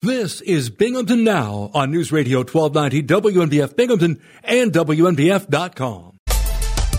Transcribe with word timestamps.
This 0.00 0.40
is 0.42 0.70
Binghamton 0.70 1.24
Now 1.24 1.72
on 1.74 1.90
News 1.90 2.12
Radio 2.12 2.44
1290 2.44 3.02
WNBF 3.02 3.74
Binghamton 3.74 4.20
and 4.44 4.70
WNBF.com. 4.72 6.20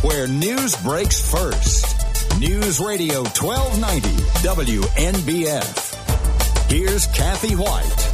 Where 0.01 0.27
news 0.27 0.75
breaks 0.83 1.31
first. 1.31 1.85
News 2.41 2.81
Radio 2.81 3.23
1290 3.23 4.09
WNBF. 4.43 5.95
Here's 6.69 7.07
Kathy 7.07 7.55
White. 7.55 8.09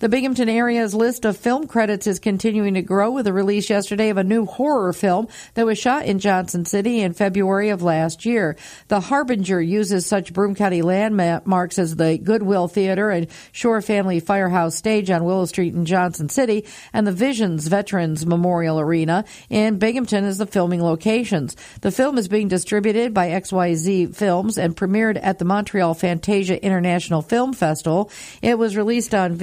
The 0.00 0.08
Binghamton 0.08 0.48
area's 0.48 0.94
list 0.94 1.24
of 1.24 1.36
film 1.36 1.66
credits 1.66 2.06
is 2.06 2.18
continuing 2.18 2.74
to 2.74 2.82
grow 2.82 3.10
with 3.10 3.26
the 3.26 3.32
release 3.32 3.68
yesterday 3.68 4.08
of 4.08 4.16
a 4.16 4.24
new 4.24 4.46
horror 4.46 4.92
film 4.92 5.28
that 5.54 5.66
was 5.66 5.78
shot 5.78 6.06
in 6.06 6.18
Johnson 6.18 6.64
City 6.64 7.00
in 7.00 7.12
February 7.12 7.68
of 7.68 7.82
last 7.82 8.24
year. 8.24 8.56
The 8.88 9.00
Harbinger 9.00 9.60
uses 9.60 10.06
such 10.06 10.32
Broome 10.32 10.54
County 10.54 10.82
landmarks 10.82 11.78
as 11.78 11.96
the 11.96 12.18
Goodwill 12.18 12.68
Theater 12.68 13.10
and 13.10 13.26
Schorr 13.52 13.82
Family 13.82 14.20
Firehouse 14.20 14.76
Stage 14.76 15.10
on 15.10 15.24
Willow 15.24 15.44
Street 15.44 15.74
in 15.74 15.84
Johnson 15.84 16.28
City 16.28 16.64
and 16.92 17.06
the 17.06 17.12
Visions 17.12 17.66
Veterans 17.68 18.24
Memorial 18.24 18.80
Arena 18.80 19.24
in 19.48 19.78
Binghamton 19.78 20.24
as 20.24 20.38
the 20.38 20.46
filming 20.46 20.82
locations. 20.82 21.56
The 21.82 21.90
film 21.90 22.16
is 22.16 22.28
being 22.28 22.48
distributed 22.48 23.12
by 23.12 23.28
XYZ 23.28 24.14
Films 24.14 24.56
and 24.58 24.76
premiered 24.76 25.18
at 25.22 25.38
the 25.38 25.44
Montreal 25.44 25.94
Fantasia 25.94 26.62
International 26.64 27.22
Film 27.22 27.52
Festival. 27.52 28.10
It 28.42 28.58
was 28.58 28.76
released 28.76 29.14
on 29.14 29.36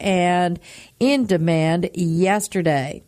and 0.00 0.58
in 0.98 1.26
demand 1.26 1.90
yesterday. 1.94 3.02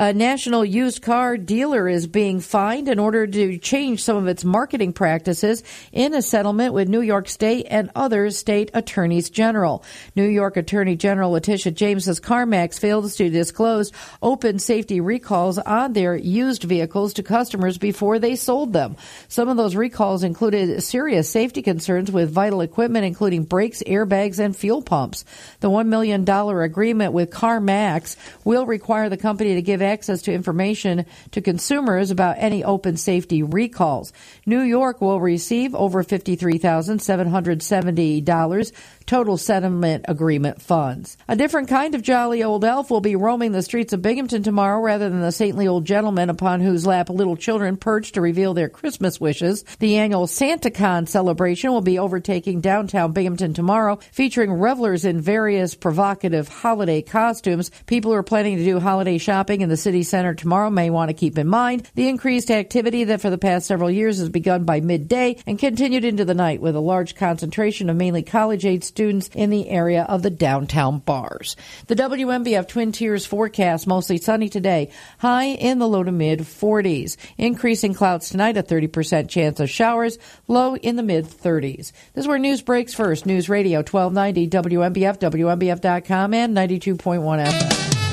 A 0.00 0.12
national 0.12 0.64
used 0.64 1.02
car 1.02 1.36
dealer 1.36 1.88
is 1.88 2.06
being 2.06 2.38
fined 2.38 2.86
in 2.86 3.00
order 3.00 3.26
to 3.26 3.58
change 3.58 4.04
some 4.04 4.16
of 4.16 4.28
its 4.28 4.44
marketing 4.44 4.92
practices 4.92 5.64
in 5.90 6.14
a 6.14 6.22
settlement 6.22 6.72
with 6.72 6.88
New 6.88 7.00
York 7.00 7.28
State 7.28 7.66
and 7.68 7.90
other 7.96 8.30
state 8.30 8.70
attorneys 8.74 9.28
general. 9.28 9.82
New 10.14 10.28
York 10.28 10.56
Attorney 10.56 10.94
General 10.94 11.32
Letitia 11.32 11.72
James 11.72 12.04
says 12.04 12.20
CarMax 12.20 12.78
failed 12.78 13.10
to 13.10 13.28
disclose 13.28 13.90
open 14.22 14.60
safety 14.60 15.00
recalls 15.00 15.58
on 15.58 15.94
their 15.94 16.14
used 16.14 16.62
vehicles 16.62 17.14
to 17.14 17.24
customers 17.24 17.76
before 17.76 18.20
they 18.20 18.36
sold 18.36 18.72
them. 18.72 18.94
Some 19.26 19.48
of 19.48 19.56
those 19.56 19.74
recalls 19.74 20.22
included 20.22 20.80
serious 20.80 21.28
safety 21.28 21.60
concerns 21.60 22.12
with 22.12 22.30
vital 22.30 22.60
equipment, 22.60 23.04
including 23.04 23.42
brakes, 23.42 23.82
airbags, 23.84 24.38
and 24.38 24.56
fuel 24.56 24.80
pumps. 24.80 25.24
The 25.58 25.70
$1 25.70 25.88
million 25.88 26.22
agreement 26.22 27.12
with 27.12 27.32
CarMax 27.32 28.14
will 28.44 28.64
require 28.64 29.08
the 29.08 29.16
company 29.16 29.56
to 29.56 29.62
give 29.62 29.87
access 29.88 30.22
to 30.22 30.32
information 30.32 31.06
to 31.32 31.40
consumers 31.40 32.10
about 32.10 32.36
any 32.38 32.62
open 32.62 32.96
safety 32.96 33.42
recalls. 33.42 34.12
New 34.46 34.60
York 34.60 35.00
will 35.00 35.20
receive 35.20 35.74
over 35.74 36.04
$53,770 36.04 38.72
total 39.08 39.38
settlement 39.38 40.04
agreement 40.06 40.60
funds. 40.60 41.16
A 41.28 41.34
different 41.34 41.68
kind 41.68 41.94
of 41.94 42.02
jolly 42.02 42.44
old 42.44 42.62
elf 42.62 42.90
will 42.90 43.00
be 43.00 43.16
roaming 43.16 43.52
the 43.52 43.62
streets 43.62 43.94
of 43.94 44.02
Binghamton 44.02 44.42
tomorrow 44.42 44.80
rather 44.80 45.08
than 45.08 45.22
the 45.22 45.32
saintly 45.32 45.66
old 45.66 45.86
gentleman 45.86 46.28
upon 46.28 46.60
whose 46.60 46.86
lap 46.86 47.08
little 47.08 47.34
children 47.34 47.78
perch 47.78 48.12
to 48.12 48.20
reveal 48.20 48.52
their 48.52 48.68
Christmas 48.68 49.18
wishes. 49.18 49.64
The 49.78 49.96
annual 49.96 50.26
SantaCon 50.26 51.08
celebration 51.08 51.72
will 51.72 51.80
be 51.80 51.98
overtaking 51.98 52.60
downtown 52.60 53.12
Binghamton 53.12 53.54
tomorrow, 53.54 53.98
featuring 54.12 54.52
revelers 54.52 55.06
in 55.06 55.22
various 55.22 55.74
provocative 55.74 56.46
holiday 56.48 57.00
costumes. 57.00 57.70
People 57.86 58.10
who 58.10 58.16
are 58.18 58.22
planning 58.22 58.58
to 58.58 58.64
do 58.64 58.78
holiday 58.78 59.16
shopping 59.16 59.62
in 59.62 59.70
the 59.70 59.76
city 59.78 60.02
center 60.02 60.34
tomorrow 60.34 60.68
may 60.68 60.90
want 60.90 61.08
to 61.08 61.14
keep 61.14 61.38
in 61.38 61.46
mind 61.46 61.88
the 61.94 62.08
increased 62.08 62.50
activity 62.50 63.04
that 63.04 63.22
for 63.22 63.30
the 63.30 63.38
past 63.38 63.66
several 63.66 63.90
years 63.90 64.18
has 64.18 64.28
begun 64.28 64.64
by 64.64 64.80
midday 64.80 65.38
and 65.46 65.58
continued 65.58 66.04
into 66.04 66.26
the 66.26 66.34
night 66.34 66.60
with 66.60 66.76
a 66.76 66.80
large 66.80 67.14
concentration 67.14 67.88
of 67.88 67.96
mainly 67.96 68.22
college 68.22 68.66
age 68.66 68.84
students 68.84 68.97
in 68.98 69.50
the 69.50 69.68
area 69.68 70.02
of 70.02 70.22
the 70.22 70.30
downtown 70.30 70.98
bars. 70.98 71.56
The 71.86 71.94
WNBF 71.94 72.68
Twin 72.68 72.92
Tiers 72.92 73.24
forecast 73.24 73.86
mostly 73.86 74.18
sunny 74.18 74.48
today, 74.48 74.90
high 75.18 75.46
in 75.46 75.78
the 75.78 75.88
low 75.88 76.02
to 76.02 76.12
mid 76.12 76.40
40s. 76.40 77.16
Increasing 77.36 77.94
clouds 77.94 78.30
tonight, 78.30 78.56
a 78.56 78.62
30% 78.62 79.28
chance 79.28 79.60
of 79.60 79.70
showers, 79.70 80.18
low 80.48 80.76
in 80.76 80.96
the 80.96 81.02
mid 81.02 81.26
30s. 81.26 81.92
This 82.14 82.24
is 82.24 82.28
where 82.28 82.38
news 82.38 82.62
breaks 82.62 82.94
first. 82.94 83.26
News 83.26 83.48
Radio 83.48 83.78
1290 83.78 84.48
WNBF, 84.48 85.18
WNBF.com, 85.18 86.34
and 86.34 86.56
92.1 86.56 86.98
FM. 87.46 88.07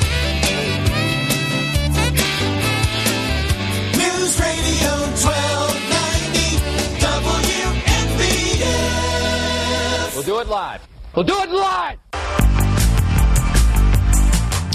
Do 10.25 10.39
it 10.39 10.47
live. 10.47 10.81
We'll 11.15 11.23
do 11.23 11.39
it 11.39 11.49
live. 11.49 11.99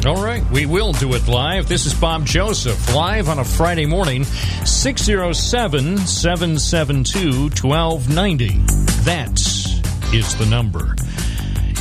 All 0.07 0.25
right, 0.25 0.43
we 0.51 0.65
will 0.65 0.93
do 0.93 1.13
it 1.15 1.29
live. 1.29 1.69
This 1.69 1.85
is 1.85 1.93
Bob 1.93 2.25
Joseph, 2.25 2.95
live 2.95 3.29
on 3.29 3.39
a 3.39 3.45
Friday 3.45 3.85
morning, 3.85 4.25
607 4.25 5.99
772 5.99 7.51
1290. 7.51 8.47
That 9.05 9.39
is 10.15 10.37
the 10.37 10.47
number. 10.47 10.95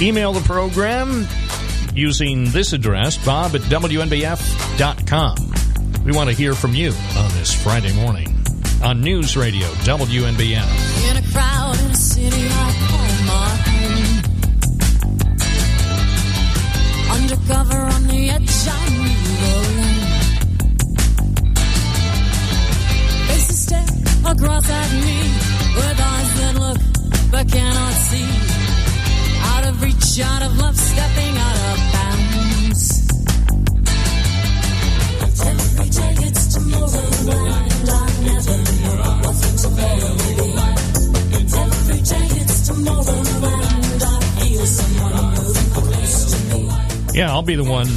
Email 0.02 0.34
the 0.34 0.42
program 0.42 1.26
using 1.94 2.52
this 2.52 2.74
address, 2.74 3.24
bob 3.24 3.56
at 3.56 3.62
WNBF.com. 3.62 5.36
We 6.04 6.12
want 6.12 6.30
to 6.30 6.36
hear 6.36 6.54
from 6.56 6.74
you 6.74 6.90
on 6.90 7.32
this 7.34 7.54
Friday 7.54 7.94
morning 7.94 8.36
on 8.84 9.00
News 9.02 9.38
Radio 9.38 9.68
WNBF. 9.68 11.00
Undercover 17.50 17.82
on 17.82 18.08
the 18.08 18.30
edge, 18.30 18.68
I 18.68 18.90
move 18.94 19.42
alone. 19.50 19.98
Faces 23.28 23.60
stare 23.64 23.90
across 24.32 24.70
at 24.70 24.92
me 24.94 25.18
with 25.76 26.00
eyes 26.00 26.32
that 26.40 26.56
look 26.60 26.78
but 27.32 27.48
cannot 27.52 27.94
see. 27.94 28.30
Out 29.52 29.66
of 29.66 29.82
reach, 29.82 30.20
out 30.22 30.44
of 30.44 30.58
love, 30.60 30.78
stepping 30.78 31.38
out 31.38 31.58
of 31.70 31.78
bounds. 31.96 32.82
Every 35.42 35.90
day 35.90 36.16
it's 36.28 36.54
tomorrow, 36.54 37.08
and 37.34 37.90
I 37.90 38.06
never 38.30 38.58
know 38.84 39.26
what's 39.26 39.66
be. 39.66 39.90
Every 41.58 42.02
day 42.12 42.28
it's 42.42 42.68
tomorrow, 42.68 43.20
and 43.20 44.04
I 44.04 44.20
feel 44.38 44.66
someone 44.68 45.39
Yeah, 47.20 47.34
I'll 47.34 47.42
be 47.42 47.56
the 47.56 47.66
one 47.66 47.88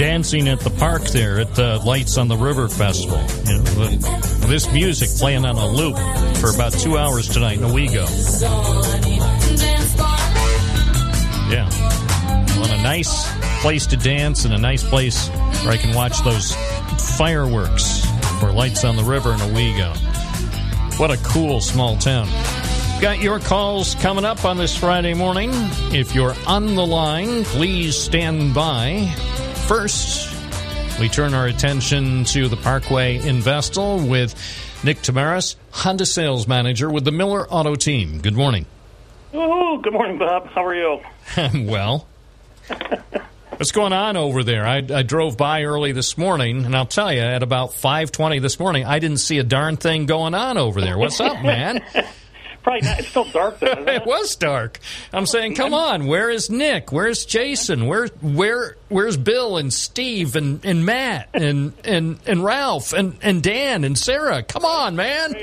dancing 0.00 0.48
at 0.48 0.58
the 0.58 0.74
park 0.80 1.04
there 1.04 1.38
at 1.38 1.54
the 1.54 1.78
Lights 1.78 2.18
on 2.18 2.26
the 2.26 2.36
River 2.36 2.66
Festival. 2.66 3.20
You 3.44 3.58
know, 3.58 3.88
this 4.48 4.68
music 4.72 5.08
playing 5.16 5.44
on 5.44 5.54
a 5.54 5.68
loop 5.68 5.94
for 6.38 6.52
about 6.52 6.72
two 6.72 6.98
hours 6.98 7.28
tonight 7.28 7.58
in 7.58 7.62
Owego. 7.62 8.04
Yeah. 11.48 11.70
Well, 12.58 12.72
a 12.72 12.82
nice 12.82 13.32
place 13.60 13.86
to 13.86 13.96
dance 13.96 14.44
and 14.44 14.52
a 14.52 14.58
nice 14.58 14.82
place 14.82 15.28
where 15.28 15.70
I 15.70 15.76
can 15.76 15.94
watch 15.94 16.24
those 16.24 16.52
fireworks 17.16 18.04
for 18.40 18.50
Lights 18.50 18.82
on 18.82 18.96
the 18.96 19.04
River 19.04 19.32
in 19.32 19.38
Owego. 19.38 19.94
What 20.98 21.12
a 21.12 21.16
cool 21.18 21.60
small 21.60 21.96
town. 21.96 22.26
Got 23.00 23.20
your 23.20 23.38
calls 23.38 23.94
coming 23.96 24.24
up 24.24 24.46
on 24.46 24.56
this 24.56 24.74
Friday 24.74 25.12
morning. 25.12 25.50
If 25.92 26.14
you're 26.14 26.34
on 26.46 26.74
the 26.74 26.86
line, 26.86 27.44
please 27.44 27.94
stand 27.94 28.54
by. 28.54 29.12
First, 29.66 30.34
we 30.98 31.10
turn 31.10 31.34
our 31.34 31.46
attention 31.46 32.24
to 32.24 32.48
the 32.48 32.56
Parkway 32.56 33.18
in 33.18 33.42
Vestal 33.42 33.98
with 33.98 34.34
Nick 34.82 35.02
Tamaris, 35.02 35.56
Honda 35.72 36.06
sales 36.06 36.48
manager 36.48 36.90
with 36.90 37.04
the 37.04 37.12
Miller 37.12 37.46
Auto 37.46 37.74
Team. 37.74 38.18
Good 38.22 38.34
morning. 38.34 38.64
Oh, 39.34 39.76
good 39.76 39.92
morning, 39.92 40.16
Bob. 40.16 40.46
How 40.46 40.64
are 40.64 40.74
you? 40.74 41.00
well, 41.68 42.06
what's 43.50 43.72
going 43.72 43.92
on 43.92 44.16
over 44.16 44.42
there? 44.42 44.66
I, 44.66 44.78
I 44.78 45.02
drove 45.02 45.36
by 45.36 45.64
early 45.64 45.92
this 45.92 46.16
morning, 46.16 46.64
and 46.64 46.74
I'll 46.74 46.86
tell 46.86 47.12
you, 47.12 47.20
at 47.20 47.42
about 47.42 47.74
five 47.74 48.10
twenty 48.10 48.38
this 48.38 48.58
morning, 48.58 48.86
I 48.86 49.00
didn't 49.00 49.18
see 49.18 49.38
a 49.38 49.44
darn 49.44 49.76
thing 49.76 50.06
going 50.06 50.34
on 50.34 50.56
over 50.56 50.80
there. 50.80 50.96
What's 50.96 51.20
up, 51.20 51.42
man? 51.42 51.84
Probably 52.66 52.80
not. 52.88 52.98
It's 52.98 53.08
still 53.08 53.24
dark 53.26 53.60
though. 53.60 53.66
It? 53.86 53.88
it 53.88 54.06
was 54.06 54.34
dark. 54.34 54.80
I'm 55.12 55.24
saying, 55.24 55.54
come 55.54 55.72
on, 55.72 56.08
where 56.08 56.28
is 56.28 56.50
Nick? 56.50 56.90
Where's 56.90 57.24
Jason? 57.24 57.86
Where 57.86 58.08
where 58.20 58.76
where's 58.88 59.16
Bill 59.16 59.56
and 59.56 59.72
Steve 59.72 60.34
and, 60.34 60.64
and 60.64 60.84
Matt 60.84 61.28
and, 61.32 61.74
and 61.84 62.18
and 62.26 62.42
Ralph 62.42 62.92
and, 62.92 63.16
and 63.22 63.40
Dan 63.40 63.84
and 63.84 63.96
Sarah? 63.96 64.42
Come 64.42 64.64
on, 64.64 64.96
man. 64.96 65.36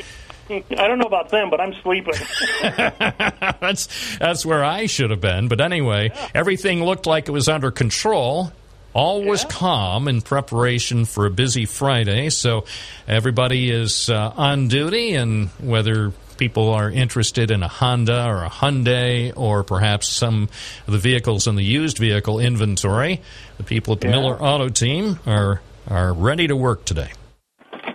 I 0.49 0.61
don't 0.69 0.99
know 0.99 1.05
about 1.05 1.29
them, 1.29 1.49
but 1.49 1.61
I'm 1.61 1.73
sleeping. 1.75 2.13
that's 2.61 4.17
that's 4.17 4.45
where 4.45 4.63
I 4.65 4.87
should 4.87 5.09
have 5.09 5.21
been. 5.21 5.47
But 5.47 5.61
anyway, 5.61 6.11
everything 6.35 6.83
looked 6.83 7.05
like 7.07 7.29
it 7.29 7.31
was 7.31 7.47
under 7.47 7.71
control. 7.71 8.51
All 8.93 9.23
was 9.23 9.43
Yeah. 9.43 9.49
calm 9.49 10.07
in 10.07 10.21
preparation 10.21 11.05
for 11.05 11.25
a 11.25 11.31
busy 11.31 11.65
Friday. 11.65 12.29
So 12.29 12.65
everybody 13.07 13.71
is 13.71 14.09
uh, 14.09 14.33
on 14.35 14.67
duty, 14.67 15.13
and 15.15 15.47
whether 15.59 16.11
people 16.37 16.69
are 16.69 16.89
interested 16.89 17.51
in 17.51 17.63
a 17.63 17.67
Honda 17.67 18.25
or 18.25 18.43
a 18.43 18.49
Hyundai 18.49 19.33
or 19.35 19.63
perhaps 19.63 20.07
some 20.07 20.49
of 20.87 20.93
the 20.93 20.99
vehicles 20.99 21.47
in 21.47 21.55
the 21.55 21.63
used 21.63 21.97
vehicle 21.97 22.39
inventory, 22.39 23.21
the 23.57 23.63
people 23.63 23.93
at 23.93 24.01
the 24.01 24.07
Yeah. 24.07 24.13
Miller 24.15 24.41
Auto 24.41 24.69
Team 24.69 25.19
are 25.25 25.61
are 25.89 26.13
ready 26.13 26.47
to 26.47 26.55
work 26.55 26.85
today. 26.85 27.09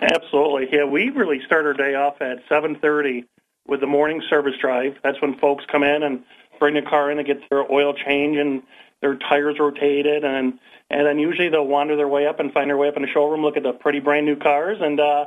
Absolutely. 0.02 0.68
Yeah, 0.70 0.84
we 0.84 1.10
really 1.10 1.40
start 1.46 1.64
our 1.66 1.72
day 1.72 1.94
off 1.94 2.20
at 2.20 2.46
7:30 2.48 3.24
with 3.66 3.80
the 3.80 3.86
morning 3.86 4.22
service 4.28 4.54
drive. 4.60 4.96
That's 5.02 5.20
when 5.20 5.34
folks 5.38 5.64
come 5.70 5.82
in 5.82 6.02
and 6.02 6.22
bring 6.58 6.74
the 6.74 6.82
car 6.82 7.10
in 7.10 7.18
and 7.18 7.26
get 7.26 7.48
their 7.50 7.70
oil 7.70 7.94
change 7.94 8.36
and 8.36 8.62
their 9.00 9.14
tires 9.14 9.58
rotated 9.58 10.24
and 10.24 10.58
and 10.90 11.06
then 11.06 11.18
usually 11.18 11.50
they'll 11.50 11.66
wander 11.66 11.96
their 11.96 12.08
way 12.08 12.26
up 12.26 12.40
and 12.40 12.52
find 12.52 12.70
their 12.70 12.76
way 12.76 12.88
up 12.88 12.96
in 12.96 13.02
the 13.02 13.08
showroom, 13.08 13.42
look 13.42 13.56
at 13.58 13.62
the 13.62 13.72
pretty 13.72 14.00
brand 14.00 14.26
new 14.26 14.36
cars 14.36 14.78
and 14.80 14.98
uh 15.00 15.26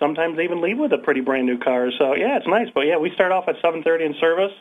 sometimes 0.00 0.36
they 0.36 0.44
even 0.44 0.60
leave 0.60 0.78
with 0.78 0.92
a 0.92 0.98
pretty 0.98 1.20
brand 1.20 1.46
new 1.46 1.58
car. 1.58 1.90
So 1.96 2.16
yeah, 2.16 2.36
it's 2.38 2.48
nice. 2.48 2.68
But 2.74 2.86
yeah, 2.86 2.96
we 2.96 3.12
start 3.12 3.30
off 3.30 3.44
at 3.46 3.62
7:30 3.62 4.06
in 4.06 4.14
service. 4.20 4.52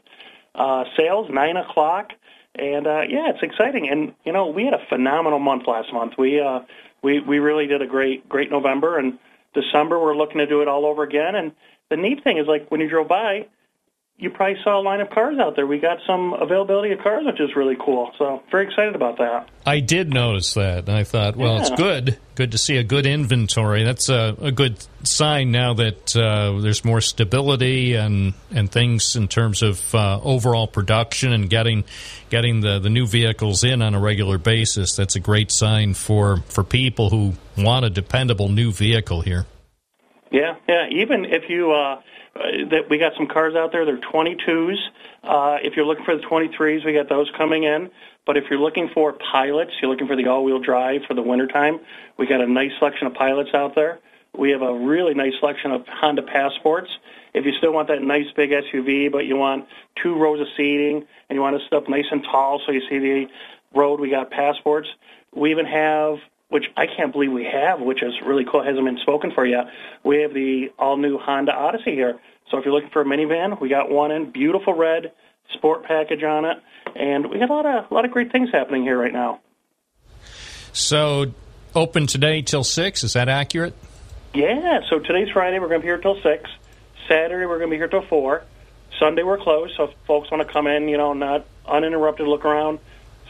Uh 0.54 0.84
sales 0.96 1.30
9 1.32 1.58
o'clock. 1.58 2.12
And 2.54 2.86
uh 2.86 3.02
yeah, 3.10 3.30
it's 3.30 3.42
exciting. 3.42 3.90
And 3.90 4.14
you 4.26 4.34
know, 4.34 4.48
we 4.48 4.66
had 4.66 4.76
a 4.76 4.86
phenomenal 4.90 5.40
month 5.40 5.64
last 5.66 5.92
month. 5.92 6.14
We 6.18 6.40
uh 6.40 6.62
we 7.02 7.20
we 7.22 7.40
really 7.40 7.66
did 7.66 7.82
a 7.82 7.88
great 7.88 8.30
great 8.30 8.52
November 8.52 9.00
and 9.00 9.18
December 9.56 10.00
we're 10.00 10.16
looking 10.16 10.38
to 10.38 10.46
do 10.46 10.62
it 10.62 10.68
all 10.68 10.86
over 10.86 11.04
again. 11.04 11.36
And 11.36 11.54
the 11.90 11.98
neat 11.98 12.24
thing 12.24 12.38
is 12.38 12.46
like 12.46 12.70
when 12.70 12.82
you 12.82 12.90
drove 12.90 13.08
by, 13.08 13.48
you 14.20 14.30
probably 14.30 14.58
saw 14.66 14.80
a 14.80 14.84
line 14.84 15.00
of 15.00 15.10
cars 15.10 15.40
out 15.40 15.56
there. 15.56 15.66
We 15.66 15.80
got 15.80 16.00
some 16.06 16.34
availability 16.34 16.92
of 16.92 17.00
cars, 17.00 17.26
which 17.26 17.40
is 17.40 17.56
really 17.56 17.78
cool. 17.80 18.12
So 18.18 18.44
very 18.52 18.66
excited 18.66 18.94
about 18.94 19.18
that. 19.18 19.48
I 19.66 19.80
did 19.80 20.14
notice 20.14 20.56
that, 20.56 20.90
and 20.90 20.92
I 20.98 21.06
thought, 21.06 21.38
well, 21.38 21.62
it's 21.62 21.70
good. 21.70 22.20
Good 22.36 22.52
to 22.52 22.58
see 22.58 22.76
a 22.76 22.84
good 22.84 23.06
inventory. 23.06 23.86
That's 23.86 24.10
a, 24.10 24.36
a 24.42 24.52
good 24.52 24.86
sign 25.04 25.52
now 25.52 25.74
that 25.76 26.16
uh, 26.18 26.60
there's 26.60 26.84
more 26.84 27.00
stability 27.00 27.96
and 27.96 28.34
and 28.52 28.70
things 28.70 29.16
in 29.16 29.30
terms 29.30 29.62
of 29.62 29.96
uh, 29.96 30.20
overall 30.22 30.68
production 30.68 31.32
and 31.32 31.50
getting 31.50 31.86
getting 32.30 32.60
the, 32.60 32.80
the 32.80 32.90
new 32.90 33.08
vehicles 33.08 33.64
in 33.64 33.82
on 33.82 33.96
a 33.96 34.00
regular 34.00 34.38
basis. 34.38 34.98
That's 34.98 35.16
a 35.16 35.22
great 35.22 35.50
sign 35.50 35.94
for 35.94 36.42
for 36.50 36.66
people 36.66 37.10
who 37.10 37.34
want 37.58 37.86
a 37.86 37.90
dependable 37.90 38.50
new 38.50 38.72
vehicle 38.74 39.22
here. 39.22 39.46
Yeah, 40.32 40.56
yeah. 40.68 40.88
Even 40.90 41.26
if 41.26 41.50
you 41.50 41.72
uh, 41.72 42.02
uh, 42.36 42.42
that 42.70 42.90
we 42.90 42.98
got 42.98 43.14
some 43.18 43.28
cars 43.28 43.56
out 43.56 43.72
there, 43.72 43.86
they're 43.86 43.98
22s. 43.98 44.78
Uh, 45.24 45.58
if 45.64 45.76
you're 45.76 45.86
looking 45.86 46.06
for 46.06 46.16
the 46.16 46.22
23s, 46.22 46.86
we 46.86 46.94
got 46.94 47.10
those 47.10 47.30
coming 47.38 47.64
in. 47.64 47.90
But 48.26 48.38
if 48.38 48.46
you're 48.50 48.60
looking 48.60 48.90
for 48.94 49.14
pilots, 49.14 49.72
you're 49.82 49.90
looking 49.90 50.08
for 50.08 50.16
the 50.16 50.28
all-wheel 50.28 50.60
drive 50.60 51.02
for 51.08 51.16
the 51.16 51.22
wintertime, 51.24 51.80
we 52.18 52.28
got 52.28 52.42
a 52.42 52.48
nice 52.48 52.72
selection 52.78 53.08
of 53.08 53.16
pilots 53.16 53.50
out 53.56 53.74
there. 53.74 54.00
We 54.38 54.52
have 54.52 54.62
a 54.62 54.74
really 54.74 55.16
nice 55.16 55.34
selection 55.40 55.72
of 55.72 55.88
Honda 55.88 56.22
Passports. 56.22 56.92
If 57.34 57.46
you 57.46 57.54
still 57.54 57.74
want 57.74 57.88
that 57.88 58.04
nice 58.04 58.32
big 58.36 58.52
SUV, 58.52 59.12
but 59.12 59.26
you 59.26 59.36
want 59.36 59.68
two 59.96 60.16
rows 60.16 60.40
of 60.40 60.48
seating 60.56 61.08
and 61.30 61.36
you 61.36 61.42
want 61.42 61.58
to 61.58 61.64
sit 61.64 61.74
up 61.74 61.90
nice 61.90 62.06
and 62.12 62.24
tall 62.24 62.62
so 62.66 62.72
you 62.72 62.82
see 62.88 63.00
the 63.00 63.28
road, 63.74 64.00
we 64.00 64.12
got 64.12 64.30
Passports. 64.30 64.88
We 65.34 65.50
even 65.52 65.66
have 65.66 66.18
which 66.50 66.66
I 66.76 66.88
can't 66.88 67.12
believe 67.12 67.32
we 67.32 67.46
have, 67.46 67.80
which 67.80 68.04
is 68.04 68.14
really 68.24 68.44
cool, 68.44 68.64
hasn't 68.64 68.84
been 68.84 68.98
spoken 68.98 69.32
for 69.32 69.46
yet. 69.46 69.68
We 70.04 70.22
have 70.22 70.34
the 70.34 70.72
all-new 70.78 71.18
Honda 71.20 71.54
Odyssey 71.54 71.94
here. 71.94 72.20
So 72.50 72.58
if 72.58 72.66
you're 72.66 72.74
looking 72.74 72.90
for 72.90 73.02
a 73.02 73.06
minivan, 73.06 73.62
we 73.62 73.70
got 73.70 73.90
one 73.90 74.12
in, 74.12 74.32
beautiful 74.32 74.74
red, 74.74 75.12
sport 75.54 75.84
package 75.84 76.24
on 76.24 76.46
it, 76.46 76.58
and 76.96 77.30
we 77.30 77.40
got 77.40 77.50
a 77.50 77.54
lot 77.54 77.66
of 77.66 77.92
a 77.92 77.94
lot 77.94 78.06
of 78.06 78.12
great 78.12 78.32
things 78.32 78.50
happening 78.52 78.84
here 78.84 78.98
right 78.98 79.14
now. 79.14 79.40
So 80.74 81.28
open 81.76 82.08
today 82.08 82.42
till 82.42 82.64
6. 82.64 83.04
Is 83.04 83.14
that 83.14 83.30
accurate? 83.30 83.76
Yeah, 84.34 84.82
so 84.90 85.00
today's 85.00 85.30
Friday. 85.30 85.60
We're 85.60 85.68
going 85.68 85.82
to 85.82 85.86
be 85.86 85.88
here 85.88 85.98
till 85.98 86.22
6. 86.22 86.50
Saturday, 87.08 87.46
we're 87.46 87.58
going 87.58 87.70
to 87.70 87.74
be 87.74 87.78
here 87.78 87.88
till 87.88 88.04
4. 88.04 88.44
Sunday, 89.00 89.24
we're 89.24 89.38
closed, 89.38 89.76
so 89.78 89.86
if 89.86 89.92
folks 90.06 90.30
want 90.30 90.46
to 90.46 90.52
come 90.52 90.68
in, 90.68 90.90
you 90.90 90.98
know, 90.98 91.14
not 91.14 91.46
uninterrupted, 91.66 92.28
look 92.28 92.46
around. 92.46 92.80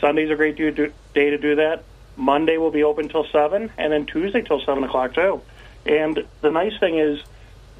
Sunday's 0.01 0.31
a 0.31 0.35
great 0.35 0.55
day 0.55 0.71
to 0.71 1.38
do 1.38 1.55
that. 1.55 1.83
Monday 2.19 2.57
will 2.57 2.71
be 2.71 2.83
open 2.83 3.09
till 3.09 3.25
7, 3.31 3.71
and 3.77 3.93
then 3.93 4.05
Tuesday 4.05 4.41
till 4.41 4.59
7 4.59 4.83
o'clock, 4.83 5.13
too. 5.13 5.41
And 5.85 6.25
the 6.41 6.51
nice 6.51 6.77
thing 6.79 6.99
is, 6.99 7.19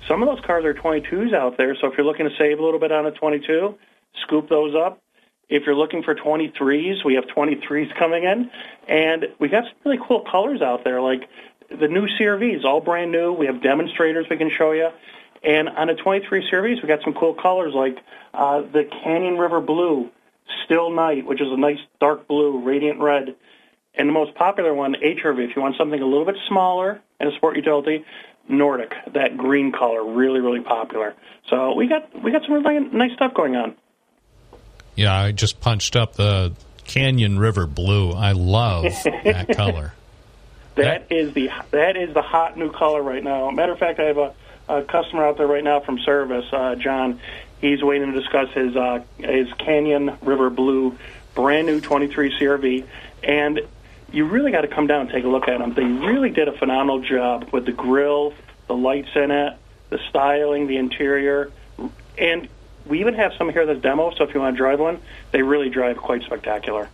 some 0.08 0.24
of 0.24 0.30
those 0.30 0.44
cars 0.46 0.66
are 0.66 0.74
22s 0.74 1.34
out 1.34 1.58
there, 1.58 1.76
so 1.76 1.88
if 1.88 1.98
you're 1.98 2.06
looking 2.06 2.28
to 2.28 2.36
save 2.38 2.60
a 2.60 2.64
little 2.64 2.80
bit 2.80 2.92
on 2.92 3.06
a 3.06 3.12
22, 3.12 3.76
scoop 4.24 4.50
those 4.50 4.74
up. 4.76 5.02
If 5.50 5.66
you're 5.66 5.76
looking 5.76 6.04
for 6.04 6.16
23s, 6.16 7.04
we 7.04 7.16
have 7.16 7.26
23s 7.26 7.94
coming 7.98 8.24
in, 8.24 8.50
and 8.88 9.28
we 9.40 9.50
got 9.50 9.66
some 9.66 9.74
really 9.84 10.00
cool 10.08 10.22
colors 10.22 10.62
out 10.62 10.84
there, 10.84 11.02
like 11.02 11.28
the 11.70 11.88
new 11.88 12.08
CRVs, 12.08 12.64
all 12.64 12.82
brand 12.82 13.12
new. 13.12 13.34
We 13.34 13.46
have 13.48 13.62
demonstrators 13.62 14.28
we 14.30 14.38
can 14.38 14.52
show 14.56 14.72
you. 14.72 14.90
And 15.44 15.70
on 15.70 15.88
the 15.88 15.96
23 15.96 16.50
CRVs, 16.50 16.82
we 16.82 16.88
got 16.88 17.04
some 17.04 17.14
cool 17.14 17.34
colors 17.34 17.74
like 17.74 17.98
uh, 18.34 18.62
the 18.62 18.86
Canyon 19.04 19.38
River 19.38 19.62
Blue, 19.62 20.10
Still 20.66 20.92
Night, 20.92 21.26
which 21.26 21.42
is 21.42 21.48
a 21.52 21.58
nice 21.58 21.80
dark 22.00 22.28
blue, 22.28 22.60
radiant 22.60 23.00
red. 23.00 23.36
And 24.00 24.08
the 24.08 24.14
most 24.14 24.34
popular 24.34 24.74
one, 24.74 24.96
HRV, 24.96 25.50
if 25.50 25.58
you 25.58 25.62
want 25.62 25.76
something 25.76 26.02
a 26.02 26.06
little 26.06 26.24
bit 26.24 26.38
smaller 26.48 27.02
and 27.20 27.34
a 27.34 27.36
sport 27.36 27.58
utility, 27.58 28.06
Nordic, 28.48 28.94
that 29.12 29.36
green 29.36 29.74
color, 29.74 30.02
really, 30.02 30.40
really 30.40 30.62
popular. 30.62 31.14
So 31.50 31.74
we 31.74 31.88
got 31.88 32.24
we 32.24 32.32
got 32.32 32.44
some 32.46 32.54
really 32.54 32.80
nice 32.80 33.12
stuff 33.12 33.34
going 33.34 33.58
on. 33.58 33.76
Yeah, 34.96 35.14
I 35.14 35.34
just 35.34 35.60
punched 35.60 35.98
up 35.98 36.14
the 36.14 36.54
Canyon 36.86 37.40
River 37.40 37.68
Blue. 37.68 38.14
I 38.14 38.32
love 38.32 38.84
that 39.04 39.50
color. 39.58 39.94
That 40.76 41.08
is 41.12 41.34
the 41.34 41.50
that 41.72 41.98
is 41.98 42.14
the 42.14 42.22
hot 42.22 42.58
new 42.58 42.72
color 42.72 43.04
right 43.04 43.24
now. 43.24 43.52
Matter 43.52 43.74
of 43.74 43.80
fact, 43.80 44.00
I 44.00 44.06
have 44.06 44.18
a, 44.18 44.34
a 44.70 44.84
customer 44.84 45.26
out 45.26 45.38
there 45.38 45.48
right 45.48 45.64
now 45.64 45.82
from 45.82 46.00
service, 46.00 46.46
uh, 46.54 46.76
John. 46.76 47.20
He's 47.60 47.84
waiting 47.84 48.14
to 48.14 48.18
discuss 48.18 48.50
his 48.54 48.78
uh, 48.78 49.04
his 49.18 49.52
Canyon 49.58 50.18
River 50.22 50.50
Blue, 50.50 50.98
brand 51.36 51.68
new 51.68 51.82
23 51.82 52.40
CRV, 52.40 52.86
and 53.24 53.60
you 54.12 54.26
really 54.26 54.52
got 54.52 54.62
to 54.62 54.68
come 54.68 54.88
down 54.88 55.02
and 55.02 55.10
take 55.10 55.24
a 55.24 55.28
look 55.28 55.48
at 55.48 55.60
them. 55.60 55.74
They 55.74 55.84
really 55.84 56.30
did 56.30 56.48
a 56.48 56.58
phenomenal 56.58 57.02
job 57.02 57.50
with 57.52 57.66
the 57.66 57.72
grill, 57.72 58.34
the 58.68 58.76
lights 58.76 59.10
in 59.16 59.32
it, 59.32 59.58
the 59.90 60.00
styling, 60.10 60.68
the 60.68 60.78
interior, 60.78 61.52
and 62.18 62.48
we 62.86 63.02
even 63.02 63.14
have 63.14 63.34
some 63.38 63.50
here 63.50 63.66
that's 63.66 63.82
demo. 63.82 64.12
So 64.16 64.24
if 64.24 64.34
you 64.34 64.40
want 64.40 64.56
to 64.56 64.58
drive 64.58 64.80
one, 64.80 65.00
they 65.32 65.42
really 65.42 65.70
drive 65.70 65.98
quite 65.98 66.24
spectacular. 66.24 66.90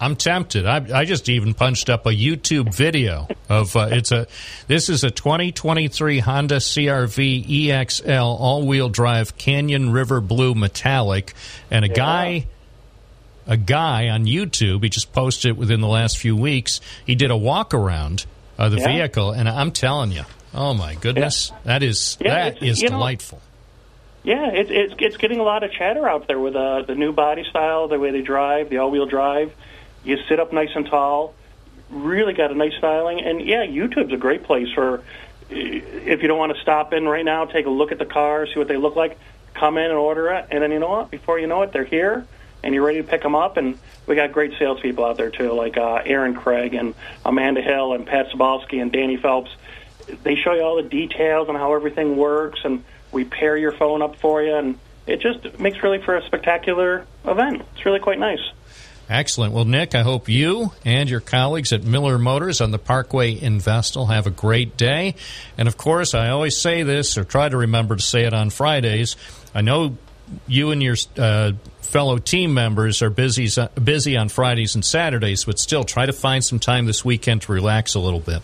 I'm 0.00 0.16
tempted. 0.16 0.66
I, 0.66 1.00
I 1.00 1.04
just 1.04 1.28
even 1.28 1.54
punched 1.54 1.88
up 1.88 2.04
a 2.06 2.10
YouTube 2.10 2.74
video 2.74 3.28
of 3.48 3.76
uh, 3.76 3.88
it's 3.92 4.10
a 4.10 4.26
this 4.66 4.88
is 4.88 5.04
a 5.04 5.10
2023 5.10 6.18
Honda 6.18 6.56
CRV 6.56 7.66
EXL 7.66 8.40
all-wheel 8.40 8.88
drive 8.88 9.38
Canyon 9.38 9.92
River 9.92 10.20
Blue 10.20 10.54
metallic, 10.54 11.32
and 11.70 11.84
a 11.84 11.88
guy 11.88 12.48
a 13.46 13.56
guy 13.56 14.08
on 14.08 14.24
YouTube 14.26 14.82
he 14.82 14.88
just 14.88 15.12
posted 15.12 15.50
it 15.50 15.56
within 15.56 15.80
the 15.80 15.88
last 15.88 16.18
few 16.18 16.36
weeks. 16.36 16.80
He 17.06 17.14
did 17.14 17.30
a 17.30 17.36
walk 17.36 17.74
around 17.74 18.26
of 18.58 18.72
the 18.72 18.78
Yeah. 18.78 18.88
vehicle, 18.88 19.32
and 19.32 19.48
I'm 19.48 19.70
telling 19.72 20.12
you, 20.12 20.22
oh 20.54 20.74
my 20.74 20.94
goodness, 20.94 21.52
that 21.64 21.82
is 21.82 22.16
Yeah, 22.20 22.50
that 22.50 22.62
is 22.62 22.80
you 22.82 22.88
know- 22.88 22.96
delightful. 22.96 23.40
Yeah, 24.22 24.50
it's 24.52 24.70
it's 24.70 24.94
it's 24.98 25.16
getting 25.18 25.38
a 25.40 25.42
lot 25.42 25.62
of 25.64 25.72
chatter 25.72 26.08
out 26.08 26.26
there 26.28 26.38
with 26.38 26.56
uh, 26.56 26.82
the 26.82 26.94
new 26.94 27.12
body 27.12 27.44
style, 27.44 27.88
the 27.88 27.98
way 27.98 28.10
they 28.10 28.22
drive, 28.22 28.70
the 28.70 28.78
all-wheel 28.78 29.04
drive. 29.06 29.52
You 30.02 30.16
sit 30.28 30.40
up 30.40 30.50
nice 30.52 30.70
and 30.74 30.86
tall. 30.86 31.34
Really 31.90 32.32
got 32.32 32.50
a 32.50 32.54
nice 32.54 32.72
styling, 32.78 33.20
and 33.20 33.42
yeah, 33.46 33.66
YouTube's 33.66 34.12
a 34.14 34.16
great 34.16 34.42
place 34.44 34.68
for 34.74 35.02
if 35.50 36.22
you 36.22 36.28
don't 36.28 36.38
want 36.38 36.54
to 36.56 36.62
stop 36.62 36.94
in 36.94 37.06
right 37.06 37.24
now, 37.24 37.44
take 37.44 37.66
a 37.66 37.70
look 37.70 37.92
at 37.92 37.98
the 37.98 38.06
car, 38.06 38.46
see 38.46 38.58
what 38.58 38.66
they 38.68 38.78
look 38.78 38.96
like, 38.96 39.18
come 39.52 39.76
in 39.76 39.84
and 39.84 39.92
order 39.98 40.30
it, 40.30 40.46
and 40.50 40.62
then 40.62 40.72
you 40.72 40.78
know 40.78 40.88
what? 40.88 41.10
Before 41.10 41.38
you 41.38 41.46
know 41.46 41.60
it, 41.62 41.72
they're 41.72 41.84
here, 41.84 42.26
and 42.64 42.74
you're 42.74 42.84
ready 42.84 43.02
to 43.02 43.06
pick 43.06 43.22
them 43.22 43.36
up. 43.36 43.56
And 43.56 43.78
we 44.06 44.16
got 44.16 44.32
great 44.32 44.58
salespeople 44.58 45.04
out 45.04 45.16
there 45.16 45.30
too, 45.30 45.52
like 45.52 45.76
uh, 45.76 46.02
Aaron 46.04 46.34
Craig 46.34 46.74
and 46.74 46.94
Amanda 47.24 47.62
Hill 47.62 47.92
and 47.92 48.06
Pat 48.06 48.30
Sabalski 48.30 48.82
and 48.82 48.90
Danny 48.90 49.16
Phelps 49.16 49.50
they 50.22 50.36
show 50.36 50.52
you 50.52 50.62
all 50.62 50.76
the 50.76 50.88
details 50.88 51.48
on 51.48 51.54
how 51.54 51.74
everything 51.74 52.16
works, 52.16 52.60
and 52.64 52.84
we 53.12 53.24
pair 53.24 53.56
your 53.56 53.72
phone 53.72 54.02
up 54.02 54.16
for 54.16 54.42
you, 54.42 54.54
and 54.54 54.78
it 55.06 55.20
just 55.20 55.58
makes 55.58 55.82
really 55.82 56.00
for 56.00 56.16
a 56.16 56.24
spectacular 56.24 57.06
event. 57.24 57.62
It's 57.74 57.84
really 57.84 58.00
quite 58.00 58.18
nice. 58.18 58.40
Excellent. 59.08 59.52
Well, 59.52 59.66
Nick, 59.66 59.94
I 59.94 60.02
hope 60.02 60.30
you 60.30 60.72
and 60.82 61.10
your 61.10 61.20
colleagues 61.20 61.74
at 61.74 61.84
Miller 61.84 62.18
Motors 62.18 62.62
on 62.62 62.70
the 62.70 62.78
Parkway 62.78 63.32
in 63.32 63.60
Vestal 63.60 64.06
have 64.06 64.26
a 64.26 64.30
great 64.30 64.78
day. 64.78 65.16
And 65.58 65.68
of 65.68 65.76
course, 65.76 66.14
I 66.14 66.30
always 66.30 66.56
say 66.56 66.84
this, 66.84 67.18
or 67.18 67.24
try 67.24 67.50
to 67.50 67.56
remember 67.58 67.96
to 67.96 68.02
say 68.02 68.24
it 68.24 68.32
on 68.32 68.48
Fridays. 68.48 69.16
I 69.54 69.60
know 69.60 69.98
you 70.46 70.70
and 70.70 70.82
your 70.82 70.96
uh, 71.18 71.52
fellow 71.80 72.18
team 72.18 72.54
members 72.54 73.02
are 73.02 73.10
busy 73.10 73.48
busy 73.82 74.16
on 74.16 74.28
Fridays 74.28 74.74
and 74.74 74.84
Saturdays, 74.84 75.44
but 75.44 75.58
still 75.58 75.84
try 75.84 76.06
to 76.06 76.12
find 76.12 76.44
some 76.44 76.58
time 76.58 76.86
this 76.86 77.04
weekend 77.04 77.42
to 77.42 77.52
relax 77.52 77.94
a 77.94 78.00
little 78.00 78.20
bit. 78.20 78.42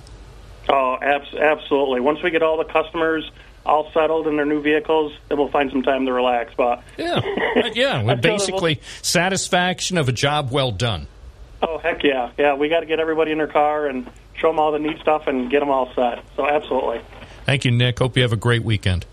Oh, 0.68 0.96
abs- 1.00 1.34
absolutely. 1.34 2.00
Once 2.00 2.22
we 2.22 2.30
get 2.30 2.42
all 2.42 2.58
the 2.58 2.64
customers 2.64 3.28
all 3.66 3.90
settled 3.92 4.26
in 4.26 4.36
their 4.36 4.46
new 4.46 4.62
vehicles, 4.62 5.12
then 5.28 5.36
we'll 5.38 5.50
find 5.50 5.70
some 5.70 5.82
time 5.82 6.06
to 6.06 6.12
relax. 6.12 6.52
But 6.56 6.82
Yeah, 6.96 7.20
yeah. 7.74 8.02
With 8.04 8.22
basically 8.22 8.80
satisfaction 9.02 9.98
of 9.98 10.08
a 10.08 10.12
job 10.12 10.50
well 10.50 10.70
done. 10.72 11.06
oh 11.62 11.78
heck 11.78 12.02
yeah, 12.02 12.30
yeah, 12.38 12.54
we 12.54 12.68
got 12.68 12.80
to 12.80 12.86
get 12.86 13.00
everybody 13.00 13.32
in 13.32 13.38
their 13.38 13.46
car 13.46 13.86
and 13.86 14.08
show 14.34 14.48
them 14.48 14.58
all 14.58 14.72
the 14.72 14.78
neat 14.78 14.98
stuff 15.00 15.26
and 15.26 15.50
get 15.50 15.60
them 15.60 15.68
all 15.70 15.92
set. 15.94 16.24
So 16.36 16.48
absolutely. 16.48 17.00
Thank 17.44 17.64
you, 17.64 17.70
Nick. 17.70 17.98
Hope 17.98 18.16
you 18.16 18.22
have 18.22 18.32
a 18.32 18.36
great 18.36 18.62
weekend. 18.64 19.04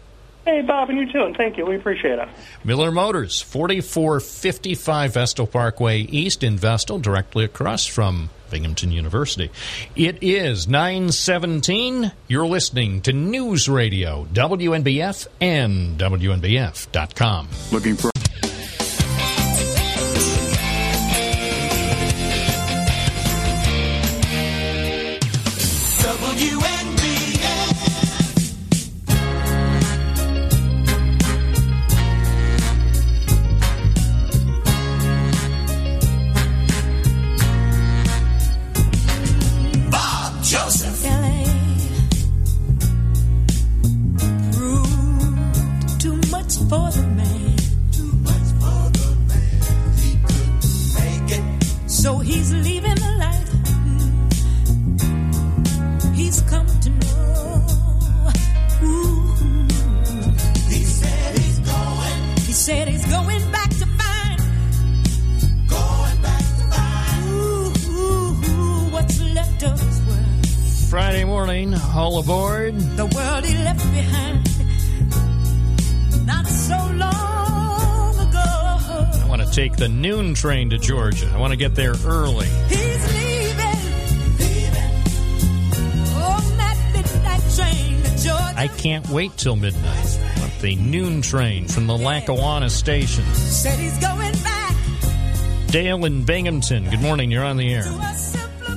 Hey 0.47 0.61
Bob, 0.61 0.89
and 0.89 0.97
you 0.97 1.11
too, 1.11 1.23
and 1.25 1.35
thank 1.35 1.57
you. 1.57 1.65
We 1.65 1.75
appreciate 1.75 2.19
it. 2.19 2.29
Miller 2.63 2.89
Motors, 2.89 3.41
4455 3.41 5.13
Vestal 5.13 5.45
Parkway 5.45 5.99
East 5.99 6.41
in 6.41 6.57
Vestal, 6.57 6.99
directly 6.99 7.43
across 7.43 7.85
from 7.85 8.29
Binghamton 8.49 8.93
University. 8.93 9.51
It 9.97 10.19
is 10.21 10.65
917. 10.65 12.13
You're 12.29 12.47
listening 12.47 13.01
to 13.01 13.11
News 13.11 13.67
Radio, 13.67 14.25
WNBF 14.31 15.27
and 15.41 15.99
WNBF.com. 15.99 17.49
Looking 17.73 17.97
for 17.97 18.09
train 80.37 80.69
to 80.69 80.77
Georgia. 80.77 81.29
I 81.33 81.39
want 81.39 81.51
to 81.51 81.57
get 81.57 81.73
there 81.73 81.93
early. 82.05 82.45
He's 82.69 83.13
leaving, 83.13 83.81
leaving 84.37 84.93
on 86.15 86.57
that 86.57 86.91
midnight 86.93 87.41
train 87.55 88.03
to 88.03 88.23
Georgia. 88.23 88.53
I 88.55 88.67
can't 88.77 89.09
wait 89.09 89.35
till 89.37 89.55
midnight. 89.55 90.19
I 90.35 90.39
want 90.39 90.59
the 90.61 90.75
noon 90.75 91.21
train 91.23 91.67
from 91.67 91.87
the 91.87 91.97
Lackawanna 91.97 92.69
station. 92.69 93.25
Said 93.33 93.79
he's 93.79 93.97
going 93.97 94.33
back 94.43 94.75
Dale 95.67 96.05
in 96.05 96.23
Binghamton. 96.23 96.89
Good 96.89 97.01
morning. 97.01 97.31
You're 97.31 97.43
on 97.43 97.57
the 97.57 97.73
air. 97.73 97.83
to 97.83 97.89
a 97.89 98.13
simpler 98.13 98.75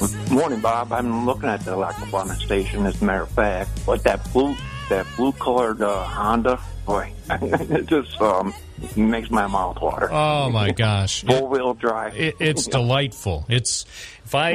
place. 0.00 0.30
Morning, 0.30 0.60
Bob. 0.60 0.92
I'm 0.92 1.24
looking 1.26 1.48
at 1.48 1.64
the 1.64 1.76
Lackawanna 1.76 2.34
station, 2.36 2.84
as 2.86 3.00
a 3.00 3.04
matter 3.04 3.22
of 3.22 3.30
fact. 3.30 3.70
But 3.86 4.02
that 4.02 4.30
blue 4.32 4.56
that 4.90 5.06
blue 5.16 5.32
colored 5.32 5.80
uh, 5.80 6.04
Honda, 6.04 6.58
boy, 6.88 7.12
it 7.30 7.86
just 7.86 8.20
um, 8.20 8.52
makes 8.96 9.30
my 9.30 9.46
mouth 9.46 9.80
water. 9.80 10.08
Oh 10.10 10.50
my 10.50 10.72
gosh. 10.86 11.22
Four 11.24 11.46
wheel 11.48 11.74
drive. 11.74 12.16
It, 12.16 12.36
it's 12.40 12.66
delightful. 12.78 13.44
It's 13.48 13.84
if 14.24 14.34
I 14.34 14.50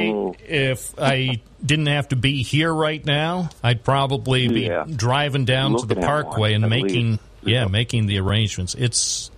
if 0.46 0.92
I 0.98 1.40
didn't 1.64 1.86
have 1.86 2.08
to 2.08 2.16
be 2.16 2.42
here 2.42 2.72
right 2.74 3.04
now, 3.04 3.48
I'd 3.62 3.84
probably 3.84 4.48
be 4.48 4.62
Yeah. 4.62 4.84
driving 4.84 5.44
down 5.44 5.76
to 5.78 5.86
the 5.86 5.96
parkway 5.96 6.52
one, 6.52 6.64
and 6.64 6.70
making 6.70 7.10
least. 7.12 7.22
yeah, 7.44 7.66
making 7.66 8.06
the 8.06 8.18
arrangements. 8.18 8.74
It's 8.74 9.30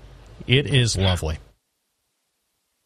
it 0.47 0.67
is 0.67 0.97
lovely. 0.97 1.39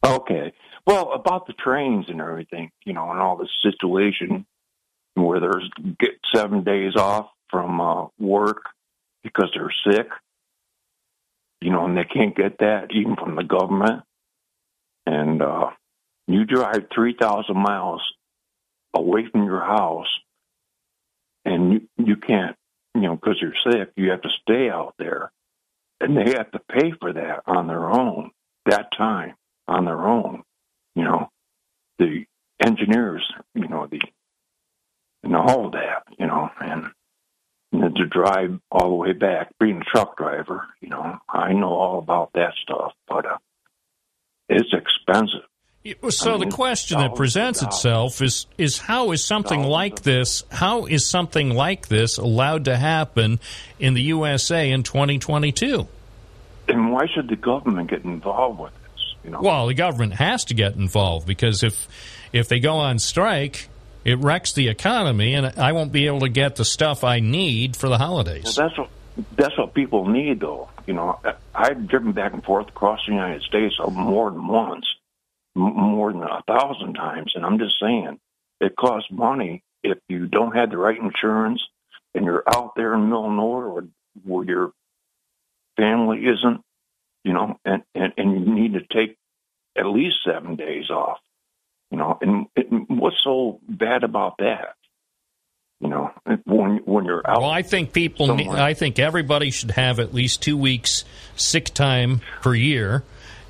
Okay. 0.05 0.51
Well, 0.85 1.11
about 1.13 1.45
the 1.47 1.53
trains 1.53 2.05
and 2.09 2.19
everything, 2.19 2.71
you 2.85 2.93
know, 2.93 3.11
and 3.11 3.19
all 3.19 3.37
this 3.37 3.49
situation 3.61 4.45
where 5.13 5.39
there's 5.39 5.69
get 5.99 6.11
seven 6.33 6.63
days 6.63 6.95
off 6.95 7.29
from 7.49 7.79
uh, 7.79 8.07
work 8.19 8.63
because 9.23 9.51
they're 9.53 9.73
sick, 9.93 10.07
you 11.61 11.71
know, 11.71 11.85
and 11.85 11.97
they 11.97 12.05
can't 12.05 12.35
get 12.35 12.59
that 12.59 12.91
even 12.91 13.15
from 13.15 13.35
the 13.35 13.43
government. 13.43 14.03
And 15.05 15.41
uh, 15.41 15.71
you 16.27 16.45
drive 16.45 16.87
3,000 16.93 17.55
miles 17.57 18.01
away 18.93 19.27
from 19.31 19.45
your 19.45 19.61
house 19.61 20.07
and 21.45 21.73
you, 21.73 21.81
you 21.97 22.15
can't, 22.15 22.55
you 22.95 23.01
know, 23.01 23.15
because 23.15 23.37
you're 23.41 23.53
sick, 23.71 23.91
you 23.95 24.11
have 24.11 24.21
to 24.21 24.29
stay 24.41 24.69
out 24.69 24.95
there. 24.97 25.31
And 25.99 26.17
they 26.17 26.31
have 26.31 26.51
to 26.51 26.59
pay 26.69 26.91
for 26.99 27.13
that 27.13 27.43
on 27.45 27.67
their 27.67 27.89
own, 27.89 28.31
that 28.65 28.91
time 28.97 29.35
on 29.67 29.85
their 29.85 30.07
own. 30.07 30.43
You 30.95 31.03
know, 31.03 31.29
the 31.99 32.25
engineers, 32.59 33.31
you 33.53 33.67
know, 33.67 33.87
the 33.89 34.01
and 35.23 35.35
all 35.35 35.69
that, 35.71 36.03
you 36.17 36.25
know, 36.25 36.49
and, 36.59 36.85
and 37.71 37.95
to 37.95 38.05
drive 38.05 38.59
all 38.71 38.89
the 38.89 38.95
way 38.95 39.13
back, 39.13 39.51
being 39.59 39.81
a 39.81 39.83
truck 39.83 40.17
driver, 40.17 40.67
you 40.81 40.89
know, 40.89 41.17
I 41.29 41.53
know 41.53 41.69
all 41.69 41.99
about 41.99 42.33
that 42.33 42.53
stuff, 42.61 42.93
but 43.07 43.25
uh, 43.25 43.37
it's 44.49 44.73
expensive. 44.73 45.47
So 46.09 46.35
I 46.35 46.37
the 46.37 46.51
question 46.51 46.99
that 46.99 47.15
presents 47.15 47.63
itself 47.63 48.21
is 48.21 48.45
is 48.59 48.77
how 48.77 49.11
is 49.11 49.23
something 49.23 49.63
like 49.63 50.03
this 50.03 50.43
how 50.51 50.85
is 50.85 51.07
something 51.09 51.49
like 51.49 51.87
this 51.87 52.19
allowed 52.19 52.65
to 52.65 52.77
happen 52.77 53.39
in 53.79 53.95
the 53.95 54.03
USA 54.03 54.69
in 54.69 54.83
2022? 54.83 55.87
And 56.67 56.91
why 56.91 57.07
should 57.07 57.29
the 57.29 57.35
government 57.35 57.89
get 57.89 58.03
involved 58.03 58.59
with 58.59 58.73
this? 58.83 59.15
You 59.23 59.31
know, 59.31 59.41
Well, 59.41 59.67
the 59.67 59.73
government 59.73 60.13
has 60.13 60.45
to 60.45 60.53
get 60.53 60.75
involved 60.75 61.25
because 61.25 61.63
if 61.63 61.87
if 62.31 62.47
they 62.47 62.59
go 62.59 62.75
on 62.75 62.99
strike, 62.99 63.67
it 64.03 64.17
wrecks 64.19 64.53
the 64.53 64.67
economy, 64.67 65.33
and 65.33 65.47
I 65.59 65.71
won't 65.71 65.91
be 65.91 66.07
able 66.07 66.21
to 66.21 66.29
get 66.29 66.55
the 66.55 66.65
stuff 66.65 67.03
I 67.03 67.19
need 67.19 67.75
for 67.75 67.87
the 67.87 67.91
Well, 67.91 67.99
holidays. 67.99 68.55
that's 68.55 68.77
what 68.77 68.89
that's 69.35 69.57
what 69.57 69.73
people 69.73 70.07
need, 70.07 70.39
though. 70.39 70.69
You 70.87 70.93
know, 70.93 71.19
I've 71.53 71.87
driven 71.87 72.13
back 72.13 72.33
and 72.33 72.43
forth 72.43 72.69
across 72.69 73.05
the 73.05 73.11
United 73.11 73.43
States 73.43 73.75
more 73.91 74.31
than 74.31 74.47
once, 74.47 74.85
more 75.53 76.11
than 76.13 76.23
a 76.23 76.41
thousand 76.47 76.93
times, 76.93 77.33
and 77.35 77.45
I'm 77.45 77.59
just 77.59 77.75
saying 77.79 78.19
it 78.59 78.75
costs 78.75 79.11
money 79.11 79.63
if 79.83 79.97
you 80.07 80.27
don't 80.27 80.55
have 80.55 80.69
the 80.69 80.77
right 80.77 80.97
insurance 80.97 81.61
and 82.15 82.25
you're 82.25 82.43
out 82.47 82.75
there 82.75 82.93
in 82.93 83.01
the 83.01 83.05
middle 83.07 83.25
of 83.25 83.31
nowhere 83.33 83.69
where, 83.69 83.83
where 84.23 84.45
your 84.45 84.71
family 85.77 86.25
isn't. 86.25 86.61
You 87.23 87.33
know, 87.33 87.59
and, 87.63 87.83
and 87.93 88.13
and 88.17 88.31
you 88.33 88.53
need 88.53 88.73
to 88.73 88.81
take 88.81 89.17
at 89.75 89.85
least 89.85 90.17
seven 90.25 90.55
days 90.55 90.89
off. 90.89 91.19
You 91.91 91.97
know, 91.97 92.17
and, 92.21 92.47
and 92.55 92.85
what's 92.87 93.17
so 93.23 93.59
bad 93.67 94.03
about 94.03 94.37
that? 94.39 94.75
You 95.81 95.89
know, 95.89 96.11
when 96.45 96.77
when 96.85 97.05
you're 97.05 97.21
out. 97.29 97.41
Well, 97.41 97.49
I 97.49 97.63
think 97.63 97.91
people. 97.91 98.35
Need. 98.35 98.47
I 98.47 98.73
think 98.75 98.97
everybody 98.99 99.49
should 99.51 99.71
have 99.71 99.99
at 99.99 100.13
least 100.13 100.41
two 100.41 100.55
weeks 100.55 101.03
sick 101.35 101.65
time 101.73 102.21
per 102.43 102.53
year, 102.53 103.03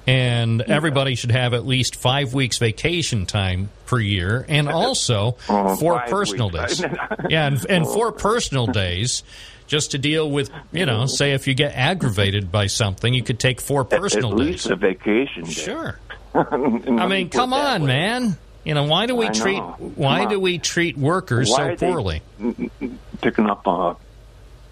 and 0.07 0.62
everybody 0.62 1.15
should 1.15 1.31
have 1.31 1.53
at 1.53 1.65
least 1.67 1.98
five 1.98 2.33
weeks 2.33 2.57
vacation 2.57 3.25
time 3.25 3.69
per 3.86 4.00
year, 4.00 4.45
and 4.48 4.69
also 4.69 5.36
Oh, 5.50 5.75
four 5.75 6.00
personal 6.07 6.50
weeks. 6.50 6.77
days. 6.79 6.91
yeah, 7.29 7.48
and, 7.48 7.65
and 7.69 7.86
four 7.86 8.07
oh. 8.07 8.12
personal 8.12 8.65
days. 8.67 9.24
Just 9.67 9.91
to 9.91 9.98
deal 9.98 10.29
with, 10.29 10.50
you 10.74 10.86
know, 10.86 11.05
say 11.05 11.31
if 11.31 11.48
you 11.48 11.53
get 11.53 11.74
aggravated 11.74 12.51
by 12.51 12.67
something, 12.67 13.13
you 13.13 13.24
could 13.24 13.39
take 13.39 13.62
four 13.62 13.86
personal 13.86 14.31
at 14.33 14.38
least 14.38 14.65
days. 14.65 14.71
a 14.71 14.75
vacation 14.75 15.43
day. 15.45 15.51
Sure. 15.51 15.98
I 16.33 17.07
mean, 17.07 17.29
come 17.29 17.53
on, 17.53 17.81
way. 17.81 17.88
man. 17.88 18.38
You 18.63 18.75
know, 18.75 18.83
why 18.83 19.07
do 19.07 19.15
we 19.15 19.27
I 19.27 19.31
treat 19.31 19.57
know. 19.57 19.75
why 19.95 20.25
do 20.25 20.39
we 20.39 20.59
treat 20.59 20.97
workers 20.97 21.50
Why 21.50 21.75
so 21.75 21.91
poorly? 21.91 22.21
Picking 23.21 23.50
up, 23.50 23.67
uh, 23.67 23.95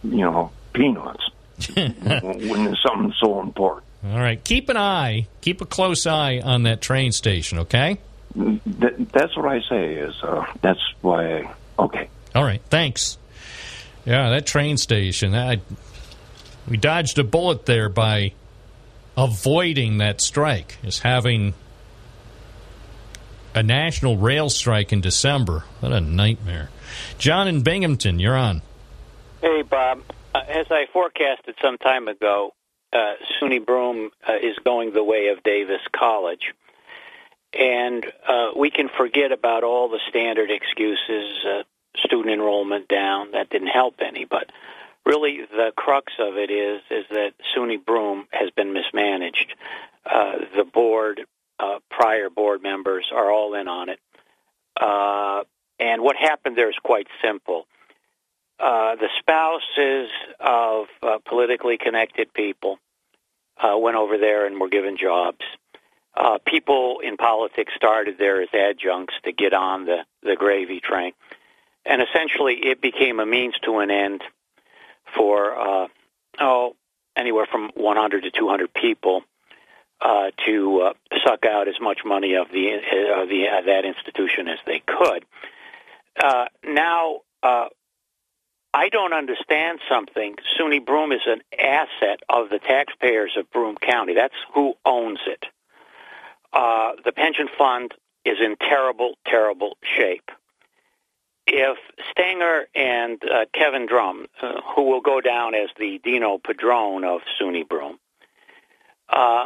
you 0.04 0.22
know, 0.22 0.52
peanuts 0.74 1.30
when 1.74 2.66
there's 2.66 2.82
something 2.84 3.14
so 3.20 3.42
important. 3.42 3.86
All 4.06 4.20
right, 4.20 4.42
keep 4.42 4.70
an 4.70 4.78
eye, 4.78 5.28
keep 5.42 5.62
a 5.62 5.66
close 5.66 6.08
eye 6.08 6.40
on 6.44 6.64
that 6.64 6.82
train 6.82 7.12
station, 7.12 7.60
okay? 7.60 7.98
That, 8.36 9.12
that's 9.12 9.36
what 9.36 9.48
I 9.48 9.60
say. 9.68 9.96
Is 9.96 10.16
uh, 10.24 10.46
that's 10.62 10.80
why. 11.02 11.40
I, 11.40 11.54
okay. 11.80 12.10
All 12.36 12.44
right, 12.44 12.62
thanks. 12.70 13.18
Yeah, 14.06 14.30
that 14.30 14.46
train 14.46 14.78
station. 14.78 15.36
I, 15.36 15.60
we 16.68 16.78
dodged 16.78 17.20
a 17.20 17.24
bullet 17.24 17.66
there 17.66 17.90
by 17.90 18.34
avoiding 19.20 19.98
that 19.98 20.22
strike. 20.22 20.78
Is 20.84 21.00
having 21.00 21.54
a 23.54 23.62
national 23.62 24.18
rail 24.18 24.50
strike 24.50 24.94
in 24.94 25.02
December. 25.02 25.66
What 25.80 25.92
a 25.92 26.00
nightmare. 26.00 26.70
John 27.18 27.48
in 27.48 27.62
Binghamton, 27.62 28.20
you're 28.20 28.38
on. 28.38 28.62
Hey, 29.42 29.62
Bob. 29.64 30.02
Uh, 30.34 30.42
as 30.48 30.68
I 30.70 30.86
forecasted 30.94 31.56
some 31.62 31.78
time 31.78 32.08
ago, 32.08 32.54
uh, 32.94 33.14
SUNY 33.40 33.66
Broome 33.66 34.12
uh, 34.28 34.34
is 34.42 34.56
going 34.64 34.94
the 34.94 35.04
way 35.04 35.28
of 35.28 35.44
Davis 35.44 35.82
College. 35.92 36.54
And 37.54 38.06
uh, 38.28 38.52
we 38.56 38.70
can 38.70 38.90
forget 38.90 39.32
about 39.32 39.64
all 39.64 39.90
the 39.90 40.00
standard 40.08 40.52
excuses, 40.52 41.34
uh, 41.46 41.64
student 41.98 42.32
enrollment 42.32 42.88
down, 42.88 43.32
that 43.32 43.50
didn't 43.50 43.70
help 43.70 43.96
any. 44.06 44.26
But 44.26 44.52
really, 45.10 45.42
the 45.52 45.72
crux 45.76 46.14
of 46.20 46.38
it 46.38 46.52
is 46.52 46.82
is 46.92 47.06
that 47.10 47.34
SUNY 47.56 47.84
Broome 47.84 48.28
has 48.32 48.50
been 48.52 48.74
mismanaged. 48.74 49.56
Uh, 50.06 50.34
the 50.56 50.64
board, 50.64 51.22
uh, 51.60 51.80
prior 51.90 52.30
board 52.30 52.62
members 52.62 53.10
are 53.12 53.32
all 53.32 53.56
in 53.56 53.68
on 53.68 53.90
it. 53.90 54.00
Uh, 54.80 55.44
and 55.80 56.02
what 56.02 56.16
happened 56.16 56.56
there 56.58 56.70
is 56.70 56.78
quite 56.84 57.08
simple 57.24 57.66
uh, 58.60 58.96
the 58.96 59.08
spouses 59.20 60.10
of 60.40 60.88
uh, 61.02 61.18
politically 61.26 61.78
connected 61.78 62.34
people 62.34 62.78
uh, 63.58 63.78
went 63.78 63.96
over 63.96 64.18
there 64.18 64.46
and 64.46 64.60
were 64.60 64.70
given 64.70 64.98
jobs. 64.98 65.46
People 66.46 67.00
in 67.02 67.16
politics 67.16 67.72
started 67.76 68.18
there 68.18 68.42
as 68.42 68.50
adjuncts 68.54 69.14
to 69.24 69.32
get 69.32 69.54
on 69.54 69.86
the, 69.86 70.00
the 70.24 70.36
gravy 70.36 70.80
train. 70.80 71.14
And 71.86 72.02
essentially, 72.02 72.56
it 72.56 72.82
became 72.82 73.20
a 73.20 73.26
means 73.26 73.56
to 73.64 73.80
an 73.80 73.90
end 73.92 74.22
for, 75.16 75.58
uh, 75.60 75.88
oh, 76.40 76.76
anywhere 77.16 77.48
from 77.50 77.72
100 77.76 78.24
to 78.24 78.32
200 78.32 78.74
people 78.74 79.24
uh, 80.02 80.32
to 80.46 80.82
uh, 80.82 80.94
suck 81.26 81.46
out 81.46 81.68
as 81.68 81.76
much 81.82 82.00
money 82.06 82.36
of 82.36 82.48
the, 82.52 82.74
uh, 82.74 83.26
the 83.26 83.48
uh, 83.48 83.62
that 83.66 83.86
institution 83.86 84.48
as 84.48 84.60
they 84.66 84.82
could. 84.86 85.26
Uh, 86.22 86.46
now, 86.64 87.20
uh, 87.44 87.68
I 88.74 88.90
don't 88.90 89.14
understand 89.14 89.80
something. 89.90 90.36
SUNY 90.58 90.86
Broome 90.86 91.12
is 91.12 91.22
an 91.26 91.42
asset 91.58 92.22
of 92.30 92.50
the 92.50 92.60
taxpayers 92.60 93.36
of 93.36 93.50
Broome 93.52 93.78
County. 93.78 94.14
That's 94.14 94.36
who 94.54 94.76
owns 94.86 95.20
it. 95.26 95.46
Uh, 96.54 96.92
the 97.04 97.12
pension 97.12 97.48
fund 97.58 97.94
is 98.26 98.38
in 98.40 98.56
terrible, 98.58 99.16
terrible 99.26 99.78
shape. 99.82 100.30
If 101.52 101.78
Stanger 102.12 102.68
and 102.76 103.20
uh, 103.24 103.46
Kevin 103.54 103.88
Drumm, 103.88 104.28
uh, 104.42 104.62
who 104.76 104.84
will 104.84 105.02
go 105.02 105.20
down 105.20 105.56
as 105.56 105.70
the 105.80 106.00
Dino 106.04 106.38
Padrone 106.38 107.04
of 107.04 107.22
SUNY 107.40 107.68
Broome, 107.68 107.98
uh, 109.10 109.46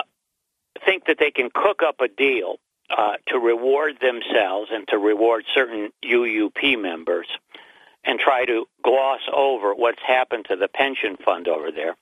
think 0.86 1.06
that 1.06 1.18
they 1.18 1.32
can 1.32 1.50
cook 1.54 1.82
up 1.82 2.02
a 2.02 2.10
deal 2.10 2.58
uh, 2.90 3.14
to 3.28 3.40
reward 3.40 4.00
themselves 4.02 4.70
and 4.72 4.86
to 4.90 4.98
reward 4.98 5.46
certain 5.56 5.92
UUP 6.04 6.80
members 6.82 7.28
and 8.04 8.20
try 8.20 8.44
to 8.44 8.66
gloss 8.84 9.22
over 9.34 9.74
what's 9.74 10.02
happened 10.06 10.46
to 10.50 10.58
the 10.58 10.68
pension 10.68 11.16
fund 11.24 11.48
over 11.48 11.72
there, 11.72 11.96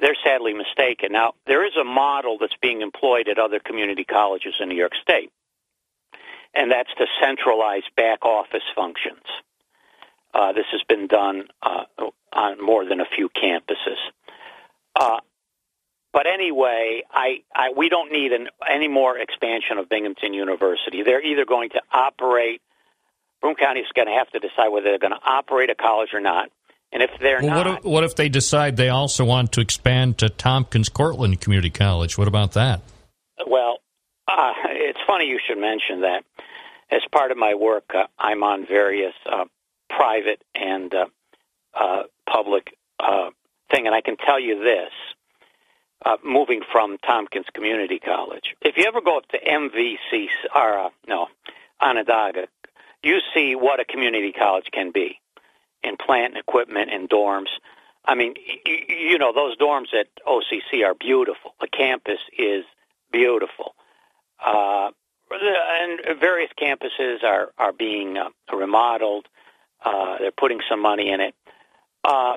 they're 0.00 0.16
sadly 0.24 0.54
mistaken. 0.54 1.12
Now, 1.12 1.34
there 1.46 1.66
is 1.66 1.76
a 1.76 1.84
model 1.84 2.38
that's 2.38 2.56
being 2.62 2.80
employed 2.80 3.28
at 3.28 3.38
other 3.38 3.60
community 3.60 4.04
colleges 4.04 4.54
in 4.60 4.70
New 4.70 4.76
York 4.76 4.94
State, 5.00 5.30
and 6.56 6.70
that's 6.70 6.92
to 6.98 7.06
centralize 7.20 7.82
back 7.96 8.24
office 8.24 8.62
functions. 8.74 9.24
Uh, 10.32 10.52
this 10.52 10.66
has 10.72 10.82
been 10.88 11.06
done 11.06 11.44
uh, 11.62 11.84
on 12.32 12.64
more 12.64 12.84
than 12.84 13.00
a 13.00 13.06
few 13.16 13.28
campuses. 13.28 13.98
Uh, 14.94 15.18
but 16.12 16.26
anyway, 16.26 17.02
I, 17.12 17.42
I 17.54 17.72
we 17.76 17.88
don't 17.88 18.10
need 18.10 18.32
an, 18.32 18.48
any 18.68 18.88
more 18.88 19.18
expansion 19.18 19.78
of 19.78 19.88
Binghamton 19.88 20.32
University. 20.32 21.02
They're 21.02 21.24
either 21.24 21.44
going 21.44 21.70
to 21.70 21.82
operate. 21.92 22.62
Broome 23.42 23.56
County 23.56 23.80
is 23.80 23.86
going 23.94 24.08
to 24.08 24.14
have 24.14 24.30
to 24.30 24.38
decide 24.38 24.68
whether 24.68 24.88
they're 24.88 24.98
going 24.98 25.12
to 25.12 25.26
operate 25.26 25.68
a 25.68 25.74
college 25.74 26.10
or 26.14 26.20
not, 26.20 26.48
And 26.92 27.02
if 27.02 27.10
they're 27.20 27.40
Well, 27.42 27.56
what 27.56 27.66
not, 27.66 27.78
if, 27.80 27.84
what 27.84 28.04
if 28.04 28.16
they 28.16 28.28
decide 28.28 28.76
they 28.76 28.88
also 28.88 29.24
want 29.24 29.52
to 29.52 29.60
expand 29.60 30.18
to 30.18 30.28
Tompkins 30.30 30.88
Cortland 30.88 31.40
Community 31.40 31.70
College? 31.70 32.16
What 32.16 32.28
about 32.28 32.52
that? 32.52 32.80
Well, 33.46 33.78
uh, 34.26 34.52
it's 34.70 34.98
funny 35.06 35.26
you 35.26 35.38
should 35.46 35.58
mention 35.58 36.00
that. 36.00 36.24
As 36.90 37.02
part 37.10 37.30
of 37.30 37.36
my 37.36 37.54
work, 37.54 37.90
uh, 37.94 38.06
I'm 38.18 38.42
on 38.42 38.66
various 38.66 39.14
uh, 39.30 39.44
private 39.90 40.42
and 40.54 40.94
uh, 40.94 41.06
uh, 41.74 42.02
public 42.30 42.76
uh, 43.00 43.30
thing, 43.70 43.86
and 43.86 43.94
I 43.94 44.00
can 44.00 44.16
tell 44.16 44.40
you 44.40 44.62
this. 44.62 44.92
Uh, 46.04 46.18
moving 46.22 46.60
from 46.70 46.98
Tompkins 46.98 47.46
Community 47.54 47.98
College, 47.98 48.54
if 48.60 48.76
you 48.76 48.84
ever 48.84 49.00
go 49.00 49.16
up 49.16 49.26
to 49.28 49.38
MVC 49.40 50.28
or 50.54 50.78
uh, 50.78 50.88
no 51.08 51.28
Onondaga, 51.80 52.48
you 53.02 53.20
see 53.34 53.54
what 53.54 53.80
a 53.80 53.84
community 53.84 54.30
college 54.30 54.66
can 54.72 54.90
be 54.90 55.18
in 55.82 55.96
plant 55.96 56.34
and 56.34 56.36
equipment 56.36 56.90
and 56.92 57.08
dorms. 57.08 57.48
I 58.04 58.14
mean, 58.14 58.34
you, 58.66 59.18
know, 59.18 59.32
those 59.32 59.56
dorms 59.56 59.94
at 59.98 60.08
OCC 60.26 60.84
are 60.84 60.94
beautiful. 60.94 61.54
The 61.60 61.68
campus 61.68 62.20
is 62.38 62.64
beautiful. 63.10 63.74
Uh, 64.44 64.90
and 65.30 66.20
various 66.20 66.50
campuses 66.60 67.22
are, 67.24 67.50
are 67.58 67.72
being 67.72 68.16
uh, 68.16 68.28
remodeled. 68.54 69.26
Uh, 69.84 70.18
they're 70.18 70.30
putting 70.30 70.60
some 70.68 70.80
money 70.80 71.10
in 71.10 71.20
it. 71.20 71.34
Uh, 72.04 72.36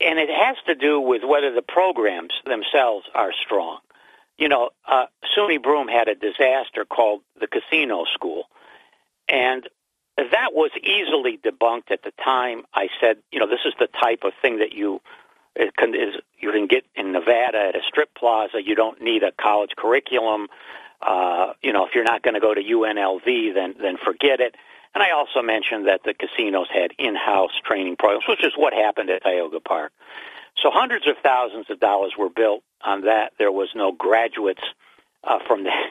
and 0.00 0.18
it 0.18 0.28
has 0.30 0.56
to 0.66 0.74
do 0.74 1.00
with 1.00 1.22
whether 1.24 1.52
the 1.52 1.62
programs 1.62 2.32
themselves 2.44 3.06
are 3.14 3.32
strong. 3.44 3.78
You 4.36 4.48
know, 4.48 4.70
uh, 4.86 5.06
SUNY 5.36 5.60
Broome 5.62 5.88
had 5.88 6.08
a 6.08 6.14
disaster 6.14 6.84
called 6.84 7.22
the 7.40 7.48
Casino 7.48 8.04
School. 8.14 8.44
And 9.28 9.68
that 10.16 10.52
was 10.52 10.70
easily 10.82 11.38
debunked 11.38 11.90
at 11.90 12.02
the 12.02 12.12
time. 12.22 12.62
I 12.72 12.88
said, 13.00 13.18
you 13.32 13.40
know, 13.40 13.48
this 13.48 13.64
is 13.64 13.74
the 13.78 13.88
type 14.00 14.20
of 14.24 14.32
thing 14.40 14.58
that 14.58 14.72
you 14.72 15.00
it 15.56 15.76
can, 15.76 15.94
is 15.94 16.14
you 16.38 16.52
can 16.52 16.68
get 16.68 16.84
in 16.94 17.12
Nevada 17.12 17.58
at 17.58 17.76
a 17.76 17.82
strip 17.86 18.14
plaza. 18.14 18.62
You 18.62 18.76
don't 18.76 19.02
need 19.02 19.24
a 19.24 19.32
college 19.32 19.72
curriculum. 19.76 20.46
You 21.62 21.72
know, 21.72 21.86
if 21.86 21.94
you're 21.94 22.04
not 22.04 22.22
going 22.22 22.34
to 22.34 22.40
go 22.40 22.54
to 22.54 22.62
UNLV, 22.62 23.54
then 23.54 23.74
then 23.80 23.96
forget 24.04 24.40
it. 24.40 24.54
And 24.94 25.02
I 25.02 25.10
also 25.12 25.42
mentioned 25.42 25.86
that 25.86 26.00
the 26.04 26.14
casinos 26.14 26.68
had 26.72 26.92
in-house 26.98 27.52
training 27.64 27.96
programs, 27.96 28.24
which 28.28 28.44
is 28.44 28.52
what 28.56 28.72
happened 28.72 29.10
at 29.10 29.22
Tioga 29.22 29.60
Park. 29.60 29.92
So 30.62 30.70
hundreds 30.72 31.06
of 31.06 31.16
thousands 31.22 31.66
of 31.70 31.78
dollars 31.78 32.14
were 32.18 32.30
built 32.30 32.62
on 32.82 33.02
that. 33.02 33.32
There 33.38 33.52
was 33.52 33.68
no 33.74 33.92
graduates 33.92 34.62
uh, 35.22 35.38
from 35.46 35.64
that 35.68 35.90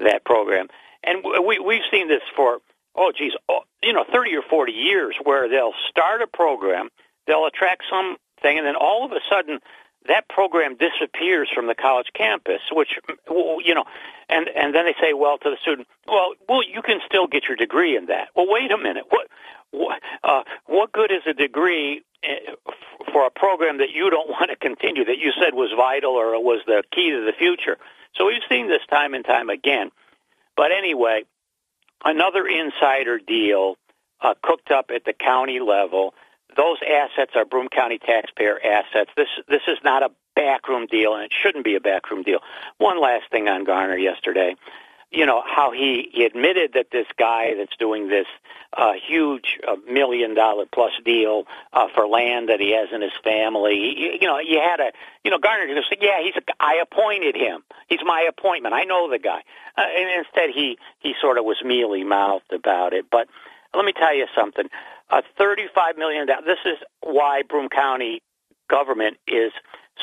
that 0.00 0.24
program, 0.24 0.68
and 1.02 1.24
we 1.46 1.58
we've 1.58 1.86
seen 1.90 2.08
this 2.08 2.22
for 2.34 2.58
oh 2.94 3.12
geez, 3.16 3.32
oh, 3.48 3.60
you 3.82 3.92
know, 3.92 4.04
thirty 4.10 4.34
or 4.36 4.42
forty 4.42 4.72
years, 4.72 5.16
where 5.22 5.48
they'll 5.48 5.74
start 5.90 6.22
a 6.22 6.26
program, 6.26 6.88
they'll 7.26 7.46
attract 7.46 7.82
some 7.90 8.16
thing, 8.42 8.58
and 8.58 8.66
then 8.66 8.76
all 8.76 9.04
of 9.04 9.12
a 9.12 9.20
sudden 9.30 9.60
that 10.08 10.28
program 10.28 10.76
disappears 10.76 11.48
from 11.54 11.66
the 11.66 11.74
college 11.74 12.08
campus, 12.14 12.60
which 12.72 12.98
you 13.28 13.74
know, 13.74 13.84
and 14.28 14.48
and 14.48 14.74
then 14.74 14.86
they 14.86 14.94
say, 15.00 15.12
well, 15.12 15.38
to 15.38 15.50
the 15.50 15.56
student, 15.60 15.88
well, 16.06 16.34
well, 16.48 16.62
you 16.62 16.82
can 16.82 17.00
still 17.06 17.26
get 17.26 17.44
your 17.44 17.56
degree 17.56 17.96
in 17.96 18.06
that. 18.06 18.28
Well, 18.34 18.46
wait 18.48 18.70
a 18.70 18.78
minute, 18.78 19.04
what 19.08 19.28
what 19.70 20.02
uh, 20.24 20.42
what 20.66 20.92
good 20.92 21.10
is 21.10 21.22
a 21.26 21.34
degree 21.34 22.02
eh, 22.22 22.52
for 23.12 23.26
a 23.26 23.30
program 23.30 23.78
that 23.78 23.90
you 23.90 24.10
don't 24.10 24.28
want 24.30 24.50
to 24.50 24.56
continue 24.56 25.04
that 25.04 25.18
you 25.18 25.32
said 25.40 25.54
was 25.54 25.70
vital 25.76 26.12
or 26.12 26.40
was 26.42 26.60
the 26.66 26.82
key 26.92 27.10
to 27.10 27.24
the 27.24 27.32
future? 27.36 27.78
So 28.14 28.26
we've 28.26 28.42
seen 28.48 28.68
this 28.68 28.84
time 28.88 29.14
and 29.14 29.24
time 29.24 29.50
again. 29.50 29.90
But 30.56 30.72
anyway, 30.72 31.24
another 32.04 32.46
insider 32.46 33.18
deal 33.18 33.76
uh, 34.20 34.34
cooked 34.42 34.70
up 34.70 34.90
at 34.94 35.04
the 35.04 35.12
county 35.12 35.60
level 35.60 36.14
those 36.56 36.78
assets 36.82 37.32
are 37.34 37.44
Broome 37.44 37.68
County 37.68 37.98
taxpayer 37.98 38.58
assets. 38.64 39.10
This 39.16 39.28
this 39.48 39.62
is 39.68 39.78
not 39.84 40.02
a 40.02 40.10
backroom 40.34 40.86
deal, 40.86 41.14
and 41.14 41.24
it 41.24 41.32
shouldn't 41.32 41.64
be 41.64 41.74
a 41.76 41.80
backroom 41.80 42.22
deal. 42.22 42.40
One 42.78 43.00
last 43.00 43.30
thing 43.30 43.48
on 43.48 43.64
Garnar 43.64 43.98
yesterday. 43.98 44.56
You 45.12 45.24
know 45.24 45.42
how 45.46 45.70
he, 45.70 46.10
he 46.12 46.24
admitted 46.24 46.72
that 46.74 46.86
this 46.90 47.06
guy 47.16 47.54
that's 47.56 47.76
doing 47.76 48.08
this 48.08 48.26
uh, 48.76 48.92
huge 49.06 49.58
uh, 49.66 49.76
million 49.88 50.34
dollar 50.34 50.66
plus 50.66 50.92
deal 51.04 51.44
uh, 51.72 51.86
for 51.94 52.08
land 52.08 52.48
that 52.48 52.58
he 52.58 52.72
has 52.72 52.88
in 52.92 53.02
his 53.02 53.12
family. 53.22 53.74
He, 53.74 54.18
you 54.20 54.26
know, 54.26 54.40
you 54.40 54.58
had 54.58 54.80
a 54.80 54.90
you 55.24 55.30
know 55.30 55.38
Garnar 55.38 55.72
just 55.74 55.88
said, 55.88 55.98
yeah, 56.00 56.20
he's 56.22 56.34
a, 56.36 56.42
I 56.58 56.82
appointed 56.82 57.36
him. 57.36 57.62
He's 57.88 58.00
my 58.04 58.28
appointment. 58.28 58.74
I 58.74 58.82
know 58.82 59.08
the 59.08 59.20
guy. 59.20 59.42
Uh, 59.78 59.84
and 59.96 60.24
instead, 60.26 60.50
he 60.50 60.76
he 60.98 61.14
sort 61.20 61.38
of 61.38 61.44
was 61.44 61.62
mealy 61.64 62.02
mouthed 62.02 62.52
about 62.52 62.92
it. 62.92 63.06
But 63.10 63.28
let 63.74 63.84
me 63.84 63.92
tell 63.92 64.14
you 64.14 64.26
something. 64.34 64.68
Uh, 65.08 65.22
$35 65.38 65.96
million. 65.96 66.26
This 66.44 66.58
is 66.64 66.78
why 67.00 67.42
Broome 67.48 67.68
County 67.68 68.22
government 68.68 69.18
is 69.26 69.52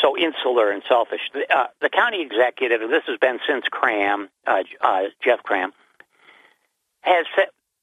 so 0.01 0.17
insular 0.17 0.71
and 0.71 0.81
selfish. 0.87 1.21
The, 1.33 1.45
uh, 1.55 1.67
the 1.81 1.89
county 1.89 2.21
executive, 2.21 2.81
and 2.81 2.91
this 2.91 3.03
has 3.07 3.17
been 3.19 3.39
since 3.47 3.65
Kraham, 3.71 4.29
uh, 4.47 4.63
uh, 4.81 5.03
Jeff 5.23 5.43
Kraham, 5.43 5.71
has, 7.01 7.25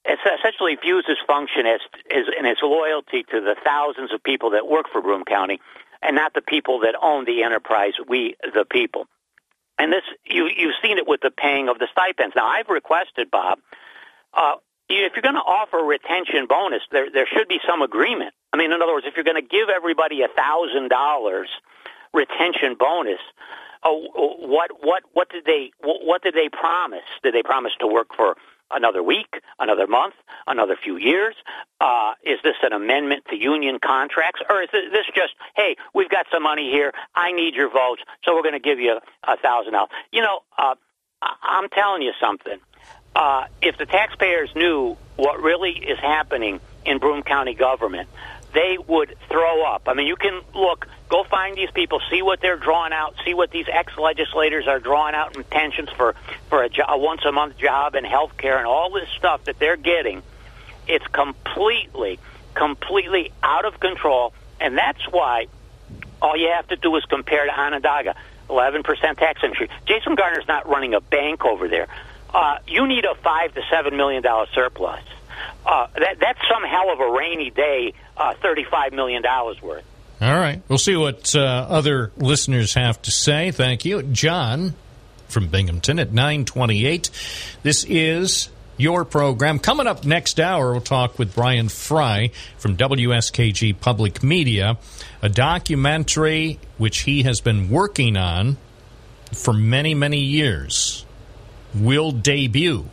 has 0.04 0.18
essentially 0.38 0.76
views 0.76 1.04
his 1.06 1.18
function 1.26 1.66
as, 1.66 1.80
as 2.11 2.24
and 2.37 2.46
his 2.46 2.59
loyalty 2.62 3.22
to 3.30 3.40
the 3.40 3.54
thousands 3.64 4.12
of 4.12 4.22
people 4.22 4.50
that 4.50 4.66
work 4.66 4.87
for 4.90 5.02
Broome 5.02 5.24
County, 5.24 5.61
and 6.02 6.16
not 6.16 6.35
the 6.35 6.42
people 6.42 6.80
that 6.80 6.94
own 7.00 7.26
the 7.26 7.42
enterprise. 7.42 7.92
We, 8.09 8.37
the 8.42 8.64
people. 8.64 9.06
And 9.78 9.92
this, 9.92 10.02
you, 10.24 10.48
you've 10.54 10.74
seen 10.83 10.98
it 10.98 11.06
with 11.06 11.20
the 11.22 11.30
paying 11.30 11.68
of 11.68 11.78
the 11.78 11.88
stipends. 11.90 12.35
Now, 12.37 12.46
I've 12.46 12.68
requested, 12.68 13.30
Bob, 13.30 13.61
uh, 14.35 14.56
if 14.98 15.12
you're 15.14 15.22
going 15.22 15.35
to 15.35 15.40
offer 15.40 15.79
a 15.79 15.85
retention 15.85 16.46
bonus, 16.48 16.83
there 16.90 17.11
there 17.11 17.26
should 17.26 17.48
be 17.48 17.61
some 17.66 17.83
agreement. 17.83 18.35
I 18.53 18.57
mean, 18.57 18.72
in 18.72 18.83
other 18.83 18.92
words, 18.92 19.07
if 19.07 19.14
you're 19.16 19.24
going 19.24 19.40
to 19.40 19.48
give 19.48 19.68
everybody 19.68 20.22
a 20.22 20.29
thousand 20.29 20.88
dollars 20.88 21.48
retention 22.12 22.74
bonus, 22.79 23.20
oh, 23.85 24.37
what 24.40 24.70
what 24.83 25.03
what 25.12 25.31
did 25.31 25.44
they 25.44 25.72
what 25.81 26.22
did 26.22 26.35
they 26.35 26.48
promise? 26.48 27.07
Did 27.22 27.35
they 27.35 27.42
promise 27.42 27.72
to 27.81 27.87
work 27.87 28.09
for 28.16 28.37
another 28.72 29.03
week, 29.03 29.40
another 29.59 29.87
month, 29.87 30.14
another 30.46 30.76
few 30.83 30.96
years? 30.96 31.35
Uh, 31.81 32.12
is 32.24 32.38
this 32.42 32.57
an 32.62 32.72
amendment 32.72 33.24
to 33.31 33.37
union 33.37 33.79
contracts, 33.85 34.40
or 34.48 34.62
is 34.62 34.68
this 34.72 35.07
just 35.14 35.35
hey, 35.57 35.76
we've 35.94 36.11
got 36.11 36.26
some 36.33 36.42
money 36.42 36.70
here, 36.70 36.92
I 37.14 37.33
need 37.33 37.55
your 37.55 37.70
votes, 37.70 38.03
so 38.24 38.35
we're 38.35 38.42
going 38.42 38.55
to 38.55 38.61
give 38.61 38.81
you 38.81 38.98
a 39.26 39.37
thousand 39.37 39.72
dollars? 39.72 39.90
You 40.12 40.22
know, 40.22 40.40
uh, 40.59 40.74
I'm 41.22 41.68
telling 41.68 42.03
you 42.03 42.12
something 42.20 42.59
uh, 43.14 43.44
if 43.60 43.76
the 43.76 43.86
taxpayers 43.86 44.54
knew 44.54 44.96
what 45.16 45.42
really 45.42 45.72
is 45.72 45.98
happening 45.98 46.60
in 46.84 46.98
Broome 46.98 47.22
County 47.22 47.54
government, 47.54 48.08
they 48.52 48.78
would 48.86 49.14
throw 49.28 49.64
up. 49.64 49.82
I 49.86 49.94
mean, 49.94 50.06
you 50.06 50.16
can 50.16 50.40
look, 50.54 50.88
go 51.08 51.24
find 51.24 51.56
these 51.56 51.70
people, 51.70 52.00
see 52.10 52.22
what 52.22 52.40
they're 52.40 52.56
drawing 52.56 52.92
out, 52.92 53.14
see 53.24 53.34
what 53.34 53.50
these 53.50 53.66
ex-legislators 53.70 54.66
are 54.66 54.80
drawing 54.80 55.14
out 55.14 55.36
in 55.36 55.44
pensions 55.44 55.88
for 55.90 56.14
for 56.48 56.62
a, 56.62 56.68
jo- 56.68 56.84
a 56.88 56.98
once 56.98 57.24
a 57.24 57.32
month 57.32 57.58
job 57.58 57.94
and 57.94 58.06
health 58.06 58.36
care 58.36 58.58
and 58.58 58.66
all 58.66 58.90
this 58.90 59.08
stuff 59.16 59.44
that 59.44 59.58
they're 59.58 59.76
getting. 59.76 60.22
It's 60.88 61.06
completely, 61.08 62.18
completely 62.54 63.32
out 63.42 63.64
of 63.64 63.78
control, 63.78 64.32
and 64.60 64.76
that's 64.76 65.02
why 65.10 65.46
all 66.20 66.36
you 66.36 66.48
have 66.48 66.66
to 66.68 66.76
do 66.76 66.96
is 66.96 67.04
compare 67.04 67.44
to 67.44 67.60
Onondaga. 67.60 68.14
11% 68.48 68.82
tax 69.16 69.44
increase. 69.44 69.70
Jason 69.86 70.16
Garnar's 70.16 70.48
not 70.48 70.68
running 70.68 70.92
a 70.94 71.00
bank 71.00 71.44
over 71.44 71.68
there 71.68 71.86
uh, 72.32 72.58
you 72.66 72.86
need 72.86 73.04
a 73.04 73.14
five 73.16 73.54
to 73.54 73.62
seven 73.70 73.96
million 73.96 74.22
dollar 74.22 74.46
surplus. 74.54 75.00
Uh, 75.64 75.86
that, 75.94 76.18
that's 76.20 76.40
some 76.48 76.62
hell 76.64 76.92
of 76.92 77.00
a 77.00 77.10
rainy 77.10 77.50
day, 77.50 77.94
uh, 78.16 78.34
thirty-five 78.34 78.92
million 78.92 79.22
dollars 79.22 79.60
worth. 79.60 79.84
All 80.20 80.38
right, 80.38 80.62
we'll 80.68 80.78
see 80.78 80.96
what 80.96 81.34
uh, 81.34 81.40
other 81.40 82.12
listeners 82.16 82.74
have 82.74 83.00
to 83.02 83.10
say. 83.10 83.50
Thank 83.50 83.84
you, 83.84 84.02
John 84.02 84.74
from 85.28 85.48
Binghamton 85.48 85.98
at 85.98 86.12
nine 86.12 86.44
twenty-eight. 86.44 87.10
This 87.62 87.84
is 87.84 88.48
your 88.76 89.04
program. 89.04 89.58
Coming 89.58 89.86
up 89.86 90.04
next 90.04 90.40
hour, 90.40 90.72
we'll 90.72 90.80
talk 90.80 91.18
with 91.18 91.34
Brian 91.34 91.68
Fry 91.68 92.30
from 92.58 92.76
WSKG 92.76 93.78
Public 93.80 94.22
Media, 94.22 94.78
a 95.22 95.28
documentary 95.28 96.58
which 96.78 97.00
he 97.00 97.22
has 97.24 97.40
been 97.40 97.68
working 97.68 98.16
on 98.16 98.56
for 99.34 99.52
many, 99.52 99.94
many 99.94 100.20
years 100.20 101.04
will 101.74 102.12
debut 102.12 102.88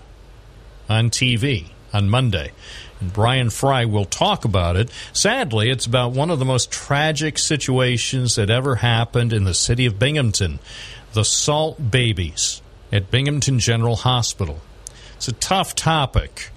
on 0.89 1.09
TV 1.09 1.67
on 1.93 2.09
Monday. 2.09 2.51
And 2.99 3.13
Brian 3.13 3.49
Fry 3.49 3.85
will 3.85 4.05
talk 4.05 4.45
about 4.45 4.75
it. 4.75 4.89
Sadly, 5.13 5.69
it's 5.69 5.85
about 5.85 6.11
one 6.11 6.29
of 6.29 6.39
the 6.39 6.45
most 6.45 6.71
tragic 6.71 7.37
situations 7.37 8.35
that 8.35 8.49
ever 8.49 8.75
happened 8.75 9.33
in 9.33 9.43
the 9.43 9.53
city 9.53 9.85
of 9.85 9.99
Binghamton 9.99 10.59
the 11.13 11.25
salt 11.25 11.89
babies 11.89 12.61
at 12.91 13.09
Binghamton 13.09 13.57
General 13.57 13.95
Hospital. 13.95 14.59
It's 15.15 15.27
a 15.27 15.33
tough 15.33 15.73
topic, 15.73 16.51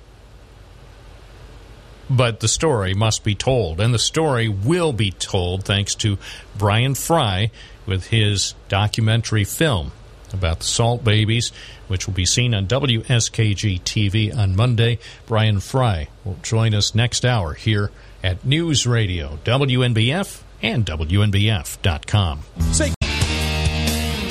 but 2.10 2.40
the 2.40 2.48
story 2.48 2.92
must 2.92 3.24
be 3.24 3.34
told. 3.34 3.80
And 3.80 3.94
the 3.94 3.98
story 3.98 4.48
will 4.48 4.92
be 4.92 5.12
told 5.12 5.64
thanks 5.64 5.94
to 5.96 6.18
Brian 6.58 6.94
Fry 6.94 7.50
with 7.86 8.08
his 8.08 8.54
documentary 8.68 9.44
film 9.44 9.92
about 10.32 10.58
the 10.58 10.66
salt 10.66 11.02
babies 11.02 11.52
which 11.90 12.06
will 12.06 12.14
be 12.14 12.24
seen 12.24 12.54
on 12.54 12.66
WSKG 12.68 13.80
TV 13.82 14.34
on 14.34 14.54
Monday. 14.54 14.98
Brian 15.26 15.58
Fry 15.58 16.08
will 16.24 16.38
join 16.42 16.72
us 16.72 16.94
next 16.94 17.24
hour 17.24 17.54
here 17.54 17.90
at 18.22 18.44
News 18.44 18.86
Radio, 18.86 19.38
WNBF, 19.44 20.42
and 20.62 20.86
WNBF.com. 20.86 22.40
Say- 22.70 22.94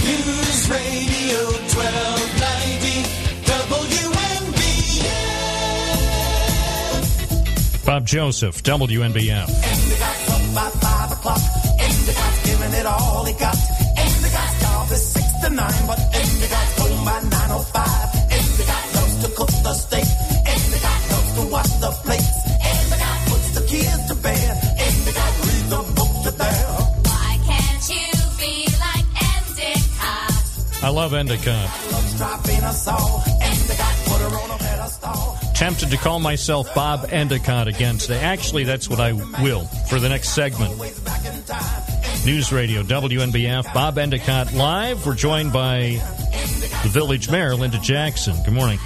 News 0.05 0.69
Radio 0.69 1.39
1290, 1.67 3.03
WNBF. 7.69 7.85
Bob 7.85 8.05
Joseph, 8.07 8.63
WNBF. 8.63 9.49
And 9.49 9.89
by 10.55 10.69
5 10.69 11.11
o'clock, 11.11 11.41
and 11.79 12.07
giving 12.45 12.73
it 12.79 12.85
all 12.85 13.25
got, 13.39 13.55
and 13.97 14.23
at 14.91 14.97
6 14.97 15.25
to 15.43 15.49
9, 15.49 15.57
but 15.87 15.99
and 15.99 16.41
home 16.79 17.05
by 17.05 17.19
9. 17.29 17.38
I 30.89 30.91
love 30.91 31.13
Endicott. 31.13 31.69
Loves 31.91 32.17
dropping 32.17 32.63
a 32.63 32.73
saw. 32.73 33.21
Endicott 33.43 33.95
put 34.07 34.21
her 34.21 34.39
on 34.39 34.49
a 34.49 34.57
pedestal. 34.57 35.37
Tempted 35.53 35.91
to 35.91 35.97
call 35.97 36.19
myself 36.19 36.73
Bob 36.73 37.05
Endicott 37.11 37.67
again 37.67 37.99
today. 37.99 38.17
Actually, 38.17 38.63
that's 38.63 38.89
what 38.89 38.99
I 38.99 39.13
will 39.13 39.65
for 39.87 39.99
the 39.99 40.09
next 40.09 40.29
segment. 40.29 40.71
News 42.25 42.51
Radio, 42.51 42.81
WNBF, 42.81 43.71
Bob 43.71 43.99
Endicott 43.99 44.51
live. 44.55 45.05
We're 45.05 45.13
joined 45.13 45.53
by 45.53 46.01
the 46.81 46.89
village 46.89 47.29
mayor, 47.29 47.53
Linda 47.53 47.77
Jackson. 47.77 48.35
Good 48.43 48.55
morning. 48.55 48.79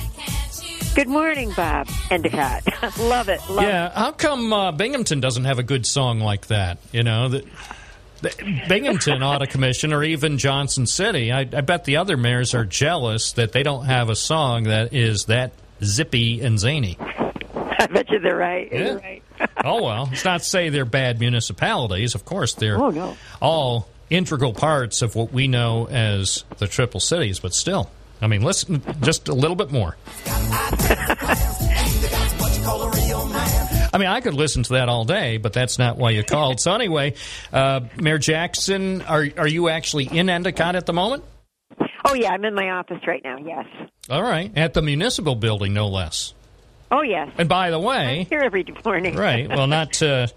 Good 0.96 1.08
morning, 1.08 1.54
Bob 1.56 1.88
Endicott. 2.12 2.64
love 3.00 3.30
it. 3.30 3.40
Love 3.50 3.64
Yeah, 3.64 3.98
how 3.98 4.12
come 4.12 4.52
uh, 4.52 4.74
Binghamton 4.74 5.22
doesn't 5.22 5.46
have 5.46 5.58
a 5.58 5.64
good 5.64 5.86
song 5.86 6.20
like 6.20 6.48
that? 6.48 6.80
You 6.92 7.04
know, 7.04 7.30
the, 7.30 7.46
Binghamton 8.68 9.22
ought 9.24 9.40
to 9.40 9.48
commission, 9.48 9.94
or 9.94 10.04
even 10.04 10.38
Johnson 10.38 10.86
City. 10.88 11.32
I, 11.32 11.42
I 11.42 11.62
bet 11.62 11.86
the 11.86 11.98
other 11.98 12.18
mayors 12.18 12.54
are 12.54 12.66
jealous 12.66 13.34
that 13.34 13.52
they 13.52 13.64
don't 13.64 13.86
have 13.86 14.10
a 14.10 14.16
song 14.16 14.64
that 14.64 14.94
is 14.94 15.26
that 15.26 15.52
zippy 15.84 16.42
and 16.42 16.60
zany. 16.60 16.98
I 17.00 17.88
bet 17.88 18.10
you 18.10 18.20
they're 18.20 18.36
right. 18.36 18.70
Yeah. 18.72 18.80
You're 18.86 19.00
right. 19.00 19.24
Oh 19.66 19.84
well, 19.84 20.10
it's 20.12 20.24
not 20.26 20.40
to 20.42 20.46
say 20.46 20.70
they're 20.70 20.86
bad 20.86 21.20
municipalities. 21.20 22.16
Of 22.16 22.24
course, 22.26 22.54
they're 22.54 22.80
Oh, 22.82 22.90
no. 22.92 23.18
all 23.42 23.88
integral 24.10 24.54
parts 24.54 25.02
of 25.02 25.16
what 25.16 25.32
we 25.34 25.48
know 25.48 25.88
as 25.90 26.44
the 26.60 26.68
Triple 26.68 27.00
Cities. 27.00 27.40
But 27.40 27.54
still, 27.54 27.90
I 28.22 28.28
mean, 28.28 28.42
listen 28.42 28.82
just 29.02 29.28
a 29.30 29.34
little 29.34 29.56
bit 29.56 29.72
more. 29.72 29.96
I 33.94 34.00
mean, 34.00 34.08
I 34.08 34.22
could 34.22 34.34
listen 34.34 34.64
to 34.64 34.74
that 34.74 34.90
all 34.90 35.06
day, 35.06 35.38
but 35.38 35.54
that's 35.54 35.78
not 35.78 35.98
why 35.98 36.10
you 36.10 36.24
called. 36.24 36.60
So 36.60 36.74
anyway, 36.74 37.14
uh, 37.54 37.82
Mayor 38.02 38.18
Jackson, 38.18 39.04
are 39.04 39.26
are 39.38 39.48
you 39.48 39.70
actually 39.70 40.06
in 40.06 40.30
Endicott 40.30 40.76
at 40.76 40.86
the 40.88 40.94
moment? 40.94 41.24
Oh, 42.06 42.16
yeah, 42.16 42.32
I'm 42.32 42.44
in 42.44 42.54
my 42.56 42.70
office 42.72 43.00
right 43.08 43.22
now, 43.24 43.38
yes. 43.38 43.66
All 44.10 44.22
right, 44.24 44.52
at 44.58 44.74
the 44.74 44.82
municipal 44.82 45.36
building, 45.36 45.74
no 45.74 45.88
less. 45.88 46.34
Oh, 46.92 47.02
yes. 47.02 47.30
And 47.38 47.48
by 47.48 47.72
the 47.72 47.80
way, 47.80 48.26
Here 48.30 48.42
every 48.42 48.66
morning. 48.86 49.16
right? 49.16 49.48
Well, 49.48 49.68
not 49.68 49.94
to 49.94 50.28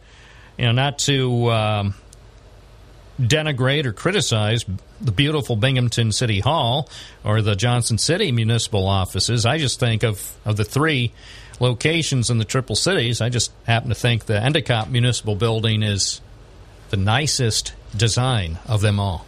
you 0.59 0.65
know, 0.67 0.73
not 0.73 0.99
to 1.01 1.51
um, 1.51 1.95
denigrate 3.21 3.85
or 3.87 3.93
criticize 3.93 4.65
the 5.01 5.13
beautiful 5.13 5.57
Binghamton 5.57 6.13
City 6.13 6.41
Hall 6.41 6.89
or 7.25 7.43
the 7.43 7.55
Johnson 7.55 7.99
City 7.99 8.33
municipal 8.33 8.87
offices. 8.87 9.45
I 9.47 9.59
just 9.59 9.81
think 9.81 10.03
of 10.03 10.35
of 10.45 10.57
the 10.57 10.65
three 10.65 11.13
locations 11.61 12.31
in 12.31 12.39
the 12.39 12.45
Triple 12.45 12.77
Cities. 12.77 13.21
I 13.21 13.29
just 13.29 13.53
happen 13.67 13.89
to 13.89 13.95
think 13.95 14.27
the 14.27 14.41
Endicott 14.41 14.91
Municipal 14.91 15.35
Building 15.35 15.83
is 15.83 16.21
the 16.91 16.97
nicest 16.97 17.75
design 17.97 18.59
of 18.67 18.81
them 18.81 19.01
all. 19.01 19.27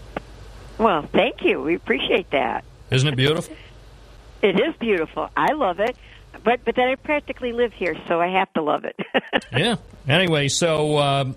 Well, 0.78 1.02
thank 1.12 1.42
you. 1.42 1.60
We 1.60 1.74
appreciate 1.74 2.30
that. 2.30 2.64
Isn't 2.90 3.08
it 3.08 3.16
beautiful? 3.16 3.54
It 4.40 4.60
is 4.60 4.72
beautiful. 4.76 5.28
I 5.36 5.54
love 5.54 5.80
it. 5.80 5.96
But 6.44 6.64
but 6.64 6.76
then 6.76 6.86
I 6.86 6.94
practically 6.94 7.52
live 7.52 7.72
here, 7.72 7.96
so 8.06 8.20
I 8.20 8.28
have 8.28 8.52
to 8.52 8.62
love 8.62 8.84
it. 8.84 8.94
yeah. 9.52 9.74
Anyway, 10.06 10.46
so 10.46 10.96
um 10.98 11.34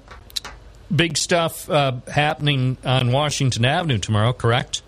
big 0.96 1.18
stuff 1.18 1.70
uh, 1.70 1.94
happening 2.08 2.78
on 2.84 3.12
Washington 3.12 3.66
Avenue 3.66 3.98
tomorrow, 3.98 4.34
correct? 4.34 4.84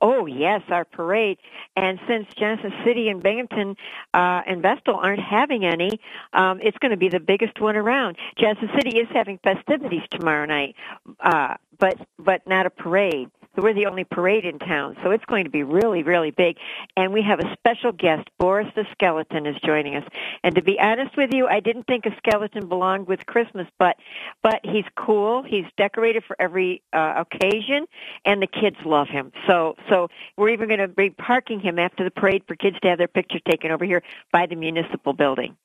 Oh 0.00 0.26
yes, 0.26 0.62
our 0.68 0.84
parade. 0.84 1.38
And 1.76 1.98
since 2.06 2.26
Johnson 2.38 2.72
City 2.84 3.08
and 3.08 3.22
Binghamton 3.22 3.76
uh, 4.12 4.42
and 4.46 4.60
Vestal 4.60 4.96
aren't 4.96 5.22
having 5.22 5.64
any, 5.64 5.90
um, 6.32 6.60
it's 6.62 6.76
going 6.78 6.90
to 6.90 6.96
be 6.96 7.08
the 7.08 7.20
biggest 7.20 7.60
one 7.60 7.76
around. 7.76 8.16
Johnson 8.38 8.68
City 8.74 8.98
is 8.98 9.08
having 9.12 9.38
festivities 9.42 10.02
tomorrow 10.10 10.44
night, 10.44 10.76
uh, 11.20 11.54
but 11.78 11.96
but 12.18 12.46
not 12.46 12.66
a 12.66 12.70
parade. 12.70 13.30
We're 13.56 13.74
the 13.74 13.86
only 13.86 14.04
parade 14.04 14.46
in 14.46 14.58
town, 14.58 14.96
so 15.02 15.10
it's 15.10 15.24
going 15.26 15.44
to 15.44 15.50
be 15.50 15.62
really, 15.62 16.02
really 16.02 16.30
big. 16.30 16.56
And 16.96 17.12
we 17.12 17.22
have 17.22 17.38
a 17.38 17.54
special 17.54 17.92
guest, 17.92 18.28
Boris 18.38 18.68
the 18.74 18.86
Skeleton, 18.92 19.46
is 19.46 19.56
joining 19.64 19.94
us. 19.96 20.04
And 20.42 20.54
to 20.54 20.62
be 20.62 20.78
honest 20.80 21.16
with 21.18 21.34
you, 21.34 21.46
I 21.46 21.60
didn't 21.60 21.86
think 21.86 22.06
a 22.06 22.16
skeleton 22.16 22.68
belonged 22.68 23.08
with 23.08 23.26
Christmas, 23.26 23.66
but 23.78 23.96
but 24.42 24.60
he's 24.64 24.86
cool. 24.96 25.42
He's 25.42 25.66
decorated 25.76 26.24
for 26.26 26.34
every 26.38 26.82
uh, 26.94 27.24
occasion, 27.24 27.86
and 28.24 28.40
the 28.40 28.46
kids 28.46 28.76
love 28.86 29.08
him. 29.08 29.32
So 29.46 29.76
so 29.90 30.08
we're 30.38 30.50
even 30.50 30.68
going 30.68 30.80
to 30.80 30.88
be 30.88 31.10
parking 31.10 31.60
him 31.60 31.78
after 31.78 32.04
the 32.04 32.10
parade 32.10 32.44
for 32.48 32.56
kids 32.56 32.76
to 32.82 32.88
have 32.88 32.98
their 32.98 33.08
pictures 33.08 33.42
taken 33.46 33.70
over 33.70 33.84
here 33.84 34.02
by 34.32 34.46
the 34.46 34.56
municipal 34.56 35.12
building. 35.12 35.56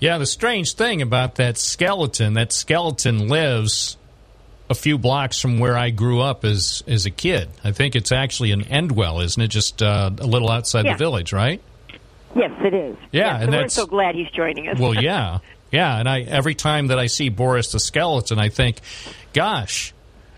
Yeah, 0.00 0.16
the 0.16 0.26
strange 0.26 0.72
thing 0.72 1.02
about 1.02 1.34
that 1.34 1.58
skeleton, 1.58 2.34
that 2.34 2.52
skeleton 2.52 3.28
lives 3.28 3.98
a 4.70 4.74
few 4.74 4.98
blocks 4.98 5.40
from 5.40 5.58
where 5.58 5.76
I 5.76 5.90
grew 5.90 6.20
up 6.20 6.44
as 6.44 6.82
as 6.86 7.06
a 7.06 7.10
kid. 7.10 7.48
I 7.64 7.72
think 7.72 7.96
it's 7.96 8.12
actually 8.12 8.50
in 8.52 8.62
Endwell, 8.62 9.22
isn't 9.24 9.42
it? 9.42 9.48
Just 9.48 9.82
uh, 9.82 10.10
a 10.18 10.26
little 10.26 10.50
outside 10.50 10.84
Yeah. 10.84 10.92
the 10.92 10.98
village, 10.98 11.32
right? 11.32 11.60
Yes, 12.36 12.50
it 12.62 12.74
is. 12.74 12.96
Yeah, 13.10 13.38
so 13.38 13.42
and 13.44 13.52
we're 13.52 13.68
so 13.68 13.86
glad 13.86 14.14
he's 14.14 14.30
joining 14.30 14.68
us. 14.68 14.78
Well, 14.78 14.94
yeah, 15.02 15.38
yeah. 15.72 15.98
And 15.98 16.08
I 16.08 16.20
every 16.22 16.54
time 16.54 16.88
that 16.88 16.98
I 16.98 17.06
see 17.06 17.28
Boris 17.30 17.72
the 17.72 17.80
skeleton, 17.80 18.38
I 18.38 18.48
think, 18.50 18.80
gosh. 19.32 19.94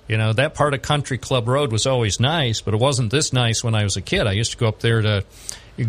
You 0.08 0.16
know, 0.16 0.32
that 0.32 0.54
part 0.54 0.74
of 0.74 0.82
Country 0.82 1.18
Club 1.18 1.46
Road 1.46 1.70
was 1.70 1.86
always 1.86 2.18
nice, 2.18 2.60
but 2.60 2.74
it 2.74 2.80
wasn't 2.80 3.12
this 3.12 3.32
nice 3.32 3.62
when 3.62 3.76
I 3.76 3.84
was 3.84 3.96
a 3.96 4.00
kid. 4.00 4.26
I 4.26 4.32
used 4.32 4.50
to 4.50 4.56
go 4.56 4.66
up 4.66 4.80
there 4.80 5.00
to 5.02 5.24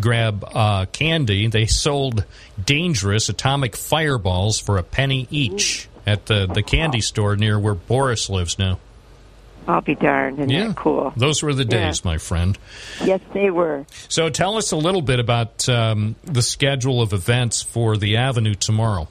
grab 0.00 0.44
uh, 0.54 0.84
candy. 0.92 1.48
They 1.48 1.66
sold 1.66 2.24
dangerous 2.64 3.28
atomic 3.28 3.74
fireballs 3.74 4.60
for 4.60 4.78
a 4.78 4.84
penny 4.84 5.26
each 5.32 5.88
at 6.06 6.26
the, 6.26 6.46
the 6.46 6.62
candy 6.62 7.00
store 7.00 7.36
near 7.36 7.58
where 7.58 7.74
Boris 7.74 8.28
lives 8.28 8.58
now. 8.58 8.78
I'll 9.68 9.80
be 9.80 9.94
darned. 9.94 10.40
Isn't 10.40 10.50
yeah, 10.50 10.72
cool? 10.74 11.12
Those 11.16 11.42
were 11.42 11.54
the 11.54 11.62
Yeah. 11.62 11.86
days, 11.86 12.04
my 12.04 12.18
friend. 12.18 12.58
Yes, 13.04 13.20
they 13.32 13.50
were. 13.50 13.86
So 14.08 14.28
tell 14.28 14.56
us 14.56 14.72
a 14.72 14.76
little 14.76 15.02
bit 15.02 15.20
about 15.20 15.68
um, 15.68 16.16
the 16.24 16.42
schedule 16.42 17.00
of 17.00 17.12
events 17.12 17.62
for 17.62 17.96
the 17.96 18.16
Avenue 18.16 18.54
tomorrow. 18.54 19.08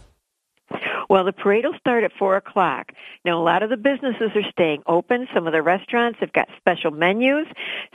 Well, 1.10 1.26
the 1.26 1.34
parade 1.34 1.66
will 1.66 1.78
start 1.78 2.06
at 2.06 2.14
four 2.18 2.38
o'clock. 2.38 2.94
Now, 3.26 3.38
a 3.38 3.44
lot 3.44 3.64
of 3.64 3.70
the 3.70 3.76
businesses 3.76 4.32
are 4.34 4.50
staying 4.50 4.84
open. 4.88 5.28
Some 5.34 5.46
of 5.46 5.52
the 5.52 5.62
restaurants 5.62 6.20
have 6.22 6.32
got 6.32 6.48
special 6.58 6.92
menus, 6.92 7.48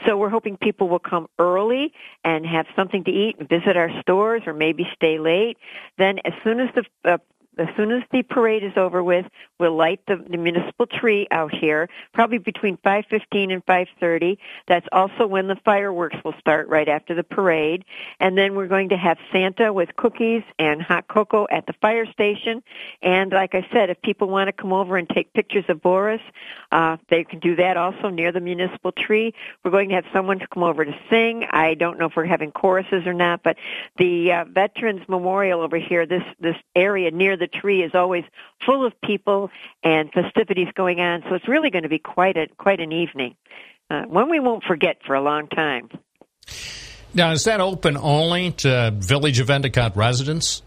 so 0.05 0.17
we're 0.17 0.29
hoping 0.29 0.55
people 0.55 0.87
will 0.87 0.99
come 0.99 1.27
early 1.39 1.93
and 2.23 2.45
have 2.45 2.67
something 2.75 3.03
to 3.05 3.11
eat 3.11 3.37
and 3.39 3.49
visit 3.49 3.75
our 3.75 3.89
stores, 4.01 4.43
or 4.45 4.53
maybe 4.53 4.87
stay 4.93 5.17
late. 5.17 5.57
Then, 5.97 6.19
as 6.25 6.33
soon 6.43 6.59
as 6.59 6.69
the 6.75 7.11
uh, 7.11 7.17
as 7.59 7.67
soon 7.75 7.91
as 7.91 8.03
the 8.11 8.23
parade 8.23 8.63
is 8.63 8.77
over 8.77 9.03
with, 9.03 9.25
we'll 9.59 9.75
light 9.75 10.01
the, 10.07 10.17
the 10.29 10.37
municipal 10.37 10.85
tree 10.85 11.27
out 11.31 11.53
here, 11.53 11.89
probably 12.13 12.37
between 12.37 12.77
5:15 12.77 13.51
and 13.51 13.65
5:30. 13.65 14.37
That's 14.67 14.87
also 14.91 15.27
when 15.27 15.47
the 15.47 15.57
fireworks 15.65 16.17
will 16.23 16.35
start 16.39 16.67
right 16.67 16.87
after 16.87 17.13
the 17.13 17.23
parade, 17.23 17.85
and 18.19 18.37
then 18.37 18.55
we're 18.55 18.67
going 18.67 18.89
to 18.89 18.97
have 18.97 19.17
Santa 19.31 19.73
with 19.73 19.95
cookies 19.95 20.43
and 20.59 20.81
hot 20.81 21.07
cocoa 21.07 21.47
at 21.49 21.65
the 21.65 21.73
fire 21.73 22.05
station. 22.11 22.63
And 23.01 23.31
like 23.31 23.55
I 23.55 23.67
said, 23.71 23.89
if 23.89 24.01
people 24.01 24.27
want 24.29 24.47
to 24.47 24.53
come 24.53 24.73
over 24.73 24.97
and 24.97 25.09
take 25.09 25.33
pictures 25.33 25.65
of 25.67 25.81
Boris, 25.81 26.21
uh, 26.71 26.97
they 27.09 27.23
can 27.23 27.39
do 27.39 27.55
that 27.55 27.77
also 27.77 28.09
near 28.09 28.31
the 28.31 28.39
municipal 28.39 28.91
tree. 28.91 29.33
We're 29.63 29.71
going 29.71 29.89
to 29.89 29.95
have 29.95 30.05
someone 30.13 30.39
to 30.39 30.47
come 30.47 30.63
over 30.63 30.85
to 30.85 30.95
sing. 31.09 31.45
I 31.51 31.73
don't 31.73 31.97
know 31.97 32.05
if 32.05 32.15
we're 32.15 32.25
having 32.25 32.51
choruses 32.51 33.05
or 33.05 33.13
not, 33.13 33.43
but 33.43 33.57
the 33.97 34.31
uh, 34.31 34.45
Veterans 34.45 35.01
Memorial 35.07 35.61
over 35.61 35.77
here, 35.77 36.05
this 36.05 36.23
this 36.39 36.55
area 36.75 37.11
near 37.11 37.37
the 37.37 37.46
tree 37.47 37.83
is 37.83 37.91
always 37.93 38.23
full 38.65 38.85
of 38.85 38.93
people 39.01 39.49
and 39.83 40.11
festivities 40.11 40.67
going 40.75 40.99
on. 40.99 41.23
So 41.29 41.35
it's 41.35 41.47
really 41.47 41.69
going 41.69 41.83
to 41.83 41.89
be 41.89 41.99
quite 41.99 42.37
a 42.37 42.47
quite 42.57 42.79
an 42.79 42.91
evening, 42.91 43.35
uh, 43.89 44.03
one 44.03 44.29
we 44.29 44.39
won't 44.39 44.63
forget 44.63 44.97
for 45.05 45.15
a 45.15 45.21
long 45.21 45.47
time. 45.47 45.89
Now, 47.13 47.31
is 47.31 47.45
that 47.45 47.61
open 47.61 47.97
only 47.97 48.51
to 48.51 48.91
Village 48.95 49.39
of 49.39 49.49
Endicott 49.49 49.95
residents? 49.95 50.61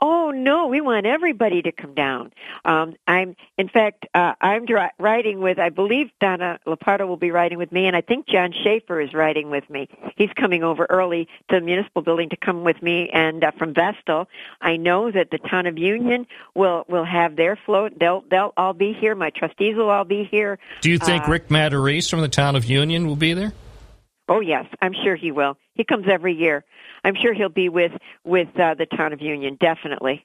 Oh 0.00 0.30
no, 0.30 0.68
we 0.68 0.80
want 0.80 1.06
everybody 1.06 1.60
to 1.62 1.72
come 1.72 1.92
down. 1.92 2.32
Um, 2.64 2.94
I'm, 3.08 3.34
in 3.56 3.68
fact, 3.68 4.06
uh, 4.14 4.34
I'm 4.40 4.64
dri- 4.64 4.90
riding 5.00 5.40
with. 5.40 5.58
I 5.58 5.70
believe 5.70 6.10
Donna 6.20 6.60
Lupardo 6.68 7.08
will 7.08 7.16
be 7.16 7.32
riding 7.32 7.58
with 7.58 7.72
me, 7.72 7.86
and 7.86 7.96
I 7.96 8.00
think 8.00 8.28
John 8.28 8.52
Schaefer 8.62 9.00
is 9.00 9.12
riding 9.12 9.50
with 9.50 9.68
me. 9.68 9.88
He's 10.16 10.30
coming 10.36 10.62
over 10.62 10.86
early 10.88 11.24
to 11.50 11.56
the 11.56 11.60
municipal 11.60 12.02
building 12.02 12.28
to 12.28 12.36
come 12.36 12.62
with 12.62 12.80
me, 12.80 13.10
and 13.12 13.42
uh, 13.42 13.50
from 13.58 13.74
Vestal, 13.74 14.28
I 14.60 14.76
know 14.76 15.10
that 15.10 15.32
the 15.32 15.38
town 15.38 15.66
of 15.66 15.76
Union 15.78 16.28
will 16.54 16.84
will 16.88 17.04
have 17.04 17.34
their 17.34 17.56
float. 17.56 17.98
They'll 17.98 18.22
they'll 18.30 18.52
all 18.56 18.74
be 18.74 18.92
here. 18.92 19.16
My 19.16 19.30
trustees 19.30 19.74
will 19.74 19.90
all 19.90 20.04
be 20.04 20.22
here. 20.30 20.60
Do 20.80 20.90
you 20.90 20.98
think 20.98 21.24
Uh, 21.24 21.30
Rick 21.32 21.48
Materese 21.48 22.08
from 22.08 22.20
the 22.20 22.28
town 22.28 22.54
of 22.54 22.64
Union 22.64 23.08
will 23.08 23.16
be 23.16 23.32
there? 23.34 23.52
Oh 24.28 24.40
yes, 24.40 24.66
I'm 24.80 24.92
sure 24.92 25.16
he 25.16 25.32
will. 25.32 25.56
He 25.74 25.82
comes 25.84 26.06
every 26.08 26.34
year. 26.34 26.64
I'm 27.04 27.14
sure 27.14 27.32
he'll 27.34 27.48
be 27.48 27.68
with 27.68 27.92
with 28.24 28.48
uh, 28.58 28.74
the 28.74 28.86
town 28.86 29.12
of 29.12 29.20
Union. 29.20 29.56
Definitely. 29.60 30.24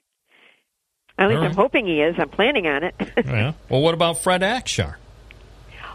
At 1.16 1.28
least 1.28 1.38
All 1.38 1.44
I'm 1.44 1.54
hoping 1.54 1.86
he 1.86 2.00
is. 2.00 2.16
I'm 2.18 2.28
planning 2.28 2.66
on 2.66 2.82
it. 2.82 2.94
yeah. 3.24 3.52
Well, 3.68 3.80
what 3.80 3.94
about 3.94 4.22
Fred 4.22 4.40
Akshar? 4.42 4.96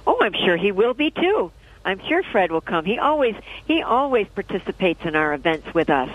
oh, 0.07 0.17
I'm 0.21 0.33
sure 0.33 0.57
he 0.57 0.71
will 0.71 0.93
be 0.93 1.11
too. 1.11 1.51
I'm 1.85 1.99
sure 2.07 2.23
Fred 2.23 2.51
will 2.51 2.61
come. 2.61 2.85
He 2.85 2.97
always 2.97 3.35
he 3.67 3.81
always 3.81 4.27
participates 4.33 5.03
in 5.05 5.15
our 5.15 5.33
events 5.33 5.73
with 5.73 5.89
us. 5.89 6.09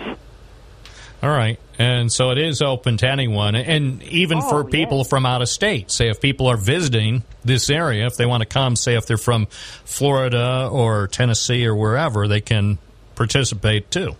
All 1.22 1.30
right. 1.30 1.58
And 1.78 2.12
so 2.12 2.30
it 2.30 2.38
is 2.38 2.60
open 2.60 2.98
to 2.98 3.08
anyone, 3.08 3.54
and 3.54 4.02
even 4.04 4.38
Oh, 4.42 4.48
for 4.48 4.64
people 4.64 5.04
from 5.04 5.24
out 5.24 5.40
of 5.42 5.48
state. 5.48 5.90
Say 5.90 6.08
if 6.08 6.20
people 6.20 6.46
are 6.48 6.56
visiting 6.58 7.22
this 7.44 7.70
area, 7.70 8.06
if 8.06 8.16
they 8.16 8.26
want 8.26 8.42
to 8.42 8.46
come, 8.46 8.76
say 8.76 8.94
if 8.96 9.06
they're 9.06 9.16
from 9.16 9.46
Florida 9.84 10.68
or 10.70 11.08
Tennessee 11.08 11.66
or 11.66 11.74
wherever, 11.74 12.28
they 12.28 12.40
can 12.42 12.78
participate 13.14 13.90
too. 13.90 14.16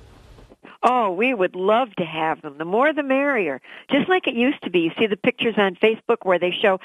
Oh, 0.86 1.10
we 1.12 1.32
would 1.32 1.56
love 1.56 1.94
to 1.96 2.04
have 2.04 2.42
them. 2.42 2.58
The 2.58 2.66
more 2.66 2.92
the 2.92 3.02
merrier. 3.02 3.62
Just 3.90 4.08
like 4.08 4.28
it 4.28 4.34
used 4.34 4.62
to 4.64 4.70
be. 4.70 4.80
You 4.80 4.92
see 4.98 5.06
the 5.06 5.16
pictures 5.16 5.54
on 5.56 5.76
Facebook 5.76 6.18
where 6.24 6.38
they 6.38 6.50
show 6.50 6.78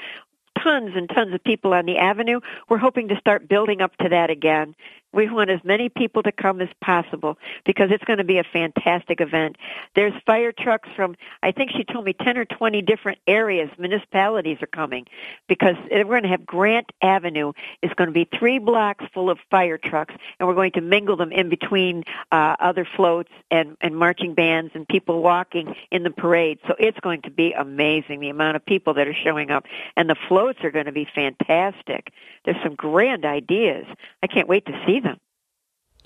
tons 0.62 0.92
and 0.96 1.08
tons 1.08 1.34
of 1.34 1.44
people 1.44 1.74
on 1.74 1.84
the 1.84 1.98
avenue. 1.98 2.40
We're 2.68 2.78
hoping 2.78 3.08
to 3.08 3.16
start 3.18 3.48
building 3.48 3.82
up 3.82 3.94
to 3.98 4.08
that 4.08 4.30
again. 4.30 4.74
We 5.12 5.28
want 5.28 5.50
as 5.50 5.60
many 5.64 5.88
people 5.88 6.22
to 6.22 6.30
come 6.30 6.60
as 6.60 6.68
possible 6.80 7.36
because 7.64 7.90
it's 7.90 8.04
going 8.04 8.18
to 8.18 8.24
be 8.24 8.38
a 8.38 8.44
fantastic 8.44 9.20
event. 9.20 9.56
There's 9.96 10.12
fire 10.24 10.52
trucks 10.52 10.88
from, 10.94 11.16
I 11.42 11.50
think 11.50 11.72
she 11.72 11.82
told 11.82 12.04
me 12.04 12.12
10 12.12 12.38
or 12.38 12.44
20 12.44 12.82
different 12.82 13.18
areas, 13.26 13.70
municipalities 13.76 14.58
are 14.62 14.68
coming 14.68 15.06
because 15.48 15.74
we're 15.90 16.04
going 16.04 16.22
to 16.22 16.28
have 16.28 16.46
Grant 16.46 16.92
Avenue 17.02 17.52
is 17.82 17.90
going 17.96 18.06
to 18.06 18.12
be 18.12 18.28
three 18.38 18.60
blocks 18.60 19.04
full 19.12 19.30
of 19.30 19.38
fire 19.50 19.78
trucks 19.78 20.14
and 20.38 20.48
we're 20.48 20.54
going 20.54 20.72
to 20.72 20.80
mingle 20.80 21.16
them 21.16 21.32
in 21.32 21.48
between 21.48 22.04
uh, 22.30 22.54
other 22.60 22.86
floats 22.96 23.30
and, 23.50 23.76
and 23.80 23.96
marching 23.96 24.34
bands 24.34 24.70
and 24.74 24.86
people 24.86 25.22
walking 25.22 25.74
in 25.90 26.04
the 26.04 26.10
parade. 26.10 26.60
So 26.68 26.74
it's 26.78 27.00
going 27.00 27.22
to 27.22 27.30
be 27.30 27.52
amazing 27.52 28.20
the 28.20 28.28
amount 28.28 28.56
of 28.56 28.64
people 28.64 28.94
that 28.94 29.08
are 29.08 29.14
showing 29.14 29.50
up 29.50 29.64
and 29.96 30.08
the 30.08 30.16
floats 30.28 30.60
are 30.62 30.70
going 30.70 30.86
to 30.86 30.92
be 30.92 31.08
fantastic. 31.12 32.12
There's 32.44 32.62
some 32.62 32.76
grand 32.76 33.24
ideas. 33.24 33.86
I 34.22 34.28
can't 34.28 34.48
wait 34.48 34.66
to 34.66 34.72
see. 34.86 34.99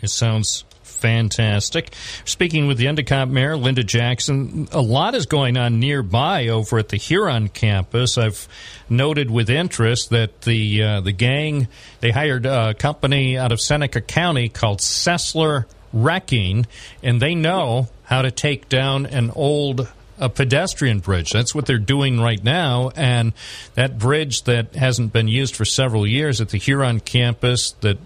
It 0.05 0.11
sounds 0.11 0.65
fantastic. 0.83 1.93
Speaking 2.25 2.67
with 2.67 2.79
the 2.79 2.87
Endicott 2.87 3.29
Mayor, 3.29 3.57
Linda 3.57 3.85
Jackson, 3.85 4.69
a 4.73 4.81
lot 4.81 5.15
is 5.15 5.27
going 5.27 5.57
on 5.57 5.79
nearby 5.79 6.49
over 6.49 6.79
at 6.79 6.89
the 6.89 6.97
Huron 6.97 7.49
campus. 7.49 8.17
I've 8.17 8.49
noted 8.89 9.31
with 9.31 9.51
interest 9.51 10.11
that 10.11 10.43
the 10.43 10.83
uh, 10.83 11.01
the 11.01 11.13
gang 11.13 11.69
they 12.01 12.11
hired 12.11 12.47
a 12.47 12.75
company 12.75 13.37
out 13.37 13.53
of 13.53 13.61
Seneca 13.61 14.01
County 14.01 14.49
called 14.49 14.79
Sessler 14.79 15.67
Wrecking, 15.93 16.67
and 17.03 17.21
they 17.21 17.35
know 17.35 17.89
how 18.05 18.23
to 18.23 18.31
take 18.31 18.69
down 18.69 19.07
an 19.07 19.31
old 19.31 19.89
a 20.19 20.29
pedestrian 20.29 21.01
bridge. 21.01 21.33
That's 21.33 21.55
what 21.55 21.67
they're 21.67 21.79
doing 21.79 22.21
right 22.21 22.43
now. 22.43 22.91
And 22.95 23.33
that 23.75 23.99
bridge 23.99 24.45
that 24.45 24.75
hasn't 24.75 25.13
been 25.13 25.29
used 25.29 25.57
for 25.57 25.65
several 25.65 26.07
years 26.07 26.41
at 26.41 26.51
the 26.51 26.59
Huron 26.59 27.01
campus 27.01 27.73
that 27.81 27.99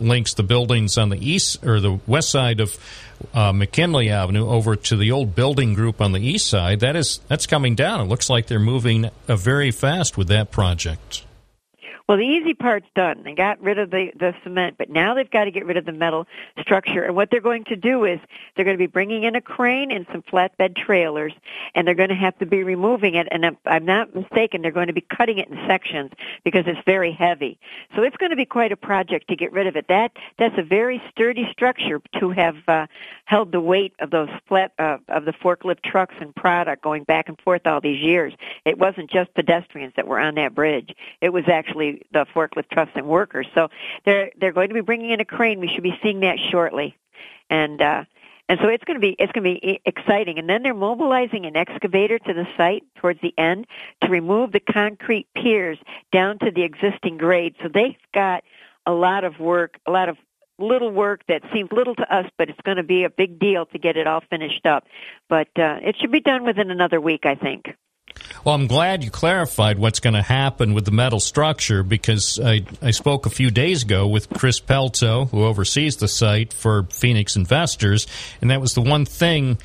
links 0.00 0.34
the 0.34 0.42
buildings 0.42 0.98
on 0.98 1.08
the 1.08 1.18
east 1.18 1.64
or 1.64 1.80
the 1.80 1.98
west 2.06 2.30
side 2.30 2.60
of 2.60 2.76
uh, 3.34 3.52
McKinley 3.52 4.10
Avenue 4.10 4.48
over 4.48 4.76
to 4.76 4.96
the 4.96 5.10
old 5.10 5.34
building 5.34 5.74
group 5.74 6.00
on 6.00 6.12
the 6.12 6.20
east 6.20 6.46
side. 6.46 6.80
That 6.80 6.96
is 6.96 7.20
that's 7.28 7.46
coming 7.46 7.74
down. 7.74 8.00
It 8.00 8.04
looks 8.04 8.30
like 8.30 8.46
they're 8.46 8.58
moving 8.58 9.10
uh, 9.26 9.36
very 9.36 9.70
fast 9.70 10.16
with 10.16 10.28
that 10.28 10.50
project. 10.50 11.24
Well, 12.08 12.16
the 12.16 12.24
easy 12.24 12.54
part's 12.54 12.86
done. 12.94 13.22
They 13.22 13.34
got 13.34 13.60
rid 13.60 13.78
of 13.78 13.90
the, 13.90 14.10
the 14.18 14.34
cement, 14.42 14.76
but 14.78 14.88
now 14.88 15.12
they've 15.12 15.30
got 15.30 15.44
to 15.44 15.50
get 15.50 15.66
rid 15.66 15.76
of 15.76 15.84
the 15.84 15.92
metal 15.92 16.26
structure. 16.58 17.02
And 17.02 17.14
what 17.14 17.30
they're 17.30 17.42
going 17.42 17.64
to 17.64 17.76
do 17.76 18.06
is 18.06 18.18
they're 18.56 18.64
going 18.64 18.78
to 18.78 18.82
be 18.82 18.86
bringing 18.86 19.24
in 19.24 19.34
a 19.36 19.42
crane 19.42 19.90
and 19.90 20.06
some 20.10 20.22
flatbed 20.22 20.74
trailers, 20.74 21.34
and 21.74 21.86
they're 21.86 21.94
going 21.94 22.08
to 22.08 22.14
have 22.14 22.38
to 22.38 22.46
be 22.46 22.62
removing 22.62 23.14
it. 23.14 23.28
And 23.30 23.44
if 23.44 23.56
I'm 23.66 23.84
not 23.84 24.14
mistaken, 24.14 24.62
they're 24.62 24.70
going 24.70 24.86
to 24.86 24.94
be 24.94 25.02
cutting 25.02 25.36
it 25.36 25.48
in 25.48 25.58
sections 25.66 26.10
because 26.44 26.64
it's 26.66 26.80
very 26.86 27.12
heavy. 27.12 27.58
So 27.94 28.02
it's 28.02 28.16
going 28.16 28.30
to 28.30 28.36
be 28.36 28.46
quite 28.46 28.72
a 28.72 28.76
project 28.76 29.28
to 29.28 29.36
get 29.36 29.52
rid 29.52 29.66
of 29.66 29.76
it. 29.76 29.88
That 29.88 30.12
that's 30.38 30.56
a 30.56 30.62
very 30.62 31.02
sturdy 31.10 31.46
structure 31.52 32.00
to 32.20 32.30
have 32.30 32.56
uh, 32.68 32.86
held 33.26 33.52
the 33.52 33.60
weight 33.60 33.92
of 34.00 34.10
those 34.10 34.30
flat 34.46 34.72
uh, 34.78 34.96
of 35.08 35.26
the 35.26 35.32
forklift 35.32 35.82
trucks 35.82 36.14
and 36.22 36.34
product 36.34 36.82
going 36.82 37.04
back 37.04 37.28
and 37.28 37.38
forth 37.42 37.66
all 37.66 37.82
these 37.82 38.00
years. 38.00 38.32
It 38.64 38.78
wasn't 38.78 39.10
just 39.10 39.34
pedestrians 39.34 39.92
that 39.96 40.06
were 40.06 40.18
on 40.18 40.36
that 40.36 40.54
bridge. 40.54 40.96
It 41.20 41.34
was 41.34 41.44
actually 41.48 41.97
the 42.12 42.26
forklift 42.34 42.68
trucks 42.70 42.92
and 42.94 43.06
workers. 43.06 43.46
So 43.54 43.68
they're 44.04 44.30
they're 44.38 44.52
going 44.52 44.68
to 44.68 44.74
be 44.74 44.80
bringing 44.80 45.10
in 45.10 45.20
a 45.20 45.24
crane. 45.24 45.60
We 45.60 45.68
should 45.68 45.82
be 45.82 45.98
seeing 46.02 46.20
that 46.20 46.38
shortly, 46.50 46.96
and 47.50 47.80
uh, 47.80 48.04
and 48.48 48.58
so 48.62 48.68
it's 48.68 48.84
going 48.84 48.96
to 48.96 49.00
be 49.00 49.14
it's 49.18 49.32
going 49.32 49.44
to 49.44 49.60
be 49.60 49.80
exciting. 49.84 50.38
And 50.38 50.48
then 50.48 50.62
they're 50.62 50.74
mobilizing 50.74 51.46
an 51.46 51.56
excavator 51.56 52.18
to 52.18 52.34
the 52.34 52.46
site 52.56 52.84
towards 52.96 53.20
the 53.20 53.34
end 53.36 53.66
to 54.02 54.08
remove 54.08 54.52
the 54.52 54.60
concrete 54.60 55.26
piers 55.34 55.78
down 56.12 56.38
to 56.40 56.50
the 56.50 56.62
existing 56.62 57.18
grade. 57.18 57.54
So 57.62 57.68
they've 57.68 57.96
got 58.14 58.44
a 58.86 58.92
lot 58.92 59.24
of 59.24 59.38
work, 59.38 59.78
a 59.86 59.90
lot 59.90 60.08
of 60.08 60.16
little 60.58 60.90
work 60.90 61.22
that 61.28 61.42
seems 61.52 61.70
little 61.70 61.94
to 61.94 62.14
us, 62.14 62.26
but 62.36 62.48
it's 62.48 62.60
going 62.62 62.78
to 62.78 62.82
be 62.82 63.04
a 63.04 63.10
big 63.10 63.38
deal 63.38 63.66
to 63.66 63.78
get 63.78 63.96
it 63.96 64.06
all 64.06 64.22
finished 64.28 64.66
up. 64.66 64.86
But 65.28 65.48
uh, 65.56 65.78
it 65.82 65.96
should 66.00 66.10
be 66.10 66.20
done 66.20 66.44
within 66.44 66.70
another 66.70 67.00
week, 67.00 67.26
I 67.26 67.34
think. 67.34 67.68
Well, 68.44 68.54
I'm 68.54 68.66
glad 68.66 69.04
you 69.04 69.10
clarified 69.10 69.78
what's 69.78 70.00
going 70.00 70.14
to 70.14 70.22
happen 70.22 70.74
with 70.74 70.84
the 70.84 70.90
metal 70.90 71.20
structure 71.20 71.82
because 71.82 72.40
I, 72.42 72.64
I 72.80 72.92
spoke 72.92 73.26
a 73.26 73.30
few 73.30 73.50
days 73.50 73.82
ago 73.82 74.06
with 74.06 74.30
Chris 74.30 74.60
Pelto, 74.60 75.28
who 75.30 75.44
oversees 75.44 75.96
the 75.96 76.08
site 76.08 76.52
for 76.52 76.84
Phoenix 76.84 77.36
investors, 77.36 78.06
and 78.40 78.50
that 78.50 78.60
was 78.60 78.74
the 78.74 78.82
one 78.82 79.04
thing. 79.04 79.58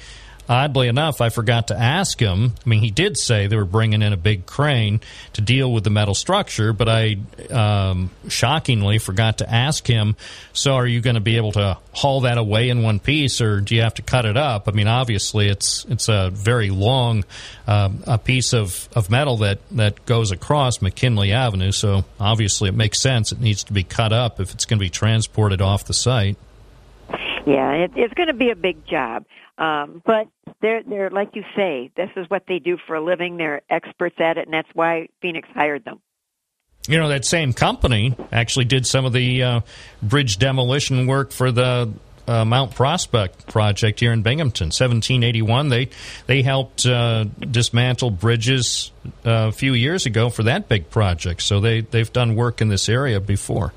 Oddly 0.50 0.90
enough, 0.90 1.22
I 1.22 1.30
forgot 1.30 1.70
to 1.70 1.80
ask 1.80 2.20
him. 2.20 2.54
I 2.66 2.70
mean, 2.70 2.82
he 2.82 2.92
did 2.92 3.18
say 3.18 3.48
they 3.48 3.56
were 3.56 3.64
bringing 3.64 4.02
in 4.02 4.12
a 4.12 4.18
big 4.18 4.46
crane 4.46 5.00
to 5.34 5.42
deal 5.42 5.72
with 5.72 5.86
the 5.86 5.90
metal 5.90 6.14
structure, 6.14 6.74
but 6.74 6.90
I 6.90 7.18
um, 7.50 8.12
shockingly 8.28 8.98
forgot 8.98 9.38
to 9.38 9.50
ask 9.50 9.88
him. 9.88 10.18
So, 10.52 10.74
are 10.76 10.86
you 10.86 11.00
going 11.00 11.16
to 11.16 11.22
be 11.22 11.38
able 11.38 11.54
to 11.54 11.78
haul 11.94 12.22
that 12.22 12.38
away 12.38 12.68
in 12.68 12.84
one 12.84 13.00
piece, 13.00 13.40
or 13.40 13.62
do 13.62 13.74
you 13.74 13.84
have 13.84 13.94
to 13.96 14.02
cut 14.02 14.26
it 14.26 14.36
up? 14.36 14.68
I 14.68 14.72
mean, 14.72 14.88
obviously, 14.88 15.48
it's 15.48 15.86
it's 15.86 16.10
a 16.10 16.30
very 16.30 16.70
long 16.70 17.24
um, 17.66 18.04
a 18.06 18.18
piece 18.18 18.54
of, 18.54 18.90
of 18.96 19.10
metal 19.10 19.38
that, 19.38 19.60
that 19.72 20.06
goes 20.06 20.32
across 20.32 20.82
McKinley 20.82 21.32
Avenue. 21.32 21.72
So, 21.72 22.04
obviously, 22.20 22.68
it 22.68 22.76
makes 22.76 23.00
sense. 23.00 23.32
It 23.32 23.40
needs 23.40 23.64
to 23.66 23.74
be 23.74 23.84
cut 23.84 24.12
up 24.12 24.42
if 24.42 24.54
it's 24.54 24.66
going 24.66 24.80
to 24.80 24.84
be 24.84 24.90
transported 24.90 25.62
off 25.62 25.86
the 25.86 25.94
site. 25.94 26.36
Yeah, 27.46 27.72
it, 27.72 27.92
it's 27.96 28.14
going 28.14 28.28
to 28.28 28.34
be 28.34 28.50
a 28.50 28.56
big 28.56 28.86
job. 28.86 29.26
Um, 29.58 30.02
but 30.06 30.28
they're 30.62 30.84
they're 30.84 31.10
like 31.10 31.36
you 31.36 31.44
say, 31.56 31.92
this 31.96 32.10
is 32.16 32.30
what 32.30 32.44
they 32.48 32.60
do 32.60 32.78
for 32.88 32.96
a 32.96 33.04
living. 33.04 33.38
They're 33.38 33.62
experts 33.70 34.16
at 34.20 34.38
it, 34.38 34.46
and 34.46 34.54
that's 34.54 34.70
why 34.74 35.10
Phoenix 35.22 35.48
hired 35.54 35.86
them. 35.86 36.02
You 36.88 36.98
know, 36.98 37.10
that 37.10 37.24
same 37.24 37.54
company 37.54 38.16
actually 38.32 38.66
did 38.66 38.86
some 38.86 39.06
of 39.06 39.14
the 39.14 39.44
uh, 39.44 39.62
bridge 40.02 40.38
demolition 40.38 41.08
work 41.08 41.32
for 41.32 41.52
the 41.52 41.94
uh, 42.28 42.46
Mount 42.46 42.76
Prospect 42.76 43.48
project 43.48 44.00
here 44.00 44.12
in 44.12 44.22
Binghamton. 44.22 44.68
1781, 44.68 45.70
they 45.70 45.90
they 46.26 46.42
helped 46.42 46.86
uh, 46.86 47.26
dismantle 47.40 48.12
bridges 48.12 48.92
uh, 49.26 49.48
a 49.48 49.52
few 49.52 49.74
years 49.74 50.06
ago 50.06 50.30
for 50.30 50.44
that 50.44 50.68
big 50.68 50.90
project. 50.90 51.42
So 51.42 51.60
they 51.60 51.82
they've 51.82 52.12
done 52.12 52.36
work 52.36 52.62
in 52.62 52.70
this 52.70 52.90
area 52.90 53.20
before. 53.20 53.74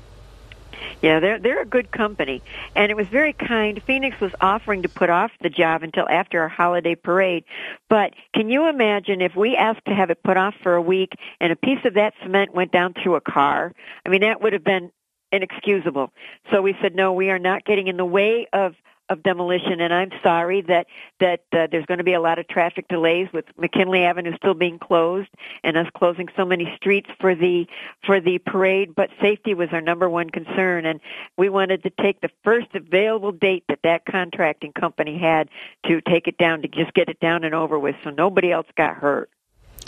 Yeah, 1.01 1.19
they're 1.19 1.39
they're 1.39 1.61
a 1.61 1.65
good 1.65 1.91
company, 1.91 2.41
and 2.75 2.91
it 2.91 2.95
was 2.95 3.07
very 3.07 3.33
kind. 3.33 3.81
Phoenix 3.83 4.19
was 4.19 4.31
offering 4.41 4.81
to 4.81 4.89
put 4.89 5.09
off 5.09 5.31
the 5.41 5.49
job 5.49 5.83
until 5.83 6.07
after 6.09 6.41
our 6.41 6.47
holiday 6.47 6.95
parade, 6.95 7.43
but 7.89 8.13
can 8.33 8.49
you 8.49 8.67
imagine 8.67 9.21
if 9.21 9.35
we 9.35 9.55
asked 9.55 9.85
to 9.85 9.93
have 9.93 10.09
it 10.09 10.23
put 10.23 10.37
off 10.37 10.55
for 10.63 10.75
a 10.75 10.81
week 10.81 11.13
and 11.39 11.51
a 11.51 11.55
piece 11.55 11.83
of 11.85 11.93
that 11.95 12.13
cement 12.23 12.53
went 12.53 12.71
down 12.71 12.93
through 12.93 13.15
a 13.15 13.21
car? 13.21 13.73
I 14.05 14.09
mean, 14.09 14.21
that 14.21 14.41
would 14.41 14.53
have 14.53 14.63
been 14.63 14.91
inexcusable. 15.31 16.11
So 16.51 16.61
we 16.61 16.75
said, 16.81 16.95
no, 16.95 17.13
we 17.13 17.29
are 17.29 17.39
not 17.39 17.65
getting 17.65 17.87
in 17.87 17.97
the 17.97 18.05
way 18.05 18.47
of 18.53 18.75
of 19.09 19.23
demolition, 19.23 19.79
and 19.81 19.93
I'm 19.93 20.11
sorry 20.23 20.61
that 20.61 20.87
that 21.19 21.41
uh, 21.53 21.67
there's 21.71 21.85
going 21.85 21.97
to 21.99 22.03
be 22.03 22.13
a 22.13 22.21
lot 22.21 22.39
of 22.39 22.47
traffic 22.47 22.87
delays 22.87 23.27
with 23.33 23.45
McKinley 23.57 24.03
Avenue 24.03 24.35
still 24.37 24.53
being 24.53 24.79
closed 24.79 25.29
and 25.63 25.77
us 25.77 25.87
closing 25.95 26.27
so 26.35 26.45
many 26.45 26.71
streets 26.75 27.09
for 27.19 27.35
the 27.35 27.67
for 28.05 28.19
the 28.19 28.37
parade. 28.39 28.95
But 28.95 29.09
safety 29.21 29.53
was 29.53 29.69
our 29.71 29.81
number 29.81 30.09
one 30.09 30.29
concern, 30.29 30.85
and 30.85 30.99
we 31.37 31.49
wanted 31.49 31.83
to 31.83 31.89
take 31.89 32.21
the 32.21 32.31
first 32.43 32.67
available 32.73 33.31
date 33.31 33.63
that 33.69 33.79
that 33.83 34.05
contracting 34.05 34.73
company 34.73 35.17
had 35.17 35.49
to 35.85 36.01
take 36.01 36.27
it 36.27 36.37
down 36.37 36.61
to 36.61 36.67
just 36.67 36.93
get 36.93 37.09
it 37.09 37.19
down 37.19 37.43
and 37.43 37.55
over 37.55 37.77
with, 37.79 37.95
so 38.03 38.09
nobody 38.09 38.51
else 38.51 38.67
got 38.75 38.95
hurt. 38.95 39.29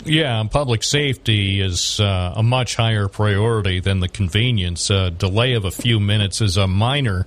Yeah, 0.04 0.42
public 0.50 0.82
safety 0.82 1.60
is 1.60 2.00
uh, 2.00 2.32
a 2.34 2.42
much 2.42 2.76
higher 2.76 3.06
priority 3.06 3.80
than 3.80 4.00
the 4.00 4.08
convenience. 4.08 4.88
A 4.88 5.10
delay 5.10 5.52
of 5.52 5.64
a 5.66 5.70
few 5.70 6.00
minutes 6.00 6.40
is 6.40 6.56
a 6.56 6.66
minor, 6.66 7.26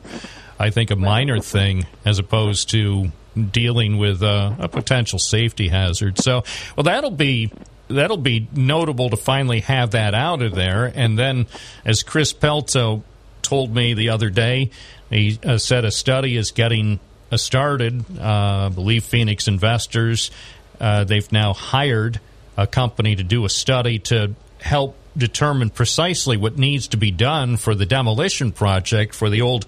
I 0.64 0.70
think, 0.70 0.92
a 0.92 0.96
minor 0.96 1.40
thing 1.40 1.86
as 2.06 2.20
opposed 2.20 2.70
to 2.70 3.12
dealing 3.52 3.98
with 3.98 4.24
uh, 4.24 4.56
a 4.60 4.70
potential 4.70 5.20
safety 5.20 5.68
hazard. 5.68 6.18
So, 6.20 6.44
well, 6.78 6.86
that'll 6.86 7.12
be 7.12 7.52
that'll 7.90 8.16
be 8.16 8.48
notable 8.56 9.10
to 9.10 9.18
finally 9.18 9.60
have 9.60 9.92
that 9.92 10.14
out 10.14 10.42
of 10.42 10.56
there. 10.56 10.86
And 10.96 11.20
then, 11.20 11.48
as 11.84 12.02
Chris 12.02 12.34
Pelto 12.34 13.04
told 13.42 13.76
me 13.76 13.94
the 13.94 14.10
other 14.10 14.30
day, 14.30 14.72
he 15.10 15.38
uh, 15.44 15.58
said 15.58 15.84
a 15.84 15.92
study 15.92 16.38
is 16.38 16.52
getting 16.52 17.02
uh, 17.30 17.36
started. 17.36 18.06
Uh, 18.18 18.68
I 18.68 18.70
believe 18.70 19.04
Phoenix 19.04 19.50
investors. 19.50 20.32
Uh, 20.80 21.04
they've 21.04 21.30
now 21.32 21.52
hired 21.52 22.22
a 22.56 22.68
company 22.68 23.18
to 23.18 23.24
do 23.24 23.44
a 23.44 23.50
study 23.50 24.00
to 24.00 24.34
help 24.62 24.96
determine 25.18 25.70
precisely 25.70 26.38
what 26.38 26.58
needs 26.58 26.88
to 26.90 26.98
be 26.98 27.12
done 27.12 27.58
for 27.58 27.76
the 27.76 27.86
demolition 27.86 28.52
project 28.52 29.14
for 29.14 29.30
the 29.30 29.42
old 29.42 29.66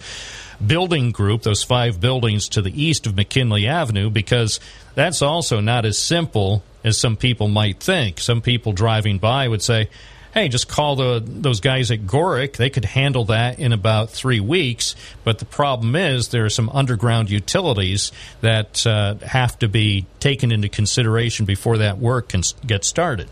building 0.66 1.12
group, 1.12 1.44
those 1.44 1.64
five 1.64 2.00
buildings 2.00 2.50
to 2.50 2.62
the 2.62 2.84
east 2.84 3.06
of 3.06 3.16
McKinley 3.16 3.68
Avenue, 3.68 4.10
because 4.10 4.60
that's 4.94 5.22
also 5.22 5.60
not 5.60 5.86
as 5.86 5.98
simple 5.98 6.64
as 6.84 6.98
some 6.98 7.18
people 7.18 7.48
might 7.48 7.80
think. 7.80 8.20
Some 8.20 8.42
people 8.42 8.72
driving 8.72 9.18
by 9.18 9.48
would 9.48 9.62
say, 9.62 9.90
hey, 10.34 10.50
just 10.50 10.68
call 10.68 10.98
the, 10.98 11.24
those 11.26 11.62
guys 11.62 11.92
at 11.92 12.02
Gorick. 12.02 12.58
They 12.58 12.70
could 12.70 12.86
handle 12.86 13.26
that 13.26 13.58
in 13.58 13.72
about 13.72 14.10
three 14.10 14.42
weeks. 14.42 14.96
But 15.24 15.40
the 15.40 15.46
problem 15.46 15.96
is 15.96 16.28
there 16.28 16.46
are 16.46 16.50
some 16.50 16.70
underground 16.70 17.30
utilities 17.30 18.12
that 18.42 18.86
uh, 18.86 19.16
have 19.26 19.58
to 19.60 19.68
be 19.68 20.06
taken 20.20 20.52
into 20.52 20.70
consideration 20.70 21.46
before 21.46 21.78
that 21.80 21.98
work 22.00 22.30
can 22.30 22.44
get 22.66 22.84
started. 22.84 23.30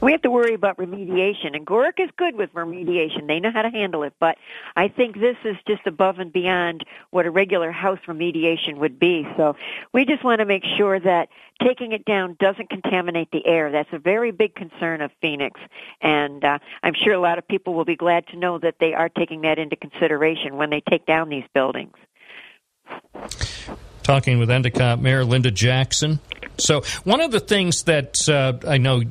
We 0.00 0.12
have 0.12 0.22
to 0.22 0.30
worry 0.30 0.54
about 0.54 0.76
remediation, 0.76 1.54
and 1.54 1.66
Gorick 1.66 1.98
is 1.98 2.10
good 2.16 2.36
with 2.36 2.52
remediation. 2.52 3.26
They 3.26 3.40
know 3.40 3.50
how 3.50 3.62
to 3.62 3.70
handle 3.70 4.04
it, 4.04 4.14
but 4.20 4.36
I 4.76 4.88
think 4.88 5.18
this 5.18 5.36
is 5.44 5.56
just 5.66 5.86
above 5.86 6.18
and 6.18 6.32
beyond 6.32 6.84
what 7.10 7.26
a 7.26 7.30
regular 7.30 7.72
house 7.72 7.98
remediation 8.06 8.76
would 8.76 8.98
be. 8.98 9.26
So 9.36 9.56
we 9.92 10.04
just 10.04 10.22
want 10.22 10.38
to 10.40 10.44
make 10.44 10.64
sure 10.76 11.00
that 11.00 11.28
taking 11.62 11.92
it 11.92 12.04
down 12.04 12.36
doesn't 12.38 12.70
contaminate 12.70 13.30
the 13.32 13.44
air. 13.44 13.72
That's 13.72 13.92
a 13.92 13.98
very 13.98 14.30
big 14.30 14.54
concern 14.54 15.00
of 15.00 15.10
Phoenix, 15.20 15.60
and 16.00 16.44
uh, 16.44 16.58
I'm 16.82 16.94
sure 16.94 17.12
a 17.12 17.20
lot 17.20 17.38
of 17.38 17.48
people 17.48 17.74
will 17.74 17.84
be 17.84 17.96
glad 17.96 18.26
to 18.28 18.36
know 18.36 18.58
that 18.58 18.76
they 18.78 18.94
are 18.94 19.08
taking 19.08 19.40
that 19.42 19.58
into 19.58 19.76
consideration 19.76 20.56
when 20.56 20.70
they 20.70 20.80
take 20.80 21.06
down 21.06 21.28
these 21.28 21.44
buildings. 21.54 21.94
talking 24.04 24.38
with 24.38 24.50
Endicott 24.50 25.00
Mayor 25.00 25.24
Linda 25.24 25.50
Jackson. 25.50 26.20
So, 26.56 26.82
one 27.04 27.20
of 27.20 27.30
the 27.30 27.40
things 27.40 27.84
that 27.84 28.28
uh, 28.28 28.54
I 28.66 28.78
know 28.78 29.02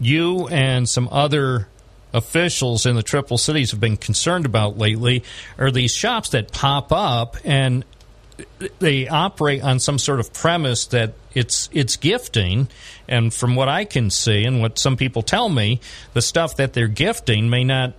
you 0.00 0.48
and 0.48 0.88
some 0.88 1.08
other 1.10 1.68
officials 2.12 2.86
in 2.86 2.96
the 2.96 3.02
Triple 3.02 3.38
Cities 3.38 3.72
have 3.72 3.80
been 3.80 3.96
concerned 3.96 4.46
about 4.46 4.78
lately 4.78 5.22
are 5.58 5.70
these 5.70 5.94
shops 5.94 6.30
that 6.30 6.52
pop 6.52 6.92
up 6.92 7.36
and 7.44 7.84
they 8.78 9.08
operate 9.08 9.62
on 9.62 9.80
some 9.80 9.98
sort 9.98 10.20
of 10.20 10.32
premise 10.32 10.86
that 10.86 11.14
it's 11.34 11.68
it's 11.72 11.96
gifting. 11.96 12.68
And 13.08 13.32
from 13.32 13.54
what 13.54 13.68
I 13.68 13.84
can 13.84 14.10
see 14.10 14.44
and 14.44 14.60
what 14.60 14.78
some 14.78 14.96
people 14.96 15.22
tell 15.22 15.48
me 15.48 15.80
the 16.14 16.22
stuff 16.22 16.56
that 16.56 16.72
they're 16.72 16.88
gifting 16.88 17.48
may 17.50 17.64
not 17.64 17.94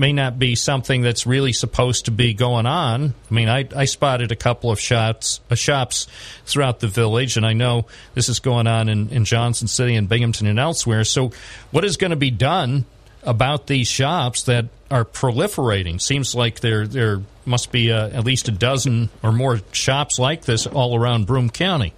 may 0.00 0.12
not 0.14 0.38
be 0.38 0.54
something 0.54 1.02
that's 1.02 1.26
really 1.26 1.52
supposed 1.52 2.06
to 2.06 2.10
be 2.10 2.32
going 2.32 2.64
on. 2.64 3.14
I 3.30 3.34
mean, 3.34 3.48
I, 3.48 3.68
I 3.76 3.84
spotted 3.84 4.32
a 4.32 4.36
couple 4.36 4.70
of 4.70 4.80
shots, 4.80 5.40
uh, 5.50 5.54
shops 5.54 6.06
throughout 6.46 6.80
the 6.80 6.88
village, 6.88 7.36
and 7.36 7.44
I 7.44 7.52
know 7.52 7.86
this 8.14 8.30
is 8.30 8.40
going 8.40 8.66
on 8.66 8.88
in, 8.88 9.10
in 9.10 9.26
Johnson 9.26 9.68
City 9.68 9.94
and 9.94 10.08
Binghamton 10.08 10.46
and 10.46 10.58
elsewhere. 10.58 11.04
So, 11.04 11.32
what 11.70 11.84
is 11.84 11.98
going 11.98 12.10
to 12.10 12.16
be 12.16 12.30
done 12.30 12.86
about 13.22 13.66
these 13.66 13.86
shops 13.86 14.44
that 14.44 14.66
are 14.90 15.04
proliferating? 15.04 16.00
Seems 16.00 16.34
like 16.34 16.60
there 16.60 16.86
there 16.86 17.20
must 17.44 17.70
be 17.70 17.92
uh, 17.92 18.08
at 18.08 18.24
least 18.24 18.48
a 18.48 18.52
dozen 18.52 19.10
or 19.22 19.32
more 19.32 19.60
shops 19.72 20.18
like 20.18 20.46
this 20.46 20.66
all 20.66 20.98
around 20.98 21.26
Broome 21.26 21.50
County. 21.50 21.92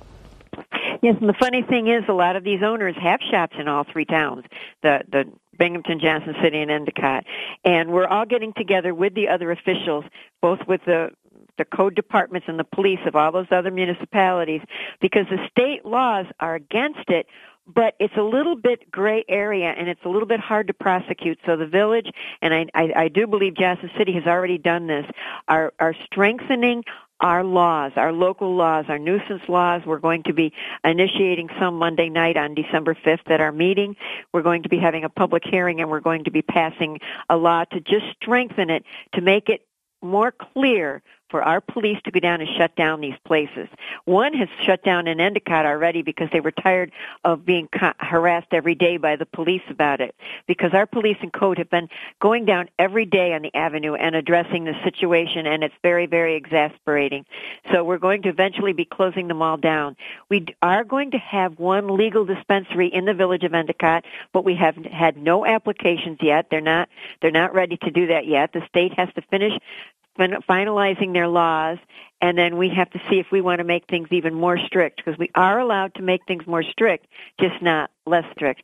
Yes, 1.02 1.16
and 1.20 1.28
the 1.28 1.34
funny 1.38 1.62
thing 1.62 1.88
is, 1.88 2.04
a 2.08 2.12
lot 2.12 2.36
of 2.36 2.44
these 2.44 2.62
owners 2.64 2.94
have 3.00 3.20
shops 3.30 3.56
in 3.58 3.66
all 3.68 3.84
three 3.92 4.04
towns. 4.04 4.44
The 4.82 5.00
the 5.10 5.24
Binghamton, 5.58 6.00
Johnson 6.00 6.34
City, 6.42 6.60
and 6.60 6.70
Endicott, 6.70 7.24
and 7.64 7.90
we're 7.90 8.06
all 8.06 8.26
getting 8.26 8.52
together 8.54 8.94
with 8.94 9.14
the 9.14 9.28
other 9.28 9.50
officials, 9.50 10.04
both 10.40 10.60
with 10.66 10.80
the 10.86 11.10
the 11.58 11.64
code 11.66 11.94
departments 11.94 12.48
and 12.48 12.58
the 12.58 12.64
police 12.64 13.00
of 13.06 13.14
all 13.14 13.30
those 13.30 13.46
other 13.50 13.70
municipalities, 13.70 14.62
because 15.00 15.26
the 15.28 15.38
state 15.50 15.84
laws 15.84 16.26
are 16.40 16.54
against 16.54 17.08
it. 17.08 17.26
But 17.64 17.94
it's 18.00 18.16
a 18.16 18.22
little 18.22 18.56
bit 18.56 18.90
gray 18.90 19.24
area, 19.28 19.72
and 19.78 19.88
it's 19.88 20.00
a 20.04 20.08
little 20.08 20.26
bit 20.26 20.40
hard 20.40 20.66
to 20.66 20.74
prosecute. 20.74 21.38
So 21.46 21.56
the 21.56 21.66
village, 21.66 22.10
and 22.40 22.52
I, 22.52 22.66
I, 22.74 22.92
I 22.96 23.08
do 23.08 23.28
believe 23.28 23.54
Johnson 23.54 23.88
City 23.96 24.12
has 24.14 24.26
already 24.26 24.58
done 24.58 24.88
this, 24.88 25.06
are 25.46 25.72
are 25.78 25.94
strengthening 26.04 26.82
our 27.22 27.44
laws, 27.44 27.92
our 27.96 28.12
local 28.12 28.54
laws, 28.54 28.86
our 28.88 28.98
nuisance 28.98 29.42
laws. 29.48 29.82
We're 29.86 30.00
going 30.00 30.24
to 30.24 30.32
be 30.32 30.52
initiating 30.84 31.48
some 31.58 31.78
Monday 31.78 32.08
night 32.08 32.36
on 32.36 32.54
December 32.54 32.94
5th 32.94 33.30
at 33.30 33.40
our 33.40 33.52
meeting. 33.52 33.96
We're 34.32 34.42
going 34.42 34.64
to 34.64 34.68
be 34.68 34.78
having 34.78 35.04
a 35.04 35.08
public 35.08 35.44
hearing 35.44 35.80
and 35.80 35.88
we're 35.88 36.00
going 36.00 36.24
to 36.24 36.32
be 36.32 36.42
passing 36.42 36.98
a 37.30 37.36
law 37.36 37.64
to 37.64 37.80
just 37.80 38.06
strengthen 38.20 38.70
it 38.70 38.84
to 39.14 39.20
make 39.20 39.48
it 39.48 39.64
more 40.02 40.32
clear 40.32 41.00
for 41.32 41.42
our 41.42 41.62
police 41.62 41.98
to 42.04 42.12
go 42.12 42.20
down 42.20 42.42
and 42.42 42.50
shut 42.56 42.76
down 42.76 43.00
these 43.00 43.16
places. 43.24 43.66
One 44.04 44.34
has 44.34 44.48
shut 44.64 44.84
down 44.84 45.08
in 45.08 45.18
Endicott 45.18 45.64
already 45.64 46.02
because 46.02 46.28
they 46.30 46.40
were 46.40 46.52
tired 46.52 46.92
of 47.24 47.44
being 47.44 47.68
co- 47.68 47.94
harassed 47.98 48.48
every 48.52 48.74
day 48.74 48.98
by 48.98 49.16
the 49.16 49.24
police 49.24 49.62
about 49.70 50.02
it. 50.02 50.14
Because 50.46 50.74
our 50.74 50.86
police 50.86 51.16
and 51.22 51.32
code 51.32 51.56
have 51.56 51.70
been 51.70 51.88
going 52.20 52.44
down 52.44 52.68
every 52.78 53.06
day 53.06 53.32
on 53.32 53.40
the 53.40 53.54
avenue 53.54 53.94
and 53.94 54.14
addressing 54.14 54.64
the 54.64 54.74
situation 54.84 55.46
and 55.46 55.64
it's 55.64 55.74
very, 55.82 56.04
very 56.04 56.36
exasperating. 56.36 57.24
So 57.72 57.82
we're 57.82 57.98
going 57.98 58.22
to 58.22 58.28
eventually 58.28 58.74
be 58.74 58.84
closing 58.84 59.28
them 59.28 59.40
all 59.40 59.56
down. 59.56 59.96
We 60.28 60.46
are 60.60 60.84
going 60.84 61.12
to 61.12 61.18
have 61.18 61.58
one 61.58 61.96
legal 61.96 62.26
dispensary 62.26 62.88
in 62.88 63.06
the 63.06 63.14
village 63.14 63.42
of 63.42 63.54
Endicott, 63.54 64.04
but 64.34 64.44
we 64.44 64.54
have 64.56 64.76
had 64.76 65.16
no 65.16 65.46
applications 65.46 66.18
yet. 66.20 66.48
They're 66.50 66.60
not, 66.60 66.90
they're 67.22 67.30
not 67.30 67.54
ready 67.54 67.78
to 67.78 67.90
do 67.90 68.08
that 68.08 68.26
yet. 68.26 68.52
The 68.52 68.66
state 68.68 68.92
has 68.98 69.08
to 69.14 69.22
finish 69.22 69.52
fin- 69.52 70.01
finalizing 70.18 71.12
their 71.12 71.28
laws, 71.28 71.78
and 72.20 72.38
then 72.38 72.56
we 72.56 72.68
have 72.68 72.90
to 72.90 73.00
see 73.10 73.18
if 73.18 73.26
we 73.32 73.40
want 73.40 73.58
to 73.58 73.64
make 73.64 73.86
things 73.88 74.08
even 74.10 74.34
more 74.34 74.58
strict 74.58 74.98
because 74.98 75.18
we 75.18 75.30
are 75.34 75.58
allowed 75.58 75.94
to 75.94 76.02
make 76.02 76.20
things 76.26 76.46
more 76.46 76.62
strict, 76.62 77.06
just 77.40 77.60
not 77.60 77.90
less 78.06 78.24
strict. 78.32 78.62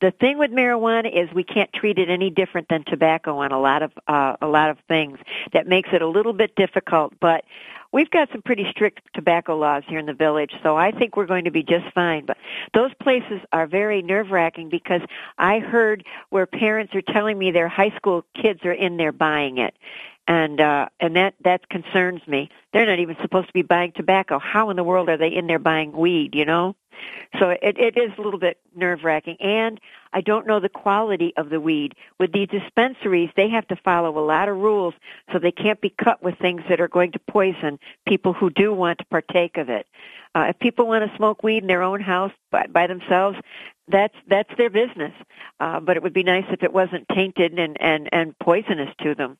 The 0.00 0.12
thing 0.12 0.38
with 0.38 0.50
marijuana 0.50 1.10
is 1.12 1.32
we 1.34 1.44
can't 1.44 1.72
treat 1.72 1.98
it 1.98 2.08
any 2.08 2.30
different 2.30 2.68
than 2.68 2.84
tobacco 2.84 3.38
on 3.38 3.52
a 3.52 3.60
lot 3.60 3.82
of 3.82 3.92
uh, 4.06 4.36
a 4.40 4.46
lot 4.46 4.70
of 4.70 4.78
things. 4.88 5.18
That 5.52 5.66
makes 5.66 5.90
it 5.92 6.02
a 6.02 6.08
little 6.08 6.32
bit 6.32 6.54
difficult, 6.54 7.14
but 7.20 7.44
we've 7.92 8.10
got 8.10 8.30
some 8.30 8.42
pretty 8.42 8.66
strict 8.70 9.00
tobacco 9.12 9.56
laws 9.56 9.82
here 9.88 9.98
in 9.98 10.06
the 10.06 10.14
village, 10.14 10.52
so 10.62 10.76
I 10.76 10.92
think 10.92 11.16
we're 11.16 11.26
going 11.26 11.44
to 11.44 11.50
be 11.50 11.62
just 11.62 11.92
fine. 11.94 12.26
But 12.26 12.36
those 12.74 12.92
places 13.02 13.40
are 13.52 13.66
very 13.66 14.02
nerve 14.02 14.30
wracking 14.30 14.68
because 14.68 15.02
I 15.36 15.58
heard 15.58 16.04
where 16.30 16.46
parents 16.46 16.94
are 16.94 17.02
telling 17.02 17.38
me 17.38 17.50
their 17.50 17.68
high 17.68 17.94
school 17.96 18.24
kids 18.40 18.60
are 18.64 18.72
in 18.72 18.96
there 18.96 19.12
buying 19.12 19.58
it 19.58 19.74
and 20.30 20.60
uh 20.60 20.86
and 21.00 21.16
that 21.16 21.34
that 21.42 21.68
concerns 21.68 22.22
me. 22.28 22.50
They're 22.72 22.86
not 22.86 23.00
even 23.00 23.16
supposed 23.20 23.48
to 23.48 23.52
be 23.52 23.62
buying 23.62 23.90
tobacco. 23.90 24.38
How 24.38 24.70
in 24.70 24.76
the 24.76 24.84
world 24.84 25.08
are 25.08 25.16
they 25.16 25.34
in 25.34 25.48
there 25.48 25.58
buying 25.58 25.90
weed 25.90 26.36
you 26.36 26.44
know? 26.44 26.76
So 27.40 27.48
it 27.50 27.76
it 27.78 27.98
is 27.98 28.12
a 28.16 28.22
little 28.22 28.38
bit 28.38 28.58
nerve 28.74 29.02
wracking 29.02 29.36
and 29.40 29.80
i 30.12 30.20
don't 30.20 30.46
know 30.46 30.60
the 30.60 30.68
quality 30.68 31.32
of 31.36 31.50
the 31.50 31.60
weed. 31.60 31.96
With 32.20 32.32
these 32.32 32.46
dispensaries 32.46 33.30
they 33.36 33.48
have 33.48 33.66
to 33.68 33.76
follow 33.76 34.16
a 34.16 34.24
lot 34.24 34.48
of 34.48 34.56
rules 34.56 34.94
so 35.32 35.40
they 35.40 35.50
can't 35.50 35.80
be 35.80 35.90
cut 35.90 36.22
with 36.22 36.38
things 36.38 36.62
that 36.68 36.80
are 36.80 36.88
going 36.88 37.10
to 37.12 37.18
poison 37.18 37.80
people 38.06 38.32
who 38.32 38.50
do 38.50 38.72
want 38.72 38.98
to 38.98 39.04
partake 39.06 39.56
of 39.56 39.68
it. 39.68 39.88
Uh, 40.32 40.46
if 40.50 40.58
people 40.60 40.86
want 40.86 41.10
to 41.10 41.16
smoke 41.16 41.42
weed 41.42 41.58
in 41.64 41.66
their 41.66 41.82
own 41.82 42.00
house 42.00 42.32
by, 42.52 42.68
by 42.68 42.86
themselves 42.86 43.36
that's 43.88 44.14
that's 44.28 44.50
their 44.56 44.70
business. 44.70 45.12
Uh, 45.58 45.80
but 45.80 45.96
it 45.96 46.04
would 46.04 46.12
be 46.12 46.22
nice 46.22 46.44
if 46.50 46.62
it 46.62 46.72
wasn't 46.72 47.08
tainted 47.08 47.58
and 47.58 47.76
and 47.80 48.08
and 48.12 48.38
poisonous 48.38 48.94
to 49.02 49.16
them 49.16 49.36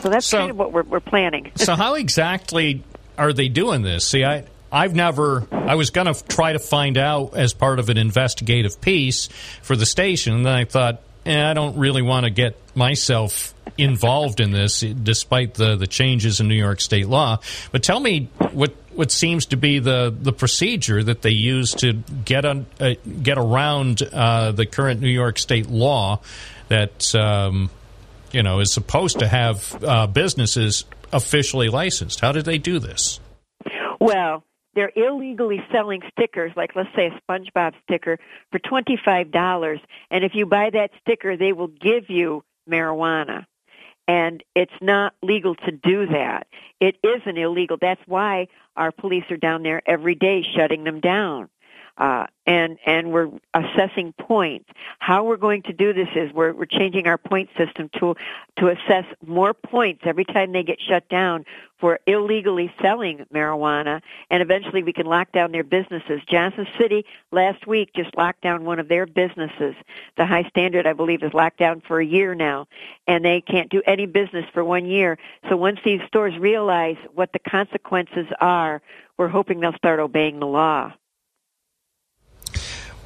so 0.00 0.08
that's 0.10 0.26
So- 0.26 0.38
kind 0.38 0.50
of 0.50 0.56
what 0.58 0.72
we're, 0.72 0.82
we're 0.82 1.00
planning. 1.00 1.52
so 1.56 1.74
how 1.74 1.94
exactly 1.94 2.82
are 3.18 3.32
they 3.32 3.48
doing 3.48 3.82
this? 3.82 4.06
See, 4.06 4.24
I 4.24 4.44
I've 4.70 4.94
never. 4.94 5.46
I 5.52 5.76
was 5.76 5.90
going 5.90 6.12
to 6.12 6.24
try 6.26 6.52
to 6.52 6.58
find 6.58 6.98
out 6.98 7.36
as 7.36 7.54
part 7.54 7.78
of 7.78 7.88
an 7.88 7.96
investigative 7.96 8.80
piece 8.80 9.28
for 9.62 9.76
the 9.76 9.86
station, 9.86 10.34
and 10.34 10.44
then 10.44 10.52
I 10.54 10.64
thought, 10.64 11.00
eh, 11.24 11.50
I 11.50 11.54
don't 11.54 11.78
really 11.78 12.02
want 12.02 12.24
to 12.24 12.30
get 12.30 12.56
myself 12.76 13.54
involved 13.78 14.40
in 14.40 14.50
this, 14.50 14.80
despite 14.80 15.54
the, 15.54 15.76
the 15.76 15.86
changes 15.86 16.40
in 16.40 16.48
New 16.48 16.56
York 16.56 16.80
state 16.80 17.06
law. 17.06 17.38
But 17.72 17.82
tell 17.84 18.00
me 18.00 18.28
what 18.52 18.74
what 18.92 19.10
seems 19.12 19.46
to 19.46 19.56
be 19.56 19.78
the, 19.78 20.14
the 20.18 20.32
procedure 20.32 21.02
that 21.04 21.20
they 21.22 21.30
use 21.30 21.72
to 21.74 21.92
get 22.24 22.44
on 22.44 22.66
uh, 22.80 22.94
get 23.22 23.38
around 23.38 24.02
uh, 24.02 24.50
the 24.52 24.66
current 24.66 25.00
New 25.00 25.08
York 25.10 25.38
state 25.38 25.68
law 25.70 26.20
that 26.68 27.14
um, 27.14 27.70
you 28.32 28.42
know 28.42 28.60
is 28.60 28.72
supposed 28.72 29.18
to 29.20 29.28
have 29.28 29.82
uh, 29.82 30.06
businesses 30.06 30.84
officially 31.12 31.68
licensed. 31.68 32.20
How 32.20 32.32
did 32.32 32.44
they 32.44 32.58
do 32.58 32.78
this? 32.78 33.20
Well, 34.00 34.44
they're 34.74 34.92
illegally 34.94 35.64
selling 35.72 36.02
stickers, 36.12 36.52
like 36.54 36.76
let's 36.76 36.94
say 36.94 37.06
a 37.06 37.20
SpongeBob 37.32 37.72
sticker, 37.84 38.18
for 38.52 38.58
$25. 38.58 39.80
And 40.10 40.24
if 40.24 40.34
you 40.34 40.44
buy 40.44 40.70
that 40.70 40.90
sticker, 41.00 41.36
they 41.36 41.52
will 41.52 41.68
give 41.68 42.10
you 42.10 42.44
marijuana. 42.68 43.46
And 44.06 44.44
it's 44.54 44.70
not 44.80 45.14
legal 45.22 45.54
to 45.54 45.72
do 45.72 46.06
that. 46.06 46.46
It 46.78 46.96
isn't 47.02 47.38
illegal. 47.38 47.78
That's 47.80 48.00
why 48.06 48.48
our 48.76 48.92
police 48.92 49.24
are 49.30 49.38
down 49.38 49.62
there 49.62 49.82
every 49.86 50.14
day 50.14 50.44
shutting 50.54 50.84
them 50.84 51.00
down. 51.00 51.48
Uh, 51.98 52.26
and 52.46 52.78
and 52.84 53.10
we're 53.10 53.30
assessing 53.54 54.12
points. 54.12 54.68
How 54.98 55.24
we're 55.24 55.38
going 55.38 55.62
to 55.62 55.72
do 55.72 55.94
this 55.94 56.08
is 56.14 56.32
we're 56.32 56.52
we're 56.52 56.66
changing 56.66 57.06
our 57.06 57.16
point 57.16 57.48
system 57.56 57.88
to 57.98 58.14
to 58.58 58.68
assess 58.68 59.04
more 59.26 59.54
points 59.54 60.02
every 60.04 60.24
time 60.24 60.52
they 60.52 60.62
get 60.62 60.78
shut 60.80 61.08
down 61.08 61.44
for 61.78 61.98
illegally 62.06 62.72
selling 62.82 63.24
marijuana, 63.32 64.00
and 64.30 64.42
eventually 64.42 64.82
we 64.82 64.92
can 64.92 65.06
lock 65.06 65.32
down 65.32 65.52
their 65.52 65.64
businesses. 65.64 66.20
Johnson 66.26 66.66
City 66.78 67.04
last 67.32 67.66
week 67.66 67.90
just 67.94 68.16
locked 68.16 68.42
down 68.42 68.64
one 68.64 68.78
of 68.78 68.88
their 68.88 69.06
businesses. 69.06 69.74
The 70.16 70.26
High 70.26 70.44
Standard, 70.48 70.86
I 70.86 70.92
believe, 70.92 71.22
is 71.22 71.34
locked 71.34 71.58
down 71.58 71.80
for 71.80 72.00
a 72.00 72.06
year 72.06 72.34
now, 72.34 72.66
and 73.06 73.24
they 73.24 73.40
can't 73.40 73.70
do 73.70 73.82
any 73.86 74.06
business 74.06 74.44
for 74.52 74.64
one 74.64 74.86
year. 74.86 75.18
So 75.48 75.56
once 75.56 75.80
these 75.84 76.00
stores 76.06 76.36
realize 76.38 76.96
what 77.14 77.32
the 77.32 77.38
consequences 77.38 78.26
are, 78.40 78.82
we're 79.18 79.28
hoping 79.28 79.60
they'll 79.60 79.72
start 79.74 79.98
obeying 79.98 80.40
the 80.40 80.46
law. 80.46 80.92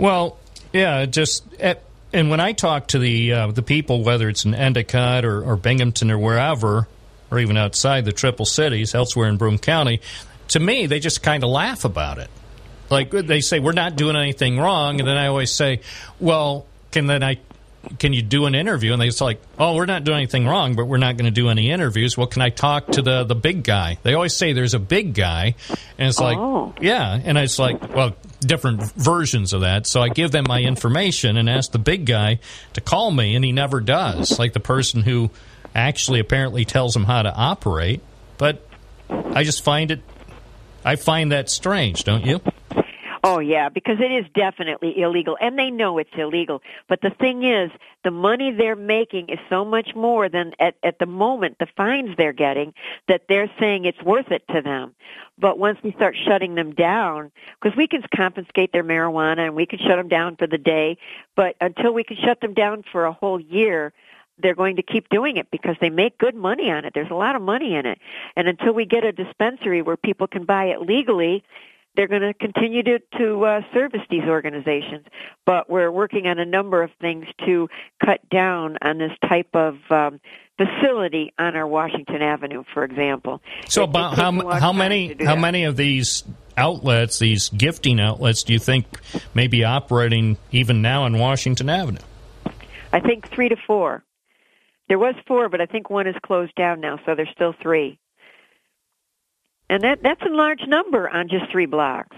Well, 0.01 0.39
yeah, 0.73 1.05
just 1.05 1.45
at, 1.61 1.83
and 2.11 2.31
when 2.31 2.41
I 2.41 2.53
talk 2.53 2.87
to 2.89 2.99
the 2.99 3.35
uh, 3.35 3.47
the 3.49 3.63
people, 3.63 4.03
whether 4.03 4.31
it's 4.31 4.47
in 4.47 4.55
Endicott 4.55 5.27
or, 5.27 5.43
or 5.45 5.57
Binghamton 5.57 6.11
or 6.11 6.17
wherever, 6.19 6.89
or 7.31 7.39
even 7.39 7.59
outside 7.59 8.07
the 8.07 8.13
triple 8.13 8.47
cities, 8.47 8.95
elsewhere 8.95 9.29
in 9.29 9.37
Broome 9.37 9.59
County, 9.59 10.01
to 10.49 10.59
me 10.59 10.87
they 10.87 11.01
just 11.01 11.23
kind 11.23 11.45
of 11.45 11.51
laugh 11.51 11.85
about 11.85 12.17
it. 12.17 12.31
Like 12.89 13.11
they 13.11 13.43
say, 13.43 13.59
we're 13.59 13.73
not 13.73 13.97
doing 13.97 14.17
anything 14.17 14.59
wrong, 14.59 15.01
and 15.01 15.07
then 15.07 15.19
I 15.19 15.27
always 15.27 15.53
say, 15.53 15.83
well, 16.19 16.65
can 16.93 17.07
then 17.07 17.23
I 17.23 17.37
can 17.99 18.13
you 18.13 18.23
do 18.23 18.47
an 18.47 18.55
interview? 18.55 18.93
And 18.93 19.01
they 19.01 19.11
say 19.11 19.25
like, 19.25 19.43
oh, 19.59 19.75
we're 19.75 19.87
not 19.87 20.05
doing 20.05 20.19
anything 20.19 20.47
wrong, 20.47 20.75
but 20.77 20.87
we're 20.87 20.99
not 20.99 21.17
going 21.17 21.25
to 21.27 21.31
do 21.31 21.49
any 21.49 21.71
interviews. 21.71 22.17
Well, 22.17 22.27
can 22.27 22.43
I 22.43 22.51
talk 22.51 22.89
to 22.89 23.03
the 23.03 23.25
the 23.25 23.35
big 23.35 23.65
guy? 23.65 23.99
They 24.03 24.15
always 24.15 24.35
say 24.35 24.53
there's 24.53 24.75
a 24.75 24.79
big 24.79 25.15
guy, 25.15 25.55
and 25.99 26.09
it's 26.09 26.21
like, 26.21 26.37
Oh. 26.39 26.75
yeah, 26.81 27.19
and 27.23 27.39
it's 27.39 27.59
like, 27.59 27.95
well, 27.95 28.15
different 28.41 28.83
versions 28.83 29.53
of 29.53 29.63
that. 29.63 29.87
So 29.87 30.01
I 30.01 30.09
give 30.09 30.31
them 30.31 30.45
my 30.47 30.61
information 30.61 31.37
and 31.37 31.49
ask 31.49 31.73
the 31.73 31.79
big 31.79 32.07
guy 32.07 32.41
to 32.75 32.81
call 32.81 33.11
me, 33.11 33.35
and 33.35 33.45
he 33.45 33.53
never 33.53 33.81
does. 33.81 34.39
Like 34.39 34.53
the 34.53 34.61
person 34.61 35.03
who 35.03 35.31
actually 35.75 36.21
apparently 36.21 36.65
tells 36.65 36.95
him 36.95 37.05
how 37.05 37.23
to 37.23 37.33
operate, 37.35 38.03
but 38.39 38.67
I 39.09 39.45
just 39.45 39.63
find 39.65 39.91
it. 39.91 40.01
I 40.85 40.97
find 40.97 41.33
that 41.33 41.51
strange, 41.51 42.05
don't 42.05 42.25
you? 42.25 42.41
Oh 43.23 43.39
yeah, 43.39 43.69
because 43.69 43.99
it 44.01 44.11
is 44.11 44.25
definitely 44.35 44.99
illegal 45.01 45.37
and 45.41 45.59
they 45.59 45.71
know 45.71 45.99
it's 45.99 46.11
illegal. 46.17 46.63
But 46.89 47.03
the 47.03 47.11
thing 47.11 47.43
is, 47.43 47.71
the 48.03 48.11
money 48.11 48.51
they're 48.51 48.77
making 48.77 49.29
is 49.29 49.39
so 49.51 49.63
much 49.63 49.95
more 49.95 50.31
than 50.31 50.53
at, 50.59 50.77
at 50.83 50.99
the 50.99 51.07
moment 51.07 51.59
the 51.59 51.67
fines 51.77 52.17
they're 52.17 52.33
getting 52.33 52.73
that 53.09 53.23
they're 53.29 53.51
saying 53.59 53.85
it's 53.85 54.03
worth 54.03 54.31
it 54.31 54.43
to 54.55 54.63
them. 54.63 54.95
But 55.39 55.59
once 55.59 55.79
we 55.83 55.93
start 55.93 56.17
shutting 56.27 56.55
them 56.55 56.73
down, 56.73 57.31
because 57.61 57.77
we 57.77 57.89
can 57.89 58.03
confiscate 58.15 58.73
their 58.73 58.85
marijuana 58.85 59.41
and 59.41 59.55
we 59.55 59.67
can 59.67 59.81
shut 59.81 59.99
them 59.99 60.09
down 60.09 60.37
for 60.37 60.47
the 60.47 60.59
day, 60.59 60.97
but 61.37 61.57
until 61.61 61.93
we 61.93 62.05
can 62.05 62.17
shut 62.17 62.41
them 62.41 62.55
down 62.55 62.85
for 62.91 63.05
a 63.05 63.13
whole 63.13 63.39
year, 63.39 63.93
they're 64.43 64.55
going 64.55 64.77
to 64.77 64.83
keep 64.83 65.11
doing 65.11 65.37
it 65.37 65.51
because 65.51 65.77
they 65.81 65.91
make 65.91 66.17
good 66.17 66.35
money 66.35 66.71
on 66.71 66.87
it. 66.87 66.95
There's 66.95 67.11
a 67.11 67.15
lot 67.15 67.37
of 67.37 67.43
money 67.43 67.75
in 67.75 67.85
it. 67.85 67.99
And 68.37 68.49
until 68.49 68.73
we 68.73 68.87
get 68.87 69.05
a 69.05 69.13
dispensary 69.13 69.83
where 69.83 69.99
people 69.99 70.27
can 70.27 70.45
buy 70.45 70.67
it 70.67 70.81
legally, 70.81 71.45
they're 71.97 72.09
going 72.09 72.23
to 72.23 72.35
continue 72.35 72.83
to, 72.85 72.99
to 73.19 73.45
uh, 73.45 73.61
service 73.75 74.01
these 74.11 74.25
organizations. 74.25 75.07
But 75.45 75.69
we're 75.69 75.91
working 75.91 76.27
on 76.27 76.39
a 76.39 76.45
number 76.45 76.83
of 76.83 76.91
things 77.01 77.27
to 77.47 77.69
cut 78.05 78.21
down 78.31 78.79
on 78.83 78.99
this 78.99 79.13
type 79.29 79.49
of 79.55 79.77
um, 79.91 80.21
facility 80.57 81.33
on 81.39 81.57
our 81.57 81.67
Washington 81.67 82.23
Avenue, 82.23 82.65
for 82.73 82.85
example. 82.85 83.41
So 83.69 83.85
It- 83.85 83.91
it 83.91 83.97
how 83.97 84.31
a 84.31 84.33
lot 84.33 84.57
of 84.57 84.63
how 84.63 84.73
many 84.73 85.09
how 85.21 85.35
that. 85.35 85.41
many 85.41 85.65
of 85.65 85.77
these 85.77 86.25
outlets, 86.57 87.19
these 87.19 87.49
gifting 87.49 87.99
outlets, 88.01 88.43
do 88.43 88.53
you 88.53 88.59
think 88.59 88.87
may 89.35 89.47
be 89.47 89.65
operating 89.65 90.37
even 90.53 90.83
now 90.83 91.05
on 91.05 91.19
Washington 91.19 91.69
Avenue? 91.71 91.99
I 92.93 93.01
think 93.01 93.29
three 93.29 93.49
to 93.49 93.57
four. 93.67 94.05
There 94.89 94.99
was 94.99 95.15
four, 95.27 95.49
but 95.49 95.61
I 95.61 95.67
think 95.67 95.89
one 95.89 96.07
is 96.09 96.17
closed 96.25 96.55
down 96.57 96.81
now, 96.81 96.99
so 97.07 97.15
there's 97.15 97.31
still 97.33 97.55
three. 97.63 97.99
And 99.71 99.85
that 99.85 100.03
that's 100.03 100.21
a 100.23 100.35
large 100.35 100.67
number 100.67 101.09
on 101.09 101.29
just 101.29 101.51
three 101.53 101.67
blocks. 101.67 102.17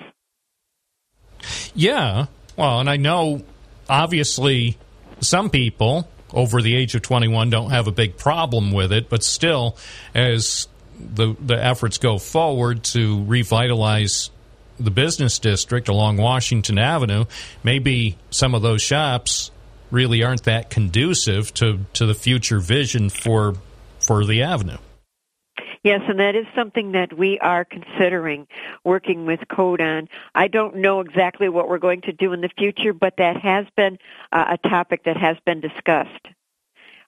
Yeah. 1.74 2.26
Well, 2.56 2.80
and 2.80 2.88
I 2.88 2.96
know 2.96 3.42
obviously 3.90 4.78
some 5.20 5.50
people 5.50 6.08
over 6.32 6.62
the 6.62 6.74
age 6.74 6.94
of 6.94 7.02
21 7.02 7.50
don't 7.50 7.70
have 7.70 7.88
a 7.88 7.92
big 7.92 8.16
problem 8.16 8.72
with 8.72 8.90
it, 8.90 9.10
but 9.10 9.22
still, 9.22 9.76
as 10.14 10.66
the 10.98 11.36
the 11.38 11.62
efforts 11.62 11.98
go 11.98 12.16
forward 12.16 12.84
to 12.84 13.22
revitalize 13.24 14.30
the 14.80 14.90
business 14.90 15.38
district 15.38 15.88
along 15.88 16.16
Washington 16.16 16.78
Avenue, 16.78 17.26
maybe 17.62 18.16
some 18.30 18.54
of 18.54 18.62
those 18.62 18.80
shops 18.80 19.50
really 19.90 20.22
aren't 20.24 20.44
that 20.44 20.70
conducive 20.70 21.52
to, 21.52 21.80
to 21.92 22.06
the 22.06 22.14
future 22.14 22.60
vision 22.60 23.10
for 23.10 23.56
for 24.00 24.24
the 24.24 24.42
avenue. 24.42 24.78
Yes, 25.84 26.02
and 26.08 26.20
that 26.20 26.36
is 26.36 26.46
something 26.54 26.92
that 26.92 27.16
we 27.16 27.40
are 27.40 27.64
considering 27.64 28.46
working 28.84 29.26
with 29.26 29.40
Code 29.48 29.80
on. 29.80 30.08
I 30.32 30.46
don't 30.46 30.76
know 30.76 31.00
exactly 31.00 31.48
what 31.48 31.68
we're 31.68 31.78
going 31.78 32.02
to 32.02 32.12
do 32.12 32.32
in 32.32 32.40
the 32.40 32.50
future, 32.56 32.92
but 32.92 33.14
that 33.18 33.36
has 33.38 33.66
been 33.76 33.98
uh, 34.30 34.56
a 34.62 34.68
topic 34.68 35.04
that 35.04 35.16
has 35.16 35.36
been 35.44 35.60
discussed. 35.60 36.28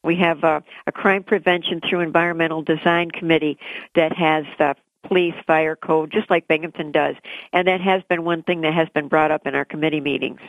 We 0.02 0.16
have 0.16 0.42
a, 0.42 0.64
a 0.88 0.92
crime 0.92 1.22
prevention 1.22 1.80
through 1.88 2.00
environmental 2.00 2.62
design 2.62 3.10
committee 3.12 3.58
that 3.94 4.12
has 4.16 4.44
uh, 4.58 4.74
police, 5.06 5.34
fire 5.46 5.76
code, 5.76 6.10
just 6.10 6.28
like 6.28 6.48
Binghamton 6.48 6.90
does, 6.90 7.14
and 7.52 7.68
that 7.68 7.80
has 7.80 8.02
been 8.08 8.24
one 8.24 8.42
thing 8.42 8.62
that 8.62 8.74
has 8.74 8.88
been 8.88 9.06
brought 9.06 9.30
up 9.30 9.46
in 9.46 9.54
our 9.54 9.64
committee 9.64 10.00
meetings. 10.00 10.40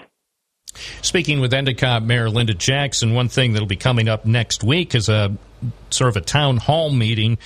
Speaking 1.01 1.39
with 1.39 1.53
Endicott 1.53 2.03
Mayor 2.03 2.29
Linda 2.29 2.53
Jackson, 2.53 3.13
one 3.13 3.29
thing 3.29 3.53
that'll 3.53 3.67
be 3.67 3.77
coming 3.77 4.09
up 4.09 4.25
next 4.25 4.63
week 4.63 4.93
is 4.93 5.07
a 5.07 5.37
sort 5.89 6.09
of 6.09 6.17
a 6.17 6.21
town 6.21 6.57
hall 6.57 6.91
meeting 6.91 7.37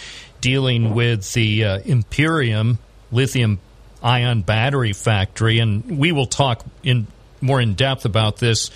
dealing 0.41 0.93
with 0.93 1.31
the 1.33 1.65
uh, 1.65 1.79
Imperium 1.79 2.79
lithium 3.11 3.59
ion 4.01 4.41
battery 4.41 4.93
factory, 4.93 5.59
and 5.59 5.97
we 5.97 6.11
will 6.11 6.25
talk 6.25 6.63
in 6.83 7.07
more 7.41 7.61
in 7.61 7.73
depth 7.73 8.05
about 8.05 8.37
this 8.37 8.69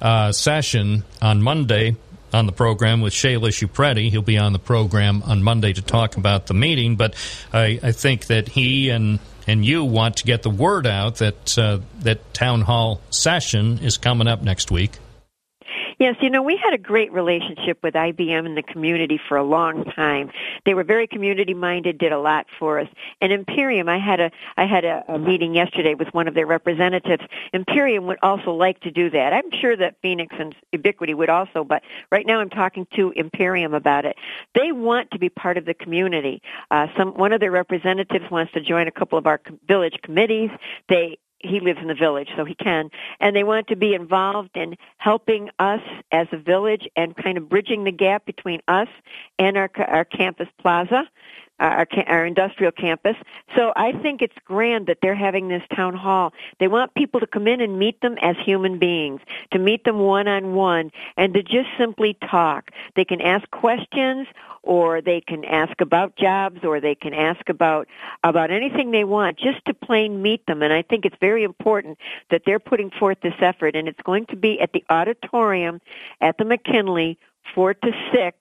uh, 0.00 0.32
session 0.32 1.04
on 1.22 1.42
Monday 1.42 1.96
on 2.32 2.46
the 2.46 2.52
program 2.52 3.00
with 3.00 3.12
Shayla 3.12 3.48
Shupreti. 3.48 4.10
He'll 4.10 4.22
be 4.22 4.38
on 4.38 4.52
the 4.52 4.58
program 4.58 5.22
on 5.24 5.42
Monday 5.42 5.72
to 5.72 5.82
talk 5.82 6.16
about 6.16 6.46
the 6.46 6.54
meeting, 6.54 6.96
but 6.96 7.14
I, 7.52 7.80
I 7.82 7.92
think 7.92 8.26
that 8.26 8.48
he 8.48 8.90
and 8.90 9.18
and 9.46 9.64
you 9.64 9.84
want 9.84 10.18
to 10.18 10.24
get 10.24 10.42
the 10.42 10.50
word 10.50 10.86
out 10.86 11.16
that 11.16 11.58
uh, 11.58 11.80
that 12.00 12.32
town 12.34 12.62
hall 12.62 13.00
session 13.10 13.78
is 13.78 13.98
coming 13.98 14.28
up 14.28 14.42
next 14.42 14.70
week. 14.70 14.98
Yes, 16.00 16.16
you 16.22 16.30
know, 16.30 16.40
we 16.40 16.56
had 16.56 16.72
a 16.72 16.78
great 16.78 17.12
relationship 17.12 17.82
with 17.82 17.92
IBM 17.92 18.46
in 18.46 18.54
the 18.54 18.62
community 18.62 19.20
for 19.28 19.36
a 19.36 19.42
long 19.42 19.84
time. 19.84 20.30
They 20.64 20.72
were 20.72 20.82
very 20.82 21.06
community 21.06 21.52
minded, 21.52 21.98
did 21.98 22.10
a 22.10 22.18
lot 22.18 22.46
for 22.58 22.80
us. 22.80 22.88
And 23.20 23.30
Imperium, 23.30 23.86
I 23.86 23.98
had 23.98 24.18
a 24.18 24.30
I 24.56 24.64
had 24.64 24.86
a, 24.86 25.04
a 25.08 25.18
meeting 25.18 25.54
yesterday 25.54 25.92
with 25.92 26.08
one 26.14 26.26
of 26.26 26.32
their 26.32 26.46
representatives. 26.46 27.22
Imperium 27.52 28.06
would 28.06 28.16
also 28.22 28.52
like 28.52 28.80
to 28.80 28.90
do 28.90 29.10
that. 29.10 29.34
I'm 29.34 29.50
sure 29.60 29.76
that 29.76 29.96
Phoenix 30.00 30.34
and 30.38 30.54
Ubiquity 30.72 31.12
would 31.12 31.28
also, 31.28 31.64
but 31.64 31.82
right 32.10 32.24
now 32.24 32.40
I'm 32.40 32.48
talking 32.48 32.86
to 32.96 33.12
Imperium 33.14 33.74
about 33.74 34.06
it. 34.06 34.16
They 34.54 34.72
want 34.72 35.10
to 35.10 35.18
be 35.18 35.28
part 35.28 35.58
of 35.58 35.66
the 35.66 35.74
community. 35.74 36.40
Uh, 36.70 36.86
some 36.96 37.10
one 37.10 37.34
of 37.34 37.40
their 37.40 37.50
representatives 37.50 38.24
wants 38.30 38.54
to 38.54 38.62
join 38.62 38.88
a 38.88 38.90
couple 38.90 39.18
of 39.18 39.26
our 39.26 39.38
village 39.68 39.98
committees. 40.02 40.48
They 40.88 41.18
he 41.42 41.60
lives 41.60 41.78
in 41.80 41.88
the 41.88 41.94
village, 41.94 42.28
so 42.36 42.44
he 42.44 42.54
can. 42.54 42.90
And 43.18 43.34
they 43.34 43.44
want 43.44 43.68
to 43.68 43.76
be 43.76 43.94
involved 43.94 44.56
in 44.56 44.76
helping 44.98 45.50
us 45.58 45.80
as 46.12 46.26
a 46.32 46.36
village 46.36 46.86
and 46.96 47.16
kind 47.16 47.38
of 47.38 47.48
bridging 47.48 47.84
the 47.84 47.92
gap 47.92 48.26
between 48.26 48.60
us 48.68 48.88
and 49.38 49.56
our, 49.56 49.70
our 49.76 50.04
campus 50.04 50.48
plaza. 50.58 51.08
Our, 51.60 51.86
our 52.06 52.26
industrial 52.26 52.72
campus. 52.72 53.16
So 53.54 53.72
I 53.76 53.92
think 53.92 54.22
it's 54.22 54.34
grand 54.44 54.86
that 54.86 54.98
they're 55.02 55.14
having 55.14 55.48
this 55.48 55.62
town 55.74 55.94
hall. 55.94 56.32
They 56.58 56.68
want 56.68 56.94
people 56.94 57.20
to 57.20 57.26
come 57.26 57.46
in 57.46 57.60
and 57.60 57.78
meet 57.78 58.00
them 58.00 58.16
as 58.22 58.36
human 58.44 58.78
beings, 58.78 59.20
to 59.52 59.58
meet 59.58 59.84
them 59.84 59.98
one 59.98 60.26
on 60.26 60.54
one, 60.54 60.90
and 61.16 61.34
to 61.34 61.42
just 61.42 61.68
simply 61.78 62.16
talk. 62.28 62.70
They 62.96 63.04
can 63.04 63.20
ask 63.20 63.48
questions, 63.50 64.26
or 64.62 65.00
they 65.00 65.20
can 65.20 65.44
ask 65.44 65.80
about 65.80 66.16
jobs, 66.16 66.64
or 66.64 66.80
they 66.80 66.94
can 66.94 67.14
ask 67.14 67.48
about 67.48 67.88
about 68.24 68.50
anything 68.50 68.90
they 68.90 69.04
want, 69.04 69.38
just 69.38 69.64
to 69.66 69.74
plain 69.74 70.22
meet 70.22 70.44
them. 70.46 70.62
And 70.62 70.72
I 70.72 70.82
think 70.82 71.04
it's 71.04 71.16
very 71.20 71.44
important 71.44 71.98
that 72.30 72.42
they're 72.44 72.58
putting 72.58 72.90
forth 72.90 73.18
this 73.22 73.34
effort, 73.40 73.74
and 73.76 73.88
it's 73.88 74.02
going 74.02 74.26
to 74.26 74.36
be 74.36 74.60
at 74.60 74.72
the 74.72 74.84
auditorium 74.90 75.80
at 76.20 76.36
the 76.38 76.44
McKinley, 76.44 77.18
four 77.54 77.74
to 77.74 77.92
six 78.12 78.36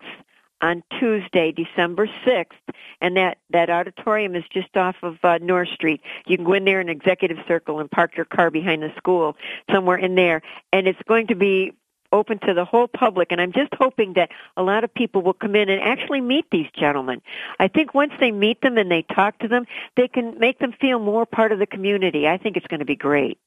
on 0.61 0.83
Tuesday, 0.99 1.51
December 1.51 2.07
6th, 2.25 2.73
and 3.01 3.17
that, 3.17 3.37
that 3.49 3.69
auditorium 3.69 4.35
is 4.35 4.43
just 4.51 4.75
off 4.75 4.95
of 5.03 5.17
uh, 5.23 5.37
North 5.41 5.69
Street. 5.69 6.01
You 6.25 6.37
can 6.37 6.45
go 6.45 6.53
in 6.53 6.65
there 6.65 6.81
in 6.81 6.89
Executive 6.89 7.37
Circle 7.47 7.79
and 7.79 7.89
park 7.89 8.15
your 8.15 8.25
car 8.25 8.51
behind 8.51 8.83
the 8.83 8.91
school, 8.97 9.35
somewhere 9.71 9.97
in 9.97 10.15
there, 10.15 10.41
and 10.73 10.87
it's 10.87 11.01
going 11.07 11.27
to 11.27 11.35
be 11.35 11.73
open 12.11 12.39
to 12.39 12.53
the 12.53 12.65
whole 12.65 12.87
public 12.87 13.31
and 13.31 13.39
I'm 13.39 13.51
just 13.51 13.73
hoping 13.77 14.13
that 14.13 14.29
a 14.57 14.63
lot 14.63 14.83
of 14.83 14.93
people 14.93 15.21
will 15.21 15.33
come 15.33 15.55
in 15.55 15.69
and 15.69 15.81
actually 15.81 16.21
meet 16.21 16.45
these 16.51 16.65
gentlemen. 16.77 17.21
I 17.59 17.67
think 17.67 17.93
once 17.93 18.13
they 18.19 18.31
meet 18.31 18.61
them 18.61 18.77
and 18.77 18.89
they 18.89 19.03
talk 19.03 19.37
to 19.39 19.47
them, 19.47 19.65
they 19.95 20.07
can 20.07 20.39
make 20.39 20.59
them 20.59 20.73
feel 20.81 20.99
more 20.99 21.25
part 21.27 21.51
of 21.51 21.59
the 21.59 21.67
community. 21.67 22.27
I 22.27 22.37
think 22.37 22.57
it's 22.57 22.67
going 22.67 22.79
to 22.79 22.85
be 22.85 22.95
great. 22.95 23.37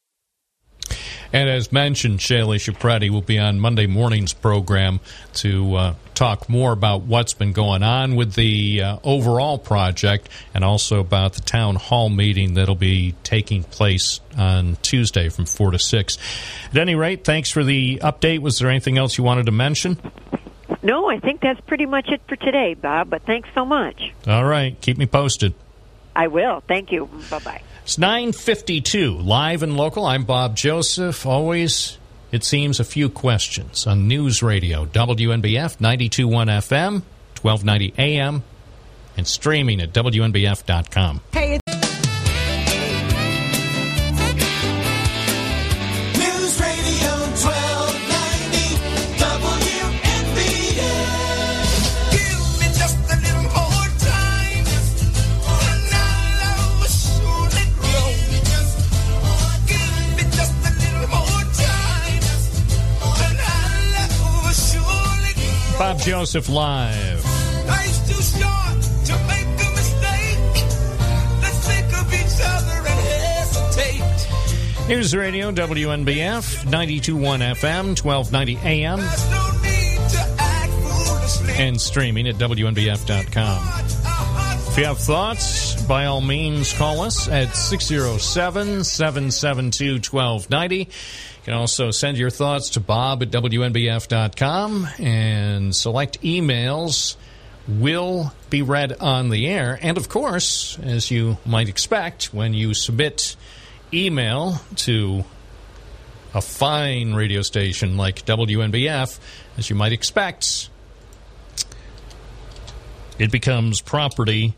And 1.32 1.48
as 1.48 1.72
mentioned, 1.72 2.18
Shaylee 2.18 2.58
Shapretti 2.58 3.10
will 3.10 3.22
be 3.22 3.38
on 3.38 3.58
Monday 3.58 3.86
morning's 3.86 4.32
program 4.32 5.00
to 5.34 5.74
uh, 5.74 5.94
talk 6.14 6.48
more 6.48 6.72
about 6.72 7.02
what's 7.02 7.32
been 7.32 7.52
going 7.52 7.82
on 7.82 8.16
with 8.16 8.34
the 8.34 8.82
uh, 8.82 8.98
overall 9.02 9.58
project 9.58 10.28
and 10.54 10.62
also 10.62 11.00
about 11.00 11.32
the 11.34 11.40
town 11.40 11.76
hall 11.76 12.10
meeting 12.10 12.54
that'll 12.54 12.74
be 12.74 13.14
taking 13.22 13.64
place 13.64 14.20
on 14.36 14.76
Tuesday 14.82 15.28
from 15.30 15.46
4 15.46 15.70
to 15.72 15.78
6. 15.78 16.18
At 16.70 16.76
any 16.76 16.94
rate, 16.94 17.24
thanks 17.24 17.50
for 17.50 17.64
the 17.64 17.98
update. 18.02 18.40
Was 18.40 18.58
there 18.58 18.68
anything 18.68 18.98
else 18.98 19.16
you 19.16 19.24
wanted 19.24 19.46
to 19.46 19.52
mention? 19.52 19.98
No, 20.82 21.08
I 21.08 21.18
think 21.18 21.40
that's 21.40 21.60
pretty 21.62 21.86
much 21.86 22.08
it 22.08 22.20
for 22.28 22.36
today, 22.36 22.74
Bob, 22.74 23.08
but 23.08 23.22
thanks 23.22 23.48
so 23.54 23.64
much. 23.64 24.12
All 24.26 24.44
right, 24.44 24.78
keep 24.80 24.98
me 24.98 25.06
posted. 25.06 25.54
I 26.14 26.26
will. 26.26 26.62
Thank 26.66 26.92
you. 26.92 27.08
Bye 27.30 27.38
bye. 27.38 27.62
It's 27.84 27.98
952, 27.98 29.18
live 29.18 29.64
and 29.64 29.76
local. 29.76 30.06
I'm 30.06 30.22
Bob 30.22 30.54
Joseph. 30.54 31.26
Always, 31.26 31.98
it 32.30 32.44
seems, 32.44 32.78
a 32.78 32.84
few 32.84 33.08
questions 33.08 33.88
on 33.88 34.06
News 34.06 34.40
Radio, 34.40 34.86
WNBF 34.86 35.78
92.1 35.78 36.46
FM, 36.60 37.02
1290 37.42 37.94
AM, 37.98 38.44
and 39.16 39.26
streaming 39.26 39.80
at 39.80 39.92
WNBF.com. 39.92 41.20
Hey, 41.32 41.58
and 72.86 72.98
hesitate. 72.98 74.88
News 74.88 75.14
Radio, 75.14 75.52
WNBF 75.52 76.64
92.1 76.64 77.54
FM, 77.54 77.94
1290 78.02 78.58
AM, 78.64 78.98
no 78.98 79.04
need 79.62 80.00
to 80.10 80.18
act 80.40 81.60
and 81.60 81.80
streaming 81.80 82.26
at 82.26 82.34
WNBF.com. 82.34 83.82
If 84.72 84.78
you 84.78 84.84
have 84.86 84.98
thoughts, 84.98 85.82
by 85.84 86.06
all 86.06 86.20
means, 86.20 86.72
call 86.72 87.02
us 87.02 87.28
at 87.28 87.54
607 87.54 88.82
772 88.82 90.00
1290. 90.10 90.88
Can 91.44 91.54
also 91.54 91.90
send 91.90 92.18
your 92.18 92.30
thoughts 92.30 92.70
to 92.70 92.80
bob 92.80 93.22
at 93.22 93.30
WNBF.com, 93.30 94.88
and 94.98 95.74
select 95.74 96.22
emails 96.22 97.16
will 97.66 98.32
be 98.48 98.62
read 98.62 98.92
on 99.00 99.30
the 99.30 99.48
air. 99.48 99.78
And 99.82 99.96
of 99.96 100.08
course, 100.08 100.78
as 100.78 101.10
you 101.10 101.38
might 101.44 101.68
expect, 101.68 102.32
when 102.32 102.54
you 102.54 102.74
submit 102.74 103.36
email 103.92 104.60
to 104.76 105.24
a 106.32 106.40
fine 106.40 107.14
radio 107.14 107.42
station 107.42 107.96
like 107.96 108.24
WNBF, 108.24 109.18
as 109.58 109.68
you 109.68 109.76
might 109.76 109.92
expect, 109.92 110.70
it 113.18 113.30
becomes 113.30 113.80
property, 113.80 114.54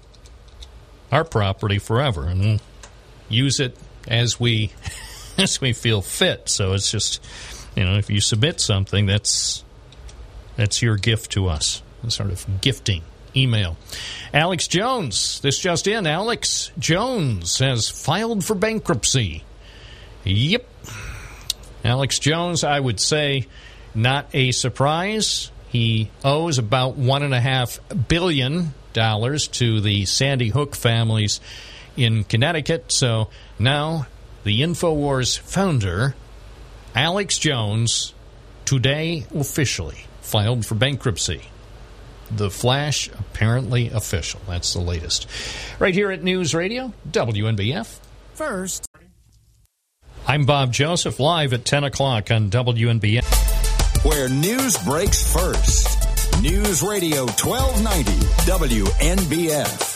our 1.11 1.25
property 1.25 1.79
forever, 1.79 2.27
and 2.27 2.41
we'll 2.41 2.61
use 3.29 3.59
it 3.59 3.77
as 4.07 4.39
we 4.39 4.71
as 5.39 5.61
we 5.61 5.73
feel 5.73 6.03
fit. 6.03 6.49
So 6.49 6.73
it's 6.73 6.91
just, 6.91 7.25
you 7.77 7.85
know, 7.85 7.97
if 7.97 8.11
you 8.11 8.21
submit 8.21 8.61
something, 8.61 9.07
that's 9.07 9.65
that's 10.57 10.83
your 10.83 10.97
gift 10.97 11.33
to 11.33 11.49
us, 11.49 11.83
sort 12.09 12.31
of 12.31 12.47
gifting 12.61 13.03
email. 13.37 13.77
Alex 14.33 14.69
Jones, 14.69 15.41
this 15.41 15.59
just 15.59 15.87
in. 15.87 16.07
Alex 16.07 16.71
Jones 16.79 17.59
has 17.59 17.89
filed 17.89 18.45
for 18.45 18.55
bankruptcy. 18.55 19.43
Yep. 20.25 20.67
Alex 21.85 22.19
Jones, 22.19 22.65
I 22.65 22.79
would 22.79 23.01
say, 23.01 23.47
not 23.95 24.29
a 24.33 24.53
surprise. 24.53 25.51
He 25.69 26.11
owes 26.25 26.59
about 26.59 26.97
one 26.97 27.23
and 27.23 27.35
a 27.35 27.41
half 27.41 27.81
billion 28.09 28.75
dollars 28.93 29.49
to 29.49 29.81
the 29.81 30.05
Sandy 30.05 30.49
Hook 30.49 30.77
families 30.77 31.41
in 31.97 32.25
Connecticut. 32.25 32.93
So 32.93 33.29
now 33.59 34.07
the 34.45 34.61
InfoWars 34.61 35.39
founder, 35.39 36.15
Alex 36.95 37.39
Jones, 37.39 38.15
today 38.65 39.27
officially 39.35 40.05
filed 40.21 40.65
for 40.65 40.75
bankruptcy. 40.75 41.43
The 42.31 42.51
Flash 42.51 43.09
apparently 43.09 43.89
official. 43.89 44.41
That's 44.47 44.73
the 44.73 44.81
latest. 44.81 45.27
Right 45.79 45.95
here 45.95 46.11
at 46.11 46.23
News 46.23 46.55
Radio, 46.55 46.93
WNBF. 47.11 47.99
First, 48.35 48.87
I'm 50.27 50.47
Bob 50.47 50.73
Joseph, 50.73 51.21
live 51.21 51.53
at 51.53 51.65
10 51.65 51.85
o'clock 51.85 52.31
on 52.31 52.51
WNBF. 52.51 53.25
Where 54.05 54.29
news 54.29 54.77
breaks 54.85 55.33
first. 55.33 55.89
News 56.43 56.83
Radio 56.83 57.27
1290 57.27 58.11
WNBF. 58.51 59.95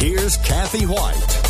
Here's 0.00 0.36
Kathy 0.38 0.86
White. 0.86 1.49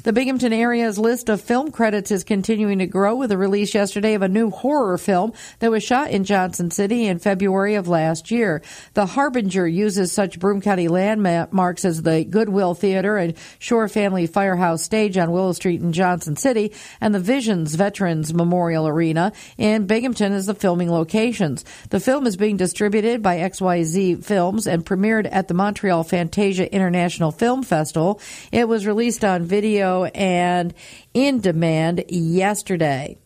The 0.02 0.12
Binghamton 0.12 0.52
area's 0.52 0.98
list 0.98 1.28
of 1.28 1.40
film 1.40 1.70
credits 1.70 2.10
is 2.10 2.24
continuing 2.24 2.78
to 2.78 2.86
grow 2.86 3.16
with 3.16 3.30
the 3.30 3.38
release 3.38 3.74
yesterday 3.74 4.14
of 4.14 4.22
a 4.22 4.28
new 4.28 4.50
horror 4.50 4.98
film 4.98 5.32
that 5.58 5.70
was 5.70 5.82
shot 5.82 6.10
in 6.10 6.24
Johnson 6.24 6.70
City 6.70 7.06
in 7.06 7.18
February 7.18 7.74
of 7.74 7.88
last 7.88 8.30
year. 8.30 8.62
The 8.94 9.06
Harbinger 9.06 9.66
uses 9.66 10.12
such 10.12 10.38
Broome 10.38 10.60
County 10.60 10.88
landmarks 10.88 11.84
as 11.84 12.02
the 12.02 12.24
Goodwill 12.24 12.74
Theater 12.74 13.16
and 13.16 13.34
Schorr 13.58 13.88
Family 13.88 14.26
Firehouse 14.26 14.82
Stage 14.82 15.16
on 15.16 15.32
Willow 15.32 15.52
Street 15.52 15.80
in 15.80 15.92
Johnson 15.92 16.36
City 16.36 16.72
and 17.00 17.14
the 17.14 17.20
Visions 17.20 17.74
Veterans 17.74 18.32
Memorial 18.32 18.86
Arena 18.86 19.32
in 19.58 19.86
Binghamton 19.86 20.32
as 20.32 20.46
the 20.46 20.54
filming 20.54 20.90
locations. 20.90 21.64
The 21.90 22.00
film 22.00 22.26
is 22.26 22.36
being 22.36 22.56
distributed 22.56 23.22
by 23.22 23.38
XYZ 23.38 24.24
Films 24.24 24.66
and 24.66 24.84
premiered 24.84 25.28
at 25.30 25.48
the 25.48 25.54
Montreal 25.54 26.04
Fantasia 26.04 26.72
International 26.72 27.32
Film 27.32 27.62
Festival. 27.62 28.20
It 28.52 28.68
was 28.68 28.86
released 28.86 29.24
on 29.24 29.44
video 29.56 30.04
and 30.04 30.74
in 31.14 31.40
demand 31.40 32.04
yesterday. 32.08 33.16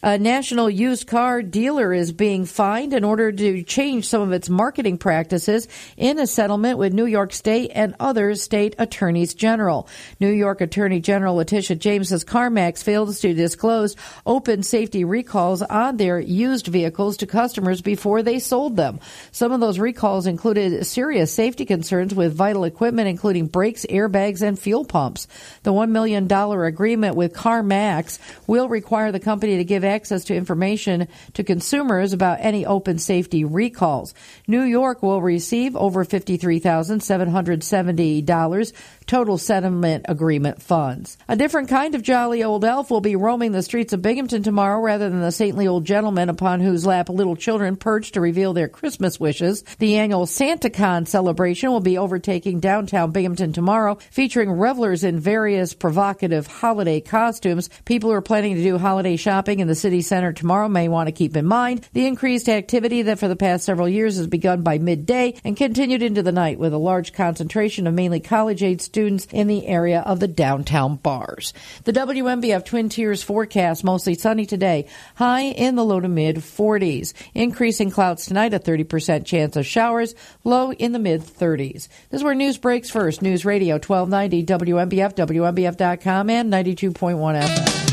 A 0.00 0.16
national 0.16 0.70
used 0.70 1.08
car 1.08 1.42
dealer 1.42 1.92
is 1.92 2.12
being 2.12 2.44
fined 2.44 2.92
in 2.92 3.02
order 3.02 3.32
to 3.32 3.64
change 3.64 4.06
some 4.06 4.22
of 4.22 4.30
its 4.30 4.48
marketing 4.48 4.96
practices 4.96 5.66
in 5.96 6.20
a 6.20 6.26
settlement 6.28 6.78
with 6.78 6.92
New 6.92 7.04
York 7.04 7.32
State 7.32 7.72
and 7.74 7.96
other 7.98 8.36
state 8.36 8.76
attorneys 8.78 9.34
general. 9.34 9.88
New 10.20 10.30
York 10.30 10.60
Attorney 10.60 11.00
General 11.00 11.34
Letitia 11.34 11.74
James 11.74 12.10
says 12.10 12.24
CarMax 12.24 12.84
fails 12.84 13.18
to 13.20 13.34
disclose 13.34 13.96
open 14.24 14.62
safety 14.62 15.02
recalls 15.02 15.62
on 15.62 15.96
their 15.96 16.20
used 16.20 16.68
vehicles 16.68 17.16
to 17.16 17.26
customers 17.26 17.82
before 17.82 18.22
they 18.22 18.38
sold 18.38 18.76
them. 18.76 19.00
Some 19.32 19.50
of 19.50 19.58
those 19.58 19.80
recalls 19.80 20.28
included 20.28 20.86
serious 20.86 21.32
safety 21.32 21.64
concerns 21.64 22.14
with 22.14 22.34
vital 22.34 22.62
equipment, 22.62 23.08
including 23.08 23.48
brakes, 23.48 23.84
airbags, 23.90 24.42
and 24.42 24.56
fuel 24.56 24.84
pumps. 24.84 25.26
The 25.64 25.72
$1 25.72 25.90
million 25.90 26.30
agreement 26.30 27.16
with 27.16 27.34
CarMax 27.34 28.20
will 28.46 28.68
require 28.68 29.10
the 29.10 29.18
company 29.18 29.56
to 29.56 29.64
give 29.64 29.87
access 29.88 30.22
to 30.24 30.36
information 30.36 31.08
to 31.34 31.42
consumers 31.42 32.12
about 32.12 32.38
any 32.40 32.64
open 32.64 32.98
safety 32.98 33.44
recalls. 33.44 34.14
New 34.46 34.62
York 34.62 35.02
will 35.02 35.20
receive 35.20 35.74
over 35.74 36.04
$53,770 36.04 38.72
total 39.08 39.38
settlement 39.38 40.04
agreement 40.08 40.62
funds. 40.62 41.16
A 41.28 41.34
different 41.34 41.68
kind 41.68 41.94
of 41.94 42.02
jolly 42.02 42.44
old 42.44 42.64
elf 42.64 42.90
will 42.90 43.00
be 43.00 43.16
roaming 43.16 43.52
the 43.52 43.62
streets 43.62 43.94
of 43.94 44.02
Binghamton 44.02 44.42
tomorrow 44.42 44.80
rather 44.80 45.08
than 45.08 45.22
the 45.22 45.32
saintly 45.32 45.66
old 45.66 45.84
gentleman 45.84 46.28
upon 46.28 46.60
whose 46.60 46.86
lap 46.86 47.08
little 47.08 47.34
children 47.34 47.76
perch 47.76 48.12
to 48.12 48.20
reveal 48.20 48.52
their 48.52 48.68
Christmas 48.68 49.18
wishes. 49.18 49.64
The 49.78 49.96
annual 49.96 50.26
SantaCon 50.26 51.08
celebration 51.08 51.70
will 51.70 51.80
be 51.80 51.96
overtaking 51.96 52.60
downtown 52.60 53.10
Binghamton 53.10 53.54
tomorrow, 53.54 53.96
featuring 54.10 54.52
revelers 54.52 55.02
in 55.04 55.18
various 55.18 55.72
provocative 55.72 56.46
holiday 56.46 57.00
costumes. 57.00 57.70
People 57.86 58.10
who 58.10 58.16
are 58.16 58.22
planning 58.22 58.56
to 58.56 58.62
do 58.62 58.76
holiday 58.76 59.16
shopping 59.16 59.60
in 59.60 59.68
the 59.68 59.74
city 59.74 60.02
center 60.02 60.34
tomorrow 60.34 60.68
may 60.68 60.88
want 60.88 61.06
to 61.06 61.12
keep 61.12 61.34
in 61.34 61.46
mind 61.46 61.88
the 61.94 62.06
increased 62.06 62.48
activity 62.48 63.02
that 63.02 63.18
for 63.18 63.28
the 63.28 63.36
past 63.36 63.64
several 63.64 63.88
years 63.88 64.18
has 64.18 64.26
begun 64.26 64.62
by 64.62 64.76
midday 64.76 65.34
and 65.44 65.56
continued 65.56 66.02
into 66.02 66.22
the 66.22 66.30
night 66.30 66.58
with 66.58 66.74
a 66.74 66.78
large 66.78 67.14
concentration 67.14 67.86
of 67.86 67.94
mainly 67.94 68.20
college 68.20 68.62
age 68.62 68.82
students 68.82 68.97
in 68.98 69.46
the 69.46 69.66
area 69.66 70.00
of 70.00 70.20
the 70.20 70.28
downtown 70.28 70.96
bars. 70.96 71.52
The 71.84 71.92
WNBF 71.92 72.64
Twin 72.64 72.88
Tiers 72.88 73.22
forecast 73.22 73.84
mostly 73.84 74.14
sunny 74.14 74.46
today, 74.46 74.86
high 75.14 75.42
in 75.42 75.76
the 75.76 75.84
low 75.84 76.00
to 76.00 76.08
mid 76.08 76.36
40s. 76.36 77.12
Increasing 77.34 77.90
clouds 77.90 78.26
tonight, 78.26 78.54
a 78.54 78.58
30% 78.58 79.24
chance 79.24 79.56
of 79.56 79.66
showers, 79.66 80.14
low 80.44 80.72
in 80.72 80.92
the 80.92 80.98
mid 80.98 81.22
30s. 81.22 81.88
This 82.10 82.20
is 82.20 82.24
where 82.24 82.34
news 82.34 82.58
breaks 82.58 82.90
first. 82.90 83.22
News 83.22 83.44
Radio 83.44 83.74
1290 83.74 84.44
WNBF, 84.44 85.14
WNBF.com, 85.14 86.30
and 86.30 86.52
92.1 86.52 86.94
FM. 87.40 87.87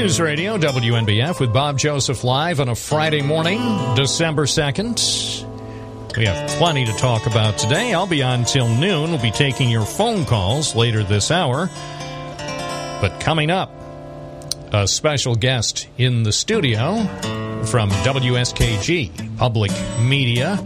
News 0.00 0.20
Radio 0.20 0.56
WNBF 0.56 1.40
with 1.40 1.52
Bob 1.52 1.76
Joseph 1.76 2.22
live 2.22 2.60
on 2.60 2.68
a 2.68 2.74
Friday 2.76 3.20
morning, 3.20 3.58
December 3.96 4.44
2nd. 4.46 6.16
We 6.16 6.24
have 6.24 6.48
plenty 6.50 6.84
to 6.84 6.92
talk 6.92 7.26
about 7.26 7.58
today. 7.58 7.92
I'll 7.92 8.06
be 8.06 8.22
on 8.22 8.44
till 8.44 8.68
noon. 8.68 9.10
We'll 9.10 9.20
be 9.20 9.32
taking 9.32 9.68
your 9.68 9.84
phone 9.84 10.24
calls 10.24 10.76
later 10.76 11.02
this 11.02 11.32
hour. 11.32 11.68
But 13.00 13.18
coming 13.18 13.50
up, 13.50 13.72
a 14.72 14.86
special 14.86 15.34
guest 15.34 15.88
in 15.98 16.22
the 16.22 16.32
studio 16.32 17.02
from 17.64 17.90
WSKG 17.90 19.36
Public 19.36 19.72
Media. 20.00 20.64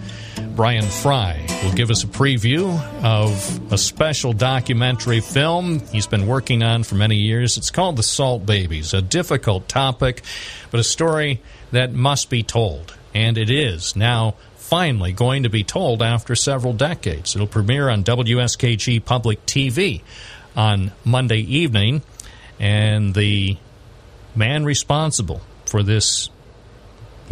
Brian 0.54 0.84
Frey 0.84 1.46
will 1.62 1.72
give 1.72 1.90
us 1.90 2.04
a 2.04 2.06
preview 2.06 2.78
of 3.02 3.72
a 3.72 3.78
special 3.78 4.32
documentary 4.32 5.20
film 5.20 5.80
he's 5.88 6.06
been 6.06 6.26
working 6.26 6.62
on 6.62 6.82
for 6.82 6.94
many 6.94 7.16
years. 7.16 7.56
It's 7.56 7.70
called 7.70 7.96
The 7.96 8.02
Salt 8.02 8.44
Babies, 8.44 8.92
a 8.92 9.00
difficult 9.00 9.68
topic, 9.68 10.22
but 10.70 10.80
a 10.80 10.84
story 10.84 11.40
that 11.70 11.92
must 11.92 12.28
be 12.28 12.42
told. 12.42 12.94
And 13.14 13.38
it 13.38 13.50
is 13.50 13.96
now 13.96 14.34
finally 14.56 15.12
going 15.12 15.42
to 15.44 15.48
be 15.48 15.64
told 15.64 16.02
after 16.02 16.34
several 16.34 16.72
decades. 16.72 17.34
It'll 17.34 17.46
premiere 17.46 17.88
on 17.88 18.04
WSKG 18.04 19.04
Public 19.04 19.44
TV 19.46 20.02
on 20.54 20.92
Monday 21.04 21.40
evening, 21.40 22.02
and 22.60 23.14
the 23.14 23.56
man 24.34 24.64
responsible 24.64 25.40
for 25.66 25.82
this 25.82 26.28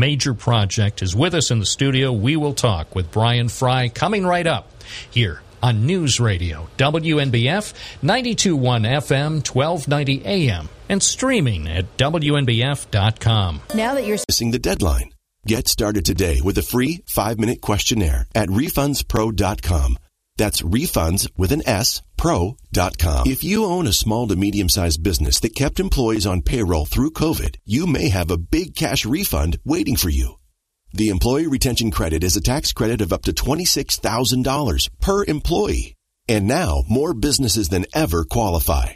major 0.01 0.35
project 0.35 1.03
is 1.03 1.15
with 1.15 1.35
us 1.35 1.51
in 1.51 1.61
the 1.61 1.67
studio. 1.67 2.11
We 2.11 2.37
will 2.37 2.55
talk 2.55 2.97
with 2.97 3.13
Brian 3.13 3.49
Frey 3.49 3.91
coming 3.91 4.27
right 4.27 4.47
up 4.47 4.69
here 5.11 5.43
on 5.63 5.87
News 5.87 6.19
Radio, 6.19 6.69
WNBF 6.79 7.75
921 8.03 8.83
FM, 8.83 9.47
1290 9.47 10.25
AM, 10.25 10.69
and 10.89 11.03
streaming 11.03 11.69
at 11.69 11.97
WNBF.com. 11.99 13.61
Now 13.75 13.95
that 13.95 14.05
you're 14.05 14.19
missing 14.27 14.51
the 14.51 14.59
deadline. 14.59 15.13
Get 15.47 15.69
started 15.69 16.05
today 16.05 16.41
with 16.43 16.59
a 16.59 16.63
free 16.63 17.03
five 17.07 17.39
minute 17.39 17.61
questionnaire 17.61 18.27
at 18.35 18.49
refundspro.com. 18.49 19.97
That's 20.41 20.63
refunds 20.63 21.29
with 21.37 21.53
an 21.53 21.61
S, 21.69 22.01
pro.com. 22.17 23.27
If 23.27 23.45
you 23.45 23.67
own 23.67 23.87
a 23.87 23.93
small 23.93 24.27
to 24.27 24.37
medium 24.37 24.71
sized 24.71 25.03
business 25.03 25.39
that 25.41 25.55
kept 25.55 25.79
employees 25.79 26.27
on 26.27 26.41
payroll 26.41 26.87
through 26.87 27.11
COVID, 27.11 27.57
you 27.67 27.87
may 27.87 28.09
have 28.09 28.31
a 28.31 28.39
big 28.39 28.75
cash 28.75 29.05
refund 29.05 29.59
waiting 29.67 29.97
for 29.97 30.09
you. 30.09 30.39
The 30.95 31.11
Employee 31.11 31.47
Retention 31.47 31.91
Credit 31.91 32.25
is 32.25 32.37
a 32.37 32.41
tax 32.41 32.73
credit 32.73 33.03
of 33.03 33.13
up 33.13 33.25
to 33.25 33.35
$26,000 33.35 34.89
per 34.99 35.25
employee. 35.27 35.95
And 36.27 36.49
now 36.49 36.85
more 36.89 37.13
businesses 37.13 37.69
than 37.69 37.85
ever 37.93 38.25
qualify. 38.25 38.95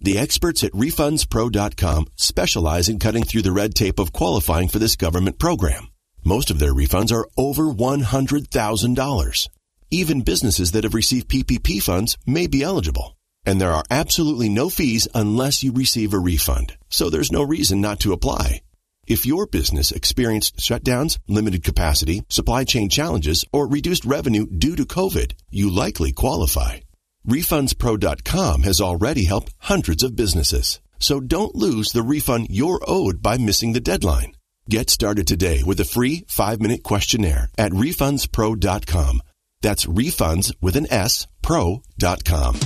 The 0.00 0.18
experts 0.18 0.62
at 0.62 0.70
refundspro.com 0.70 2.06
specialize 2.14 2.88
in 2.88 3.00
cutting 3.00 3.24
through 3.24 3.42
the 3.42 3.58
red 3.60 3.74
tape 3.74 3.98
of 3.98 4.12
qualifying 4.12 4.68
for 4.68 4.78
this 4.78 4.94
government 4.94 5.40
program. 5.40 5.90
Most 6.22 6.52
of 6.52 6.60
their 6.60 6.72
refunds 6.72 7.10
are 7.10 7.28
over 7.36 7.64
$100,000. 7.64 9.48
Even 9.90 10.22
businesses 10.22 10.72
that 10.72 10.82
have 10.82 10.94
received 10.94 11.28
PPP 11.28 11.80
funds 11.80 12.18
may 12.26 12.48
be 12.48 12.64
eligible. 12.64 13.16
And 13.44 13.60
there 13.60 13.70
are 13.70 13.84
absolutely 13.88 14.48
no 14.48 14.68
fees 14.68 15.06
unless 15.14 15.62
you 15.62 15.72
receive 15.72 16.12
a 16.12 16.18
refund. 16.18 16.76
So 16.88 17.08
there's 17.08 17.30
no 17.30 17.44
reason 17.44 17.80
not 17.80 18.00
to 18.00 18.12
apply. 18.12 18.62
If 19.06 19.24
your 19.24 19.46
business 19.46 19.92
experienced 19.92 20.56
shutdowns, 20.56 21.18
limited 21.28 21.62
capacity, 21.62 22.24
supply 22.28 22.64
chain 22.64 22.88
challenges, 22.88 23.44
or 23.52 23.68
reduced 23.68 24.04
revenue 24.04 24.46
due 24.46 24.74
to 24.74 24.84
COVID, 24.84 25.34
you 25.50 25.70
likely 25.70 26.12
qualify. 26.12 26.80
RefundsPro.com 27.28 28.62
has 28.62 28.80
already 28.80 29.24
helped 29.24 29.54
hundreds 29.58 30.02
of 30.02 30.16
businesses. 30.16 30.80
So 30.98 31.20
don't 31.20 31.54
lose 31.54 31.92
the 31.92 32.02
refund 32.02 32.48
you're 32.50 32.82
owed 32.88 33.22
by 33.22 33.38
missing 33.38 33.72
the 33.72 33.80
deadline. 33.80 34.32
Get 34.68 34.90
started 34.90 35.28
today 35.28 35.62
with 35.64 35.78
a 35.78 35.84
free 35.84 36.24
five 36.26 36.60
minute 36.60 36.82
questionnaire 36.82 37.48
at 37.56 37.70
RefundsPro.com. 37.70 39.22
That's 39.62 39.86
refunds 39.86 40.54
with 40.60 40.76
an 40.76 40.90
S, 40.92 41.26
pro.com. 41.42 42.56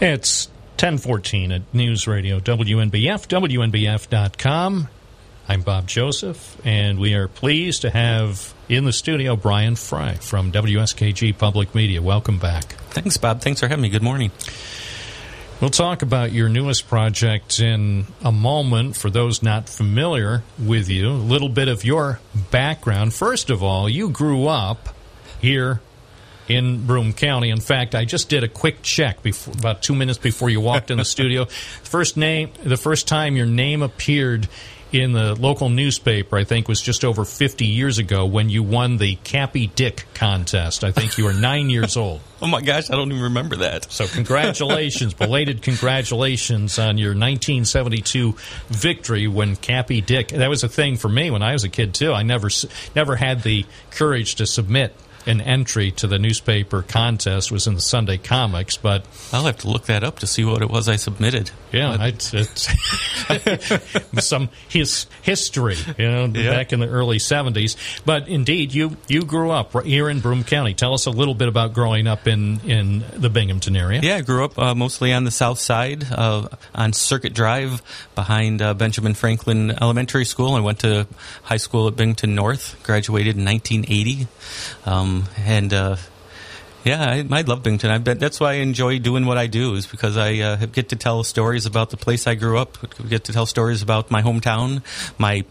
It's 0.00 0.48
1014 0.80 1.52
at 1.52 1.62
News 1.72 2.08
Radio 2.08 2.40
WNBF, 2.40 3.28
WNBF.com. 3.28 4.88
I'm 5.52 5.60
Bob 5.60 5.86
Joseph, 5.86 6.56
and 6.64 6.98
we 6.98 7.12
are 7.12 7.28
pleased 7.28 7.82
to 7.82 7.90
have 7.90 8.54
in 8.70 8.86
the 8.86 8.92
studio 8.92 9.36
Brian 9.36 9.76
Frey 9.76 10.14
from 10.18 10.50
WSKG 10.50 11.36
Public 11.36 11.74
Media. 11.74 12.00
Welcome 12.00 12.38
back. 12.38 12.72
Thanks, 12.88 13.18
Bob. 13.18 13.42
Thanks 13.42 13.60
for 13.60 13.68
having 13.68 13.82
me. 13.82 13.90
Good 13.90 14.02
morning. 14.02 14.30
We'll 15.60 15.68
talk 15.68 16.00
about 16.00 16.32
your 16.32 16.48
newest 16.48 16.88
project 16.88 17.60
in 17.60 18.06
a 18.22 18.32
moment. 18.32 18.96
For 18.96 19.10
those 19.10 19.42
not 19.42 19.68
familiar 19.68 20.42
with 20.58 20.88
you, 20.88 21.10
a 21.10 21.20
little 21.20 21.50
bit 21.50 21.68
of 21.68 21.84
your 21.84 22.18
background. 22.50 23.12
First 23.12 23.50
of 23.50 23.62
all, 23.62 23.90
you 23.90 24.08
grew 24.08 24.46
up 24.46 24.88
here 25.38 25.82
in 26.48 26.86
Broome 26.86 27.12
County. 27.12 27.50
In 27.50 27.60
fact, 27.60 27.94
I 27.94 28.06
just 28.06 28.30
did 28.30 28.42
a 28.42 28.48
quick 28.48 28.80
check 28.80 29.22
before, 29.22 29.52
about 29.52 29.82
two 29.82 29.94
minutes 29.94 30.18
before 30.18 30.48
you 30.48 30.62
walked 30.62 30.90
in 30.90 30.96
the 30.96 31.04
studio. 31.14 31.44
First 31.44 32.16
name, 32.16 32.52
the 32.64 32.78
first 32.78 33.06
time 33.06 33.36
your 33.36 33.44
name 33.44 33.82
appeared 33.82 34.48
in 34.94 35.12
the 35.12 35.34
local 35.34 35.68
newspaper, 35.68 36.36
I 36.36 36.44
think, 36.44 36.68
was 36.68 36.80
just 36.80 37.04
over 37.04 37.24
50 37.24 37.66
years 37.66 37.98
ago 37.98 38.26
when 38.26 38.50
you 38.50 38.62
won 38.62 38.98
the 38.98 39.16
Cappy 39.16 39.66
Dick 39.68 40.06
contest. 40.14 40.84
I 40.84 40.92
think 40.92 41.18
you 41.18 41.24
were 41.24 41.32
nine 41.32 41.70
years 41.70 41.96
old. 41.96 42.20
Oh 42.42 42.48
my 42.48 42.60
gosh, 42.60 42.90
I 42.90 42.96
don't 42.96 43.12
even 43.12 43.22
remember 43.22 43.54
that. 43.58 43.92
So 43.92 44.04
congratulations, 44.08 45.14
belated 45.14 45.62
congratulations 45.62 46.76
on 46.76 46.98
your 46.98 47.10
1972 47.10 48.34
victory 48.66 49.28
when 49.28 49.54
Cappy 49.54 50.00
Dick. 50.00 50.30
That 50.30 50.50
was 50.50 50.64
a 50.64 50.68
thing 50.68 50.96
for 50.96 51.08
me 51.08 51.30
when 51.30 51.40
I 51.44 51.52
was 51.52 51.62
a 51.62 51.68
kid 51.68 51.94
too. 51.94 52.12
I 52.12 52.24
never 52.24 52.48
never 52.96 53.14
had 53.14 53.44
the 53.44 53.64
courage 53.92 54.34
to 54.36 54.46
submit 54.46 54.92
an 55.26 55.40
entry 55.40 55.90
to 55.92 56.06
the 56.06 56.18
newspaper 56.18 56.82
contest. 56.82 57.50
Was 57.52 57.66
in 57.66 57.74
the 57.74 57.80
Sunday 57.80 58.18
Comics, 58.18 58.76
but 58.76 59.04
I'll 59.32 59.44
have 59.44 59.58
to 59.58 59.68
look 59.68 59.86
that 59.86 60.02
up 60.04 60.18
to 60.20 60.26
see 60.26 60.44
what 60.44 60.62
it 60.62 60.70
was 60.70 60.88
I 60.88 60.96
submitted. 60.96 61.50
yeah, 61.72 61.96
it's, 62.06 62.32
it's 62.34 62.68
some 64.26 64.48
his 64.68 65.06
history, 65.22 65.76
you 65.98 66.08
know, 66.10 66.26
Yeah. 66.26 66.50
back 66.50 66.72
in 66.72 66.80
the 66.80 66.88
early 66.88 67.18
'70s. 67.18 67.76
But 68.04 68.28
indeed, 68.28 68.72
you 68.74 68.96
you 69.08 69.22
grew 69.24 69.50
up 69.50 69.84
here 69.84 70.08
in 70.08 70.20
Broome 70.20 70.44
County. 70.44 70.74
Tell 70.74 70.94
us 70.94 71.06
a 71.06 71.10
little 71.10 71.34
bit 71.34 71.48
about 71.48 71.72
growing 71.72 72.06
up 72.06 72.26
in 72.26 72.60
in 72.60 73.04
the 73.16 73.30
Binghamton 73.30 73.76
area. 73.76 74.00
Yeah, 74.02 74.16
I 74.16 74.20
grew 74.22 74.44
up 74.44 74.58
uh, 74.58 74.74
mostly 74.74 75.12
on 75.12 75.24
the 75.24 75.30
south 75.30 75.58
side, 75.58 76.04
uh, 76.10 76.48
on 76.74 76.92
Circuit 76.92 77.34
Drive, 77.34 77.82
behind 78.14 78.60
uh, 78.62 78.74
Benjamin 78.74 79.14
Franklin 79.14 79.70
Elementary 79.70 80.24
School. 80.24 80.54
I 80.54 80.60
went 80.60 80.80
to 80.80 81.06
high 81.42 81.56
school 81.56 81.88
at 81.88 81.96
Binghamton 81.96 82.34
North. 82.34 82.76
Graduated 82.82 83.36
in 83.36 83.44
1980, 83.44 84.26
um, 84.86 85.11
and 85.38 85.72
uh, 85.72 85.96
yeah, 86.84 87.02
I, 87.02 87.26
I 87.30 87.42
love 87.42 87.62
Binghamton. 87.62 87.90
I 87.90 87.98
bet 87.98 88.18
that's 88.18 88.40
why 88.40 88.52
I 88.52 88.54
enjoy 88.54 88.98
doing 88.98 89.24
what 89.26 89.38
I 89.38 89.46
do 89.46 89.74
is 89.74 89.86
because 89.86 90.16
I 90.16 90.38
uh, 90.38 90.66
get 90.66 90.88
to 90.90 90.96
tell 90.96 91.22
stories 91.22 91.66
about 91.66 91.90
the 91.90 91.96
place 91.96 92.26
I 92.26 92.34
grew 92.34 92.58
up. 92.58 92.78
Get 93.08 93.24
to 93.24 93.32
tell 93.32 93.46
stories 93.46 93.82
about 93.82 94.10
my 94.10 94.22
hometown, 94.22 94.82
my 95.18 95.44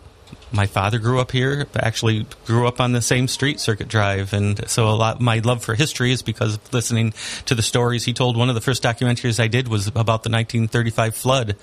my 0.52 0.68
father 0.68 1.00
grew 1.00 1.20
up 1.20 1.32
here 1.32 1.68
actually 1.76 2.26
grew 2.46 2.68
up 2.68 2.80
on 2.80 2.92
the 2.92 3.02
same 3.02 3.28
street 3.28 3.60
circuit 3.60 3.88
drive. 3.88 4.34
And 4.34 4.68
so 4.70 4.90
a 4.90 4.92
lot 4.92 5.22
my 5.22 5.40
love 5.40 5.64
for 5.64 5.76
history 5.76 6.12
is 6.12 6.22
because 6.22 6.56
of 6.56 6.74
listening 6.74 7.14
to 7.46 7.56
the 7.56 7.62
stories 7.62 8.06
he 8.06 8.14
told. 8.14 8.38
One 8.38 8.50
of 8.50 8.56
the 8.56 8.62
first 8.62 8.84
documentaries 8.84 9.40
i 9.40 9.48
did 9.48 9.68
was 9.68 9.88
about 9.88 10.24
the 10.24 10.30
1935 10.30 11.16
flood. 11.16 11.56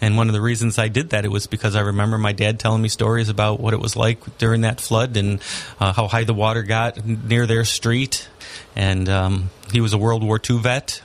And 0.00 0.16
one 0.16 0.28
of 0.28 0.34
the 0.34 0.40
reasons 0.40 0.78
i 0.78 0.88
did 0.88 1.10
that 1.10 1.24
it 1.24 1.28
was 1.28 1.46
because 1.46 1.76
i 1.76 1.80
remember 1.80 2.18
my 2.18 2.32
dad 2.32 2.58
telling 2.58 2.82
me 2.82 2.88
stories 2.88 3.28
about 3.28 3.60
what 3.60 3.74
it 3.74 3.80
was 3.80 3.96
like 3.96 4.38
during 4.38 4.62
that 4.62 4.80
flood 4.80 5.16
and 5.16 5.40
uh, 5.80 5.92
how 5.92 6.08
high 6.08 6.24
the 6.24 6.34
water 6.34 6.62
got 6.62 7.04
near 7.06 7.46
their 7.46 7.64
street. 7.64 8.28
And 8.74 9.08
um, 9.08 9.50
he 9.70 9.80
was 9.80 9.92
a 9.92 9.98
world 9.98 10.22
war 10.22 10.40
ii 10.48 10.58
vet 10.58 11.02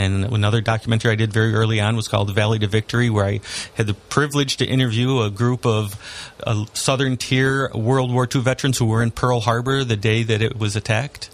and 0.00 0.24
another 0.24 0.62
documentary 0.62 1.12
I 1.12 1.14
did 1.14 1.30
very 1.30 1.52
early 1.52 1.78
on 1.78 1.94
was 1.94 2.08
called 2.08 2.34
Valley 2.34 2.58
to 2.60 2.66
Victory, 2.66 3.10
where 3.10 3.26
I 3.26 3.40
had 3.74 3.86
the 3.86 3.92
privilege 3.92 4.56
to 4.56 4.64
interview 4.64 5.20
a 5.20 5.30
group 5.30 5.66
of 5.66 5.94
uh, 6.42 6.64
Southern 6.72 7.18
Tier 7.18 7.70
World 7.74 8.10
War 8.10 8.26
II 8.34 8.40
veterans 8.40 8.78
who 8.78 8.86
were 8.86 9.02
in 9.02 9.10
Pearl 9.10 9.40
Harbor 9.40 9.84
the 9.84 9.96
day 9.96 10.22
that 10.22 10.40
it 10.40 10.58
was 10.58 10.74
attacked. 10.74 11.28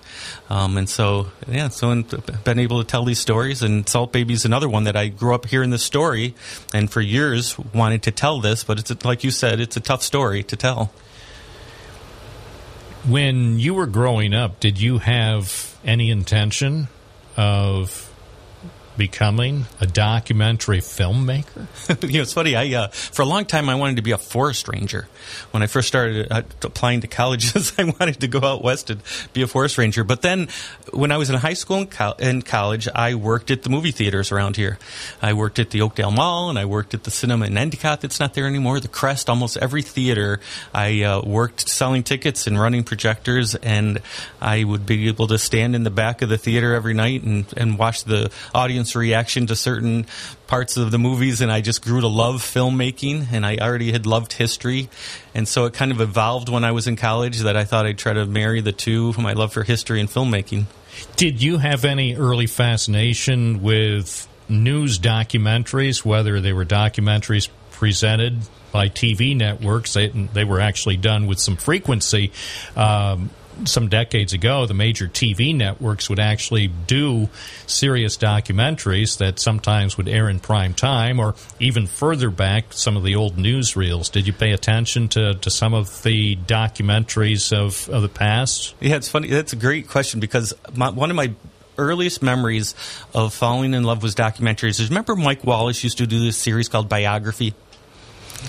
Um, 0.50 0.76
and 0.78 0.88
so, 0.88 1.28
yeah, 1.46 1.68
so 1.68 1.92
I've 1.92 2.42
been 2.42 2.58
able 2.58 2.82
to 2.82 2.86
tell 2.86 3.04
these 3.04 3.20
stories. 3.20 3.62
And 3.62 3.88
Salt 3.88 4.12
Baby 4.12 4.34
is 4.34 4.44
another 4.44 4.68
one 4.68 4.82
that 4.84 4.96
I 4.96 5.08
grew 5.08 5.32
up 5.32 5.46
hearing 5.46 5.70
the 5.70 5.78
story, 5.78 6.34
and 6.74 6.90
for 6.90 7.00
years 7.00 7.56
wanted 7.72 8.02
to 8.02 8.10
tell 8.10 8.40
this. 8.40 8.64
But 8.64 8.80
it's 8.80 9.04
like 9.04 9.22
you 9.22 9.30
said, 9.30 9.60
it's 9.60 9.76
a 9.76 9.80
tough 9.80 10.02
story 10.02 10.42
to 10.42 10.56
tell. 10.56 10.90
When 13.06 13.60
you 13.60 13.74
were 13.74 13.86
growing 13.86 14.34
up, 14.34 14.58
did 14.58 14.80
you 14.80 14.98
have 14.98 15.78
any 15.84 16.10
intention 16.10 16.88
of 17.36 18.05
becoming 18.96 19.66
a 19.80 19.86
documentary 19.86 20.78
filmmaker? 20.78 21.66
you 22.02 22.18
know, 22.18 22.22
it's 22.22 22.32
funny. 22.32 22.56
I 22.56 22.72
uh, 22.74 22.88
for 22.88 23.22
a 23.22 23.26
long 23.26 23.44
time 23.44 23.68
I 23.68 23.74
wanted 23.74 23.96
to 23.96 24.02
be 24.02 24.12
a 24.12 24.18
forest 24.18 24.68
ranger. 24.68 25.08
When 25.50 25.62
I 25.62 25.66
first 25.66 25.88
started 25.88 26.28
uh, 26.30 26.42
applying 26.62 27.00
to 27.00 27.06
colleges, 27.06 27.72
I 27.78 27.84
wanted 27.84 28.20
to 28.20 28.28
go 28.28 28.40
out 28.42 28.62
west 28.62 28.90
and 28.90 29.00
be 29.32 29.42
a 29.42 29.46
forest 29.46 29.78
ranger. 29.78 30.04
But 30.04 30.22
then, 30.22 30.48
when 30.92 31.12
I 31.12 31.16
was 31.16 31.30
in 31.30 31.36
high 31.36 31.54
school 31.54 31.78
and, 31.78 31.90
col- 31.90 32.16
and 32.18 32.44
college, 32.44 32.88
I 32.94 33.14
worked 33.14 33.50
at 33.50 33.62
the 33.62 33.70
movie 33.70 33.90
theaters 33.90 34.32
around 34.32 34.56
here. 34.56 34.78
I 35.20 35.32
worked 35.32 35.58
at 35.58 35.70
the 35.70 35.82
Oakdale 35.82 36.10
Mall, 36.10 36.50
and 36.50 36.58
I 36.58 36.64
worked 36.64 36.94
at 36.94 37.04
the 37.04 37.10
cinema 37.10 37.46
in 37.46 37.58
Endicott 37.58 38.00
that's 38.00 38.20
not 38.20 38.34
there 38.34 38.46
anymore. 38.46 38.80
The 38.80 38.88
Crest, 38.88 39.28
almost 39.28 39.56
every 39.56 39.82
theater. 39.82 40.40
I 40.74 41.02
uh, 41.02 41.22
worked 41.22 41.68
selling 41.68 42.02
tickets 42.02 42.46
and 42.46 42.58
running 42.60 42.84
projectors, 42.84 43.54
and 43.56 44.00
I 44.40 44.64
would 44.64 44.86
be 44.86 45.08
able 45.08 45.26
to 45.28 45.38
stand 45.38 45.74
in 45.74 45.82
the 45.82 45.90
back 45.90 46.22
of 46.22 46.28
the 46.28 46.38
theater 46.38 46.74
every 46.74 46.94
night 46.94 47.22
and, 47.22 47.46
and 47.56 47.78
watch 47.78 48.04
the 48.04 48.30
audience 48.54 48.85
reaction 48.94 49.46
to 49.48 49.56
certain 49.56 50.06
parts 50.46 50.76
of 50.76 50.90
the 50.90 50.98
movies 50.98 51.40
and 51.40 51.50
I 51.50 51.60
just 51.60 51.82
grew 51.82 52.00
to 52.00 52.08
love 52.08 52.36
filmmaking 52.36 53.26
and 53.32 53.44
I 53.44 53.56
already 53.56 53.90
had 53.90 54.06
loved 54.06 54.34
history 54.34 54.88
and 55.34 55.48
so 55.48 55.64
it 55.64 55.74
kind 55.74 55.90
of 55.90 56.00
evolved 56.00 56.48
when 56.48 56.64
I 56.64 56.72
was 56.72 56.86
in 56.86 56.96
college 56.96 57.40
that 57.40 57.56
I 57.56 57.64
thought 57.64 57.86
I'd 57.86 57.98
try 57.98 58.12
to 58.12 58.26
marry 58.26 58.60
the 58.60 58.72
two 58.72 59.12
my 59.18 59.32
love 59.32 59.52
for 59.52 59.62
history 59.62 60.00
and 60.00 60.08
filmmaking. 60.08 60.66
Did 61.16 61.42
you 61.42 61.58
have 61.58 61.84
any 61.84 62.14
early 62.14 62.46
fascination 62.46 63.62
with 63.62 64.28
news 64.48 64.98
documentaries, 64.98 66.04
whether 66.04 66.40
they 66.40 66.52
were 66.52 66.64
documentaries 66.64 67.48
presented 67.72 68.38
by 68.72 68.88
TV 68.88 69.36
networks? 69.36 69.94
They, 69.94 70.08
they 70.08 70.44
were 70.44 70.60
actually 70.60 70.96
done 70.96 71.26
with 71.26 71.38
some 71.38 71.56
frequency. 71.56 72.32
Um, 72.76 73.30
some 73.64 73.88
decades 73.88 74.32
ago, 74.32 74.66
the 74.66 74.74
major 74.74 75.08
TV 75.08 75.54
networks 75.54 76.08
would 76.10 76.18
actually 76.18 76.68
do 76.68 77.28
serious 77.66 78.16
documentaries 78.16 79.18
that 79.18 79.38
sometimes 79.38 79.96
would 79.96 80.08
air 80.08 80.28
in 80.28 80.40
prime 80.40 80.74
time, 80.74 81.18
or 81.18 81.34
even 81.58 81.86
further 81.86 82.30
back, 82.30 82.72
some 82.72 82.96
of 82.96 83.02
the 83.02 83.14
old 83.16 83.36
newsreels. 83.36 84.10
Did 84.12 84.26
you 84.26 84.32
pay 84.32 84.52
attention 84.52 85.08
to, 85.08 85.34
to 85.34 85.50
some 85.50 85.74
of 85.74 86.02
the 86.02 86.36
documentaries 86.36 87.52
of, 87.52 87.88
of 87.88 88.02
the 88.02 88.08
past? 88.08 88.74
Yeah, 88.80 88.96
it's 88.96 89.08
funny. 89.08 89.28
That's 89.28 89.52
a 89.52 89.56
great 89.56 89.88
question 89.88 90.20
because 90.20 90.52
my, 90.74 90.90
one 90.90 91.10
of 91.10 91.16
my 91.16 91.32
earliest 91.78 92.22
memories 92.22 92.74
of 93.14 93.34
falling 93.34 93.74
in 93.74 93.84
love 93.84 94.02
with 94.02 94.14
documentaries 94.14 94.80
is 94.80 94.88
remember 94.88 95.14
Mike 95.16 95.44
Wallace 95.44 95.82
used 95.84 95.98
to 95.98 96.06
do 96.06 96.20
this 96.20 96.36
series 96.38 96.68
called 96.68 96.88
Biography? 96.88 97.54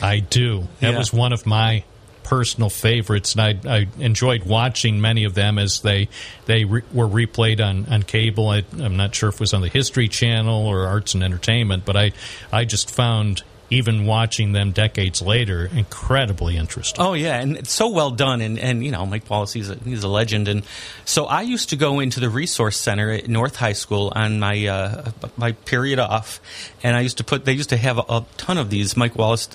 I 0.01 0.19
do. 0.19 0.67
That 0.79 0.91
Yeah. 0.91 0.97
was 0.97 1.11
one 1.11 1.33
of 1.33 1.45
my 1.45 1.83
personal 2.27 2.69
favorites, 2.69 3.35
and 3.35 3.41
I, 3.41 3.77
I 3.77 3.87
enjoyed 3.99 4.43
watching 4.43 4.99
many 4.99 5.23
of 5.23 5.33
them 5.33 5.57
as 5.57 5.79
they 5.79 6.09
they 6.45 6.65
re- 6.65 6.81
were 6.91 7.07
replayed 7.07 7.65
on 7.65 7.85
on 7.91 8.03
cable. 8.03 8.49
I, 8.49 8.63
I'm 8.79 8.97
not 8.97 9.15
sure 9.15 9.29
if 9.29 9.35
it 9.35 9.39
was 9.39 9.53
on 9.53 9.61
the 9.61 9.69
History 9.69 10.09
Channel 10.09 10.67
or 10.67 10.87
Arts 10.87 11.13
and 11.13 11.23
Entertainment, 11.23 11.85
but 11.85 11.95
I 11.95 12.11
I 12.51 12.65
just 12.65 12.91
found 12.91 13.43
even 13.69 14.05
watching 14.05 14.53
them 14.53 14.71
decades 14.71 15.21
later 15.21 15.69
incredibly 15.73 16.57
interesting. 16.57 17.01
Oh 17.03 17.13
yeah, 17.13 17.39
and 17.39 17.57
it's 17.57 17.71
so 17.71 17.89
well 17.89 18.11
done, 18.11 18.41
and, 18.41 18.59
and 18.59 18.83
you 18.85 18.91
know 18.91 19.05
Mike 19.05 19.29
Wallace, 19.29 19.53
he's 19.53 19.69
a, 19.69 19.75
he's 19.75 20.03
a 20.03 20.07
legend, 20.09 20.49
and 20.49 20.63
so 21.05 21.25
I 21.25 21.41
used 21.43 21.69
to 21.69 21.75
go 21.77 21.99
into 21.99 22.19
the 22.19 22.29
resource 22.29 22.77
center 22.77 23.11
at 23.11 23.29
North 23.29 23.55
High 23.55 23.73
School 23.73 24.11
on 24.15 24.39
my 24.39 24.67
uh, 24.67 25.11
my 25.37 25.53
period 25.53 25.99
off, 25.99 26.41
and 26.83 26.95
I 26.95 27.01
used 27.01 27.17
to 27.17 27.23
put 27.23 27.45
they 27.45 27.53
used 27.53 27.69
to 27.69 27.77
have 27.77 27.97
a, 27.97 28.03
a 28.09 28.25
ton 28.37 28.57
of 28.57 28.69
these 28.69 28.97
Mike 28.97 29.15
Wallace 29.15 29.47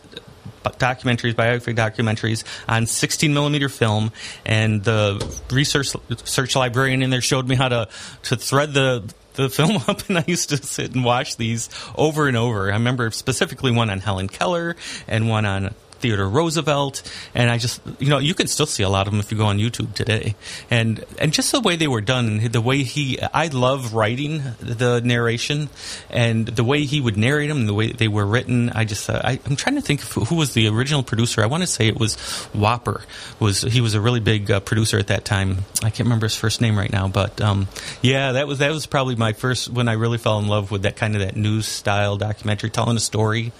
documentaries, 0.64 1.34
biography 1.34 1.74
documentaries 1.74 2.44
on 2.68 2.86
16 2.86 3.32
millimeter 3.32 3.68
film, 3.68 4.12
and 4.44 4.82
the 4.84 5.40
research 5.50 5.94
research 6.08 6.56
librarian 6.56 7.02
in 7.02 7.10
there 7.10 7.20
showed 7.20 7.48
me 7.48 7.54
how 7.54 7.68
to 7.68 7.88
to 8.24 8.36
thread 8.36 8.72
the 8.72 9.12
the 9.34 9.48
film 9.48 9.76
up, 9.88 10.08
and 10.08 10.18
I 10.18 10.24
used 10.26 10.50
to 10.50 10.56
sit 10.56 10.94
and 10.94 11.04
watch 11.04 11.36
these 11.36 11.68
over 11.96 12.28
and 12.28 12.36
over. 12.36 12.70
I 12.70 12.74
remember 12.74 13.10
specifically 13.10 13.72
one 13.72 13.90
on 13.90 14.00
Helen 14.00 14.28
Keller 14.28 14.76
and 15.08 15.28
one 15.28 15.46
on 15.46 15.74
Theodore 16.02 16.28
Roosevelt, 16.28 17.02
and 17.34 17.48
I 17.48 17.58
just 17.58 17.80
you 17.98 18.10
know 18.10 18.18
you 18.18 18.34
can 18.34 18.48
still 18.48 18.66
see 18.66 18.82
a 18.82 18.88
lot 18.88 19.06
of 19.06 19.12
them 19.12 19.20
if 19.20 19.32
you 19.32 19.38
go 19.38 19.46
on 19.46 19.58
YouTube 19.58 19.94
today, 19.94 20.34
and 20.70 21.04
and 21.18 21.32
just 21.32 21.52
the 21.52 21.60
way 21.60 21.76
they 21.76 21.88
were 21.88 22.00
done, 22.00 22.40
the 22.50 22.60
way 22.60 22.82
he 22.82 23.20
I 23.20 23.46
love 23.46 23.94
writing 23.94 24.42
the 24.60 25.00
narration, 25.00 25.70
and 26.10 26.46
the 26.46 26.64
way 26.64 26.84
he 26.84 27.00
would 27.00 27.16
narrate 27.16 27.48
them, 27.48 27.66
the 27.66 27.74
way 27.74 27.92
they 27.92 28.08
were 28.08 28.26
written. 28.26 28.70
I 28.70 28.84
just 28.84 29.08
uh, 29.08 29.22
I, 29.24 29.40
I'm 29.46 29.56
trying 29.56 29.76
to 29.76 29.82
think 29.82 30.00
who 30.00 30.34
was 30.34 30.52
the 30.52 30.68
original 30.68 31.02
producer. 31.02 31.42
I 31.42 31.46
want 31.46 31.62
to 31.62 31.66
say 31.66 31.86
it 31.86 31.98
was 31.98 32.16
Wolper. 32.54 33.02
Was 33.38 33.62
he 33.62 33.80
was 33.80 33.94
a 33.94 34.00
really 34.00 34.20
big 34.20 34.50
uh, 34.50 34.60
producer 34.60 34.98
at 34.98 35.06
that 35.06 35.24
time? 35.24 35.58
I 35.82 35.90
can't 35.90 36.00
remember 36.00 36.26
his 36.26 36.36
first 36.36 36.60
name 36.60 36.76
right 36.76 36.92
now, 36.92 37.08
but 37.08 37.40
um, 37.40 37.68
yeah, 38.02 38.32
that 38.32 38.46
was 38.46 38.58
that 38.58 38.72
was 38.72 38.86
probably 38.86 39.14
my 39.14 39.32
first 39.32 39.70
when 39.70 39.88
I 39.88 39.92
really 39.92 40.18
fell 40.18 40.38
in 40.40 40.48
love 40.48 40.70
with 40.70 40.82
that 40.82 40.96
kind 40.96 41.14
of 41.14 41.20
that 41.20 41.36
news 41.36 41.66
style 41.66 42.16
documentary, 42.16 42.70
telling 42.70 42.96
a 42.96 43.00
story 43.00 43.52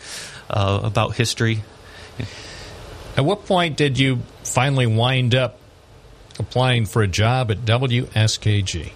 uh, 0.50 0.80
about 0.82 1.14
history. 1.14 1.62
At 3.16 3.24
what 3.24 3.46
point 3.46 3.76
did 3.76 3.98
you 3.98 4.20
finally 4.44 4.86
wind 4.86 5.34
up 5.34 5.58
applying 6.38 6.86
for 6.86 7.02
a 7.02 7.08
job 7.08 7.50
at 7.50 7.58
WSKG? 7.58 8.92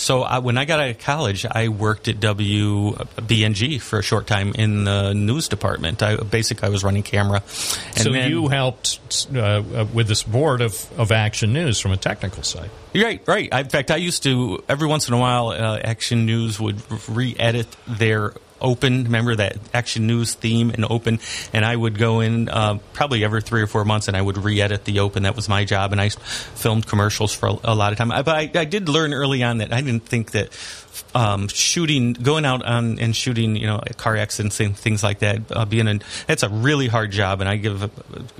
So 0.00 0.22
I, 0.22 0.38
when 0.38 0.56
I 0.56 0.64
got 0.64 0.80
out 0.80 0.88
of 0.88 0.98
college, 0.98 1.44
I 1.44 1.68
worked 1.68 2.08
at 2.08 2.16
WBNG 2.20 3.80
for 3.82 3.98
a 3.98 4.02
short 4.02 4.26
time 4.26 4.52
in 4.54 4.84
the 4.84 5.12
news 5.12 5.46
department. 5.46 6.02
I 6.02 6.16
basically 6.16 6.66
I 6.66 6.70
was 6.70 6.82
running 6.82 7.02
camera. 7.02 7.42
And 7.88 7.98
so 7.98 8.10
then- 8.10 8.30
you 8.30 8.48
helped 8.48 9.28
uh, 9.34 9.38
uh, 9.38 9.86
with 9.92 10.08
this 10.08 10.22
board 10.22 10.62
of, 10.62 10.90
of 10.98 11.12
Action 11.12 11.52
News 11.52 11.78
from 11.78 11.92
a 11.92 11.98
technical 11.98 12.42
side. 12.42 12.70
Right, 12.94 13.22
right. 13.26 13.50
I, 13.52 13.60
in 13.60 13.68
fact, 13.68 13.90
I 13.90 13.96
used 13.96 14.22
to 14.22 14.64
every 14.70 14.88
once 14.88 15.06
in 15.06 15.12
a 15.12 15.18
while, 15.18 15.48
uh, 15.48 15.78
Action 15.84 16.24
News 16.24 16.58
would 16.58 16.80
re-edit 17.06 17.68
their 17.86 18.32
open. 18.60 19.04
Remember 19.04 19.34
that 19.36 19.56
Action 19.74 20.06
News 20.06 20.34
theme 20.34 20.70
and 20.70 20.84
open, 20.84 21.20
and 21.52 21.64
I 21.64 21.74
would 21.74 21.98
go 21.98 22.20
in 22.20 22.48
uh, 22.48 22.78
probably 22.92 23.24
every 23.24 23.42
three 23.42 23.62
or 23.62 23.66
four 23.66 23.84
months, 23.84 24.08
and 24.08 24.16
I 24.16 24.22
would 24.22 24.38
re-edit 24.38 24.84
the 24.84 25.00
open. 25.00 25.24
That 25.24 25.36
was 25.36 25.48
my 25.48 25.64
job, 25.64 25.92
and 25.92 26.00
I 26.00 26.08
filmed 26.08 26.86
commercials 26.86 27.34
for 27.34 27.58
a, 27.64 27.74
lot 27.74 27.92
of 27.92 27.98
time. 27.98 28.12
I, 28.12 28.22
but 28.22 28.36
I, 28.36 28.60
I 28.60 28.64
did 28.64 28.88
learn 28.88 29.14
early 29.14 29.42
on 29.42 29.58
that 29.58 29.72
I 29.72 29.80
didn't 29.80 30.06
think 30.06 30.32
that. 30.32 30.56
Um, 31.14 31.48
shooting, 31.48 32.12
going 32.12 32.44
out 32.44 32.64
on 32.64 32.98
and 32.98 33.14
shooting, 33.16 33.56
you 33.56 33.66
know, 33.66 33.80
car 33.96 34.16
accidents 34.16 34.60
and 34.60 34.76
things 34.76 35.02
like 35.02 35.20
that, 35.20 35.40
uh, 35.50 35.64
being 35.64 35.88
a 35.88 35.98
that's 36.26 36.42
a 36.42 36.48
really 36.48 36.88
hard 36.88 37.10
job, 37.10 37.40
and 37.40 37.48
I 37.48 37.56
give 37.56 37.90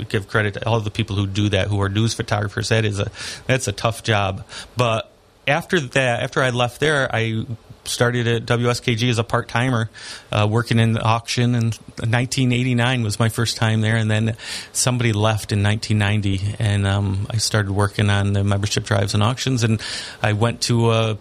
give 0.08 0.28
credit 0.28 0.54
to 0.54 0.68
all 0.68 0.78
the 0.80 0.90
people 0.90 1.16
who 1.16 1.26
do 1.26 1.48
that, 1.48 1.68
who 1.68 1.80
are 1.80 1.88
news 1.88 2.14
photographers. 2.14 2.68
That 2.68 2.84
is 2.84 3.00
a 3.00 3.10
that's 3.46 3.66
a 3.66 3.72
tough 3.72 4.02
job. 4.02 4.44
But 4.76 5.10
after 5.46 5.80
that, 5.80 6.22
after 6.22 6.42
I 6.42 6.50
left 6.50 6.80
there, 6.80 7.08
I 7.12 7.44
started 7.90 8.26
at 8.26 8.46
WSKG 8.46 9.10
as 9.10 9.18
a 9.18 9.24
part 9.24 9.48
timer, 9.48 9.90
uh, 10.32 10.46
working 10.50 10.78
in 10.78 10.92
the 10.92 11.02
auction. 11.02 11.54
And 11.54 11.74
1989 11.74 13.02
was 13.02 13.18
my 13.18 13.28
first 13.28 13.56
time 13.56 13.80
there, 13.80 13.96
and 13.96 14.10
then 14.10 14.36
somebody 14.72 15.12
left 15.12 15.52
in 15.52 15.62
1990, 15.62 16.56
and 16.58 16.86
um, 16.86 17.26
I 17.30 17.36
started 17.38 17.72
working 17.72 18.08
on 18.10 18.32
the 18.32 18.44
membership 18.44 18.84
drives 18.84 19.14
and 19.14 19.22
auctions. 19.22 19.64
And 19.64 19.82
I 20.22 20.32
went 20.32 20.62
to 20.62 20.86
uh, 20.86 21.16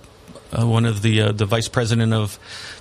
uh, 0.51 0.65
one 0.65 0.85
of 0.85 1.01
the 1.01 1.21
uh, 1.21 1.31
the 1.31 1.45
vice 1.45 1.67
president 1.67 2.13
of 2.13 2.39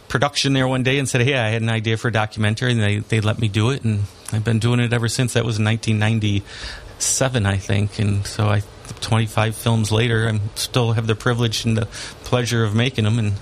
production 0.09 0.53
there 0.53 0.69
one 0.69 0.83
day 0.83 0.99
and 0.99 1.09
said, 1.09 1.23
"Hey, 1.23 1.35
I 1.35 1.49
had 1.49 1.63
an 1.63 1.71
idea 1.71 1.97
for 1.97 2.09
a 2.09 2.13
documentary," 2.13 2.73
and 2.73 2.81
they 2.81 2.99
they 2.99 3.21
let 3.21 3.39
me 3.39 3.49
do 3.49 3.71
it, 3.71 3.85
and 3.85 4.05
I've 4.33 4.45
been 4.45 4.59
doing 4.59 4.81
it 4.81 4.93
ever 4.93 5.09
since. 5.09 5.35
That 5.35 5.45
was 5.45 5.59
in 5.59 5.65
1997, 5.65 7.47
I 7.47 7.57
think, 7.57 7.99
and 7.99 8.27
so 8.27 8.47
I 8.47 8.63
25 9.01 9.57
films 9.57 9.93
later, 9.93 10.29
I 10.29 10.41
still 10.55 10.93
have 10.93 11.07
the 11.07 11.15
privilege 11.15 11.65
and 11.65 11.77
the 11.77 11.87
pleasure 12.25 12.65
of 12.65 12.75
making 12.75 13.05
them, 13.05 13.19
and 13.19 13.35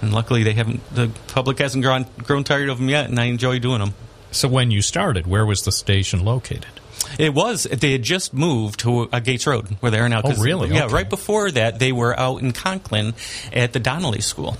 and 0.00 0.12
luckily 0.12 0.42
they 0.42 0.54
haven't 0.54 0.80
the 0.94 1.10
public 1.28 1.58
hasn't 1.58 1.84
grown 1.84 2.06
grown 2.18 2.44
tired 2.44 2.68
of 2.68 2.78
them 2.78 2.88
yet, 2.88 3.08
and 3.08 3.18
I 3.18 3.24
enjoy 3.24 3.58
doing 3.58 3.80
them. 3.80 3.94
So 4.32 4.48
when 4.48 4.70
you 4.70 4.82
started, 4.82 5.26
where 5.26 5.44
was 5.44 5.62
the 5.62 5.72
station 5.72 6.24
located? 6.24 6.80
It 7.18 7.34
was. 7.34 7.64
They 7.64 7.92
had 7.92 8.02
just 8.02 8.32
moved 8.32 8.80
to 8.80 9.08
uh, 9.10 9.20
Gates 9.20 9.46
Road, 9.46 9.66
where 9.80 9.90
they 9.90 9.98
are 9.98 10.08
now. 10.08 10.20
Oh, 10.22 10.34
really? 10.34 10.68
Yeah. 10.68 10.84
Okay. 10.84 10.94
Right 10.94 11.10
before 11.10 11.50
that, 11.50 11.78
they 11.78 11.92
were 11.92 12.18
out 12.18 12.40
in 12.40 12.52
Conklin 12.52 13.14
at 13.52 13.72
the 13.72 13.80
Donnelly 13.80 14.20
School. 14.20 14.56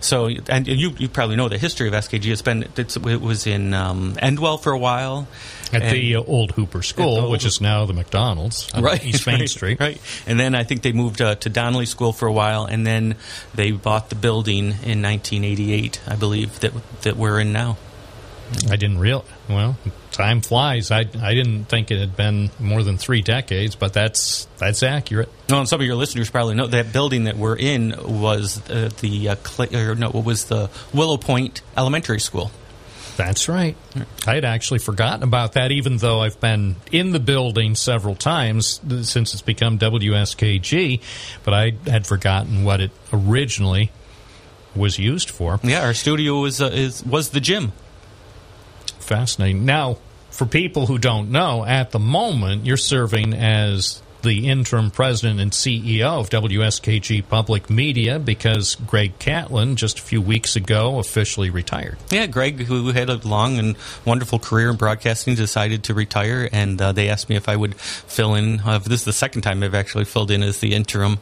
So, 0.00 0.28
and 0.48 0.66
you 0.66 0.94
you 0.98 1.08
probably 1.08 1.36
know 1.36 1.48
the 1.48 1.58
history 1.58 1.88
of 1.88 1.94
SKG. 1.94 2.30
It's 2.30 2.42
been 2.42 2.68
it's, 2.76 2.96
it 2.96 3.20
was 3.20 3.46
in 3.46 3.74
um, 3.74 4.14
Endwell 4.14 4.60
for 4.60 4.72
a 4.72 4.78
while. 4.78 5.28
At 5.70 5.92
the 5.92 6.16
uh, 6.16 6.22
old 6.22 6.52
Hooper 6.52 6.82
School, 6.82 7.22
the 7.22 7.28
which 7.28 7.44
is 7.44 7.60
now 7.60 7.84
the 7.84 7.92
McDonald's 7.92 8.72
on 8.72 8.82
right, 8.82 9.04
East 9.04 9.26
Main 9.26 9.40
right, 9.40 9.50
Street. 9.50 9.78
Right, 9.78 10.00
and 10.26 10.40
then 10.40 10.54
I 10.54 10.64
think 10.64 10.80
they 10.80 10.92
moved 10.92 11.20
uh, 11.20 11.34
to 11.34 11.50
Donnelly 11.50 11.84
School 11.84 12.14
for 12.14 12.26
a 12.26 12.32
while, 12.32 12.64
and 12.64 12.86
then 12.86 13.16
they 13.54 13.72
bought 13.72 14.08
the 14.08 14.14
building 14.14 14.64
in 14.64 15.02
1988, 15.02 16.00
I 16.06 16.16
believe 16.16 16.60
that 16.60 16.72
that 17.02 17.16
we're 17.18 17.38
in 17.38 17.52
now. 17.52 17.76
I 18.70 18.76
didn't 18.76 18.98
real 18.98 19.24
well. 19.48 19.76
Time 20.10 20.40
flies. 20.40 20.90
I 20.90 21.00
I 21.20 21.34
didn't 21.34 21.66
think 21.66 21.90
it 21.90 22.00
had 22.00 22.16
been 22.16 22.50
more 22.58 22.82
than 22.82 22.96
three 22.96 23.22
decades, 23.22 23.76
but 23.76 23.92
that's 23.92 24.46
that's 24.58 24.82
accurate. 24.82 25.28
No, 25.48 25.60
and 25.60 25.68
some 25.68 25.80
of 25.80 25.86
your 25.86 25.96
listeners 25.96 26.30
probably 26.30 26.54
know 26.54 26.66
that 26.66 26.92
building 26.92 27.24
that 27.24 27.36
we're 27.36 27.56
in 27.56 27.94
was 27.98 28.58
uh, 28.70 28.90
the 29.00 29.30
uh, 29.30 29.36
Clay, 29.42 29.68
or 29.74 29.94
no, 29.94 30.10
what 30.10 30.24
was 30.24 30.46
the 30.46 30.70
Willow 30.92 31.16
Point 31.16 31.62
Elementary 31.76 32.20
School. 32.20 32.50
That's 33.18 33.48
right. 33.48 33.76
I 34.28 34.34
had 34.34 34.44
actually 34.44 34.78
forgotten 34.78 35.24
about 35.24 35.54
that, 35.54 35.72
even 35.72 35.96
though 35.96 36.20
I've 36.20 36.40
been 36.40 36.76
in 36.92 37.10
the 37.10 37.18
building 37.18 37.74
several 37.74 38.14
times 38.14 38.80
since 39.02 39.32
it's 39.32 39.42
become 39.42 39.76
WSKG. 39.76 41.00
But 41.42 41.52
I 41.52 41.72
had 41.86 42.06
forgotten 42.06 42.62
what 42.62 42.80
it 42.80 42.92
originally 43.12 43.90
was 44.76 45.00
used 45.00 45.30
for. 45.30 45.58
Yeah, 45.64 45.84
our 45.84 45.94
studio 45.94 46.40
was 46.40 46.60
uh, 46.62 46.70
is 46.72 47.04
was 47.04 47.30
the 47.30 47.40
gym. 47.40 47.72
Fascinating. 49.08 49.64
Now, 49.64 49.96
for 50.28 50.44
people 50.44 50.84
who 50.84 50.98
don't 50.98 51.30
know, 51.30 51.64
at 51.64 51.92
the 51.92 51.98
moment 51.98 52.66
you're 52.66 52.76
serving 52.76 53.32
as 53.32 54.02
the 54.28 54.48
interim 54.48 54.90
president 54.90 55.40
and 55.40 55.52
CEO 55.52 56.20
of 56.20 56.28
WSKG 56.28 57.26
Public 57.26 57.70
Media 57.70 58.18
because 58.18 58.74
Greg 58.74 59.18
Catlin 59.18 59.74
just 59.74 59.98
a 59.98 60.02
few 60.02 60.20
weeks 60.20 60.54
ago 60.54 60.98
officially 60.98 61.48
retired. 61.48 61.96
Yeah, 62.10 62.26
Greg, 62.26 62.60
who 62.60 62.92
had 62.92 63.08
a 63.08 63.16
long 63.26 63.58
and 63.58 63.74
wonderful 64.04 64.38
career 64.38 64.68
in 64.68 64.76
broadcasting, 64.76 65.34
decided 65.34 65.84
to 65.84 65.94
retire, 65.94 66.46
and 66.52 66.80
uh, 66.80 66.92
they 66.92 67.08
asked 67.08 67.30
me 67.30 67.36
if 67.36 67.48
I 67.48 67.56
would 67.56 67.74
fill 67.74 68.34
in. 68.34 68.60
Uh, 68.60 68.78
this 68.78 69.00
is 69.00 69.04
the 69.06 69.14
second 69.14 69.42
time 69.42 69.62
I've 69.62 69.74
actually 69.74 70.04
filled 70.04 70.30
in 70.30 70.42
as 70.42 70.60
the 70.60 70.74
interim, 70.74 71.20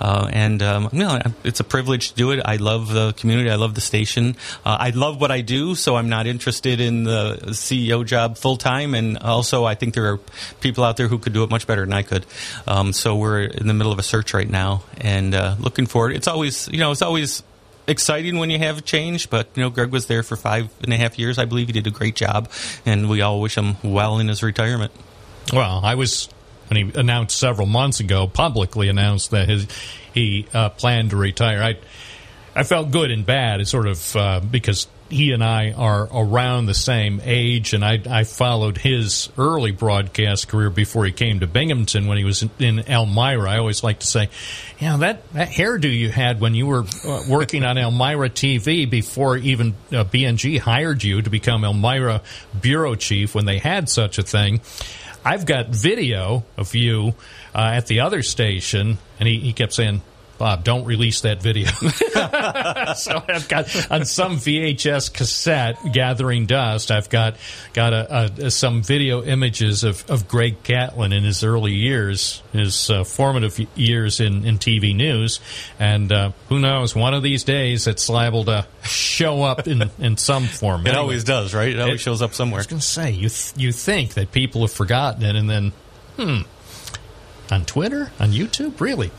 uh, 0.00 0.30
and 0.32 0.62
um, 0.62 0.88
you 0.92 1.00
know, 1.00 1.20
it's 1.44 1.60
a 1.60 1.64
privilege 1.64 2.12
to 2.12 2.14
do 2.14 2.30
it. 2.30 2.40
I 2.42 2.56
love 2.56 2.88
the 2.88 3.12
community. 3.12 3.50
I 3.50 3.56
love 3.56 3.74
the 3.74 3.82
station. 3.82 4.34
Uh, 4.64 4.78
I 4.80 4.90
love 4.90 5.20
what 5.20 5.30
I 5.30 5.42
do, 5.42 5.74
so 5.74 5.96
I'm 5.96 6.08
not 6.08 6.26
interested 6.26 6.80
in 6.80 7.04
the 7.04 7.36
CEO 7.48 8.02
job 8.06 8.38
full 8.38 8.56
time. 8.56 8.94
And 8.94 9.18
also, 9.18 9.66
I 9.66 9.74
think 9.74 9.92
there 9.92 10.10
are 10.10 10.18
people 10.60 10.84
out 10.84 10.96
there 10.96 11.08
who 11.08 11.18
could 11.18 11.34
do 11.34 11.44
it 11.44 11.50
much 11.50 11.66
better 11.66 11.82
than 11.82 11.92
I 11.92 12.02
could. 12.02 12.24
Um, 12.66 12.92
so 12.92 13.16
we're 13.16 13.42
in 13.42 13.66
the 13.66 13.74
middle 13.74 13.92
of 13.92 13.98
a 13.98 14.02
search 14.02 14.34
right 14.34 14.48
now, 14.48 14.82
and 14.98 15.34
uh, 15.34 15.56
looking 15.58 15.86
forward. 15.86 16.16
It's 16.16 16.28
always, 16.28 16.68
you 16.68 16.78
know, 16.78 16.92
it's 16.92 17.02
always 17.02 17.42
exciting 17.86 18.38
when 18.38 18.50
you 18.50 18.58
have 18.58 18.78
a 18.78 18.80
change, 18.80 19.30
but 19.30 19.48
you 19.54 19.62
know, 19.62 19.70
Greg 19.70 19.90
was 19.90 20.06
there 20.06 20.22
for 20.22 20.36
five 20.36 20.70
and 20.82 20.92
a 20.92 20.96
half 20.96 21.18
years. 21.18 21.38
I 21.38 21.44
believe 21.44 21.68
he 21.68 21.72
did 21.72 21.86
a 21.86 21.90
great 21.90 22.16
job, 22.16 22.50
and 22.84 23.08
we 23.08 23.20
all 23.20 23.40
wish 23.40 23.56
him 23.56 23.76
well 23.82 24.18
in 24.18 24.28
his 24.28 24.42
retirement. 24.42 24.92
Well, 25.52 25.80
I 25.84 25.94
was 25.94 26.28
when 26.68 26.90
he 26.90 26.98
announced 26.98 27.38
several 27.38 27.66
months 27.66 28.00
ago, 28.00 28.26
publicly 28.26 28.88
announced 28.88 29.30
that 29.30 29.48
his 29.48 29.66
he 30.12 30.46
uh, 30.52 30.70
planned 30.70 31.10
to 31.10 31.16
retire. 31.16 31.62
I 31.62 31.78
I 32.54 32.64
felt 32.64 32.90
good 32.90 33.10
and 33.10 33.24
bad. 33.24 33.66
Sort 33.68 33.86
of 33.86 34.16
uh, 34.16 34.40
because 34.40 34.88
he 35.08 35.32
and 35.32 35.42
I 35.42 35.72
are 35.72 36.08
around 36.12 36.66
the 36.66 36.74
same 36.74 37.20
age, 37.22 37.72
and 37.72 37.84
I, 37.84 38.00
I 38.08 38.24
followed 38.24 38.78
his 38.78 39.28
early 39.38 39.70
broadcast 39.70 40.48
career 40.48 40.70
before 40.70 41.04
he 41.04 41.12
came 41.12 41.40
to 41.40 41.46
Binghamton 41.46 42.06
when 42.06 42.18
he 42.18 42.24
was 42.24 42.42
in, 42.42 42.50
in 42.58 42.78
Elmira. 42.80 43.50
I 43.50 43.58
always 43.58 43.84
like 43.84 44.00
to 44.00 44.06
say, 44.06 44.28
you 44.78 44.88
know, 44.88 44.98
that, 44.98 45.32
that 45.32 45.48
hairdo 45.48 45.92
you 45.92 46.10
had 46.10 46.40
when 46.40 46.54
you 46.54 46.66
were 46.66 46.84
uh, 47.06 47.22
working 47.28 47.64
on 47.64 47.78
Elmira 47.78 48.30
TV 48.30 48.88
before 48.88 49.36
even 49.36 49.74
uh, 49.92 50.04
BNG 50.04 50.58
hired 50.58 51.04
you 51.04 51.22
to 51.22 51.30
become 51.30 51.64
Elmira 51.64 52.22
bureau 52.60 52.94
chief 52.94 53.34
when 53.34 53.44
they 53.44 53.58
had 53.58 53.88
such 53.88 54.18
a 54.18 54.22
thing. 54.22 54.60
I've 55.24 55.46
got 55.46 55.68
video 55.68 56.44
of 56.56 56.74
you 56.74 57.14
uh, 57.54 57.72
at 57.74 57.86
the 57.86 58.00
other 58.00 58.22
station, 58.22 58.98
and 59.18 59.28
he, 59.28 59.40
he 59.40 59.52
kept 59.52 59.72
saying, 59.72 60.02
Bob, 60.38 60.64
don't 60.64 60.84
release 60.84 61.22
that 61.22 61.40
video. 61.42 61.66
so 62.94 63.22
I've 63.28 63.48
got 63.48 63.90
on 63.90 64.04
some 64.04 64.36
VHS 64.36 65.12
cassette 65.12 65.78
gathering 65.92 66.46
dust. 66.46 66.90
I've 66.90 67.08
got 67.10 67.36
got 67.72 67.92
a, 67.92 68.32
a, 68.46 68.50
some 68.50 68.82
video 68.82 69.22
images 69.22 69.84
of, 69.84 70.08
of 70.10 70.28
Greg 70.28 70.62
Catlin 70.62 71.12
in 71.12 71.24
his 71.24 71.42
early 71.44 71.72
years, 71.72 72.42
his 72.52 72.90
uh, 72.90 73.04
formative 73.04 73.58
years 73.76 74.20
in, 74.20 74.44
in 74.44 74.58
TV 74.58 74.94
news, 74.94 75.40
and 75.78 76.12
uh, 76.12 76.32
who 76.48 76.58
knows, 76.58 76.94
one 76.94 77.14
of 77.14 77.22
these 77.22 77.44
days 77.44 77.86
it's 77.86 78.08
liable 78.08 78.44
to 78.44 78.66
show 78.84 79.42
up 79.42 79.66
in, 79.66 79.90
in 79.98 80.16
some 80.16 80.44
form. 80.46 80.82
It 80.82 80.88
Anyway, 80.90 81.00
always 81.00 81.24
does, 81.24 81.54
right? 81.54 81.68
It 81.70 81.80
always 81.80 82.00
shows 82.00 82.22
up 82.22 82.34
somewhere. 82.34 82.58
I 82.58 82.60
was 82.60 82.66
going 82.66 82.80
to 82.80 82.86
say 82.86 83.10
you 83.10 83.28
th- 83.28 83.52
you 83.56 83.72
think 83.72 84.14
that 84.14 84.32
people 84.32 84.62
have 84.62 84.72
forgotten 84.72 85.22
it, 85.22 85.36
and 85.36 85.48
then 85.48 85.72
hmm 86.16 86.40
on 87.50 87.64
Twitter, 87.64 88.10
on 88.18 88.30
YouTube? 88.30 88.80
Really? 88.80 89.10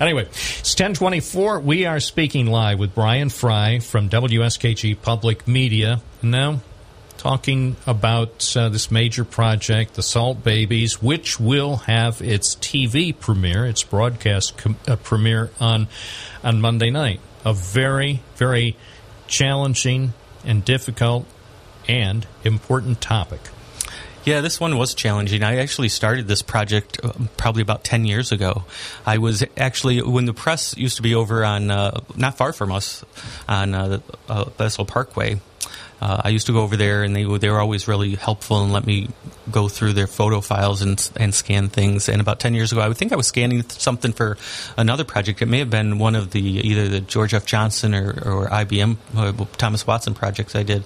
Anyway, 0.00 0.24
it's 0.24 0.72
1024. 0.72 1.60
We 1.60 1.86
are 1.86 2.00
speaking 2.00 2.46
live 2.46 2.78
with 2.78 2.94
Brian 2.94 3.28
Frey 3.28 3.78
from 3.80 4.08
WSKG 4.08 5.00
Public 5.00 5.46
Media. 5.46 6.00
Now, 6.22 6.60
talking 7.22 7.76
about 7.86 8.56
uh, 8.56 8.68
this 8.68 8.90
major 8.90 9.24
project, 9.24 9.94
the 9.94 10.02
Salt 10.02 10.42
Babies, 10.42 11.00
which 11.00 11.38
will 11.38 11.76
have 11.76 12.20
its 12.20 12.56
TV 12.56 13.16
premiere, 13.18 13.64
its 13.66 13.84
broadcast 13.84 14.56
com- 14.56 14.76
uh, 14.88 14.96
premiere 14.96 15.50
on, 15.60 15.86
on 16.42 16.60
Monday 16.60 16.90
night. 16.90 17.20
A 17.44 17.52
very, 17.52 18.22
very 18.36 18.76
challenging 19.28 20.14
and 20.44 20.64
difficult 20.64 21.26
and 21.88 22.26
important 22.44 23.00
topic. 23.00 23.40
Yeah, 24.24 24.40
this 24.40 24.60
one 24.60 24.78
was 24.78 24.94
challenging. 24.94 25.42
I 25.42 25.56
actually 25.56 25.88
started 25.88 26.28
this 26.28 26.42
project 26.42 27.00
uh, 27.02 27.12
probably 27.36 27.62
about 27.62 27.82
10 27.82 28.04
years 28.04 28.30
ago. 28.30 28.64
I 29.04 29.18
was 29.18 29.44
actually, 29.56 30.00
when 30.00 30.26
the 30.26 30.34
press 30.34 30.76
used 30.76 30.96
to 30.96 31.02
be 31.02 31.14
over 31.14 31.44
on, 31.44 31.70
uh, 31.70 32.00
not 32.16 32.36
far 32.36 32.52
from 32.52 32.70
us, 32.70 33.04
on 33.48 33.74
uh, 33.74 33.98
uh, 34.28 34.44
Vestal 34.50 34.86
Parkway, 34.86 35.40
uh, 36.02 36.20
I 36.24 36.30
used 36.30 36.46
to 36.46 36.52
go 36.52 36.62
over 36.62 36.76
there, 36.76 37.04
and 37.04 37.14
they 37.14 37.22
they 37.38 37.48
were 37.48 37.60
always 37.60 37.86
really 37.86 38.16
helpful 38.16 38.60
and 38.64 38.72
let 38.72 38.84
me 38.84 39.08
go 39.52 39.68
through 39.68 39.92
their 39.92 40.08
photo 40.08 40.40
files 40.40 40.82
and 40.82 41.10
and 41.14 41.32
scan 41.32 41.68
things. 41.68 42.08
And 42.08 42.20
about 42.20 42.40
ten 42.40 42.54
years 42.54 42.72
ago, 42.72 42.80
I 42.80 42.92
think 42.92 43.12
I 43.12 43.16
was 43.16 43.28
scanning 43.28 43.62
something 43.68 44.12
for 44.12 44.36
another 44.76 45.04
project. 45.04 45.42
It 45.42 45.46
may 45.46 45.60
have 45.60 45.70
been 45.70 46.00
one 46.00 46.16
of 46.16 46.32
the 46.32 46.40
either 46.40 46.88
the 46.88 47.00
George 47.00 47.34
F. 47.34 47.46
Johnson 47.46 47.94
or, 47.94 48.08
or 48.08 48.48
IBM 48.48 48.96
uh, 49.14 49.44
Thomas 49.58 49.86
Watson 49.86 50.12
projects 50.14 50.56
I 50.56 50.64
did, 50.64 50.82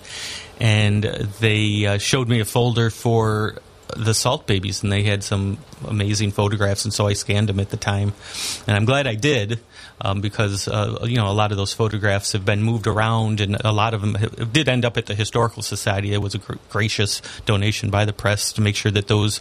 and 0.60 1.04
they 1.04 1.86
uh, 1.86 1.98
showed 1.98 2.28
me 2.28 2.40
a 2.40 2.44
folder 2.44 2.90
for 2.90 3.56
the 3.96 4.14
salt 4.14 4.46
babies 4.46 4.82
and 4.82 4.90
they 4.90 5.04
had 5.04 5.22
some 5.22 5.58
amazing 5.86 6.32
photographs 6.32 6.84
and 6.84 6.92
so 6.92 7.06
i 7.06 7.12
scanned 7.12 7.48
them 7.48 7.60
at 7.60 7.70
the 7.70 7.76
time. 7.76 8.12
And 8.66 8.76
i'm 8.76 8.84
glad 8.84 9.06
i 9.06 9.14
did 9.14 9.60
um, 10.00 10.20
because 10.20 10.68
uh, 10.68 10.98
you 11.04 11.16
know 11.16 11.30
a 11.30 11.32
lot 11.32 11.52
of 11.52 11.56
those 11.56 11.72
photographs 11.72 12.32
have 12.32 12.44
been 12.44 12.62
moved 12.62 12.86
around 12.86 13.40
and 13.40 13.56
a 13.64 13.72
lot 13.72 13.94
of 13.94 14.00
them 14.00 14.14
ha- 14.14 14.44
did 14.44 14.68
end 14.68 14.84
up 14.84 14.96
at 14.96 15.06
the 15.06 15.14
historical 15.14 15.62
society. 15.62 16.12
It 16.12 16.18
was 16.18 16.34
a 16.34 16.38
gr- 16.38 16.54
gracious 16.68 17.22
donation 17.46 17.90
by 17.90 18.04
the 18.04 18.12
press 18.12 18.52
to 18.54 18.60
make 18.60 18.76
sure 18.76 18.92
that 18.92 19.08
those 19.08 19.40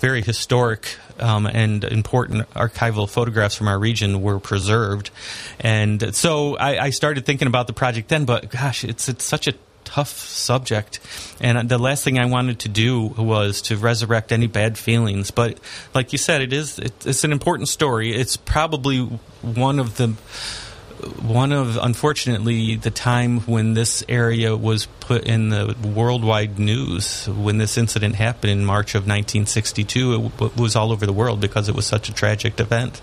very 0.00 0.22
historic 0.22 0.98
um, 1.18 1.46
and 1.46 1.82
important 1.84 2.48
archival 2.50 3.08
photographs 3.08 3.54
from 3.54 3.68
our 3.68 3.78
region 3.78 4.20
were 4.20 4.38
preserved. 4.38 5.10
And 5.60 6.14
so 6.14 6.56
I, 6.56 6.86
I 6.86 6.90
started 6.90 7.24
thinking 7.24 7.48
about 7.48 7.66
the 7.66 7.72
project 7.72 8.08
then 8.08 8.24
but 8.24 8.50
gosh 8.50 8.84
it's 8.84 9.08
it's 9.08 9.24
such 9.24 9.48
a 9.48 9.54
tough 9.86 10.10
subject. 10.10 11.00
And 11.40 11.68
the 11.68 11.78
last 11.78 12.04
thing 12.04 12.18
i 12.18 12.26
wanted 12.26 12.58
to 12.60 12.68
do 12.68 13.06
was 13.06 13.62
to 13.62 13.76
resurrect 13.78 14.32
any 14.32 14.46
bad 14.46 14.76
feelings. 14.76 15.30
But 15.30 15.58
like 15.94 16.12
you 16.12 16.18
said 16.18 16.42
it 16.42 16.52
is 16.52 16.78
it, 16.78 17.06
it's 17.06 17.24
an 17.24 17.32
important 17.32 17.68
story. 17.68 18.12
It's 18.12 18.36
probably 18.36 19.00
one 19.40 19.78
of 19.78 19.96
the 19.96 20.08
one 21.22 21.52
of 21.52 21.76
unfortunately 21.76 22.76
the 22.76 22.90
time 22.90 23.40
when 23.40 23.74
this 23.74 24.02
area 24.08 24.56
was 24.56 24.86
put 25.00 25.24
in 25.24 25.50
the 25.50 25.76
worldwide 25.94 26.58
news. 26.58 27.26
When 27.28 27.58
this 27.58 27.78
incident 27.78 28.14
happened 28.14 28.50
in 28.50 28.64
March 28.64 28.94
of 28.94 29.02
1962 29.02 30.32
it 30.40 30.56
was 30.56 30.74
all 30.74 30.92
over 30.92 31.06
the 31.06 31.12
world 31.12 31.40
because 31.40 31.68
it 31.68 31.74
was 31.74 31.86
such 31.86 32.08
a 32.08 32.14
tragic 32.14 32.58
event. 32.60 33.00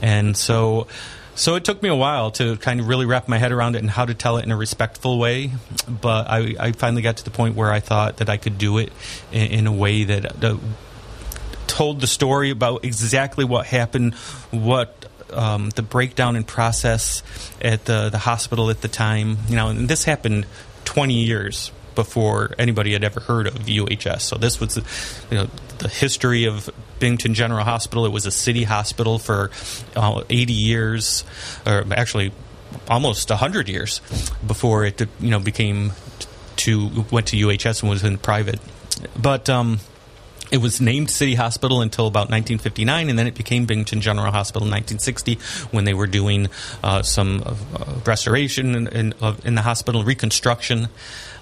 And 0.00 0.36
so 0.36 0.86
so 1.34 1.54
it 1.54 1.64
took 1.64 1.82
me 1.82 1.88
a 1.88 1.94
while 1.94 2.30
to 2.32 2.56
kind 2.58 2.80
of 2.80 2.88
really 2.88 3.06
wrap 3.06 3.28
my 3.28 3.38
head 3.38 3.52
around 3.52 3.76
it 3.76 3.80
and 3.80 3.90
how 3.90 4.04
to 4.04 4.14
tell 4.14 4.36
it 4.36 4.44
in 4.44 4.52
a 4.52 4.56
respectful 4.56 5.18
way. 5.18 5.50
But 5.88 6.28
I, 6.28 6.54
I 6.58 6.72
finally 6.72 7.02
got 7.02 7.18
to 7.18 7.24
the 7.24 7.30
point 7.30 7.56
where 7.56 7.72
I 7.72 7.80
thought 7.80 8.18
that 8.18 8.28
I 8.28 8.36
could 8.36 8.58
do 8.58 8.78
it 8.78 8.92
in, 9.32 9.46
in 9.50 9.66
a 9.66 9.72
way 9.72 10.04
that 10.04 10.58
told 11.66 12.00
the 12.00 12.06
story 12.06 12.50
about 12.50 12.84
exactly 12.84 13.44
what 13.44 13.66
happened, 13.66 14.14
what 14.50 15.06
um, 15.32 15.70
the 15.70 15.82
breakdown 15.82 16.36
in 16.36 16.44
process 16.44 17.22
at 17.60 17.84
the, 17.84 18.10
the 18.10 18.18
hospital 18.18 18.70
at 18.70 18.80
the 18.80 18.88
time. 18.88 19.38
You 19.48 19.56
know, 19.56 19.68
and 19.68 19.88
this 19.88 20.04
happened 20.04 20.46
20 20.84 21.14
years 21.14 21.72
before 21.94 22.54
anybody 22.58 22.92
had 22.92 23.04
ever 23.04 23.20
heard 23.20 23.46
of 23.46 23.54
UHS. 23.54 24.22
So 24.22 24.36
this 24.36 24.60
was, 24.60 24.76
you 25.30 25.36
know, 25.36 25.48
the 25.78 25.88
history 25.88 26.44
of 26.44 26.70
Binghamton 26.98 27.34
General 27.34 27.64
Hospital. 27.64 28.06
It 28.06 28.12
was 28.12 28.26
a 28.26 28.30
city 28.30 28.64
hospital 28.64 29.18
for 29.18 29.50
uh, 29.96 30.22
80 30.28 30.52
years, 30.52 31.24
or 31.66 31.84
actually 31.92 32.32
almost 32.88 33.30
100 33.30 33.68
years 33.68 34.00
before 34.46 34.84
it, 34.84 35.00
you 35.20 35.30
know, 35.30 35.38
became 35.38 35.92
to 36.56 37.04
went 37.10 37.28
to 37.28 37.36
UHS 37.36 37.82
and 37.82 37.90
was 37.90 38.04
in 38.04 38.18
private. 38.18 38.60
But 39.20 39.50
um, 39.50 39.80
it 40.54 40.58
was 40.62 40.80
named 40.80 41.10
City 41.10 41.34
Hospital 41.34 41.82
until 41.82 42.06
about 42.06 42.30
1959, 42.30 43.10
and 43.10 43.18
then 43.18 43.26
it 43.26 43.34
became 43.34 43.66
Binghamton 43.66 44.00
General 44.00 44.30
Hospital 44.30 44.68
in 44.68 44.70
1960 44.70 45.34
when 45.72 45.82
they 45.84 45.94
were 45.94 46.06
doing 46.06 46.48
uh, 46.84 47.02
some 47.02 47.42
uh, 47.44 47.54
restoration 48.06 48.76
in, 48.76 48.86
in, 48.86 49.12
of- 49.20 49.44
in 49.44 49.56
the 49.56 49.62
hospital, 49.62 50.04
reconstruction, 50.04 50.86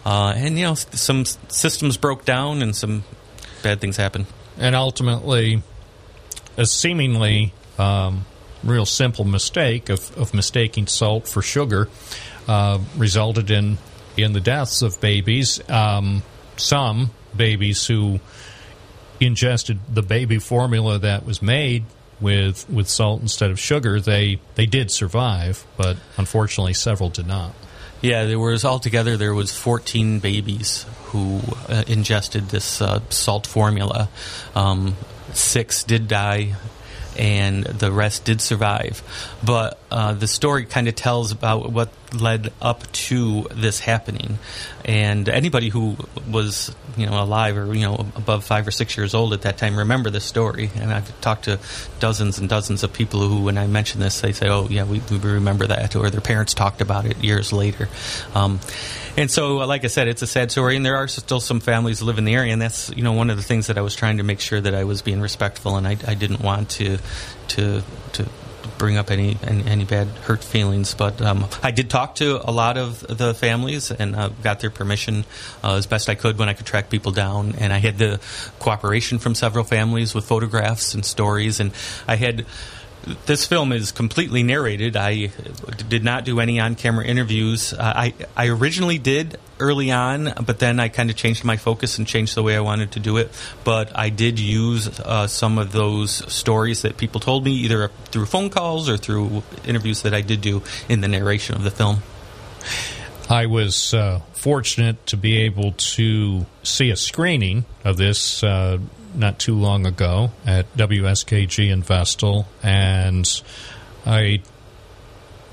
uh, 0.07 0.33
and 0.35 0.59
you 0.59 0.65
know 0.65 0.75
some 0.75 1.27
systems 1.49 1.99
broke 1.99 2.25
down 2.25 2.63
and 2.63 2.75
some 2.75 3.05
bad 3.63 3.83
things 3.83 3.99
happened. 3.99 4.25
and 4.59 4.75
ultimately 4.75 5.63
a 6.57 6.65
seemingly 6.65 7.53
um, 7.79 8.25
real 8.65 8.87
simple 8.87 9.27
mistake 9.27 9.91
of, 9.91 10.17
of 10.17 10.33
mistaking 10.33 10.87
salt 10.87 11.29
for 11.29 11.43
sugar 11.43 11.89
uh, 12.49 12.79
resulted 12.97 13.51
in 13.51 13.77
in 14.17 14.33
the 14.33 14.41
deaths 14.41 14.81
of 14.81 14.99
babies. 15.03 15.61
Um, 15.69 16.23
some 16.57 17.11
babies 17.37 17.87
who 17.87 18.21
ingested 19.27 19.79
the 19.93 20.03
baby 20.03 20.39
formula 20.39 20.99
that 20.99 21.25
was 21.25 21.43
made 21.43 21.85
with 22.21 22.69
with 22.71 22.89
salt 22.89 23.21
instead 23.21 23.51
of 23.51 23.59
sugar, 23.59 24.01
they 24.01 24.39
they 24.55 24.67
did 24.67 24.91
survive, 24.91 25.65
but 25.77 25.97
unfortunately, 26.17 26.75
several 26.75 27.09
did 27.09 27.27
not. 27.27 27.53
Yeah, 28.01 28.25
there 28.25 28.39
was 28.39 28.65
altogether 28.65 29.17
there 29.17 29.35
was 29.35 29.53
14 29.53 30.19
babies 30.19 30.87
who 31.07 31.41
uh, 31.69 31.85
ingested 31.87 32.49
this 32.49 32.83
uh, 32.83 33.01
salt 33.11 33.47
formula. 33.47 34.09
Um, 34.57 34.97
six 35.33 35.85
did 35.85 36.09
die, 36.09 36.57
and 37.17 37.65
the 37.65 37.93
rest 37.93 38.25
did 38.25 38.41
survive. 38.41 39.03
But 39.45 39.79
uh, 39.91 40.15
the 40.15 40.27
story 40.27 40.65
kind 40.65 40.89
of 40.89 40.97
tells 40.97 41.31
about 41.31 41.71
what 41.71 41.91
led 42.15 42.53
up 42.61 42.91
to 42.93 43.47
this 43.55 43.81
happening, 43.81 44.39
and 44.85 45.29
anybody 45.29 45.69
who 45.69 45.97
was 46.31 46.75
you 46.97 47.07
know 47.07 47.23
alive 47.23 47.57
or 47.57 47.75
you 47.75 47.83
know 47.83 48.07
above 48.17 48.45
five 48.45 48.67
or 48.67 48.71
six 48.71 48.97
years 48.97 49.15
old 49.15 49.33
at 49.33 49.43
that 49.43 49.59
time 49.59 49.77
remember 49.77 50.11
this 50.11 50.25
story. 50.25 50.71
And 50.77 50.93
I've 50.93 51.21
talked 51.21 51.45
to 51.45 51.59
dozens 52.01 52.39
and 52.39 52.49
dozens 52.49 52.83
of 52.83 52.93
people 52.93 53.21
who, 53.21 53.45
when 53.45 53.59
I 53.59 53.67
mention 53.67 54.01
this, 54.01 54.21
they 54.21 54.33
say, 54.33 54.49
"Oh 54.49 54.67
yeah, 54.69 54.85
we, 54.85 55.01
we 55.11 55.19
remember 55.19 55.67
that," 55.67 55.97
or 55.97 56.11
their 56.11 56.21
parents 56.21 56.55
talked 56.55 56.81
about 56.81 57.07
it 57.07 57.19
years 57.19 57.53
later. 57.53 57.89
Um, 58.35 58.61
and 59.17 59.31
so, 59.31 59.57
like 59.57 59.85
I 59.85 59.89
said, 59.89 60.09
it's 60.09 60.23
a 60.23 60.27
sad 60.27 60.51
story, 60.51 60.77
and 60.77 60.87
there 60.87 60.97
are 60.97 61.09
still 61.09 61.41
some 61.41 61.61
families 61.61 62.01
live 62.01 62.19
in 62.19 62.25
the 62.25 62.35
area, 62.35 62.53
and 62.53 62.63
that's 62.63 62.91
you 62.91 63.03
know 63.03 63.13
one 63.13 63.31
of 63.31 63.37
the 63.37 63.43
things 63.43 63.67
that 63.67 63.77
I 63.77 63.83
was 63.83 63.95
trying 63.95 64.19
to 64.19 64.23
make 64.23 64.41
sure 64.41 64.61
that 64.61 64.75
I 64.75 64.85
was 64.85 65.03
being 65.03 65.21
respectful, 65.21 65.77
and 65.77 65.87
I, 65.87 65.97
I 66.07 66.15
didn't 66.15 66.41
want 66.41 66.71
to 66.71 66.99
to 67.49 67.83
to 68.15 68.29
bring 68.83 68.97
up 68.97 69.13
any, 69.13 69.39
any 69.45 69.65
any 69.65 69.85
bad 69.85 70.09
hurt 70.27 70.43
feelings. 70.43 70.93
But 70.93 71.23
um, 71.23 71.47
I 71.63 71.71
did 71.71 71.89
talk 71.89 72.17
to 72.17 72.41
a 72.43 72.51
lot 72.51 72.77
of 72.77 73.07
the 73.07 73.33
families 73.33 73.93
and 73.93 74.17
uh, 74.17 74.31
got 74.43 74.59
their 74.59 74.71
permission 74.71 75.25
uh, 75.63 75.77
as 75.77 75.87
best 75.87 76.09
I 76.09 76.17
could 76.17 76.37
when 76.37 76.49
I 76.49 76.55
could 76.55 76.67
track 76.67 76.91
people 76.91 77.13
down. 77.13 77.55
And 77.59 77.73
I 77.73 77.79
had 77.79 77.97
the 77.97 78.21
cooperation 78.59 79.21
from 79.21 79.37
several 79.37 79.63
families 79.63 80.17
with 80.17 80.25
photographs 80.25 80.95
and 80.95 81.05
stories. 81.05 81.61
And 81.61 81.71
I 82.09 82.17
had 82.17 82.45
this 83.27 83.47
film 83.47 83.73
is 83.73 83.93
completely 83.93 84.43
narrated. 84.43 84.97
I 84.97 85.31
did 85.89 86.05
not 86.05 86.25
do 86.25 86.41
any 86.41 86.61
on-camera 86.61 87.05
interviews. 87.05 87.73
Uh, 87.73 87.93
I 87.97 88.15
I 88.37 88.49
originally 88.49 88.99
did 88.99 89.39
early 89.59 89.91
on, 89.91 90.33
but 90.45 90.59
then 90.59 90.81
I 90.81 90.89
kind 90.89 91.11
of 91.11 91.17
changed 91.17 91.45
my 91.45 91.57
focus 91.57 91.99
and 91.99 92.07
changed 92.07 92.35
the 92.35 92.43
way 92.43 92.57
I 92.57 92.61
wanted 92.61 92.93
to 92.93 93.01
do 93.01 93.17
it. 93.17 93.31
But 93.65 93.97
I 93.97 94.09
did 94.09 94.39
use 94.39 95.01
uh, 95.01 95.27
some 95.27 95.59
of 95.59 95.73
those 95.73 96.11
stories 96.33 96.83
that 96.83 96.97
people 96.97 97.21
told 97.21 97.45
me 97.45 97.53
either 97.53 97.89
through 98.07 98.27
phone 98.27 98.51
calls 98.51 98.89
or 98.89 98.97
through 98.97 99.43
interviews 99.65 100.03
that 100.03 100.15
I 100.15 100.21
did 100.21 100.41
do 100.41 100.63
in 100.89 101.01
the 101.01 101.09
narration 101.09 101.55
of 101.55 101.63
the 101.63 101.71
film. 101.71 102.03
I 103.31 103.47
was 103.47 103.95
uh, 103.95 104.21
fortunate 104.33 105.07
to 105.07 105.17
be 105.17 105.39
able 105.43 105.73
to 105.73 106.45
see 106.63 106.91
a 106.91 106.97
screening 106.97 107.65
of 107.85 107.97
this 107.97 108.43
uh, 108.43 108.79
not 109.15 109.39
too 109.39 109.55
long 109.55 109.87
ago 109.87 110.31
at 110.47 110.73
WSKG 110.77 111.71
in 111.71 111.83
Vestal, 111.83 112.47
and 112.63 113.43
I 114.07 114.43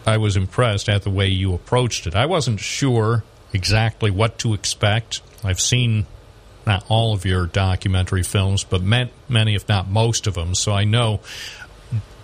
I 0.05 0.17
was 0.17 0.37
impressed 0.37 0.89
at 0.89 1.03
the 1.03 1.09
way 1.09 1.27
you 1.27 1.53
approached 1.53 2.07
it. 2.07 2.15
I 2.15 2.25
wasn't 2.25 2.59
sure 2.59 3.23
exactly 3.53 4.11
what 4.11 4.39
to 4.39 4.53
expect. 4.53 5.21
I've 5.43 5.59
seen 5.59 6.05
not 6.65 6.85
all 6.87 7.13
of 7.13 7.25
your 7.25 7.45
documentary 7.47 8.23
films, 8.23 8.63
but 8.63 8.81
ma- 8.81 9.05
many, 9.27 9.55
if 9.55 9.67
not 9.67 9.89
most 9.89 10.27
of 10.27 10.35
them, 10.35 10.55
so 10.55 10.71
I 10.71 10.83
know 10.83 11.21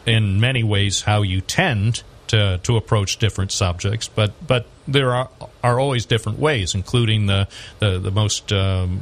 in 0.05 0.39
many 0.39 0.63
ways 0.63 1.01
how 1.01 1.21
you 1.23 1.41
tend 1.41 2.03
to 2.27 2.59
to 2.63 2.77
approach 2.77 3.17
different 3.17 3.51
subjects, 3.51 4.07
but 4.07 4.33
but 4.45 4.67
there 4.87 5.13
are 5.13 5.29
are 5.63 5.79
always 5.79 6.05
different 6.05 6.39
ways, 6.39 6.75
including 6.75 7.25
the 7.25 7.47
the, 7.79 7.99
the 7.99 8.11
most 8.11 8.51
um, 8.51 9.01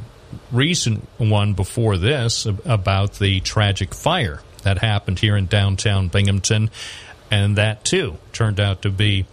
recent 0.54 1.06
one 1.18 1.52
before 1.52 1.96
this 1.98 2.46
about 2.64 3.14
the 3.14 3.40
tragic 3.40 3.94
fire 3.94 4.40
that 4.62 4.78
happened 4.78 5.18
here 5.18 5.36
in 5.36 5.46
downtown 5.46 6.08
Binghamton, 6.08 6.70
and 7.30 7.56
that 7.56 7.84
too 7.84 8.16
turned 8.32 8.60
out 8.60 8.82
to 8.82 8.90
be 8.90 9.26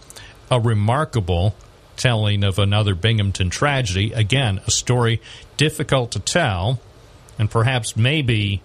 a 0.50 0.60
remarkable 0.60 1.54
telling 1.96 2.44
of 2.44 2.58
another 2.58 2.94
Binghamton 2.94 3.50
tragedy. 3.50 4.12
Again, 4.12 4.60
a 4.66 4.70
story 4.70 5.20
difficult 5.56 6.12
to 6.12 6.20
tell, 6.20 6.80
and 7.38 7.50
perhaps 7.50 7.96
maybe 7.96 8.62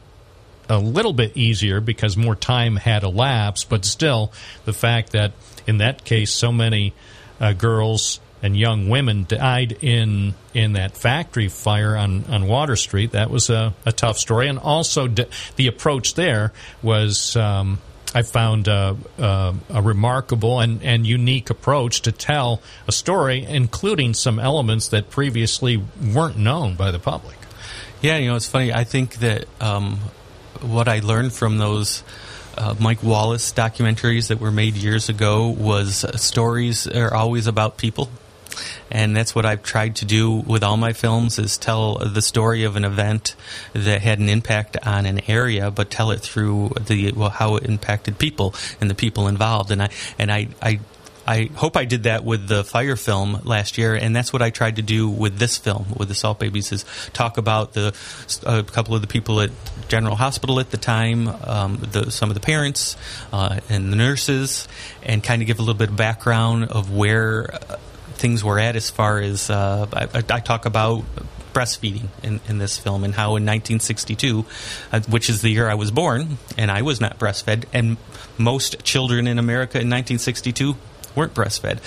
a 0.70 0.80
little 0.80 1.14
bit 1.14 1.38
easier 1.38 1.80
because 1.80 2.18
more 2.18 2.36
time 2.36 2.76
had 2.76 3.04
elapsed, 3.04 3.70
but 3.70 3.86
still, 3.86 4.32
the 4.66 4.74
fact 4.74 5.12
that 5.12 5.32
in 5.66 5.78
that 5.78 6.04
case, 6.04 6.32
so 6.32 6.52
many 6.52 6.94
uh, 7.40 7.54
girls 7.54 8.20
and 8.42 8.56
young 8.56 8.90
women 8.90 9.26
died 9.28 9.78
in 9.82 10.36
in 10.54 10.74
that 10.74 10.98
factory 10.98 11.48
fire 11.48 11.96
on, 11.96 12.26
on 12.26 12.48
Water 12.48 12.76
Street. 12.76 13.12
That 13.12 13.30
was 13.30 13.50
a, 13.50 13.74
a 13.86 13.92
tough 13.92 14.18
story, 14.18 14.48
and 14.48 14.60
also 14.60 15.08
d- 15.08 15.26
the 15.56 15.68
approach 15.68 16.14
there 16.14 16.54
was. 16.82 17.36
Um, 17.36 17.80
I 18.16 18.22
found 18.22 18.70
a 18.70 18.96
remarkable 19.70 20.62
and, 20.62 20.82
and 20.82 21.06
unique 21.06 21.50
approach 21.50 22.02
to 22.04 22.12
tell 22.12 22.62
a 22.88 22.92
story, 22.92 23.44
including 23.44 24.14
some 24.14 24.40
elements 24.40 24.88
that 24.88 25.10
previously 25.10 25.84
weren't 26.02 26.38
known 26.38 26.76
by 26.76 26.90
the 26.92 27.00
public. 27.00 27.38
Yeah, 28.02 28.18
you 28.18 28.30
know, 28.30 28.36
it's 28.36 28.48
funny. 28.48 28.72
I 28.72 28.86
think 28.86 29.16
that 29.16 29.46
um, 29.60 30.00
what 30.62 30.88
I 30.88 31.00
learned 31.00 31.34
from 31.34 31.58
those 31.58 32.02
uh, 32.58 32.76
Mike 32.80 33.04
Wallace 33.04 33.52
documentaries 33.54 34.28
that 34.28 34.40
were 34.40 34.52
made 34.52 34.76
years 34.76 35.10
ago 35.10 35.48
was 35.50 36.04
uh, 36.04 36.16
stories 36.18 36.88
are 36.88 37.14
always 37.14 37.48
about 37.48 37.78
people. 37.78 38.10
And 38.90 39.16
that's 39.16 39.36
what 39.36 39.46
I've 39.46 39.64
tried 39.64 39.98
to 39.98 40.06
do 40.06 40.32
with 40.32 40.64
all 40.64 40.78
my 40.78 40.94
films 40.94 41.40
is 41.40 41.58
tell 41.58 41.96
the 41.96 42.22
story 42.22 42.64
of 42.64 42.76
an 42.76 42.86
event 42.86 43.36
that 43.74 44.02
had 44.02 44.20
an 44.20 44.30
impact 44.30 44.78
on 44.86 45.06
an 45.06 45.22
area, 45.30 45.72
but 45.72 45.90
tell 45.90 46.12
it 46.12 46.22
through 46.22 46.70
the 46.80 47.12
well, 47.12 47.30
how 47.30 47.56
it 47.56 47.66
impacted 47.66 48.18
people 48.18 48.54
and 48.80 48.90
the 48.90 48.96
people 48.96 49.28
involved. 49.28 49.72
And 49.72 49.82
I 49.84 49.90
and 50.18 50.32
I, 50.32 50.48
I 50.62 50.80
I 51.28 51.50
hope 51.56 51.76
I 51.76 51.84
did 51.84 52.04
that 52.04 52.24
with 52.24 52.48
the 52.48 52.64
fire 52.64 52.96
film 52.96 53.42
last 53.44 53.78
year, 53.78 53.96
and 53.96 54.16
that's 54.16 54.32
what 54.32 54.42
I 54.42 54.50
tried 54.50 54.78
to 54.78 54.82
do 54.82 55.10
with 55.10 55.38
this 55.38 55.58
film, 55.58 55.88
with 55.98 56.08
the 56.08 56.16
Salt 56.16 56.40
Babies, 56.40 56.72
is 56.72 56.86
talk 57.12 57.38
about 57.38 57.74
the 57.74 57.94
a 58.46 58.64
couple 58.64 58.96
of 58.96 59.02
the 59.02 59.08
people 59.08 59.42
at 59.42 59.52
General 59.90 60.16
Hospital 60.16 60.62
at 60.62 60.72
the 60.72 60.78
time, 60.78 61.28
um, 61.28 61.78
the, 61.92 62.12
some 62.12 62.30
of 62.30 62.34
the 62.34 62.40
parents 62.40 62.96
uh, 63.34 63.60
and 63.68 63.92
the 63.92 63.98
nurses, 63.98 64.70
and 65.04 65.22
kind 65.22 65.42
of 65.42 65.48
give 65.48 65.60
a 65.60 65.62
little 65.62 65.76
bit 65.76 65.90
of 65.90 65.98
background 65.98 66.64
of 66.72 66.96
where 66.96 67.60
things 68.18 68.44
we're 68.44 68.60
at 68.60 68.76
as 68.76 68.90
far 68.90 69.20
as 69.20 69.50
uh, 69.50 69.88
I, 69.94 70.18
I 70.18 70.40
talk 70.40 70.66
about 70.66 71.04
breastfeeding 71.54 72.10
in, 72.22 72.40
in 72.48 72.58
this 72.60 72.78
film 72.78 73.04
and 73.04 73.16
how 73.16 73.30
in 73.30 73.46
1962, 73.46 74.46
uh, 74.92 75.00
which 75.10 75.30
is 75.30 75.42
the 75.42 75.50
year 75.50 75.68
I 75.68 75.74
was 75.74 75.90
born, 75.90 76.38
and 76.58 76.70
I 76.70 76.84
was 76.84 77.02
not 77.02 77.18
breastfed, 77.18 77.66
and 77.74 77.98
most 78.38 78.84
children 78.84 79.26
in 79.26 79.40
America 79.40 79.78
in 79.78 79.90
1962 79.90 80.76
weren't 81.18 81.34
breastfed. 81.34 81.80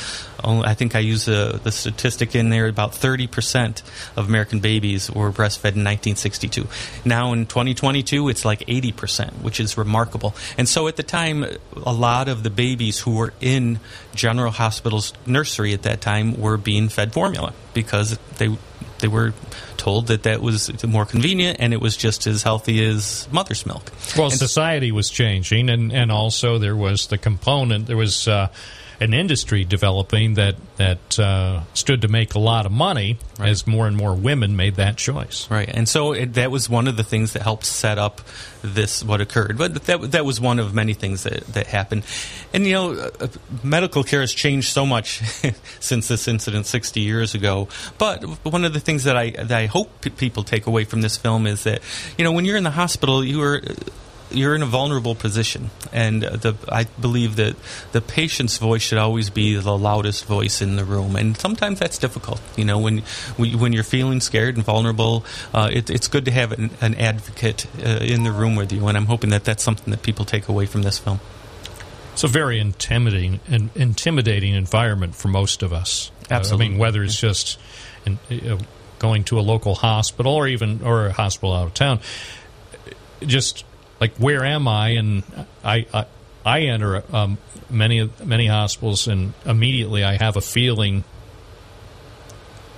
Only, 0.43 0.67
I 0.67 0.75
think 0.75 0.95
I 0.95 0.99
use 0.99 1.25
the, 1.25 1.61
the 1.63 1.73
statistic 1.73 2.35
in 2.35 2.51
there 2.51 2.67
about 2.67 2.93
30% 2.93 3.83
of 4.17 4.29
American 4.29 4.61
babies 4.61 5.11
were 5.11 5.31
breastfed 5.31 5.77
in 5.77 5.85
1962. 5.85 6.67
Now 7.05 7.33
in 7.33 7.47
2022, 7.47 8.29
it's 8.29 8.45
like 8.45 8.61
80%, 8.61 9.43
which 9.43 9.61
is 9.61 9.79
remarkable. 9.79 10.35
And 10.59 10.69
so 10.69 10.89
at 10.89 10.97
the 10.97 11.03
time, 11.03 11.45
a 11.75 11.93
lot 11.93 12.29
of 12.29 12.43
the 12.43 12.51
babies 12.51 12.99
who 13.01 13.15
were 13.15 13.33
in 13.41 13.81
General 14.15 14.51
Hospital's 14.51 15.13
nursery 15.27 15.73
at 15.73 15.83
that 15.83 16.01
time 16.01 16.39
were 16.39 16.57
being 16.57 16.89
fed 16.89 17.13
formula 17.13 17.55
because 17.73 18.19
they 18.39 18.57
they 19.01 19.09
were 19.09 19.33
told 19.77 20.09
that 20.09 20.25
that 20.25 20.41
was 20.41 20.85
more 20.85 21.07
convenient 21.07 21.59
and 21.59 21.73
it 21.73 21.81
was 21.81 21.97
just 21.97 22.27
as 22.27 22.43
healthy 22.43 22.85
as 22.85 23.29
mother's 23.33 23.67
milk. 23.67 23.91
Well, 24.17 24.31
society 24.31 24.93
was 24.93 25.09
changing, 25.09 25.71
and, 25.71 25.93
and 25.93 26.13
also 26.13 26.59
there 26.59 26.77
was 26.77 27.07
the 27.07 27.19
component. 27.19 27.87
There 27.87 27.97
was 27.97 28.29
uh, 28.29 28.49
an 29.01 29.15
industry 29.15 29.65
developing 29.65 30.35
that 30.35 30.57
that 30.77 31.19
uh, 31.19 31.63
stood 31.73 32.03
to 32.03 32.09
make 32.09 32.35
a 32.35 32.39
lot 32.39 32.67
of 32.67 32.73
money 32.73 33.19
as 33.39 33.67
more 33.67 33.87
and 33.87 33.97
more 33.97 34.15
women 34.15 34.57
made 34.57 34.75
that 34.77 34.97
choice. 34.97 35.51
Right, 35.51 35.69
and 35.69 35.89
so 35.89 36.13
it, 36.13 36.35
that 36.35 36.51
was 36.51 36.69
one 36.69 36.87
of 36.87 36.97
the 36.97 37.05
things 37.05 37.33
that 37.33 37.43
helped 37.43 37.65
set 37.65 37.99
up 37.99 38.21
this 38.63 39.03
what 39.03 39.23
occurred. 39.23 39.57
But 39.57 39.85
that 39.85 40.13
that 40.13 40.25
was 40.25 40.41
one 40.41 40.59
of 40.59 40.75
many 40.75 40.93
things 40.93 41.23
that 41.23 41.47
that 41.49 41.67
happened. 41.67 42.05
And 42.53 42.67
you 42.67 42.73
know, 42.75 42.93
uh, 42.93 43.29
medical 43.65 44.05
care 44.05 44.21
has 44.21 44.35
changed 44.35 44.69
so 44.69 44.85
much 44.85 45.21
since 45.81 46.09
this 46.09 46.29
incident 46.29 46.67
60 46.67 47.01
years 47.01 47.35
ago. 47.35 47.69
But 47.97 48.23
one 48.45 48.67
of 48.67 48.75
the 48.75 48.81
things 48.81 49.05
that 49.05 49.17
I 49.17 49.31
that 49.31 49.53
I 49.53 49.67
hope 49.67 50.03
p- 50.03 50.11
people 50.11 50.43
take 50.43 50.67
away 50.67 50.85
from 50.85 51.01
this 51.01 51.17
film 51.17 51.47
is 51.47 51.65
that 51.65 51.81
you 52.19 52.25
know 52.25 52.33
when 52.33 52.45
you're 52.45 52.59
in 52.59 52.65
the 52.65 52.71
hospital, 52.71 53.25
you 53.25 53.43
are 53.43 53.63
you're 54.31 54.55
in 54.55 54.63
a 54.63 54.67
vulnerable 54.67 55.15
position, 55.15 55.71
and 55.93 56.23
the, 56.23 56.55
I 56.69 56.85
believe 57.01 57.37
that 57.37 57.57
the 57.93 58.01
patient's 58.01 58.59
voice 58.59 58.83
should 58.83 58.99
always 58.99 59.31
be 59.31 59.57
the 59.57 59.77
loudest 59.77 60.25
voice 60.25 60.63
in 60.63 60.77
the 60.77 60.85
room, 60.85 61.17
and 61.17 61.37
sometimes 61.37 61.79
that's 61.79 61.99
difficult. 61.99 62.41
You 62.57 62.65
know, 62.65 62.79
when 62.79 62.99
when 63.37 63.73
you're 63.73 63.83
feeling 63.83 64.21
scared 64.21 64.57
and 64.57 64.65
vulnerable, 64.65 65.25
uh, 65.53 65.71
it, 65.73 65.91
it's 65.91 66.09
good 66.09 66.25
to 66.27 66.31
have 66.31 66.53
an, 66.53 66.71
an 66.81 66.95
advocate 66.95 67.67
uh, 67.85 67.99
in 68.03 68.25
the 68.25 68.33
room 68.33 68.57
with 68.57 68.73
you, 68.73 68.87
and 68.87 68.97
I'm 68.97 69.07
hoping 69.07 69.31
that 69.31 69.45
that's 69.45 69.63
something 69.63 69.91
that 69.91 70.03
people 70.03 70.25
take 70.25 70.49
away 70.49 70.67
from 70.67 70.83
this 70.83 70.99
film. 70.99 71.21
It's 72.13 72.25
a 72.25 72.29
very 72.29 72.59
intimidating 72.59 73.41
and 73.49 73.71
intimidating 73.75 74.55
environment 74.55 75.15
for 75.15 75.29
most 75.29 75.63
of 75.63 75.73
us. 75.73 76.11
Uh, 76.31 76.35
Absolutely. 76.35 76.67
I 76.67 76.69
mean, 76.71 76.79
whether 76.79 77.03
it's 77.03 77.19
just 77.19 77.59
in, 78.05 78.19
uh, 78.31 78.59
going 78.99 79.25
to 79.25 79.39
a 79.39 79.43
local 79.43 79.75
hospital 79.75 80.35
or 80.35 80.47
even 80.47 80.83
or 80.85 81.07
a 81.07 81.13
hospital 81.13 81.55
out 81.55 81.67
of 81.67 81.75
town, 81.75 82.01
just 83.27 83.65
like 84.01 84.17
where 84.17 84.45
am 84.45 84.67
I? 84.67 84.91
And 84.91 85.23
I 85.63 85.87
I, 85.93 86.07
I 86.45 86.61
enter 86.63 87.03
um, 87.15 87.39
many 87.69 88.11
many 88.25 88.47
hospitals 88.47 89.07
and 89.07 89.35
immediately 89.45 90.03
I 90.03 90.17
have 90.17 90.37
a 90.37 90.41
feeling 90.41 91.05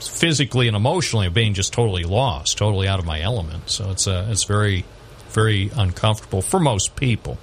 physically 0.00 0.66
and 0.66 0.76
emotionally 0.76 1.28
of 1.28 1.34
being 1.34 1.54
just 1.54 1.72
totally 1.72 2.04
lost, 2.04 2.58
totally 2.58 2.88
out 2.88 2.98
of 2.98 3.06
my 3.06 3.20
element. 3.20 3.70
So 3.70 3.90
it's 3.90 4.06
uh, 4.06 4.26
it's 4.30 4.44
very 4.44 4.84
very 5.30 5.70
uncomfortable 5.74 6.42
for 6.42 6.60
most 6.60 6.96
people. 6.96 7.38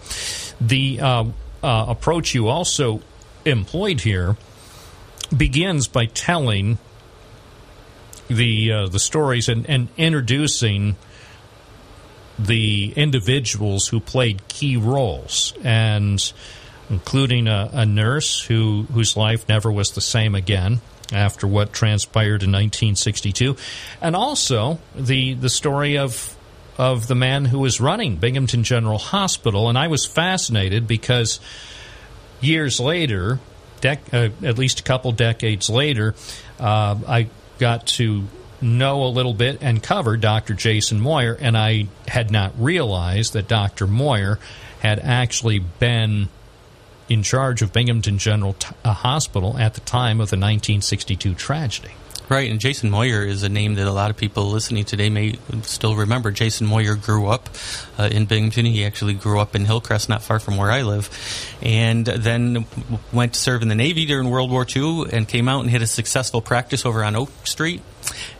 The 0.61 0.99
uh, 1.01 1.23
uh, 1.63 1.85
approach 1.87 2.35
you 2.35 2.47
also 2.47 3.01
employed 3.45 4.01
here 4.01 4.35
begins 5.35 5.87
by 5.87 6.05
telling 6.05 6.77
the 8.27 8.71
uh, 8.71 8.87
the 8.87 8.99
stories 8.99 9.49
and, 9.49 9.67
and 9.69 9.87
introducing 9.97 10.95
the 12.39 12.93
individuals 12.95 13.87
who 13.87 13.99
played 13.99 14.47
key 14.47 14.77
roles 14.77 15.53
and 15.63 16.31
including 16.89 17.47
a, 17.47 17.69
a 17.73 17.85
nurse 17.85 18.41
who 18.41 18.87
whose 18.93 19.17
life 19.17 19.47
never 19.49 19.71
was 19.71 19.91
the 19.91 20.01
same 20.01 20.35
again 20.35 20.79
after 21.11 21.45
what 21.45 21.73
transpired 21.73 22.43
in 22.43 22.51
1962 22.51 23.55
and 24.01 24.15
also 24.15 24.79
the 24.95 25.33
the 25.33 25.49
story 25.49 25.97
of 25.97 26.35
of 26.77 27.07
the 27.07 27.15
man 27.15 27.43
who 27.43 27.59
was 27.59 27.81
running 27.81 28.15
Binghamton 28.15 28.63
General 28.63 28.97
Hospital 28.97 29.67
and 29.67 29.77
I 29.77 29.87
was 29.87 30.05
fascinated 30.05 30.87
because 30.87 31.39
years 32.41 32.79
later, 32.79 33.39
dec- 33.81 34.13
uh, 34.13 34.45
at 34.45 34.57
least 34.57 34.79
a 34.79 34.83
couple 34.83 35.11
decades 35.11 35.69
later, 35.69 36.15
uh, 36.59 36.95
I 37.07 37.27
got 37.59 37.87
to 37.87 38.23
know 38.61 39.03
a 39.03 39.07
little 39.07 39.33
bit 39.33 39.59
and 39.61 39.81
cover 39.81 40.17
Dr. 40.17 40.53
Jason 40.53 40.99
Moyer, 40.99 41.37
and 41.39 41.57
I 41.57 41.87
had 42.07 42.31
not 42.31 42.53
realized 42.57 43.33
that 43.33 43.47
Dr. 43.47 43.87
Moyer 43.87 44.39
had 44.79 44.99
actually 44.99 45.59
been 45.59 46.29
in 47.09 47.23
charge 47.23 47.61
of 47.61 47.73
Binghamton 47.73 48.17
General 48.17 48.53
t- 48.53 48.69
uh, 48.85 48.93
Hospital 48.93 49.57
at 49.57 49.73
the 49.73 49.81
time 49.81 50.21
of 50.21 50.29
the 50.29 50.37
1962 50.37 51.33
tragedy. 51.33 51.91
Right, 52.29 52.51
and 52.51 52.59
Jason 52.59 52.91
Moyer 52.91 53.23
is 53.23 53.41
a 53.41 53.49
name 53.49 53.73
that 53.75 53.87
a 53.87 53.91
lot 53.91 54.11
of 54.11 54.17
people 54.17 54.51
listening 54.51 54.85
today 54.85 55.09
may 55.09 55.39
still 55.63 55.95
remember. 55.95 56.29
Jason 56.29 56.67
Moyer 56.67 56.93
grew 56.93 57.27
up 57.27 57.49
uh, 57.97 58.03
in 58.03 58.25
Binghamton. 58.25 58.67
He 58.67 58.85
actually 58.85 59.15
grew 59.15 59.39
up 59.39 59.55
in 59.55 59.65
Hillcrest, 59.65 60.09
not 60.09 60.21
far 60.21 60.39
from 60.39 60.55
where 60.55 60.69
I 60.69 60.83
live, 60.83 61.09
and 61.63 62.05
then 62.05 62.67
went 63.11 63.33
to 63.33 63.39
serve 63.39 63.63
in 63.63 63.67
the 63.67 63.73
Navy 63.73 64.05
during 64.05 64.29
World 64.29 64.51
War 64.51 64.63
II 64.63 65.05
and 65.11 65.27
came 65.27 65.49
out 65.49 65.61
and 65.61 65.71
had 65.71 65.81
a 65.81 65.87
successful 65.87 66.39
practice 66.39 66.85
over 66.85 67.03
on 67.03 67.15
Oak 67.15 67.31
Street. 67.45 67.81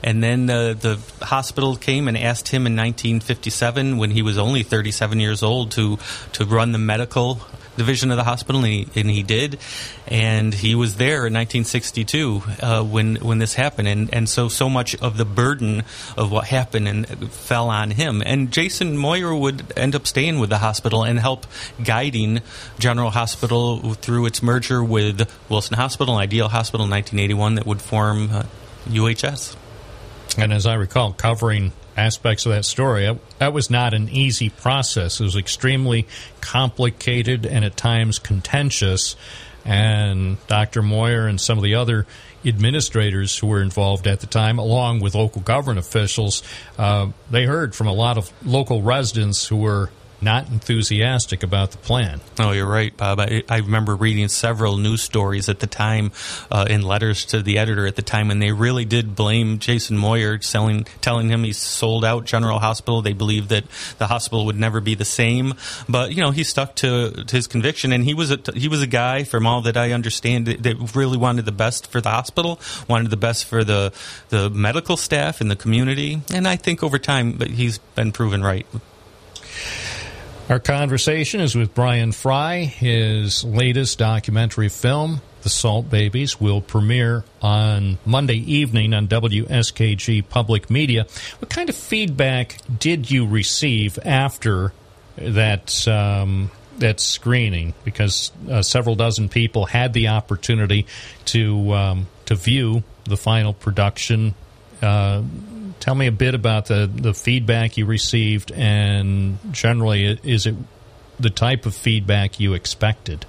And 0.04 0.24
then 0.24 0.50
uh, 0.50 0.74
the 0.74 1.00
hospital 1.22 1.76
came 1.76 2.08
and 2.08 2.18
asked 2.18 2.50
him 2.50 2.68
in 2.68 2.76
1957, 2.76 3.98
when 3.98 4.12
he 4.12 4.22
was 4.22 4.38
only 4.38 4.64
37 4.64 5.20
years 5.20 5.44
old, 5.44 5.72
to 5.72 5.98
to 6.34 6.46
run 6.46 6.72
the 6.72 6.78
medical 6.78 7.42
division 7.80 8.12
of 8.12 8.18
the 8.18 8.24
hospital, 8.24 8.64
and 8.64 8.74
he, 8.74 9.00
and 9.00 9.10
he 9.10 9.24
did. 9.24 9.58
And 10.06 10.54
he 10.54 10.76
was 10.76 10.98
there 10.98 11.26
in 11.26 11.34
1962 11.34 12.44
uh, 12.62 12.84
when 12.84 13.16
when 13.16 13.40
this 13.40 13.56
happened, 13.56 13.88
and 13.88 14.14
and 14.14 14.30
so 14.30 14.50
so 14.50 14.70
much 14.70 14.96
of 14.96 15.18
the 15.18 15.26
burden 15.26 15.84
of 16.18 16.32
what 16.32 16.46
happened 16.46 16.88
and 16.88 17.32
fell 17.32 17.70
on 17.70 17.92
him. 17.92 18.22
And 18.24 18.52
Jason 18.52 18.98
Moyer 18.98 19.34
would 19.34 19.74
end 19.78 19.96
up 19.96 20.06
staying 20.06 20.40
with 20.40 20.50
the 20.50 20.60
hospital 20.60 21.04
and 21.04 21.20
help 21.20 21.48
guiding 21.84 22.42
General 22.78 23.10
Hospital 23.10 23.94
through 23.94 24.26
its 24.28 24.44
merger 24.44 24.84
with 24.84 25.30
Wilson 25.50 25.76
Hospital 25.76 26.18
Ideal 26.18 26.50
Hospital 26.50 26.86
in 26.86 26.92
1981 26.92 27.56
that 27.56 27.66
would 27.66 27.82
form 27.82 28.30
uh, 28.32 28.44
UHS. 28.88 29.56
And 30.38 30.54
as 30.54 30.66
I 30.66 30.76
recall, 30.76 31.14
covering 31.14 31.74
aspects 31.98 32.46
of 32.46 32.52
that 32.52 32.66
story, 32.66 33.18
that, 33.40 33.54
was 33.54 33.70
not 33.70 33.94
an 33.94 34.10
easy 34.10 34.50
process. 34.50 35.20
It 35.20 35.24
was 35.24 35.36
extremely 35.36 36.08
complicated 36.42 37.46
and 37.46 37.66
at 37.66 37.76
times 37.76 38.20
contentious. 38.20 39.16
And 39.66 40.38
Dr. 40.48 40.82
Moyer 40.82 41.28
and 41.28 41.40
some 41.42 41.58
of 41.58 41.64
the 41.64 41.76
other 41.76 42.08
administrators 42.46 43.38
who 43.38 43.48
were 43.48 43.62
involved 43.62 44.08
at 44.08 44.22
the 44.22 44.28
time, 44.28 44.58
along 44.58 45.02
with 45.02 45.14
local 45.14 45.42
government 45.42 45.80
officials, 45.80 46.42
uh, 46.78 47.10
they 47.30 47.46
heard 47.46 47.76
from 47.76 47.88
a 47.88 47.94
lot 47.94 48.18
of 48.18 48.32
local 48.46 48.82
residents 48.82 49.48
who 49.48 49.58
were 49.58 49.90
not 50.22 50.50
enthusiastic 50.50 51.44
about 51.44 51.72
the 51.72 51.78
plan. 51.78 52.22
Oh, 52.40 52.52
you're 52.52 52.68
right, 52.68 52.96
Bob. 52.96 53.20
I, 53.20 53.44
I 53.50 53.58
remember 53.58 53.96
reading 53.96 54.28
several 54.28 54.78
news 54.78 55.02
stories 55.02 55.50
at 55.50 55.60
the 55.60 55.68
time 55.68 56.12
uh, 56.52 56.66
in 56.70 56.82
letters 56.82 57.26
to 57.26 57.42
the 57.42 57.58
editor 57.58 57.88
at 57.88 57.96
the 57.96 58.02
time, 58.02 58.32
and 58.32 58.42
they 58.42 58.52
really 58.52 58.86
did 58.86 59.16
blame 59.16 59.60
Jason 59.60 59.98
Moyer, 59.98 60.42
selling, 60.42 60.86
telling 61.02 61.30
him 61.30 61.44
he 61.44 61.54
sold 61.54 62.04
out 62.04 62.26
General 62.26 62.60
Hospital. 62.60 63.02
They 63.02 63.14
believed 63.14 63.50
that 63.50 63.66
the 63.98 64.08
hospital 64.08 64.46
would 64.46 64.60
never 64.60 64.82
be 64.82 64.96
the 64.96 65.06
same. 65.06 65.54
But 65.88 66.12
you 66.12 66.22
know, 66.22 66.32
he 66.32 66.44
stuck 66.44 66.76
to, 66.78 67.12
to 67.12 67.36
his 67.36 67.48
conviction, 67.48 67.92
and 67.92 68.04
he 68.04 68.14
was 68.14 68.32
a 68.32 68.40
he 68.54 68.68
was 68.68 68.82
a 68.82 68.88
guy, 68.88 69.24
from 69.24 69.48
all 69.48 69.62
that 69.62 69.78
I 69.78 69.92
understand, 69.92 70.48
that, 70.48 70.96
really 70.96 71.18
wanted 71.18 71.46
the 71.46 71.52
best 71.52 71.92
for 71.92 72.02
the 72.02 72.10
hospital, 72.10 72.60
wanted 72.88 73.12
the 73.12 73.18
best 73.18 73.46
for 73.46 73.64
the 73.64 73.94
the 74.30 74.50
medical 74.50 74.98
staff 74.98 75.42
and 75.42 75.50
the 75.50 75.56
community. 75.56 76.22
And 76.34 76.48
I 76.48 76.56
think 76.56 76.84
over 76.84 76.98
time, 76.98 77.34
but 77.34 77.50
he's 77.50 77.78
been 77.78 78.12
proven 78.12 78.42
right. 78.44 78.66
Our 80.50 80.60
conversation 80.60 81.42
is 81.42 81.56
with 81.56 81.76
Brian 81.76 82.12
Frey. 82.12 82.66
His 82.66 83.44
latest 83.44 84.00
documentary 84.00 84.70
film, 84.70 85.22
The 85.44 85.50
Salt 85.50 85.92
Babies, 85.92 86.42
will 86.42 86.60
premiere 86.60 87.24
on 87.40 88.00
Monday 88.04 88.38
evening 88.38 88.96
on 88.96 89.08
WSKG 89.08 90.28
Public 90.28 90.72
Media. 90.72 91.06
What 91.38 91.52
kind 91.52 91.70
of 91.70 91.76
feedback 91.76 92.58
did 92.80 93.12
you 93.12 93.28
receive 93.28 94.00
after 94.04 94.74
that? 95.18 95.88
Um, 95.88 96.50
that 96.80 97.02
screening, 97.02 97.74
because 97.84 98.32
uh, 98.50 98.62
several 98.62 98.96
dozen 98.96 99.28
people 99.28 99.66
had 99.66 99.92
the 99.92 100.08
opportunity 100.08 100.88
to 101.26 101.74
um, 101.74 102.08
to 102.26 102.36
view 102.36 102.84
the 103.04 103.18
final 103.18 103.54
production. 103.54 104.34
Uh, 104.82 105.22
tell 105.80 105.96
me 105.96 106.08
a 106.08 106.12
bit 106.12 106.36
about 106.36 106.66
the, 106.68 106.90
the 106.94 107.14
feedback 107.14 107.78
you 107.78 107.86
received, 107.86 108.52
and 108.52 109.38
generally, 109.52 110.20
is 110.24 110.46
it 110.46 110.56
the 111.20 111.30
type 111.30 111.66
of 111.66 111.76
feedback 111.76 112.40
you 112.40 112.54
expected? 112.54 113.26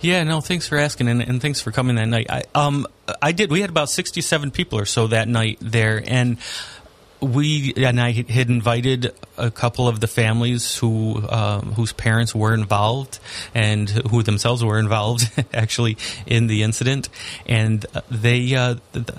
Yeah, 0.00 0.22
no, 0.22 0.40
thanks 0.40 0.68
for 0.68 0.78
asking, 0.78 1.08
and, 1.08 1.20
and 1.20 1.42
thanks 1.42 1.60
for 1.60 1.72
coming 1.72 1.96
that 1.96 2.06
night. 2.06 2.30
I, 2.30 2.44
um, 2.54 2.86
I 3.20 3.32
did. 3.32 3.50
We 3.50 3.62
had 3.62 3.70
about 3.70 3.90
sixty-seven 3.90 4.52
people 4.52 4.78
or 4.78 4.84
so 4.84 5.08
that 5.08 5.26
night 5.26 5.58
there, 5.60 6.00
and 6.06 6.38
we 7.20 7.72
and 7.76 8.00
I 8.00 8.12
had 8.12 8.48
invited 8.48 9.12
a 9.36 9.50
couple 9.50 9.88
of 9.88 10.00
the 10.00 10.06
families 10.06 10.76
who 10.76 11.26
um, 11.28 11.72
whose 11.72 11.92
parents 11.92 12.34
were 12.34 12.54
involved 12.54 13.18
and 13.54 13.88
who 13.88 14.22
themselves 14.22 14.64
were 14.64 14.78
involved 14.78 15.30
actually 15.54 15.96
in 16.26 16.46
the 16.46 16.62
incident, 16.62 17.08
and 17.46 17.84
they 18.10 18.54
uh, 18.54 18.76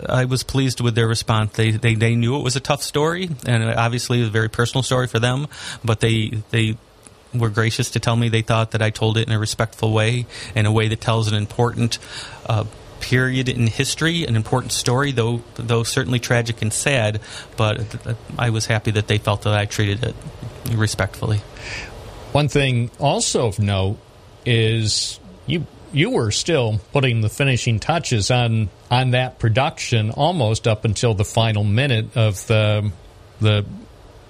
I 0.08 0.26
was 0.26 0.44
pleased 0.44 0.82
with 0.82 0.96
their 0.96 1.08
response. 1.08 1.54
They, 1.54 1.72
they 1.72 1.96
they 1.96 2.16
knew 2.16 2.38
it 2.38 2.44
was 2.44 2.56
a 2.56 2.62
tough 2.62 2.84
story 2.84 3.30
and 3.46 3.64
obviously 3.64 4.24
a 4.24 4.28
very 4.28 4.50
personal 4.50 4.84
story 4.84 5.08
for 5.08 5.20
them, 5.20 5.48
but 5.84 6.00
they 6.00 6.42
they 6.52 6.78
were 7.34 7.50
gracious 7.50 7.92
to 7.92 8.00
tell 8.00 8.16
me 8.16 8.30
they 8.30 8.42
thought 8.42 8.72
that 8.72 8.82
I 8.82 8.90
told 8.90 9.18
it 9.18 9.28
in 9.28 9.34
a 9.34 9.40
respectful 9.40 9.94
way, 9.94 10.26
in 10.56 10.66
a 10.66 10.72
way 10.72 10.88
that 10.88 11.02
tells 11.02 11.28
an 11.28 11.36
important 11.36 12.00
uh, 12.46 12.64
period 13.00 13.50
in 13.50 13.68
history, 13.68 14.26
an 14.26 14.36
important 14.36 14.72
story, 14.72 15.12
though 15.12 15.42
though 15.56 15.84
certainly 15.84 16.20
tragic 16.20 16.62
and 16.62 16.72
sad. 16.72 17.22
But 17.58 17.82
I 18.38 18.50
was 18.50 18.66
happy 18.66 18.92
that 18.92 19.08
they 19.08 19.18
felt 19.18 19.44
that 19.44 19.54
I 19.54 19.66
treated 19.66 20.04
it 20.04 20.16
respectfully. 20.72 21.38
One 22.32 22.48
thing 22.48 22.92
also 23.00 23.48
of 23.48 23.60
note 23.60 23.98
is 24.46 25.20
you 25.46 25.66
you 25.92 26.12
were 26.12 26.32
still 26.32 26.80
putting 26.92 27.22
the 27.22 27.30
finishing 27.30 27.80
touches 27.80 28.30
on 28.30 28.70
on 28.92 29.12
that 29.12 29.40
production 29.40 30.12
almost 30.12 30.68
up 30.68 30.86
until 30.86 31.14
the 31.14 31.26
final 31.26 31.64
minute 31.64 32.16
of 32.16 32.46
the 32.48 32.92
the 33.42 33.66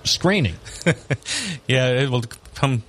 screening. 0.03 0.55
yeah, 1.67 1.89
it 1.89 2.09
will 2.09 2.23
come 2.55 2.83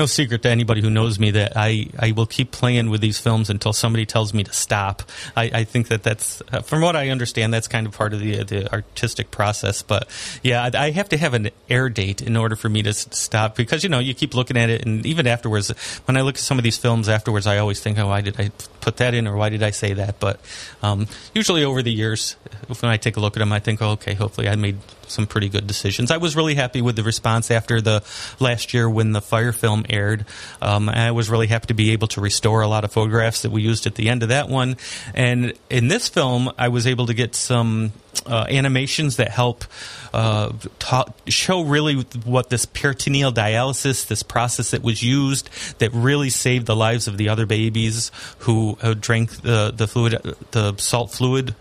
no 0.00 0.06
secret 0.06 0.42
to 0.42 0.48
anybody 0.48 0.80
who 0.80 0.88
knows 0.88 1.18
me 1.18 1.30
that 1.32 1.52
I, 1.56 1.88
I 1.98 2.12
will 2.12 2.26
keep 2.26 2.50
playing 2.52 2.88
with 2.88 3.02
these 3.02 3.18
films 3.18 3.50
until 3.50 3.74
somebody 3.74 4.06
tells 4.06 4.32
me 4.32 4.42
to 4.44 4.52
stop. 4.52 5.02
I, 5.36 5.50
I 5.60 5.64
think 5.64 5.88
that 5.88 6.02
that's, 6.02 6.42
uh, 6.52 6.62
from 6.62 6.80
what 6.80 6.96
I 6.96 7.10
understand, 7.10 7.52
that's 7.52 7.68
kind 7.68 7.86
of 7.86 7.92
part 7.92 8.14
of 8.14 8.20
the 8.20 8.42
the 8.44 8.72
artistic 8.72 9.30
process. 9.30 9.82
But 9.82 10.08
yeah, 10.42 10.70
I, 10.72 10.86
I 10.86 10.90
have 10.92 11.10
to 11.10 11.18
have 11.18 11.34
an 11.34 11.50
air 11.68 11.90
date 11.90 12.22
in 12.22 12.34
order 12.36 12.56
for 12.56 12.70
me 12.70 12.82
to 12.82 12.94
stop 12.94 13.56
because, 13.56 13.84
you 13.84 13.90
know, 13.90 13.98
you 13.98 14.14
keep 14.14 14.34
looking 14.34 14.56
at 14.56 14.70
it. 14.70 14.86
And 14.86 15.04
even 15.04 15.26
afterwards, 15.26 15.70
when 16.06 16.16
I 16.16 16.22
look 16.22 16.36
at 16.36 16.40
some 16.40 16.58
of 16.58 16.64
these 16.64 16.78
films 16.78 17.08
afterwards, 17.08 17.46
I 17.46 17.58
always 17.58 17.80
think, 17.80 17.98
oh, 17.98 18.06
why 18.06 18.22
did 18.22 18.40
I 18.40 18.50
put 18.80 18.96
that 18.96 19.12
in 19.12 19.28
or 19.28 19.36
why 19.36 19.50
did 19.50 19.62
I 19.62 19.70
say 19.70 19.92
that? 19.94 20.18
But 20.18 20.40
um, 20.82 21.06
usually 21.34 21.62
over 21.64 21.82
the 21.82 21.92
years, 21.92 22.36
when 22.80 22.90
I 22.90 22.96
take 22.96 23.18
a 23.18 23.20
look 23.20 23.36
at 23.36 23.40
them, 23.40 23.52
I 23.52 23.60
think, 23.60 23.82
oh, 23.82 23.90
okay, 23.90 24.14
hopefully 24.14 24.48
I 24.48 24.56
made 24.56 24.78
some 25.10 25.26
pretty 25.26 25.48
good 25.48 25.66
decisions. 25.66 26.10
I 26.10 26.16
was 26.16 26.36
really 26.36 26.54
happy 26.54 26.80
with 26.82 26.96
the 26.96 27.02
response 27.02 27.50
after 27.50 27.80
the 27.80 28.02
last 28.38 28.72
year 28.72 28.88
when 28.88 29.12
the 29.12 29.20
fire 29.20 29.52
film 29.52 29.84
aired. 29.88 30.24
Um, 30.62 30.88
I 30.88 31.10
was 31.10 31.28
really 31.30 31.46
happy 31.46 31.66
to 31.66 31.74
be 31.74 31.92
able 31.92 32.08
to 32.08 32.20
restore 32.20 32.62
a 32.62 32.68
lot 32.68 32.84
of 32.84 32.92
photographs 32.92 33.42
that 33.42 33.50
we 33.50 33.62
used 33.62 33.86
at 33.86 33.94
the 33.94 34.08
end 34.08 34.22
of 34.22 34.28
that 34.30 34.48
one. 34.48 34.76
And 35.14 35.52
in 35.68 35.88
this 35.88 36.08
film, 36.08 36.50
I 36.58 36.68
was 36.68 36.86
able 36.86 37.06
to 37.06 37.14
get 37.14 37.34
some 37.34 37.92
uh, 38.26 38.46
animations 38.48 39.16
that 39.16 39.30
help 39.30 39.64
uh, 40.12 40.52
ta- 40.78 41.12
show 41.28 41.62
really 41.62 42.02
what 42.24 42.50
this 42.50 42.66
peritoneal 42.66 43.32
dialysis, 43.32 44.06
this 44.06 44.22
process 44.22 44.72
that 44.72 44.82
was 44.82 45.02
used 45.02 45.48
that 45.78 45.92
really 45.92 46.30
saved 46.30 46.66
the 46.66 46.76
lives 46.76 47.08
of 47.08 47.16
the 47.16 47.28
other 47.28 47.46
babies 47.46 48.10
who 48.40 48.76
uh, 48.82 48.94
drank 48.94 49.30
the 49.42 49.72
the 49.74 49.86
fluid, 49.86 50.20
the 50.50 50.76
salt 50.76 51.12
fluid, 51.12 51.54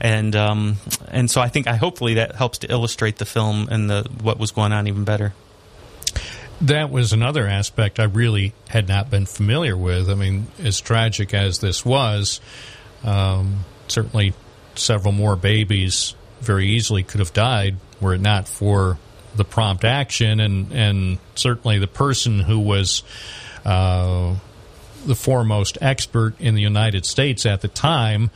and 0.00 0.36
um, 0.36 0.76
and 1.08 1.30
so 1.30 1.40
I 1.40 1.48
think 1.48 1.66
I 1.66 1.76
hopefully 1.76 2.14
that 2.14 2.34
helps 2.34 2.58
to 2.58 2.70
illustrate 2.70 3.16
the 3.16 3.26
film 3.26 3.68
and 3.70 3.88
the 3.90 4.08
what 4.22 4.38
was 4.38 4.50
going 4.50 4.72
on 4.72 4.86
even 4.86 5.04
better. 5.04 5.32
That 6.62 6.90
was 6.90 7.12
another 7.12 7.46
aspect 7.46 8.00
I 8.00 8.04
really 8.04 8.54
had 8.68 8.88
not 8.88 9.10
been 9.10 9.26
familiar 9.26 9.76
with. 9.76 10.08
I 10.08 10.14
mean, 10.14 10.46
as 10.62 10.80
tragic 10.80 11.34
as 11.34 11.58
this 11.58 11.84
was, 11.84 12.40
um, 13.04 13.64
certainly 13.88 14.32
several 14.78 15.12
more 15.12 15.36
babies 15.36 16.14
very 16.40 16.68
easily 16.68 17.02
could 17.02 17.20
have 17.20 17.32
died 17.32 17.76
were 18.00 18.14
it 18.14 18.20
not 18.20 18.46
for 18.46 18.98
the 19.34 19.44
prompt 19.44 19.84
action 19.84 20.40
and, 20.40 20.72
and 20.72 21.18
certainly 21.34 21.78
the 21.78 21.86
person 21.86 22.40
who 22.40 22.58
was 22.58 23.02
uh, 23.64 24.34
the 25.06 25.14
foremost 25.14 25.78
expert 25.80 26.38
in 26.40 26.54
the 26.54 26.62
United 26.62 27.04
States 27.06 27.46
at 27.46 27.60
the 27.60 27.68
time 27.68 28.30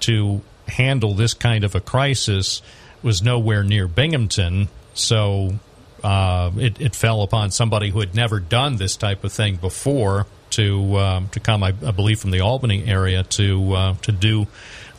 to 0.00 0.40
handle 0.68 1.14
this 1.14 1.34
kind 1.34 1.64
of 1.64 1.74
a 1.74 1.80
crisis 1.80 2.62
was 3.02 3.22
nowhere 3.22 3.62
near 3.62 3.86
Binghamton. 3.86 4.68
So 4.94 5.54
uh, 6.02 6.50
it, 6.56 6.80
it 6.80 6.94
fell 6.94 7.22
upon 7.22 7.50
somebody 7.50 7.90
who 7.90 8.00
had 8.00 8.14
never 8.14 8.40
done 8.40 8.76
this 8.76 8.96
type 8.96 9.24
of 9.24 9.32
thing 9.32 9.56
before 9.56 10.26
to 10.50 10.96
um, 10.96 11.28
to 11.30 11.40
come, 11.40 11.62
I, 11.62 11.68
I 11.68 11.90
believe, 11.90 12.20
from 12.20 12.30
the 12.30 12.40
Albany 12.40 12.84
area 12.86 13.24
to 13.24 13.72
uh, 13.72 13.94
to 14.02 14.12
do 14.12 14.46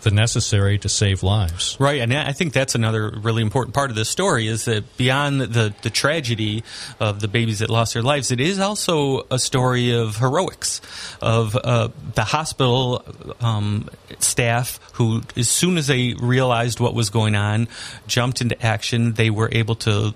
the 0.05 0.11
necessary 0.11 0.77
to 0.77 0.87
save 0.87 1.23
lives. 1.23 1.75
Right, 1.79 1.99
and 1.99 2.13
I 2.13 2.31
think 2.31 2.53
that's 2.53 2.75
another 2.75 3.09
really 3.09 3.41
important 3.41 3.73
part 3.73 3.89
of 3.89 3.95
this 3.97 4.07
story 4.07 4.47
is 4.47 4.65
that 4.65 4.95
beyond 4.97 5.41
the, 5.41 5.73
the 5.81 5.89
tragedy 5.89 6.63
of 6.99 7.19
the 7.19 7.27
babies 7.27 7.59
that 7.59 7.69
lost 7.69 7.95
their 7.95 8.03
lives, 8.03 8.31
it 8.31 8.39
is 8.39 8.59
also 8.59 9.25
a 9.31 9.39
story 9.39 9.91
of 9.91 10.17
heroics, 10.17 10.79
of 11.21 11.55
uh, 11.55 11.89
the 12.13 12.23
hospital 12.23 13.03
um, 13.41 13.89
staff 14.19 14.79
who, 14.93 15.23
as 15.35 15.49
soon 15.49 15.77
as 15.77 15.87
they 15.87 16.13
realized 16.13 16.79
what 16.79 16.93
was 16.93 17.09
going 17.09 17.35
on, 17.35 17.67
jumped 18.07 18.41
into 18.41 18.63
action. 18.63 19.13
They 19.13 19.31
were 19.31 19.49
able 19.51 19.75
to, 19.75 20.13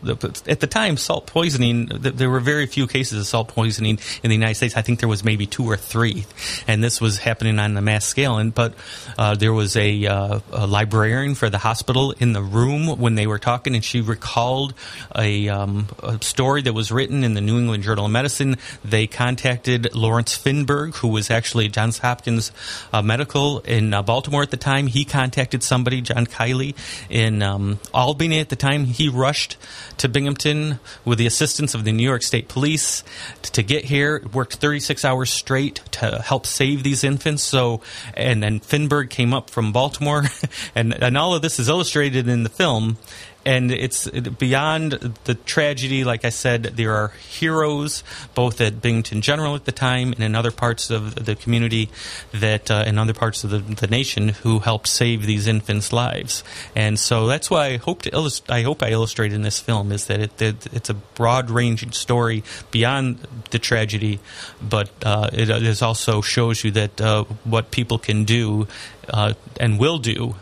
at 0.47 0.59
the 0.59 0.67
time, 0.67 0.97
salt 0.97 1.25
poisoning, 1.25 1.87
there 1.87 2.29
were 2.29 2.39
very 2.39 2.67
few 2.67 2.85
cases 2.85 3.19
of 3.19 3.25
salt 3.25 3.47
poisoning 3.49 3.99
in 4.21 4.29
the 4.29 4.35
United 4.35 4.55
States. 4.55 4.77
I 4.77 4.83
think 4.83 4.99
there 4.99 5.09
was 5.09 5.23
maybe 5.23 5.47
two 5.47 5.65
or 5.65 5.77
three, 5.77 6.25
and 6.67 6.83
this 6.83 7.01
was 7.01 7.17
happening 7.17 7.57
on 7.57 7.75
a 7.75 7.81
mass 7.81 8.05
scale. 8.05 8.37
And 8.37 8.53
but 8.53 8.75
uh, 9.17 9.35
there 9.35 9.51
was 9.51 9.75
a, 9.79 10.05
uh, 10.05 10.39
a 10.51 10.67
librarian 10.67 11.35
for 11.35 11.49
the 11.49 11.57
hospital 11.57 12.11
in 12.19 12.33
the 12.33 12.41
room 12.41 12.99
when 12.99 13.15
they 13.15 13.27
were 13.27 13.39
talking, 13.39 13.75
and 13.75 13.83
she 13.83 14.01
recalled 14.01 14.73
a, 15.15 15.49
um, 15.49 15.87
a 16.03 16.21
story 16.23 16.61
that 16.61 16.73
was 16.73 16.91
written 16.91 17.23
in 17.23 17.33
the 17.33 17.41
New 17.41 17.57
England 17.57 17.83
Journal 17.83 18.05
of 18.05 18.11
Medicine. 18.11 18.57
They 18.83 19.07
contacted 19.07 19.95
Lawrence 19.95 20.37
Finberg, 20.37 20.95
who 20.95 21.07
was 21.07 21.31
actually 21.31 21.67
Johns 21.69 21.99
Hopkins 21.99 22.51
uh, 22.93 23.01
Medical 23.01 23.59
in 23.59 23.93
uh, 23.93 24.01
Baltimore 24.03 24.43
at 24.43 24.51
the 24.51 24.57
time. 24.57 24.87
He 24.87 25.05
contacted 25.05 25.63
somebody, 25.63 26.01
John 26.01 26.25
Kiley, 26.25 26.75
in 27.09 27.41
um, 27.41 27.79
Albany 27.93 28.39
at 28.39 28.49
the 28.49 28.55
time. 28.55 28.85
He 28.85 29.09
rushed 29.09 29.57
to 29.97 30.09
Binghamton 30.09 30.79
with 31.05 31.17
the 31.17 31.25
assistance 31.25 31.73
of 31.73 31.83
the 31.83 31.91
New 31.91 32.03
York 32.03 32.23
State 32.23 32.47
Police 32.47 33.03
to, 33.41 33.51
to 33.53 33.63
get 33.63 33.85
here. 33.85 34.21
Worked 34.33 34.55
36 34.55 35.05
hours 35.05 35.29
straight 35.29 35.81
to 35.91 36.21
help 36.21 36.45
save 36.45 36.83
these 36.83 37.03
infants. 37.03 37.43
So, 37.43 37.81
and 38.13 38.41
then 38.41 38.59
Finberg 38.59 39.09
came 39.09 39.33
up 39.33 39.49
from 39.49 39.68
Baltimore, 39.71 40.25
and 40.75 40.93
and 40.93 41.17
all 41.17 41.33
of 41.35 41.41
this 41.41 41.59
is 41.59 41.69
illustrated 41.69 42.27
in 42.27 42.43
the 42.43 42.49
film. 42.49 42.97
And 43.45 43.71
it's 43.71 44.07
beyond 44.09 44.91
the 45.23 45.33
tragedy. 45.33 46.03
Like 46.03 46.25
I 46.25 46.29
said, 46.29 46.63
there 46.63 46.93
are 46.93 47.07
heroes 47.29 48.03
both 48.35 48.59
at 48.59 48.81
Binghamton 48.81 49.21
General 49.21 49.55
at 49.55 49.63
the 49.63 49.71
time 49.71 50.11
and 50.11 50.21
in 50.21 50.35
other 50.35 50.51
parts 50.51 50.89
of 50.89 51.15
the 51.25 51.35
community 51.35 51.89
that, 52.33 52.69
uh, 52.69 52.83
in 52.85 52.99
other 52.99 53.13
parts 53.13 53.45
of 53.45 53.49
the, 53.49 53.59
the 53.59 53.87
nation, 53.87 54.29
who 54.29 54.59
helped 54.59 54.87
save 54.87 55.25
these 55.25 55.47
infants' 55.47 55.93
lives. 55.93 56.43
And 56.75 56.99
so 56.99 57.27
that's 57.27 57.49
why 57.49 57.67
I 57.67 57.77
hope 57.77 58.01
to 58.03 58.13
illust- 58.13 58.51
I 58.51 58.63
hope 58.63 58.83
I 58.83 58.89
illustrate 58.89 59.31
in 59.31 59.41
this 59.41 59.59
film 59.59 59.93
is 59.93 60.07
that 60.07 60.19
it, 60.19 60.41
it, 60.41 60.67
it's 60.73 60.89
a 60.89 60.93
broad 60.93 61.49
ranging 61.49 61.91
story 61.91 62.43
beyond 62.71 63.25
the 63.51 63.59
tragedy, 63.59 64.19
but 64.61 64.89
uh, 65.03 65.29
it 65.31 65.49
is 65.49 65.81
also 65.81 66.21
shows 66.21 66.63
you 66.65 66.71
that 66.71 66.99
uh, 66.99 67.23
what 67.45 67.71
people 67.71 67.97
can 67.97 68.25
do 68.25 68.67
uh, 69.11 69.33
and 69.59 69.79
will 69.79 69.97
do 69.97 70.35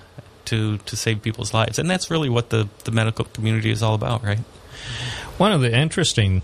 to 0.46 0.78
to 0.78 0.96
save 0.96 1.22
people's 1.22 1.54
lives, 1.54 1.80
and 1.80 1.90
that's 1.90 2.10
really 2.10 2.30
what 2.30 2.50
the 2.50 2.68
the 2.84 2.92
medical 2.92 3.26
community 3.26 3.72
is 3.72 3.84
all 3.84 3.96
about, 3.96 4.24
right? 4.24 4.40
One 5.38 5.52
of 5.52 5.62
the 5.62 5.76
interesting 5.76 6.42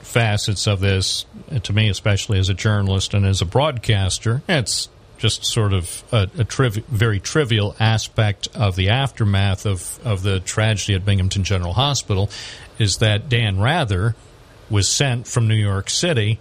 facets 0.00 0.66
of 0.66 0.80
this, 0.80 1.26
uh, 1.50 1.58
to 1.60 1.72
me, 1.72 1.88
especially 1.88 2.38
as 2.38 2.48
a 2.48 2.54
journalist 2.54 3.14
and 3.14 3.26
as 3.26 3.42
a 3.42 3.44
broadcaster, 3.44 4.42
it's 4.48 4.88
just 5.18 5.44
sort 5.44 5.72
of 5.72 6.04
a, 6.12 6.28
a 6.38 6.44
triv- 6.44 6.86
very 6.86 7.20
trivial 7.20 7.74
aspect 7.80 8.48
of 8.54 8.76
the 8.76 8.88
aftermath 8.88 9.66
of, 9.66 9.98
of 10.04 10.22
the 10.22 10.40
tragedy 10.40 10.94
at 10.94 11.04
Binghamton 11.04 11.44
General 11.44 11.72
Hospital, 11.72 12.30
is 12.78 12.98
that 12.98 13.28
Dan 13.28 13.58
Rather 13.58 14.14
was 14.70 14.88
sent 14.88 15.26
from 15.26 15.48
New 15.48 15.54
York 15.54 15.90
City 15.90 16.38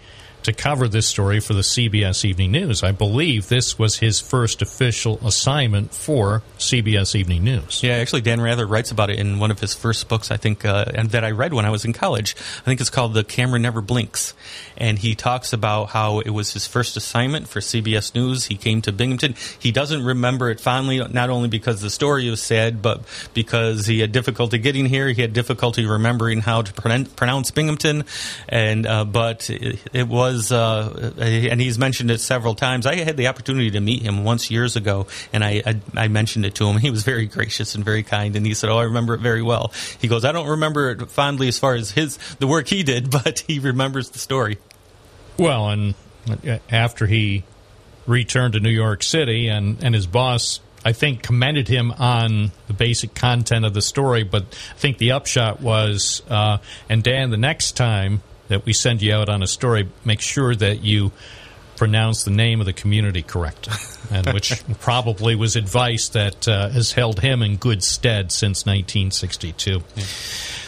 to 0.48 0.54
cover 0.54 0.88
this 0.88 1.06
story 1.06 1.42
for 1.42 1.54
the 1.54 1.62
CBS 1.62 2.24
Evening 2.24 2.52
News. 2.52 2.82
I 2.82 2.94
believe 2.94 3.50
this 3.50 3.78
was 3.78 3.98
his 3.98 4.22
first 4.22 4.62
official 4.62 5.20
assignment 5.22 5.94
for 5.94 6.42
CBS 6.58 7.16
Evening 7.16 7.44
News. 7.44 7.84
Yeah, 7.84 7.96
actually, 7.96 8.22
Dan 8.22 8.40
Rather 8.40 8.66
writes 8.66 8.90
about 8.90 9.10
it 9.10 9.20
in 9.20 9.40
one 9.40 9.52
of 9.52 9.60
his 9.60 9.74
first 9.74 10.08
books, 10.08 10.32
I 10.32 10.38
think, 10.38 10.64
uh, 10.64 10.86
and 10.94 11.10
that 11.10 11.26
I 11.26 11.32
read 11.32 11.54
when 11.54 11.66
I 11.66 11.70
was 11.70 11.84
in 11.84 11.92
college. 11.92 12.34
I 12.60 12.62
think 12.62 12.80
it's 12.80 12.90
called 12.90 13.14
The 13.14 13.26
Camera 13.26 13.60
Never 13.60 13.82
Blinks. 13.82 14.34
And 14.78 14.98
he 14.98 15.16
talks 15.16 15.52
about 15.52 15.90
how 15.90 16.20
it 16.20 16.30
was 16.30 16.54
his 16.54 16.66
first 16.66 16.96
assignment 16.96 17.50
for 17.50 17.60
CBS 17.60 18.16
News. 18.16 18.46
He 18.46 18.56
came 18.56 18.82
to 18.84 18.94
Binghamton. 18.94 19.36
He 19.60 19.74
doesn't 19.74 20.06
remember 20.06 20.50
it 20.50 20.62
fondly, 20.62 21.06
not 21.06 21.30
only 21.30 21.50
because 21.50 21.82
the 21.82 21.90
story 21.90 22.30
was 22.30 22.42
sad, 22.42 22.82
but 22.82 23.02
because 23.34 23.86
he 23.86 24.00
had 24.00 24.14
difficulty 24.14 24.60
getting 24.60 24.86
here. 24.86 25.10
He 25.10 25.22
had 25.22 25.34
difficulty 25.34 25.86
remembering 25.86 26.40
how 26.40 26.62
to 26.62 26.72
pronounce 26.72 27.52
Binghamton. 27.52 28.06
And, 28.48 28.86
uh, 28.86 29.04
but 29.04 29.50
it, 29.50 29.80
it 29.92 30.08
was, 30.08 30.37
uh, 30.52 31.14
and 31.18 31.60
he's 31.60 31.78
mentioned 31.78 32.12
it 32.12 32.20
several 32.20 32.56
times. 32.56 32.86
I 32.86 32.96
had 32.96 33.18
the 33.18 33.28
opportunity 33.28 33.72
to 33.72 33.80
meet 33.80 34.02
him 34.02 34.24
once 34.24 34.50
years 34.52 34.76
ago, 34.76 35.08
and 35.34 35.44
I, 35.44 35.62
I, 35.66 35.82
I 35.96 36.08
mentioned 36.08 36.46
it 36.46 36.56
to 36.56 36.68
him. 36.68 36.78
He 36.78 36.90
was 36.90 37.04
very 37.04 37.26
gracious 37.26 37.76
and 37.76 37.84
very 37.84 38.04
kind, 38.04 38.36
and 38.36 38.46
he 38.46 38.54
said, 38.54 38.70
"Oh, 38.70 38.78
I 38.78 38.84
remember 38.84 39.14
it 39.14 39.22
very 39.22 39.42
well." 39.42 39.72
He 40.00 40.08
goes, 40.08 40.26
"I 40.26 40.32
don't 40.32 40.48
remember 40.48 40.92
it 40.92 41.10
fondly 41.10 41.48
as 41.48 41.60
far 41.60 41.76
as 41.76 41.92
his 41.92 42.18
the 42.40 42.48
work 42.48 42.68
he 42.68 42.84
did, 42.84 43.10
but 43.24 43.40
he 43.48 43.60
remembers 43.60 44.10
the 44.12 44.20
story." 44.20 44.58
Well, 45.38 45.70
and 45.70 45.96
after 46.70 47.06
he 47.06 47.44
returned 48.08 48.54
to 48.54 48.60
New 48.60 48.70
York 48.70 49.04
City, 49.04 49.50
and, 49.50 49.84
and 49.84 49.94
his 49.94 50.08
boss, 50.08 50.60
I 50.84 50.94
think, 50.94 51.22
commended 51.22 51.68
him 51.68 51.92
on 51.92 52.52
the 52.68 52.74
basic 52.74 53.14
content 53.14 53.66
of 53.66 53.74
the 53.74 53.82
story, 53.82 54.24
but 54.24 54.44
I 54.44 54.78
think 54.78 54.98
the 54.98 55.12
upshot 55.12 55.62
was, 55.62 56.24
uh, 56.30 56.58
and 56.90 57.04
Dan, 57.04 57.30
the 57.30 57.38
next 57.38 57.74
time 57.74 58.22
that 58.48 58.66
we 58.66 58.74
send 58.74 59.02
you 59.02 59.14
out 59.14 59.30
on 59.30 59.44
a 59.44 59.48
story, 59.48 59.90
make 60.06 60.22
sure 60.22 60.56
that 60.56 60.84
you 60.84 61.12
pronounce 61.76 62.24
the 62.24 62.32
name 62.32 62.60
of 62.60 62.66
the 62.66 62.74
community 62.74 63.22
correct, 63.22 63.70
and 64.12 64.28
which 64.34 64.62
probably 64.80 65.36
was 65.36 65.56
advice 65.56 66.10
that 66.10 66.48
uh, 66.48 66.70
has 66.70 66.92
held 66.92 67.20
him 67.20 67.42
in 67.42 67.56
good 67.56 67.84
stead 67.84 68.32
since 68.32 68.66
1962. 68.66 69.84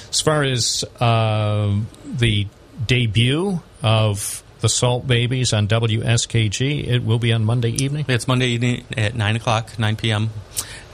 As 0.09 0.21
far 0.21 0.43
as 0.43 0.83
uh, 0.99 1.75
the 2.05 2.47
debut 2.85 3.61
of 3.83 4.43
the 4.61 4.69
Salt 4.69 5.07
Babies 5.07 5.53
on 5.53 5.67
WSKG, 5.67 6.87
it 6.87 7.03
will 7.03 7.19
be 7.19 7.33
on 7.33 7.45
Monday 7.45 7.71
evening. 7.71 8.05
It's 8.07 8.27
Monday 8.27 8.47
evening 8.47 8.85
at 8.95 9.15
nine 9.15 9.35
o'clock, 9.35 9.77
nine 9.79 9.95
p.m. 9.95 10.29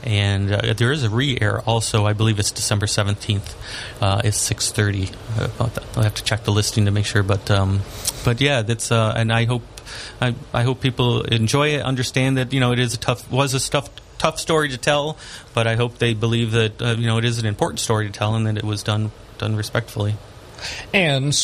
And 0.06 0.52
uh, 0.52 0.74
there 0.74 0.92
is 0.92 1.02
a 1.02 1.10
re-air 1.10 1.60
also. 1.62 2.06
I 2.06 2.12
believe 2.12 2.38
it's 2.38 2.52
December 2.52 2.86
seventeenth. 2.86 3.56
Uh, 4.00 4.22
it's 4.24 4.36
six 4.36 4.70
thirty. 4.70 5.10
I'll 5.58 5.68
have 6.02 6.14
to 6.14 6.22
check 6.22 6.44
the 6.44 6.52
listing 6.52 6.84
to 6.84 6.92
make 6.92 7.06
sure, 7.06 7.24
but 7.24 7.50
um, 7.50 7.80
but 8.24 8.40
yeah, 8.40 8.62
that's 8.62 8.92
uh, 8.92 9.12
and 9.16 9.32
I 9.32 9.46
hope 9.46 9.62
I, 10.20 10.36
I 10.54 10.62
hope 10.62 10.80
people 10.80 11.22
enjoy 11.22 11.70
it. 11.70 11.82
Understand 11.82 12.38
that 12.38 12.52
you 12.52 12.60
know 12.60 12.70
it 12.70 12.78
is 12.78 12.94
a 12.94 12.98
tough 12.98 13.28
was 13.32 13.52
a 13.54 13.70
tough 13.70 13.90
tough 14.18 14.38
story 14.38 14.68
to 14.68 14.78
tell, 14.78 15.18
but 15.54 15.66
I 15.66 15.74
hope 15.74 15.98
they 15.98 16.14
believe 16.14 16.52
that 16.52 16.80
uh, 16.80 16.94
you 16.96 17.08
know 17.08 17.18
it 17.18 17.24
is 17.24 17.40
an 17.40 17.46
important 17.46 17.80
story 17.80 18.06
to 18.06 18.12
tell 18.12 18.36
and 18.36 18.46
that 18.46 18.56
it 18.56 18.64
was 18.64 18.84
done 18.84 19.10
done 19.38 19.56
respectfully. 19.56 20.14
And 20.94 21.36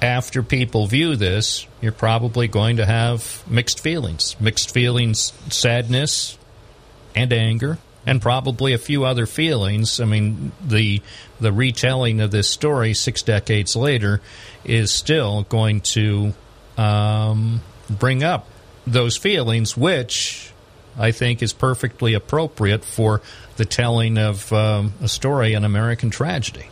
after 0.00 0.42
people 0.42 0.86
view 0.86 1.16
this, 1.16 1.66
you're 1.82 1.92
probably 1.92 2.48
going 2.48 2.78
to 2.78 2.86
have 2.86 3.44
mixed 3.46 3.80
feelings. 3.80 4.36
Mixed 4.40 4.72
feelings, 4.72 5.34
sadness 5.50 6.38
and 7.14 7.32
anger, 7.32 7.78
and 8.06 8.22
probably 8.22 8.72
a 8.72 8.78
few 8.78 9.04
other 9.04 9.26
feelings. 9.26 10.00
I 10.00 10.04
mean, 10.04 10.52
the 10.64 11.02
the 11.40 11.52
retelling 11.52 12.20
of 12.20 12.30
this 12.30 12.48
story 12.48 12.94
six 12.94 13.22
decades 13.22 13.76
later 13.76 14.20
is 14.64 14.90
still 14.90 15.42
going 15.44 15.80
to 15.80 16.34
um, 16.76 17.60
bring 17.88 18.22
up 18.22 18.46
those 18.86 19.16
feelings, 19.16 19.76
which 19.76 20.52
I 20.98 21.12
think 21.12 21.42
is 21.42 21.52
perfectly 21.52 22.14
appropriate 22.14 22.84
for 22.84 23.20
the 23.56 23.64
telling 23.64 24.18
of 24.18 24.52
um, 24.52 24.94
a 25.02 25.08
story, 25.08 25.54
an 25.54 25.64
American 25.64 26.10
tragedy. 26.10 26.69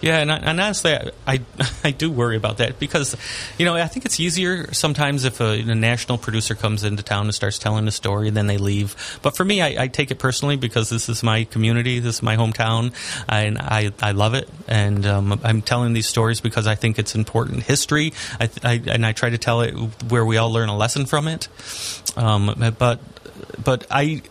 Yeah, 0.00 0.18
and, 0.18 0.30
and 0.30 0.60
honestly, 0.60 0.94
I, 0.94 1.10
I 1.26 1.40
I 1.84 1.90
do 1.90 2.10
worry 2.10 2.36
about 2.36 2.58
that 2.58 2.78
because, 2.78 3.16
you 3.58 3.64
know, 3.64 3.76
I 3.76 3.86
think 3.86 4.04
it's 4.06 4.18
easier 4.18 4.72
sometimes 4.72 5.24
if 5.24 5.40
a, 5.40 5.60
a 5.60 5.74
national 5.74 6.18
producer 6.18 6.54
comes 6.54 6.84
into 6.84 7.02
town 7.02 7.26
and 7.26 7.34
starts 7.34 7.58
telling 7.58 7.86
a 7.86 7.90
story 7.90 8.28
and 8.28 8.36
then 8.36 8.46
they 8.46 8.58
leave. 8.58 9.18
But 9.22 9.36
for 9.36 9.44
me, 9.44 9.60
I, 9.60 9.84
I 9.84 9.88
take 9.88 10.10
it 10.10 10.18
personally 10.18 10.56
because 10.56 10.88
this 10.88 11.08
is 11.08 11.22
my 11.22 11.44
community, 11.44 11.98
this 11.98 12.16
is 12.16 12.22
my 12.22 12.36
hometown, 12.36 12.94
and 13.28 13.58
I 13.58 13.92
I 14.00 14.12
love 14.12 14.34
it, 14.34 14.48
and 14.68 15.04
um, 15.06 15.40
I'm 15.44 15.62
telling 15.62 15.92
these 15.92 16.08
stories 16.08 16.40
because 16.40 16.66
I 16.66 16.74
think 16.74 16.98
it's 16.98 17.14
important 17.14 17.62
history. 17.64 18.12
I, 18.38 18.50
I 18.62 18.82
and 18.86 19.04
I 19.04 19.12
try 19.12 19.30
to 19.30 19.38
tell 19.38 19.60
it 19.60 19.72
where 20.08 20.24
we 20.24 20.36
all 20.36 20.52
learn 20.52 20.68
a 20.68 20.76
lesson 20.76 21.06
from 21.06 21.28
it. 21.28 21.48
Um, 22.16 22.74
but 22.78 23.00
but 23.62 23.86
I 23.90 24.22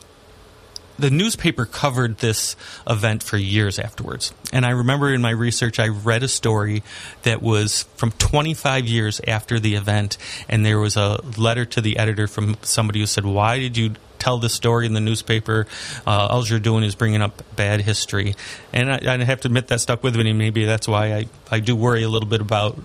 the 1.00 1.10
newspaper 1.10 1.66
covered 1.66 2.18
this 2.18 2.56
event 2.88 3.24
for 3.24 3.38
years 3.38 3.80
afterwards. 3.80 4.34
And 4.52 4.66
I 4.66 4.72
remember 4.72 5.14
in 5.14 5.22
my 5.22 5.32
research, 5.32 5.80
I 5.80 5.88
read 5.88 6.24
a 6.24 6.28
story 6.28 6.84
that 7.24 7.42
was 7.42 7.84
from 7.96 8.12
25 8.12 8.86
years 8.86 9.22
after 9.28 9.60
the 9.60 9.76
event, 9.76 10.18
and 10.48 10.66
there 10.66 10.80
was 10.80 10.98
a 10.98 11.22
letter 11.38 11.66
to 11.66 11.82
the 11.82 11.98
editor 11.98 12.28
from 12.28 12.58
somebody 12.62 13.00
who 13.00 13.06
said, 13.06 13.26
Why 13.26 13.60
did 13.60 13.78
you 13.78 13.96
tell 14.20 14.38
this 14.38 14.54
story 14.54 14.86
in 14.86 14.94
the 14.94 15.00
newspaper? 15.00 15.66
Uh, 16.06 16.28
all 16.28 16.46
you're 16.46 16.60
doing 16.60 16.84
is 16.84 16.96
bringing 16.96 17.22
up 17.22 17.42
bad 17.56 17.82
history. 17.82 18.36
And 18.74 18.92
I, 18.92 19.00
I 19.08 19.24
have 19.24 19.42
to 19.42 19.48
admit 19.48 19.68
that 19.70 19.80
stuck 19.80 20.04
with 20.04 20.16
me. 20.16 20.34
Maybe 20.34 20.66
that's 20.66 20.88
why 20.88 21.14
I, 21.14 21.26
I 21.50 21.60
do 21.60 21.76
worry 21.76 22.04
a 22.04 22.10
little 22.10 22.30
bit 22.30 22.42
about 22.42 22.78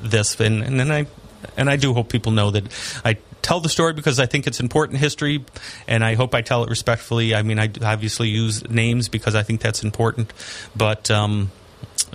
this. 0.00 0.38
And, 0.40 0.62
and 0.62 0.80
then 0.80 0.90
I 0.90 1.06
and 1.56 1.70
I 1.70 1.76
do 1.76 1.94
hope 1.94 2.10
people 2.10 2.32
know 2.32 2.50
that 2.50 2.64
I 3.04 3.18
tell 3.42 3.60
the 3.60 3.68
story 3.68 3.92
because 3.92 4.20
I 4.20 4.26
think 4.26 4.46
it's 4.46 4.60
important 4.60 4.98
history, 4.98 5.44
and 5.88 6.04
I 6.04 6.14
hope 6.14 6.34
I 6.34 6.42
tell 6.42 6.62
it 6.64 6.70
respectfully. 6.70 7.34
I 7.34 7.42
mean, 7.42 7.58
I 7.58 7.70
obviously 7.82 8.28
use 8.28 8.68
names 8.68 9.08
because 9.08 9.34
I 9.34 9.42
think 9.42 9.60
that's 9.60 9.82
important, 9.82 10.32
but. 10.76 11.10
Um, 11.10 11.50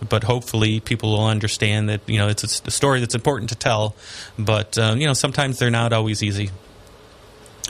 but 0.09 0.25
hopefully 0.25 0.81
people 0.81 1.11
will 1.11 1.27
understand 1.27 1.87
that 1.87 2.01
you 2.05 2.17
know 2.17 2.27
it's 2.27 2.43
a 2.43 2.71
story 2.71 2.99
that's 2.99 3.15
important 3.15 3.49
to 3.49 3.55
tell, 3.55 3.95
but 4.37 4.77
uh, 4.77 4.93
you 4.97 5.07
know 5.07 5.13
sometimes 5.13 5.57
they're 5.57 5.71
not 5.71 5.93
always 5.93 6.21
easy. 6.21 6.49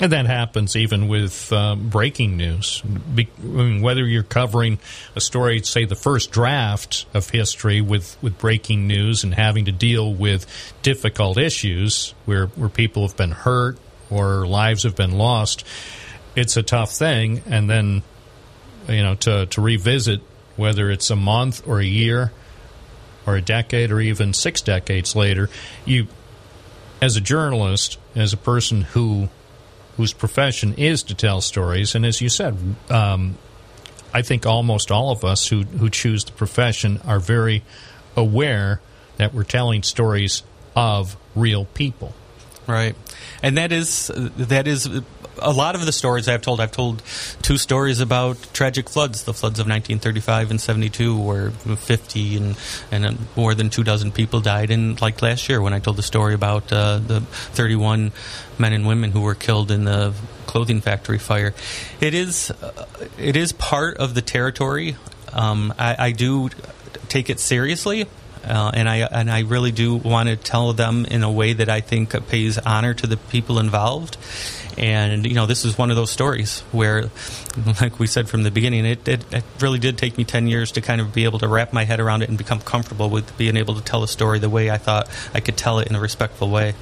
And 0.02 0.12
that 0.12 0.26
happens 0.26 0.76
even 0.76 1.08
with 1.08 1.54
um, 1.54 1.88
breaking 1.88 2.36
news. 2.36 2.82
Be- 2.82 3.30
I 3.42 3.46
mean, 3.46 3.82
whether 3.82 4.06
you're 4.06 4.24
covering 4.24 4.80
a 5.16 5.22
story, 5.22 5.62
say 5.64 5.86
the 5.86 5.96
first 5.96 6.32
draft 6.32 7.06
of 7.14 7.30
history 7.30 7.80
with, 7.80 8.18
with 8.22 8.38
breaking 8.38 8.88
news 8.88 9.24
and 9.24 9.34
having 9.34 9.66
to 9.66 9.72
deal 9.72 10.14
with 10.14 10.46
difficult 10.82 11.38
issues 11.38 12.14
where, 12.26 12.48
where 12.48 12.68
people 12.68 13.08
have 13.08 13.16
been 13.16 13.32
hurt 13.32 13.78
or 14.10 14.46
lives 14.46 14.84
have 14.84 14.98
been 14.98 15.18
lost, 15.18 15.66
it's 16.36 16.58
a 16.58 16.64
tough 16.64 16.92
thing. 16.92 17.42
And 17.46 17.70
then, 17.70 18.04
you 18.90 19.02
know, 19.02 19.16
to, 19.16 19.46
to 19.46 19.62
revisit 19.62 20.20
whether 20.58 20.92
it's 20.92 21.10
a 21.10 21.16
month 21.16 21.66
or 21.66 21.80
a 21.80 21.86
year 21.86 22.34
or 23.26 23.38
a 23.38 23.42
decade 23.42 23.92
or 23.92 24.02
even 24.02 24.34
six 24.34 24.62
decades 24.62 25.16
later, 25.16 25.50
you, 25.86 26.08
as 27.02 27.16
a 27.16 27.22
journalist, 27.22 27.98
as 28.14 28.34
a 28.34 28.38
person 28.38 28.82
who 28.82 29.30
whose 29.98 30.14
profession 30.14 30.74
is 30.74 31.04
to 31.04 31.16
tell 31.16 31.42
stories. 31.42 31.96
And 31.96 32.06
as 32.06 32.22
you 32.22 32.30
said, 32.30 32.58
um, 32.90 33.38
I 34.14 34.22
think 34.22 34.46
almost 34.46 34.92
all 34.92 35.12
of 35.12 35.24
us 35.24 35.48
who, 35.48 35.64
who 35.64 35.90
choose 35.90 36.24
the 36.24 36.32
profession 36.32 37.00
are 37.06 37.20
very 37.20 37.64
aware 38.16 38.82
that 39.18 39.34
we're 39.34 39.44
telling 39.44 39.84
stories 39.84 40.44
of 40.76 41.18
real 41.36 41.66
people. 41.66 42.14
Right, 42.68 42.96
and 43.44 43.58
that 43.58 43.72
is 43.72 44.10
that 44.16 44.68
is 44.68 44.90
a 45.40 45.52
lot 45.52 45.76
of 45.76 45.86
the 45.86 45.92
stories 45.92 46.28
I've 46.28 46.42
told. 46.42 46.60
I've 46.60 46.72
told 46.72 47.02
two 47.42 47.58
stories 47.58 48.00
about 48.00 48.38
tragic 48.54 48.90
floods, 48.90 49.24
the 49.24 49.34
floods 49.34 49.60
of 49.60 49.66
1935 49.66 50.52
and 50.52 50.62
72, 50.62 51.20
where 51.20 51.52
50 51.52 52.38
and 52.38 52.58
and 52.92 53.18
more 53.36 53.54
than 53.54 53.70
two 53.70 53.84
dozen 53.84 54.12
people 54.12 54.42
died. 54.42 54.72
And 54.72 55.00
like 55.02 55.22
last 55.22 55.50
year, 55.50 55.62
when 55.62 55.74
I 55.74 55.80
told 55.80 55.98
the 55.98 56.04
story 56.04 56.34
about 56.34 56.72
uh, 56.72 57.00
the 57.00 57.22
31 57.22 58.12
men 58.58 58.74
and 58.74 58.88
women 58.88 59.12
who 59.12 59.22
were 59.22 59.36
killed 59.36 59.72
in 59.72 59.86
the 59.86 60.14
clothing 60.46 60.82
factory 60.82 61.20
fire, 61.20 61.54
it 62.00 62.14
is 62.14 62.52
uh, 62.52 62.86
it 63.18 63.36
is 63.36 63.52
part 63.52 63.98
of 63.98 64.16
the 64.16 64.22
territory. 64.22 64.96
Um, 65.34 65.74
I, 65.78 66.08
I 66.08 66.12
do 66.12 66.50
take 67.10 67.30
it 67.30 67.40
seriously. 67.40 68.08
Uh, 68.44 68.70
and 68.76 68.88
I 68.88 68.98
and 68.98 69.32
I 69.32 69.40
really 69.40 69.72
do 69.72 69.96
want 69.96 70.30
to 70.30 70.36
tell 70.36 70.72
them 70.74 71.06
in 71.06 71.24
a 71.24 71.32
way 71.32 71.54
that 71.54 71.68
I 71.68 71.82
think 71.82 72.14
pays 72.28 72.60
honor 72.60 72.94
to 72.94 73.08
the 73.08 73.18
people 73.18 73.58
involved. 73.58 74.18
And 74.78 75.26
you 75.26 75.34
know, 75.34 75.46
this 75.46 75.64
is 75.66 75.78
one 75.78 75.90
of 75.90 75.96
those 75.96 76.12
stories 76.12 76.62
where, 76.72 77.10
like 77.82 78.00
we 78.00 78.08
said 78.08 78.28
from 78.28 78.44
the 78.44 78.52
beginning, 78.52 78.86
it, 78.86 79.08
it, 79.08 79.34
it 79.34 79.44
really 79.60 79.80
did 79.80 79.98
take 79.98 80.18
me 80.18 80.24
ten 80.24 80.48
years 80.48 80.74
to 80.74 80.82
kind 80.82 81.00
of 81.00 81.14
be 81.14 81.24
able 81.24 81.40
to 81.40 81.48
wrap 81.48 81.72
my 81.72 81.86
head 81.86 82.00
around 82.00 82.24
it 82.24 82.30
and 82.30 82.38
become 82.38 82.60
comfortable 82.60 83.10
with 83.10 83.38
being 83.38 83.58
able 83.58 83.76
to 83.76 83.82
tell 83.82 84.04
a 84.04 84.08
story 84.08 84.40
the 84.40 84.50
way 84.50 84.70
I 84.70 84.78
thought 84.78 85.10
I 85.34 85.40
could 85.40 85.58
tell 85.58 85.80
it 85.80 85.88
in 85.88 85.96
a 85.96 86.00
respectful 86.00 86.50
way. 86.50 86.74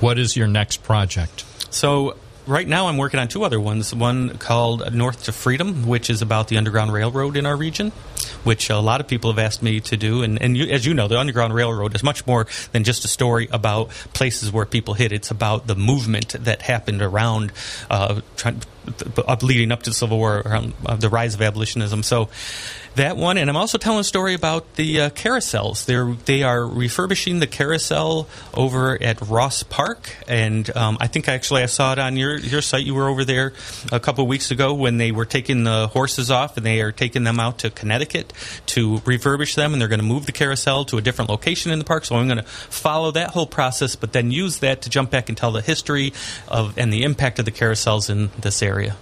What 0.00 0.18
is 0.18 0.36
your 0.36 0.46
next 0.46 0.82
project? 0.82 1.44
So 1.70 2.16
right 2.46 2.66
now 2.66 2.88
I'm 2.88 2.96
working 2.96 3.20
on 3.20 3.28
two 3.28 3.44
other 3.44 3.60
ones. 3.60 3.94
One 3.94 4.36
called 4.38 4.92
North 4.94 5.24
to 5.24 5.32
Freedom, 5.32 5.86
which 5.86 6.10
is 6.10 6.22
about 6.22 6.48
the 6.48 6.56
Underground 6.56 6.92
Railroad 6.92 7.36
in 7.36 7.46
our 7.46 7.56
region, 7.56 7.90
which 8.44 8.70
a 8.70 8.78
lot 8.78 9.00
of 9.00 9.08
people 9.08 9.30
have 9.30 9.38
asked 9.38 9.62
me 9.62 9.80
to 9.80 9.96
do. 9.96 10.22
And, 10.22 10.40
and 10.40 10.56
you, 10.56 10.66
as 10.66 10.86
you 10.86 10.94
know, 10.94 11.08
the 11.08 11.18
Underground 11.18 11.54
Railroad 11.54 11.94
is 11.94 12.02
much 12.02 12.26
more 12.26 12.46
than 12.72 12.84
just 12.84 13.04
a 13.04 13.08
story 13.08 13.48
about 13.52 13.90
places 14.12 14.52
where 14.52 14.66
people 14.66 14.94
hid. 14.94 15.12
It's 15.12 15.30
about 15.30 15.66
the 15.66 15.74
movement 15.74 16.30
that 16.44 16.62
happened 16.62 17.02
around, 17.02 17.52
uh, 17.88 18.20
trying, 18.36 18.62
up 19.26 19.42
leading 19.42 19.72
up 19.72 19.82
to 19.84 19.90
the 19.90 19.94
Civil 19.94 20.18
War, 20.18 20.42
around 20.44 20.72
uh, 20.84 20.96
the 20.96 21.08
rise 21.08 21.34
of 21.34 21.42
abolitionism. 21.42 22.02
So 22.02 22.28
that 23.00 23.16
one, 23.16 23.38
and 23.38 23.48
I'm 23.48 23.56
also 23.56 23.78
telling 23.78 24.00
a 24.00 24.04
story 24.04 24.34
about 24.34 24.74
the 24.74 25.00
uh, 25.00 25.10
carousels. 25.10 25.86
They're 25.86 26.12
they 26.26 26.42
are 26.42 26.66
refurbishing 26.66 27.38
the 27.38 27.46
carousel 27.46 28.28
over 28.52 29.02
at 29.02 29.22
Ross 29.22 29.62
Park, 29.62 30.14
and 30.28 30.74
um, 30.76 30.98
I 31.00 31.06
think 31.06 31.26
actually 31.26 31.62
I 31.62 31.66
saw 31.66 31.92
it 31.92 31.98
on 31.98 32.16
your 32.16 32.38
your 32.38 32.60
site. 32.60 32.84
You 32.84 32.94
were 32.94 33.08
over 33.08 33.24
there 33.24 33.54
a 33.90 34.00
couple 34.00 34.26
weeks 34.26 34.50
ago 34.50 34.74
when 34.74 34.98
they 34.98 35.12
were 35.12 35.24
taking 35.24 35.64
the 35.64 35.88
horses 35.88 36.30
off, 36.30 36.58
and 36.58 36.66
they 36.66 36.82
are 36.82 36.92
taking 36.92 37.24
them 37.24 37.40
out 37.40 37.60
to 37.60 37.70
Connecticut 37.70 38.34
to 38.66 38.98
refurbish 38.98 39.54
them, 39.54 39.72
and 39.72 39.80
they're 39.80 39.88
going 39.88 40.00
to 40.00 40.06
move 40.06 40.26
the 40.26 40.32
carousel 40.32 40.84
to 40.84 40.98
a 40.98 41.00
different 41.00 41.30
location 41.30 41.72
in 41.72 41.78
the 41.78 41.86
park. 41.86 42.04
So 42.04 42.16
I'm 42.16 42.26
going 42.26 42.38
to 42.38 42.44
follow 42.44 43.12
that 43.12 43.30
whole 43.30 43.46
process, 43.46 43.96
but 43.96 44.12
then 44.12 44.30
use 44.30 44.58
that 44.58 44.82
to 44.82 44.90
jump 44.90 45.10
back 45.10 45.30
and 45.30 45.38
tell 45.38 45.52
the 45.52 45.62
history 45.62 46.12
of 46.48 46.76
and 46.76 46.92
the 46.92 47.04
impact 47.04 47.38
of 47.38 47.46
the 47.46 47.50
carousels 47.50 48.10
in 48.10 48.30
this 48.38 48.62
area. 48.62 48.94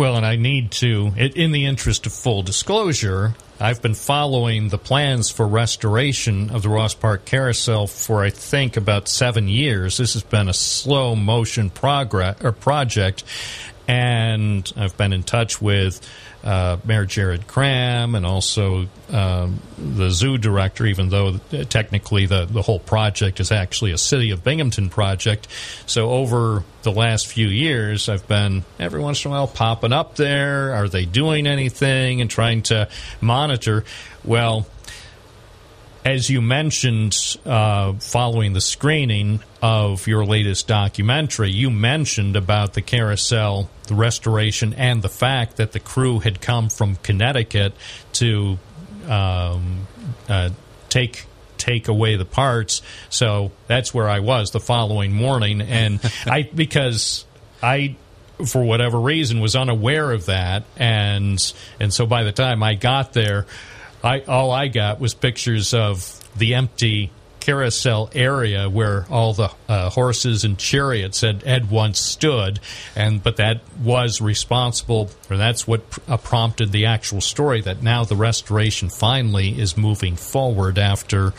Well, 0.00 0.16
and 0.16 0.24
I 0.24 0.36
need 0.36 0.70
to, 0.70 1.12
in 1.18 1.52
the 1.52 1.66
interest 1.66 2.06
of 2.06 2.14
full 2.14 2.40
disclosure, 2.40 3.34
I've 3.60 3.82
been 3.82 3.92
following 3.92 4.70
the 4.70 4.78
plans 4.78 5.28
for 5.28 5.46
restoration 5.46 6.48
of 6.48 6.62
the 6.62 6.70
Ross 6.70 6.94
Park 6.94 7.26
Carousel 7.26 7.86
for 7.86 8.24
I 8.24 8.30
think 8.30 8.78
about 8.78 9.08
seven 9.08 9.46
years. 9.46 9.98
This 9.98 10.14
has 10.14 10.22
been 10.22 10.48
a 10.48 10.54
slow 10.54 11.14
motion 11.14 11.68
progress 11.68 12.42
or 12.42 12.52
project, 12.52 13.24
and 13.86 14.72
I've 14.74 14.96
been 14.96 15.12
in 15.12 15.22
touch 15.22 15.60
with 15.60 16.00
uh, 16.42 16.78
Mayor 16.84 17.04
Jared 17.04 17.46
Kraham 17.46 18.16
and 18.16 18.24
also 18.24 18.86
um, 19.10 19.60
the 19.78 20.10
zoo 20.10 20.38
director, 20.38 20.86
even 20.86 21.08
though 21.08 21.38
technically 21.68 22.26
the, 22.26 22.46
the 22.46 22.62
whole 22.62 22.78
project 22.78 23.40
is 23.40 23.52
actually 23.52 23.92
a 23.92 23.98
City 23.98 24.30
of 24.30 24.42
Binghamton 24.42 24.88
project. 24.88 25.48
So 25.86 26.10
over 26.10 26.64
the 26.82 26.92
last 26.92 27.26
few 27.26 27.48
years, 27.48 28.08
I've 28.08 28.26
been 28.26 28.64
every 28.78 29.00
once 29.00 29.24
in 29.24 29.30
a 29.30 29.34
while 29.34 29.48
popping 29.48 29.92
up 29.92 30.16
there. 30.16 30.74
Are 30.74 30.88
they 30.88 31.04
doing 31.04 31.46
anything 31.46 32.20
and 32.20 32.30
trying 32.30 32.62
to 32.62 32.88
monitor? 33.20 33.84
Well, 34.24 34.66
as 36.04 36.30
you 36.30 36.40
mentioned 36.40 37.36
uh, 37.44 37.92
following 37.94 38.52
the 38.52 38.60
screening 38.60 39.40
of 39.60 40.06
your 40.06 40.24
latest 40.24 40.66
documentary, 40.66 41.50
you 41.50 41.70
mentioned 41.70 42.36
about 42.36 42.74
the 42.74 42.82
carousel, 42.82 43.68
the 43.86 43.94
restoration, 43.94 44.72
and 44.74 45.02
the 45.02 45.08
fact 45.08 45.56
that 45.56 45.72
the 45.72 45.80
crew 45.80 46.20
had 46.20 46.40
come 46.40 46.68
from 46.70 46.96
Connecticut 46.96 47.74
to 48.14 48.58
um, 49.08 49.86
uh, 50.28 50.50
take 50.88 51.26
take 51.58 51.88
away 51.88 52.16
the 52.16 52.24
parts. 52.24 52.80
So 53.10 53.52
that's 53.66 53.92
where 53.92 54.08
I 54.08 54.20
was 54.20 54.50
the 54.50 54.60
following 54.60 55.12
morning, 55.12 55.60
and 55.60 56.00
I 56.26 56.42
because 56.42 57.26
I 57.62 57.96
for 58.46 58.62
whatever 58.64 58.98
reason 58.98 59.40
was 59.40 59.54
unaware 59.54 60.10
of 60.12 60.26
that, 60.26 60.64
and 60.76 61.52
and 61.78 61.92
so 61.92 62.06
by 62.06 62.24
the 62.24 62.32
time 62.32 62.62
I 62.62 62.74
got 62.74 63.12
there. 63.12 63.46
I 64.02 64.20
all 64.20 64.50
I 64.50 64.68
got 64.68 65.00
was 65.00 65.14
pictures 65.14 65.74
of 65.74 66.18
the 66.36 66.54
empty 66.54 67.10
carousel 67.40 68.10
area 68.14 68.68
where 68.68 69.06
all 69.10 69.32
the 69.32 69.50
uh, 69.68 69.90
horses 69.90 70.44
and 70.44 70.58
chariots 70.58 71.22
had, 71.22 71.42
had 71.42 71.70
once 71.70 71.98
stood, 71.98 72.60
and 72.94 73.22
but 73.22 73.36
that 73.36 73.60
was 73.82 74.20
responsible, 74.20 75.10
or 75.28 75.36
that's 75.36 75.66
what 75.66 75.88
pr- 75.90 76.00
uh, 76.06 76.16
prompted 76.16 76.70
the 76.70 76.86
actual 76.86 77.20
story. 77.20 77.60
That 77.60 77.82
now 77.82 78.04
the 78.04 78.16
restoration 78.16 78.88
finally 78.88 79.58
is 79.58 79.76
moving 79.76 80.16
forward 80.16 80.78
after 80.78 81.32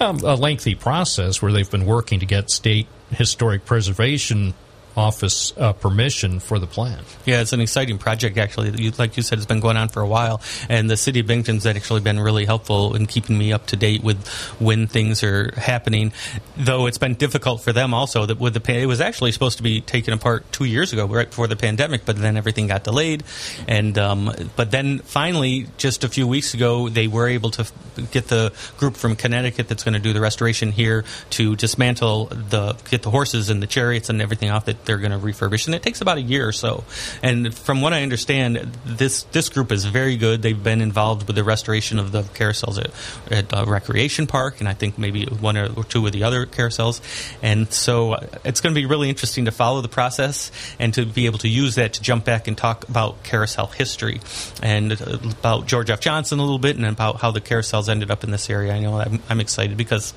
um, 0.00 0.18
a 0.20 0.36
lengthy 0.36 0.74
process 0.74 1.42
where 1.42 1.52
they've 1.52 1.70
been 1.70 1.86
working 1.86 2.20
to 2.20 2.26
get 2.26 2.50
state 2.50 2.86
historic 3.10 3.64
preservation 3.64 4.54
office 4.98 5.52
uh, 5.56 5.72
permission 5.72 6.40
for 6.40 6.58
the 6.58 6.66
plan. 6.66 6.98
Yeah, 7.24 7.40
it's 7.40 7.52
an 7.52 7.60
exciting 7.60 7.98
project, 7.98 8.36
actually. 8.36 8.70
Like 8.90 9.16
you 9.16 9.22
said, 9.22 9.38
it's 9.38 9.46
been 9.46 9.60
going 9.60 9.76
on 9.76 9.88
for 9.88 10.02
a 10.02 10.06
while, 10.08 10.42
and 10.68 10.90
the 10.90 10.96
city 10.96 11.20
of 11.20 11.26
Binghamton's 11.26 11.66
actually 11.66 12.00
been 12.00 12.18
really 12.18 12.44
helpful 12.44 12.96
in 12.96 13.06
keeping 13.06 13.38
me 13.38 13.52
up 13.52 13.66
to 13.66 13.76
date 13.76 14.02
with 14.02 14.26
when 14.58 14.88
things 14.88 15.22
are 15.22 15.52
happening. 15.56 16.12
Though 16.56 16.86
it's 16.86 16.98
been 16.98 17.14
difficult 17.14 17.62
for 17.62 17.72
them 17.72 17.94
also. 17.94 18.26
That 18.26 18.40
with 18.40 18.54
the 18.54 18.72
it 18.74 18.86
was 18.86 19.00
actually 19.00 19.32
supposed 19.32 19.58
to 19.58 19.62
be 19.62 19.80
taken 19.80 20.12
apart 20.12 20.50
two 20.52 20.64
years 20.64 20.92
ago, 20.92 21.06
right 21.06 21.28
before 21.28 21.46
the 21.46 21.56
pandemic, 21.56 22.04
but 22.04 22.16
then 22.16 22.36
everything 22.36 22.66
got 22.66 22.82
delayed, 22.82 23.22
and 23.68 23.96
um, 23.98 24.34
but 24.56 24.72
then 24.72 24.98
finally, 24.98 25.68
just 25.78 26.02
a 26.02 26.08
few 26.08 26.26
weeks 26.26 26.54
ago, 26.54 26.88
they 26.88 27.06
were 27.06 27.28
able 27.28 27.50
to 27.52 27.70
get 28.10 28.26
the 28.26 28.52
group 28.76 28.96
from 28.96 29.14
Connecticut 29.14 29.68
that's 29.68 29.84
going 29.84 29.94
to 29.94 30.00
do 30.00 30.12
the 30.12 30.20
restoration 30.20 30.72
here 30.72 31.04
to 31.30 31.54
dismantle 31.56 32.26
the 32.26 32.72
get 32.90 33.02
the 33.02 33.10
horses 33.10 33.48
and 33.48 33.62
the 33.62 33.66
chariots 33.66 34.10
and 34.10 34.20
everything 34.20 34.50
off 34.50 34.64
that 34.64 34.87
they're 34.88 34.98
going 34.98 35.12
to 35.12 35.18
refurbish, 35.18 35.66
and 35.66 35.74
it 35.74 35.82
takes 35.82 36.00
about 36.00 36.18
a 36.18 36.22
year 36.22 36.48
or 36.48 36.52
so. 36.52 36.82
And 37.22 37.54
from 37.54 37.80
what 37.80 37.92
I 37.92 38.02
understand, 38.02 38.56
this 38.84 39.22
this 39.24 39.48
group 39.48 39.70
is 39.70 39.84
very 39.84 40.16
good. 40.16 40.42
They've 40.42 40.60
been 40.60 40.80
involved 40.80 41.28
with 41.28 41.36
the 41.36 41.44
restoration 41.44 41.98
of 41.98 42.10
the 42.10 42.22
carousels 42.22 42.78
at, 42.78 43.32
at 43.32 43.54
uh, 43.54 43.64
Recreation 43.66 44.26
Park, 44.26 44.60
and 44.60 44.68
I 44.68 44.74
think 44.74 44.98
maybe 44.98 45.26
one 45.26 45.56
or 45.56 45.84
two 45.84 46.06
of 46.06 46.12
the 46.12 46.24
other 46.24 46.46
carousels. 46.46 47.00
And 47.42 47.72
so 47.72 48.14
uh, 48.14 48.26
it's 48.44 48.60
going 48.60 48.74
to 48.74 48.80
be 48.80 48.86
really 48.86 49.10
interesting 49.10 49.44
to 49.44 49.52
follow 49.52 49.80
the 49.82 49.88
process 49.88 50.50
and 50.78 50.94
to 50.94 51.04
be 51.04 51.26
able 51.26 51.38
to 51.40 51.48
use 51.48 51.74
that 51.74 51.92
to 51.94 52.02
jump 52.02 52.24
back 52.24 52.48
and 52.48 52.56
talk 52.56 52.88
about 52.88 53.22
carousel 53.22 53.66
history 53.66 54.20
and 54.62 54.92
uh, 54.92 55.18
about 55.38 55.66
George 55.66 55.90
F. 55.90 56.00
Johnson 56.00 56.38
a 56.38 56.42
little 56.42 56.58
bit 56.58 56.76
and 56.76 56.86
about 56.86 57.20
how 57.20 57.30
the 57.30 57.40
carousels 57.40 57.88
ended 57.88 58.10
up 58.10 58.24
in 58.24 58.30
this 58.30 58.48
area. 58.48 58.72
I 58.72 58.80
know 58.80 58.98
I'm, 58.98 59.22
I'm 59.28 59.40
excited 59.40 59.76
because 59.76 60.14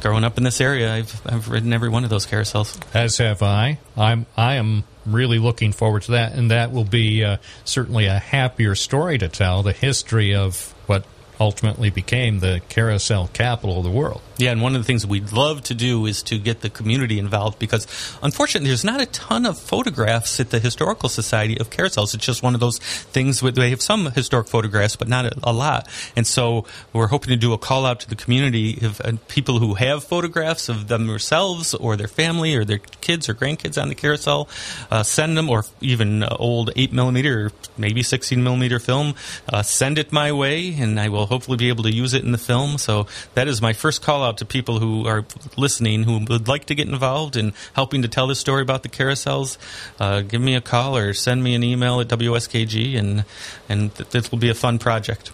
growing 0.00 0.24
up 0.24 0.38
in 0.38 0.44
this 0.44 0.60
area, 0.60 0.92
I've, 0.92 1.20
I've 1.26 1.48
ridden 1.48 1.72
every 1.72 1.90
one 1.90 2.04
of 2.04 2.10
those 2.10 2.26
carousels. 2.26 2.80
As 2.94 3.18
have 3.18 3.42
I. 3.42 3.78
I'm 4.00 4.26
I 4.36 4.54
am 4.54 4.84
really 5.06 5.38
looking 5.38 5.72
forward 5.72 6.02
to 6.02 6.12
that, 6.12 6.32
and 6.32 6.50
that 6.50 6.72
will 6.72 6.84
be 6.84 7.24
uh, 7.24 7.36
certainly 7.64 8.06
a 8.06 8.18
happier 8.18 8.74
story 8.74 9.18
to 9.18 9.28
tell. 9.28 9.62
The 9.62 9.72
history 9.72 10.34
of 10.34 10.74
what 10.86 11.04
ultimately 11.40 11.88
became 11.90 12.40
the 12.40 12.60
carousel 12.68 13.28
capital 13.32 13.78
of 13.78 13.84
the 13.84 13.90
world. 13.90 14.20
Yeah, 14.36 14.52
and 14.52 14.62
one 14.62 14.74
of 14.74 14.80
the 14.80 14.86
things 14.86 15.06
we'd 15.06 15.32
love 15.32 15.62
to 15.64 15.74
do 15.74 16.06
is 16.06 16.22
to 16.24 16.38
get 16.38 16.60
the 16.60 16.70
community 16.70 17.18
involved 17.18 17.58
because, 17.58 17.86
unfortunately, 18.22 18.68
there's 18.68 18.84
not 18.84 19.00
a 19.00 19.06
ton 19.06 19.44
of 19.44 19.58
photographs 19.58 20.40
at 20.40 20.50
the 20.50 20.58
Historical 20.58 21.08
Society 21.08 21.58
of 21.58 21.70
carousels. 21.70 22.14
It's 22.14 22.24
just 22.24 22.42
one 22.42 22.54
of 22.54 22.60
those 22.60 22.78
things 22.78 23.42
where 23.42 23.52
they 23.52 23.70
have 23.70 23.82
some 23.82 24.12
historic 24.12 24.48
photographs, 24.48 24.96
but 24.96 25.08
not 25.08 25.26
a, 25.26 25.32
a 25.42 25.52
lot. 25.52 25.88
And 26.16 26.26
so 26.26 26.64
we're 26.92 27.08
hoping 27.08 27.30
to 27.30 27.36
do 27.36 27.52
a 27.52 27.58
call 27.58 27.84
out 27.84 28.00
to 28.00 28.08
the 28.08 28.16
community 28.16 28.78
of 28.82 29.00
uh, 29.00 29.12
people 29.28 29.58
who 29.58 29.74
have 29.74 30.04
photographs 30.04 30.68
of 30.68 30.88
themselves 30.88 31.74
or 31.74 31.96
their 31.96 32.08
family 32.08 32.54
or 32.54 32.64
their 32.64 32.78
kids 32.78 33.28
or 33.28 33.34
grandkids 33.34 33.80
on 33.80 33.88
the 33.88 33.94
carousel. 33.94 34.48
Uh, 34.90 35.02
send 35.02 35.36
them, 35.36 35.50
or 35.50 35.64
even 35.80 36.22
uh, 36.22 36.36
old 36.38 36.70
8 36.76 36.92
millimeter 36.92 37.52
maybe 37.76 38.02
16 38.02 38.42
millimeter 38.42 38.78
film. 38.78 39.14
Uh, 39.48 39.62
send 39.62 39.98
it 39.98 40.12
my 40.12 40.32
way, 40.32 40.74
and 40.74 40.98
I 41.00 41.08
will 41.08 41.26
hopefully 41.30 41.56
be 41.56 41.68
able 41.68 41.84
to 41.84 41.92
use 41.92 42.12
it 42.12 42.22
in 42.22 42.32
the 42.32 42.38
film. 42.38 42.76
So 42.76 43.06
that 43.34 43.48
is 43.48 43.62
my 43.62 43.72
first 43.72 44.02
call 44.02 44.22
out 44.22 44.38
to 44.38 44.44
people 44.44 44.80
who 44.80 45.06
are 45.06 45.24
listening 45.56 46.02
who 46.02 46.18
would 46.28 46.48
like 46.48 46.66
to 46.66 46.74
get 46.74 46.88
involved 46.88 47.36
in 47.36 47.54
helping 47.72 48.02
to 48.02 48.08
tell 48.08 48.26
this 48.26 48.38
story 48.38 48.60
about 48.62 48.82
the 48.82 48.88
carousels. 48.88 49.56
Uh, 49.98 50.20
give 50.20 50.42
me 50.42 50.54
a 50.54 50.60
call 50.60 50.96
or 50.96 51.14
send 51.14 51.42
me 51.42 51.54
an 51.54 51.62
email 51.62 52.00
at 52.00 52.08
WSKG, 52.08 52.98
and 52.98 53.24
and 53.68 53.94
th- 53.94 54.10
this 54.10 54.30
will 54.30 54.38
be 54.38 54.50
a 54.50 54.54
fun 54.54 54.78
project. 54.78 55.32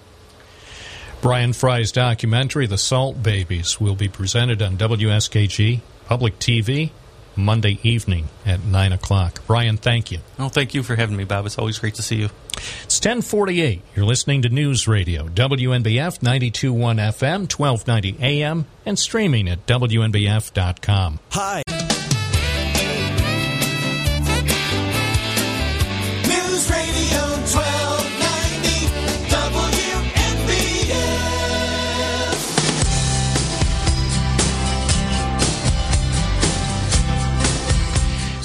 Brian 1.23 1.53
Frey's 1.53 1.91
documentary, 1.91 2.67
The 2.67 2.79
Salt 2.79 3.23
Babies, 3.23 3.81
will 3.81 3.97
be 3.97 4.07
presented 4.07 4.61
on 4.63 4.77
WSKG 4.77 5.81
Public 6.05 6.39
TV 6.39 6.91
Monday 7.35 7.79
evening 7.83 8.29
at 8.45 8.63
9 8.65 8.93
o'clock. 8.93 9.41
Brian, 9.47 9.77
thank 9.77 10.11
you. 10.11 10.19
Oh, 10.39 10.49
thank 10.49 10.75
you 10.75 10.83
for 10.83 10.95
having 10.95 11.17
me, 11.17 11.25
Bob. 11.25 11.47
It's 11.47 11.59
always 11.59 11.79
great 11.79 11.95
to 11.97 12.03
see 12.03 12.17
you. 12.17 12.31
It's 12.57 12.99
1048. 12.99 13.83
You're 13.95 14.05
listening 14.05 14.43
to 14.43 14.49
News 14.49 14.89
Radio, 14.89 15.29
WNBF 15.29 16.23
921 16.23 16.97
FM, 16.97 17.53
1290 17.53 18.17
AM, 18.21 18.67
and 18.85 18.99
streaming 18.99 19.49
at 19.49 19.67
WNBF.com. 19.67 21.21
Hi. 21.31 21.63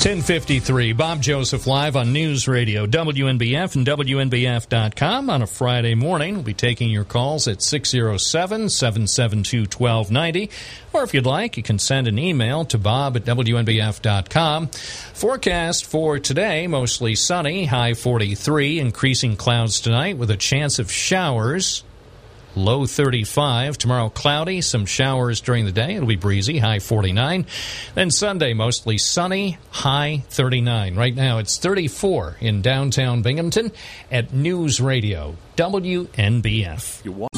1053, 0.02 0.94
Bob 0.94 1.22
Joseph 1.22 1.68
live 1.68 1.96
on 1.96 2.12
News 2.12 2.48
Radio, 2.48 2.88
WNBF 2.88 3.76
and 3.76 3.86
WNBF.com 3.86 5.30
on 5.30 5.44
a 5.44 5.46
Friday 5.46 5.94
morning. 5.94 6.34
We'll 6.34 6.44
be 6.44 6.56
taking 6.56 6.90
your 6.90 7.04
calls 7.04 7.48
at 7.48 7.62
607 7.62 8.70
772 8.70 9.60
1290. 9.60 10.50
Or 10.92 11.04
if 11.04 11.14
you'd 11.14 11.28
like, 11.28 11.56
you 11.56 11.62
can 11.62 11.78
send 11.78 12.08
an 12.08 12.18
email 12.18 12.66
to 12.66 12.80
bob 12.80 13.16
at 13.16 13.26
WNBF.com. 13.26 14.70
Forecast 15.14 15.86
for 15.86 16.18
today 16.18 16.66
mostly 16.66 17.14
sunny, 17.14 17.66
high 17.66 17.94
43, 17.94 18.80
increasing 18.80 19.36
clouds 19.36 19.80
tonight 19.80 20.18
with 20.18 20.32
a 20.32 20.38
chance 20.38 20.80
of 20.80 20.92
showers. 20.92 21.84
Low 22.56 22.86
35. 22.86 23.78
Tomorrow, 23.78 24.10
cloudy, 24.10 24.62
some 24.62 24.86
showers 24.86 25.42
during 25.42 25.66
the 25.66 25.72
day. 25.72 25.96
It'll 25.96 26.08
be 26.08 26.16
breezy, 26.16 26.58
high 26.58 26.80
49. 26.80 27.46
Then 27.96 28.12
Sunday, 28.12 28.54
mostly 28.54 28.98
sunny, 28.98 29.58
high 29.70 30.24
39. 30.30 30.96
Right 30.96 31.16
now, 31.16 31.38
it's 31.38 31.58
34 31.58 32.38
in 32.42 32.62
downtown 32.62 33.22
Binghamton 33.22 33.72
at 34.12 34.34
News 34.34 34.82
Radio, 34.82 35.36
WNBF. 35.56 37.31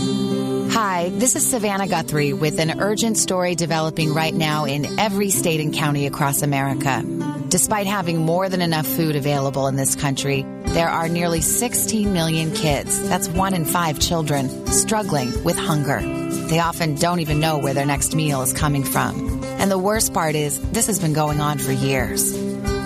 Hi, 0.93 1.09
this 1.09 1.35
is 1.35 1.49
Savannah 1.49 1.87
Guthrie 1.87 2.33
with 2.33 2.59
an 2.59 2.79
urgent 2.79 3.17
story 3.17 3.55
developing 3.55 4.13
right 4.13 4.31
now 4.33 4.65
in 4.65 4.99
every 4.99 5.31
state 5.31 5.59
and 5.59 5.73
county 5.73 6.05
across 6.05 6.43
America. 6.43 7.01
Despite 7.47 7.87
having 7.87 8.19
more 8.19 8.47
than 8.47 8.61
enough 8.61 8.85
food 8.85 9.15
available 9.15 9.65
in 9.65 9.75
this 9.75 9.95
country, 9.95 10.45
there 10.65 10.87
are 10.87 11.09
nearly 11.09 11.41
16 11.41 12.13
million 12.13 12.51
kids, 12.51 13.09
that's 13.09 13.27
one 13.27 13.55
in 13.55 13.65
five 13.65 13.99
children, 13.99 14.67
struggling 14.67 15.43
with 15.43 15.57
hunger. 15.57 15.99
They 16.47 16.59
often 16.59 16.93
don't 16.93 17.21
even 17.21 17.39
know 17.39 17.57
where 17.57 17.73
their 17.73 17.87
next 17.87 18.13
meal 18.13 18.43
is 18.43 18.53
coming 18.53 18.83
from. 18.83 19.43
And 19.43 19.71
the 19.71 19.79
worst 19.79 20.13
part 20.13 20.35
is, 20.35 20.59
this 20.73 20.85
has 20.85 20.99
been 20.99 21.13
going 21.13 21.41
on 21.41 21.57
for 21.57 21.71
years. 21.71 22.33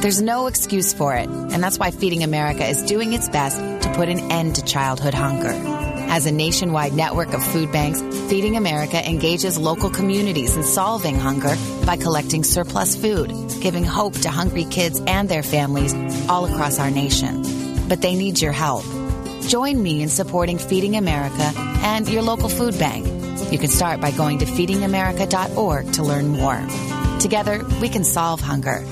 There's 0.01 0.21
no 0.21 0.47
excuse 0.47 0.93
for 0.93 1.13
it, 1.13 1.27
and 1.27 1.61
that's 1.61 1.77
why 1.77 1.91
Feeding 1.91 2.23
America 2.23 2.65
is 2.65 2.83
doing 2.83 3.11
its 3.11 3.27
best 3.27 3.57
to 3.83 3.93
put 3.95 4.07
an 4.07 4.31
end 4.31 4.55
to 4.55 4.63
childhood 4.63 5.13
hunger. 5.13 5.76
As 6.09 6.25
a 6.25 6.31
nationwide 6.31 6.93
network 6.93 7.33
of 7.33 7.43
food 7.43 7.71
banks, 7.71 8.01
Feeding 8.29 8.55
America 8.55 8.97
engages 9.07 9.57
local 9.57 9.89
communities 9.89 10.55
in 10.55 10.63
solving 10.63 11.15
hunger 11.15 11.55
by 11.85 11.97
collecting 11.97 12.43
surplus 12.43 12.95
food, 12.95 13.31
giving 13.61 13.83
hope 13.83 14.13
to 14.13 14.29
hungry 14.29 14.65
kids 14.65 15.01
and 15.05 15.27
their 15.27 15.43
families 15.43 15.93
all 16.29 16.45
across 16.45 16.79
our 16.79 16.89
nation. 16.89 17.43
But 17.87 18.01
they 18.01 18.15
need 18.15 18.41
your 18.41 18.53
help. 18.53 18.85
Join 19.47 19.81
me 19.81 20.01
in 20.01 20.09
supporting 20.09 20.57
Feeding 20.57 20.95
America 20.95 21.51
and 21.83 22.07
your 22.07 22.21
local 22.21 22.49
food 22.49 22.79
bank. 22.79 23.05
You 23.51 23.59
can 23.59 23.69
start 23.69 24.01
by 24.01 24.11
going 24.11 24.39
to 24.39 24.45
feedingamerica.org 24.45 25.93
to 25.93 26.03
learn 26.03 26.29
more. 26.29 26.67
Together, 27.19 27.63
we 27.81 27.89
can 27.89 28.03
solve 28.03 28.41
hunger. 28.41 28.83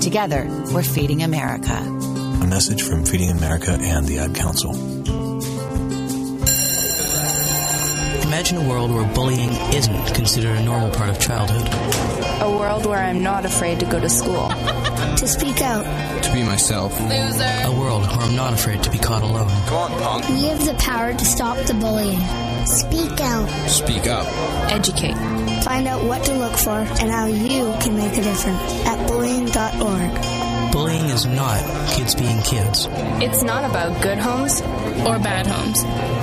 Together, 0.00 0.46
we're 0.72 0.82
Feeding 0.82 1.22
America. 1.22 1.74
A 1.74 2.46
message 2.46 2.82
from 2.82 3.04
Feeding 3.04 3.30
America 3.30 3.72
and 3.72 4.06
the 4.06 4.18
Ad 4.18 4.34
Council. 4.34 4.99
Imagine 8.30 8.58
a 8.58 8.68
world 8.68 8.92
where 8.92 9.04
bullying 9.12 9.50
isn't 9.74 10.14
considered 10.14 10.56
a 10.56 10.62
normal 10.62 10.88
part 10.90 11.10
of 11.10 11.18
childhood. 11.18 11.66
A 12.40 12.48
world 12.48 12.86
where 12.86 13.00
I'm 13.00 13.24
not 13.24 13.44
afraid 13.44 13.80
to 13.80 13.86
go 13.86 13.98
to 13.98 14.08
school. 14.08 14.48
To 15.16 15.26
speak 15.26 15.60
out. 15.60 15.84
To 16.22 16.32
be 16.32 16.44
myself. 16.44 16.98
A 17.00 17.74
world 17.76 18.02
where 18.02 18.20
I'm 18.20 18.36
not 18.36 18.52
afraid 18.52 18.82
to 18.84 18.90
be 18.90 18.98
caught 18.98 19.22
alone. 19.22 19.48
Come 19.66 19.92
on, 19.92 20.00
punk. 20.00 20.28
We 20.28 20.44
have 20.44 20.64
the 20.64 20.74
power 20.74 21.12
to 21.12 21.24
stop 21.24 21.58
the 21.66 21.74
bullying. 21.74 22.20
Speak 22.66 23.20
out. 23.20 23.48
Speak 23.68 24.06
up. 24.06 24.26
Educate. 24.70 25.16
Find 25.64 25.88
out 25.88 26.04
what 26.04 26.22
to 26.26 26.34
look 26.34 26.56
for 26.56 26.78
and 27.02 27.10
how 27.10 27.26
you 27.26 27.74
can 27.82 27.96
make 27.96 28.16
a 28.16 28.22
difference 28.22 28.60
at 28.86 29.08
bullying.org. 29.08 30.39
Bullying 30.72 31.06
is 31.06 31.26
not 31.26 31.60
kids 31.90 32.14
being 32.14 32.40
kids. 32.42 32.86
It's 33.20 33.42
not 33.42 33.68
about 33.68 34.00
good 34.02 34.18
homes 34.18 34.60
or 35.06 35.18
bad 35.18 35.46
homes. 35.46 35.82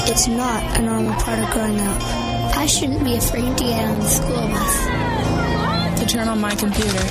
It's 0.10 0.28
not 0.28 0.80
a 0.80 0.82
normal 0.82 1.14
part 1.19 1.40
of 1.40 1.49
growing 1.52 1.80
up. 1.80 2.02
I 2.56 2.65
shouldn't 2.65 3.03
be 3.03 3.15
afraid 3.15 3.57
to 3.57 3.64
get 3.64 3.84
on 3.86 3.99
the 3.99 4.07
school 4.07 4.48
bus. 4.48 5.99
To 5.99 6.06
turn 6.07 6.28
on 6.28 6.40
my 6.40 6.56
computer. 6.56 7.03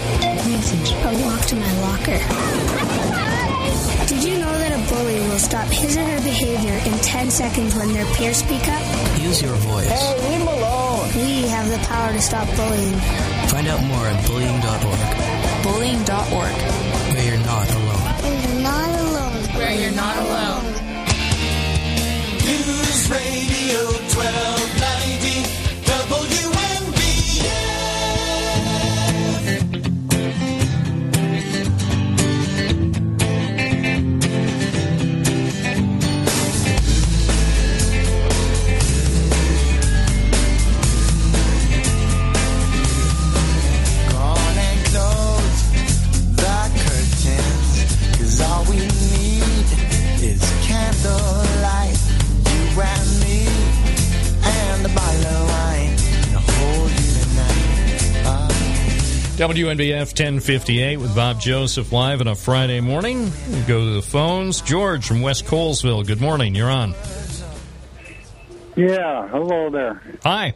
Message. 0.49 0.93
Or 1.05 1.13
walk 1.25 1.41
to 1.47 1.57
my 1.57 1.73
locker. 1.83 2.21
Did 4.07 4.23
you 4.25 4.39
know 4.39 4.59
that 4.59 4.73
a 4.73 4.95
bully 4.95 5.19
will 5.29 5.39
stop 5.39 5.67
his 5.69 5.97
or 5.97 6.05
her 6.05 6.21
behavior 6.23 6.79
in 6.87 6.99
10 7.01 7.31
seconds 7.31 7.75
when 7.75 7.93
their 7.93 8.07
peers 8.15 8.39
speak 8.39 8.67
up? 8.69 8.83
Use 9.21 9.43
your 9.43 9.55
voice. 9.57 9.89
Hey, 9.89 10.31
leave 10.31 10.41
him 10.41 10.49
alone. 10.49 11.09
We 11.17 11.49
have 11.49 11.69
the 11.69 11.79
power 11.87 12.13
to 12.13 12.21
stop 12.23 12.47
bullying. 12.57 12.95
Find 13.51 13.67
out 13.69 13.83
more 13.83 14.07
at 14.07 14.27
bullying.org. 14.27 15.63
Bullying.org. 15.65 16.76
Where 17.16 17.24
you're 17.24 17.38
not 17.47 17.70
alone. 17.70 18.12
Where 18.20 18.40
you're 18.43 18.60
not 18.60 18.90
alone. 19.01 19.43
Where 19.56 19.72
you're 19.80 19.97
not 19.97 20.16
alone. 20.18 20.64
News 22.44 23.09
Radio 23.09 23.80
1290 24.12 25.36
WNBF 59.37 60.19
1058 60.19 60.97
with 60.97 61.15
Bob 61.15 61.39
Joseph 61.39 61.93
live 61.93 62.23
on 62.23 62.27
a 62.29 62.35
Friday 62.35 62.81
morning. 62.81 63.31
We 63.51 63.61
go 63.65 63.81
to 63.85 63.91
the 63.93 64.01
phones. 64.01 64.63
George 64.63 65.07
from 65.07 65.21
West 65.21 65.45
Colesville. 65.45 66.07
Good 66.07 66.23
morning. 66.23 66.55
You're 66.55 66.71
on. 66.71 66.95
Yeah, 68.77 69.29
hello 69.29 69.69
there. 69.69 70.03
Hi. 70.23 70.55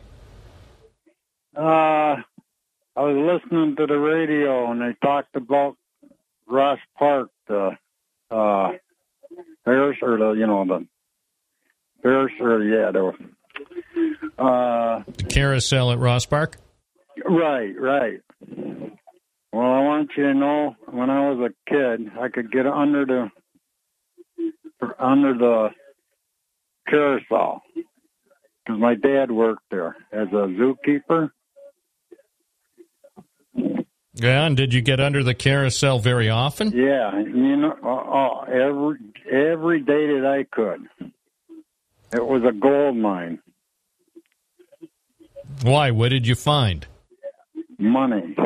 Uh, 1.55 1.61
I 1.61 2.23
was 2.97 3.43
listening 3.43 3.77
to 3.77 3.87
the 3.87 3.99
radio 3.99 4.71
and 4.71 4.81
they 4.81 4.97
talked 5.03 5.37
about 5.37 5.77
Ross 6.49 6.79
Park, 6.99 7.29
the 7.49 7.73
uh, 8.31 8.73
Bears, 9.67 9.99
or 10.01 10.17
the 10.17 10.33
you 10.39 10.47
know 10.47 10.65
the 10.65 10.87
Bears, 12.03 12.33
or 12.41 12.63
yeah, 12.65 12.91
the 12.93 14.43
uh, 14.43 15.03
The 15.19 15.25
carousel 15.25 15.93
at 15.93 15.99
Ross 15.99 16.25
Park. 16.25 16.57
right, 17.27 17.79
right. 17.79 18.21
Well, 18.47 19.73
I 19.73 19.81
want 19.81 20.11
you 20.17 20.25
to 20.25 20.35
know, 20.35 20.77
when 20.87 21.11
I 21.11 21.31
was 21.31 21.51
a 21.51 21.71
kid, 21.71 22.11
I 22.19 22.29
could 22.29 22.51
get 22.53 22.67
under 22.67 23.05
the 23.05 23.31
under 24.99 25.35
the 25.35 25.69
carousel 26.89 27.63
because 27.75 28.81
my 28.81 28.95
dad 28.95 29.31
worked 29.31 29.65
there 29.71 29.97
as 30.13 30.29
a 30.29 30.49
zookeeper. 30.49 31.31
Yeah, 34.15 34.47
and 34.47 34.57
did 34.57 34.73
you 34.75 34.81
get 34.81 35.01
under 35.01 35.23
the 35.23 35.35
carousel 35.35 35.99
very 35.99 36.29
often? 36.29 36.73
Yeah, 36.73 37.19
you 37.19 37.57
know, 37.57 37.77
uh, 37.83 37.89
uh, 37.89 38.43
every 38.45 38.99
every 39.31 39.81
day 39.81 40.07
that 40.07 40.27
I 40.27 40.45
could. 40.55 40.89
It 42.13 42.27
was 42.27 42.43
a 42.49 42.53
gold 42.53 42.97
mine, 42.97 43.41
Why? 45.63 45.91
What 45.91 46.09
did 46.09 46.27
you 46.27 46.35
find? 46.35 46.87
Money. 47.81 48.37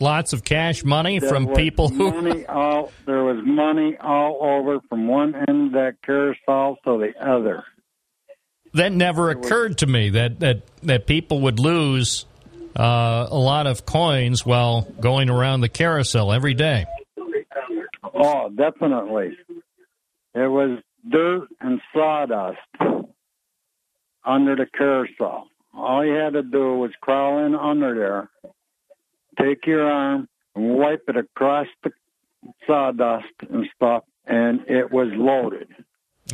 Lots 0.00 0.32
of 0.32 0.42
cash 0.44 0.84
money 0.84 1.18
There 1.18 1.28
from 1.28 1.54
people 1.54 1.88
who. 1.88 2.10
money 2.10 2.46
all 2.46 2.90
there 3.06 3.22
was 3.22 3.38
money 3.44 3.96
all 4.00 4.38
over 4.40 4.80
from 4.88 5.06
one 5.06 5.34
end 5.48 5.68
of 5.68 5.72
that 5.74 6.02
carousel 6.02 6.76
to 6.84 6.98
the 6.98 7.12
other. 7.24 7.64
That 8.74 8.92
never 8.92 9.30
occurred 9.30 9.78
to 9.78 9.86
me 9.86 10.10
that 10.10 10.40
that 10.40 10.62
that 10.82 11.06
people 11.06 11.40
would 11.42 11.60
lose 11.60 12.26
uh, 12.74 13.26
a 13.30 13.38
lot 13.38 13.66
of 13.66 13.84
coins 13.86 14.44
while 14.44 14.82
going 15.00 15.30
around 15.30 15.60
the 15.60 15.68
carousel 15.68 16.32
every 16.32 16.54
day. 16.54 16.86
Oh, 18.14 18.50
definitely. 18.50 19.36
It 20.34 20.50
was 20.50 20.80
dirt 21.08 21.48
and 21.60 21.80
sawdust 21.94 22.58
under 24.24 24.56
the 24.56 24.66
carousel. 24.76 25.48
All 25.74 26.04
you 26.04 26.14
had 26.14 26.34
to 26.34 26.42
do 26.42 26.76
was 26.76 26.90
crawl 27.00 27.44
in 27.44 27.54
under 27.54 27.94
there, 27.94 28.52
take 29.38 29.66
your 29.66 29.90
arm 29.90 30.28
and 30.54 30.74
wipe 30.74 31.04
it 31.08 31.16
across 31.16 31.66
the 31.82 31.92
sawdust 32.66 33.32
and 33.48 33.66
stuff, 33.74 34.04
and 34.26 34.60
it 34.68 34.92
was 34.92 35.08
loaded. 35.12 35.68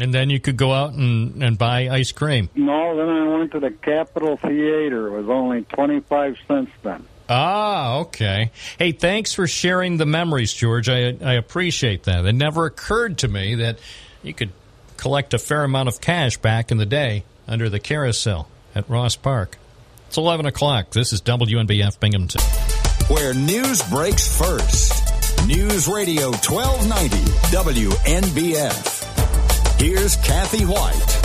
And 0.01 0.13
then 0.13 0.29
you 0.31 0.39
could 0.39 0.57
go 0.57 0.73
out 0.73 0.93
and, 0.93 1.43
and 1.43 1.57
buy 1.57 1.89
ice 1.89 2.13
cream. 2.13 2.51
No, 2.55 2.97
then 2.97 3.09
I 3.09 3.39
went 3.39 3.53
to 3.53 3.61
the 3.61 3.71
Capitol 3.71 4.37
Theater. 4.37 5.09
It 5.09 5.23
was 5.23 5.29
only 5.29 5.63
25 5.63 6.37
cents 6.47 6.71
then. 6.83 7.05
Ah, 7.29 7.99
okay. 7.99 8.51
Hey, 8.79 8.93
thanks 8.93 9.35
for 9.35 9.47
sharing 9.47 9.99
the 9.99 10.07
memories, 10.07 10.53
George. 10.53 10.89
I 10.89 11.15
I 11.23 11.35
appreciate 11.35 12.05
that. 12.05 12.25
It 12.25 12.33
never 12.33 12.65
occurred 12.65 13.19
to 13.19 13.29
me 13.29 13.57
that 13.57 13.79
you 14.23 14.33
could 14.33 14.51
collect 14.97 15.35
a 15.35 15.39
fair 15.39 15.63
amount 15.63 15.89
of 15.89 16.01
cash 16.01 16.39
back 16.39 16.71
in 16.71 16.79
the 16.79 16.87
day 16.87 17.25
under 17.47 17.69
the 17.69 17.79
carousel 17.79 18.49
at 18.75 18.89
Ross 18.89 19.17
Park. 19.17 19.59
It's 20.09 20.17
11 20.17 20.47
o'clock. 20.47 20.91
This 20.91 21.13
is 21.13 21.21
WNBF 21.23 22.01
Binghamton. 22.01 22.41
Where 23.09 23.35
news 23.35 23.83
breaks 23.91 24.39
first. 24.39 24.93
News 25.47 25.87
Radio 25.89 26.31
1290 26.31 27.17
WNBF. 27.55 28.99
Here's 29.81 30.17
Kathy 30.17 30.65
White. 30.65 31.19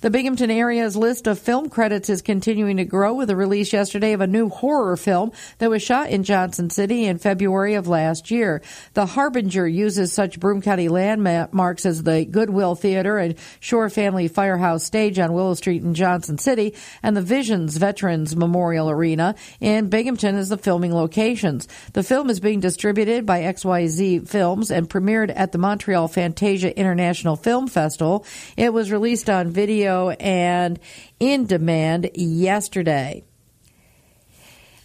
The 0.00 0.10
Binghamton 0.10 0.50
area's 0.50 0.96
list 0.96 1.26
of 1.26 1.38
film 1.38 1.68
credits 1.68 2.10
is 2.10 2.22
continuing 2.22 2.76
to 2.76 2.84
grow 2.84 3.14
with 3.14 3.28
the 3.28 3.36
release 3.36 3.72
yesterday 3.72 4.12
of 4.12 4.20
a 4.20 4.26
new 4.26 4.48
horror 4.48 4.96
film 4.96 5.32
that 5.58 5.70
was 5.70 5.82
shot 5.82 6.10
in 6.10 6.24
Johnson 6.24 6.70
City 6.70 7.04
in 7.06 7.18
February 7.18 7.74
of 7.74 7.88
last 7.88 8.30
year. 8.30 8.62
The 8.94 9.06
Harbinger 9.06 9.66
uses 9.66 10.12
such 10.12 10.40
Broome 10.40 10.62
County 10.62 10.88
landmarks 10.88 11.86
as 11.86 12.02
the 12.02 12.24
Goodwill 12.24 12.74
Theater 12.74 13.18
and 13.18 13.36
Schorr 13.60 13.90
Family 13.90 14.28
Firehouse 14.28 14.84
Stage 14.84 15.18
on 15.18 15.32
Willow 15.32 15.54
Street 15.54 15.82
in 15.82 15.94
Johnson 15.94 16.38
City 16.38 16.74
and 17.02 17.16
the 17.16 17.22
Visions 17.22 17.76
Veterans 17.76 18.36
Memorial 18.36 18.90
Arena 18.90 19.34
in 19.60 19.88
Binghamton 19.88 20.36
as 20.36 20.48
the 20.48 20.58
filming 20.58 20.94
locations. 20.94 21.68
The 21.92 22.02
film 22.02 22.30
is 22.30 22.40
being 22.40 22.60
distributed 22.60 23.26
by 23.26 23.42
XYZ 23.42 24.28
Films 24.28 24.70
and 24.70 24.88
premiered 24.88 25.32
at 25.34 25.52
the 25.52 25.58
Montreal 25.58 26.08
Fantasia 26.08 26.76
International 26.78 27.36
Film 27.36 27.68
Festival. 27.68 28.26
It 28.56 28.72
was 28.72 28.90
released 28.90 29.30
on 29.30 29.50
video 29.54 30.10
and 30.10 30.78
in 31.18 31.46
demand 31.46 32.10
yesterday. 32.14 33.24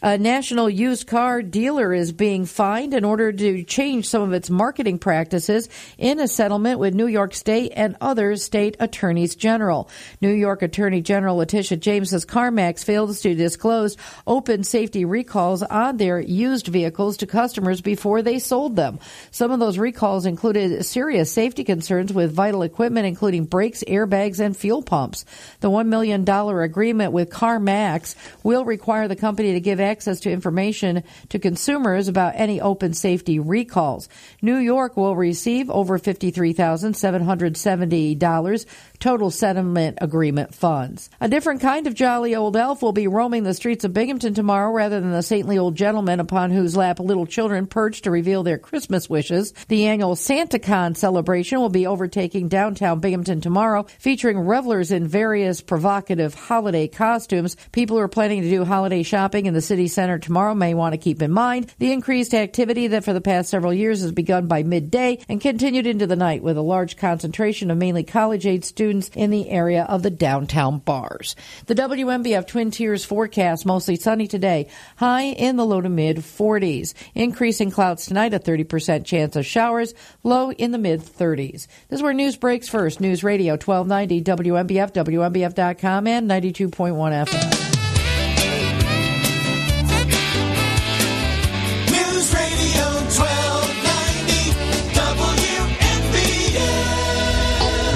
A 0.01 0.17
national 0.17 0.69
used 0.69 1.07
car 1.07 1.41
dealer 1.41 1.93
is 1.93 2.13
being 2.13 2.45
fined 2.45 2.93
in 2.93 3.03
order 3.03 3.33
to 3.33 3.63
change 3.65 4.07
some 4.07 4.21
of 4.21 4.31
its 4.31 4.49
marketing 4.49 4.97
practices 4.97 5.67
in 5.97 6.21
a 6.21 6.27
settlement 6.29 6.79
with 6.79 6.93
New 6.93 7.07
York 7.07 7.33
State 7.33 7.73
and 7.75 7.97
other 7.99 8.37
state 8.37 8.77
attorneys 8.79 9.35
general. 9.35 9.89
New 10.21 10.31
York 10.31 10.61
Attorney 10.61 11.01
General 11.01 11.35
Letitia 11.35 11.75
James 11.75 12.11
says 12.11 12.25
CarMax 12.25 12.85
fails 12.85 13.19
to 13.19 13.35
disclose 13.35 13.97
open 14.25 14.63
safety 14.63 15.03
recalls 15.03 15.63
on 15.63 15.97
their 15.97 16.21
used 16.21 16.67
vehicles 16.67 17.17
to 17.17 17.27
customers 17.27 17.81
before 17.81 18.21
they 18.21 18.39
sold 18.39 18.77
them. 18.77 18.99
Some 19.31 19.51
of 19.51 19.59
those 19.59 19.77
recalls 19.77 20.25
included 20.25 20.85
serious 20.85 21.29
safety 21.29 21.65
concerns 21.65 22.13
with 22.13 22.31
vital 22.31 22.61
equipment, 22.61 23.05
including 23.05 23.43
brakes, 23.43 23.83
airbags, 23.85 24.39
and 24.39 24.55
fuel 24.55 24.81
pumps. 24.81 25.25
The 25.59 25.69
$1 25.69 25.87
million 25.87 26.27
agreement 26.29 27.11
with 27.11 27.29
CarMax 27.31 28.15
will 28.43 28.63
require 28.63 29.09
the 29.09 29.17
company 29.17 29.51
to 29.51 29.59
give 29.59 29.88
access 29.89 30.19
to 30.21 30.31
information 30.31 31.03
to 31.29 31.39
consumers 31.39 32.07
about 32.07 32.33
any 32.35 32.61
open 32.61 32.93
safety 32.93 33.39
recalls. 33.39 34.07
New 34.41 34.57
York 34.57 34.95
will 34.95 35.15
receive 35.15 35.69
over 35.69 35.97
$53,770 35.97 38.65
total 38.99 39.31
settlement 39.31 39.97
agreement 40.01 40.53
funds. 40.53 41.09
A 41.21 41.27
different 41.27 41.61
kind 41.61 41.87
of 41.87 41.95
jolly 41.95 42.35
old 42.35 42.55
elf 42.55 42.81
will 42.81 42.91
be 42.91 43.07
roaming 43.07 43.43
the 43.43 43.53
streets 43.53 43.85
of 43.85 43.93
Binghamton 43.93 44.33
tomorrow 44.33 44.71
rather 44.71 44.99
than 44.99 45.11
the 45.11 45.23
saintly 45.23 45.57
old 45.57 45.75
gentleman 45.75 46.19
upon 46.19 46.51
whose 46.51 46.75
lap 46.75 46.99
little 46.99 47.25
children 47.25 47.65
perch 47.65 48.01
to 48.01 48.11
reveal 48.11 48.43
their 48.43 48.57
Christmas 48.57 49.09
wishes. 49.09 49.53
The 49.67 49.87
annual 49.87 50.15
SantaCon 50.15 50.95
celebration 50.95 51.59
will 51.59 51.69
be 51.69 51.87
overtaking 51.87 52.49
downtown 52.49 52.99
Binghamton 52.99 53.41
tomorrow, 53.41 53.85
featuring 53.99 54.39
revelers 54.39 54.91
in 54.91 55.07
various 55.07 55.61
provocative 55.61 56.33
holiday 56.33 56.87
costumes. 56.87 57.55
People 57.71 57.99
are 57.99 58.07
planning 58.07 58.41
to 58.41 58.49
do 58.49 58.65
holiday 58.65 59.03
shopping 59.03 59.45
in 59.45 59.53
the 59.53 59.61
city 59.61 59.78
center 59.87 60.19
tomorrow 60.19 60.53
may 60.53 60.73
want 60.73 60.93
to 60.93 60.97
keep 60.97 61.21
in 61.21 61.31
mind 61.31 61.73
the 61.79 61.91
increased 61.91 62.33
activity 62.33 62.87
that 62.87 63.03
for 63.03 63.13
the 63.13 63.21
past 63.21 63.49
several 63.49 63.73
years 63.73 64.01
has 64.01 64.11
begun 64.11 64.47
by 64.47 64.63
midday 64.63 65.19
and 65.29 65.41
continued 65.41 65.87
into 65.87 66.07
the 66.07 66.15
night 66.15 66.43
with 66.43 66.57
a 66.57 66.61
large 66.61 66.97
concentration 66.97 67.71
of 67.71 67.77
mainly 67.77 68.03
college 68.03 68.45
age 68.45 68.63
students 68.63 69.09
in 69.15 69.29
the 69.31 69.49
area 69.49 69.83
of 69.83 70.03
the 70.03 70.09
downtown 70.09 70.79
bars. 70.79 71.35
The 71.67 71.75
WNBF 71.75 72.47
Twin 72.47 72.71
Tiers 72.71 73.05
forecast 73.05 73.65
mostly 73.65 73.95
sunny 73.95 74.27
today, 74.27 74.69
high 74.97 75.23
in 75.23 75.55
the 75.55 75.65
low 75.65 75.81
to 75.81 75.89
mid 75.89 76.17
40s. 76.17 76.93
Increasing 77.15 77.71
clouds 77.71 78.05
tonight, 78.05 78.33
a 78.33 78.39
30% 78.39 79.05
chance 79.05 79.35
of 79.35 79.45
showers, 79.45 79.93
low 80.23 80.51
in 80.51 80.71
the 80.71 80.77
mid 80.77 81.01
30s. 81.01 81.67
This 81.89 81.99
is 81.99 82.03
where 82.03 82.13
news 82.13 82.37
breaks 82.37 82.67
first. 82.67 82.99
News 82.99 83.23
Radio 83.23 83.53
1290 83.53 84.23
WNBF, 84.23 84.91
WNBF.com, 84.93 86.07
and 86.07 86.29
92.1 86.29 87.27
FM. 87.27 87.78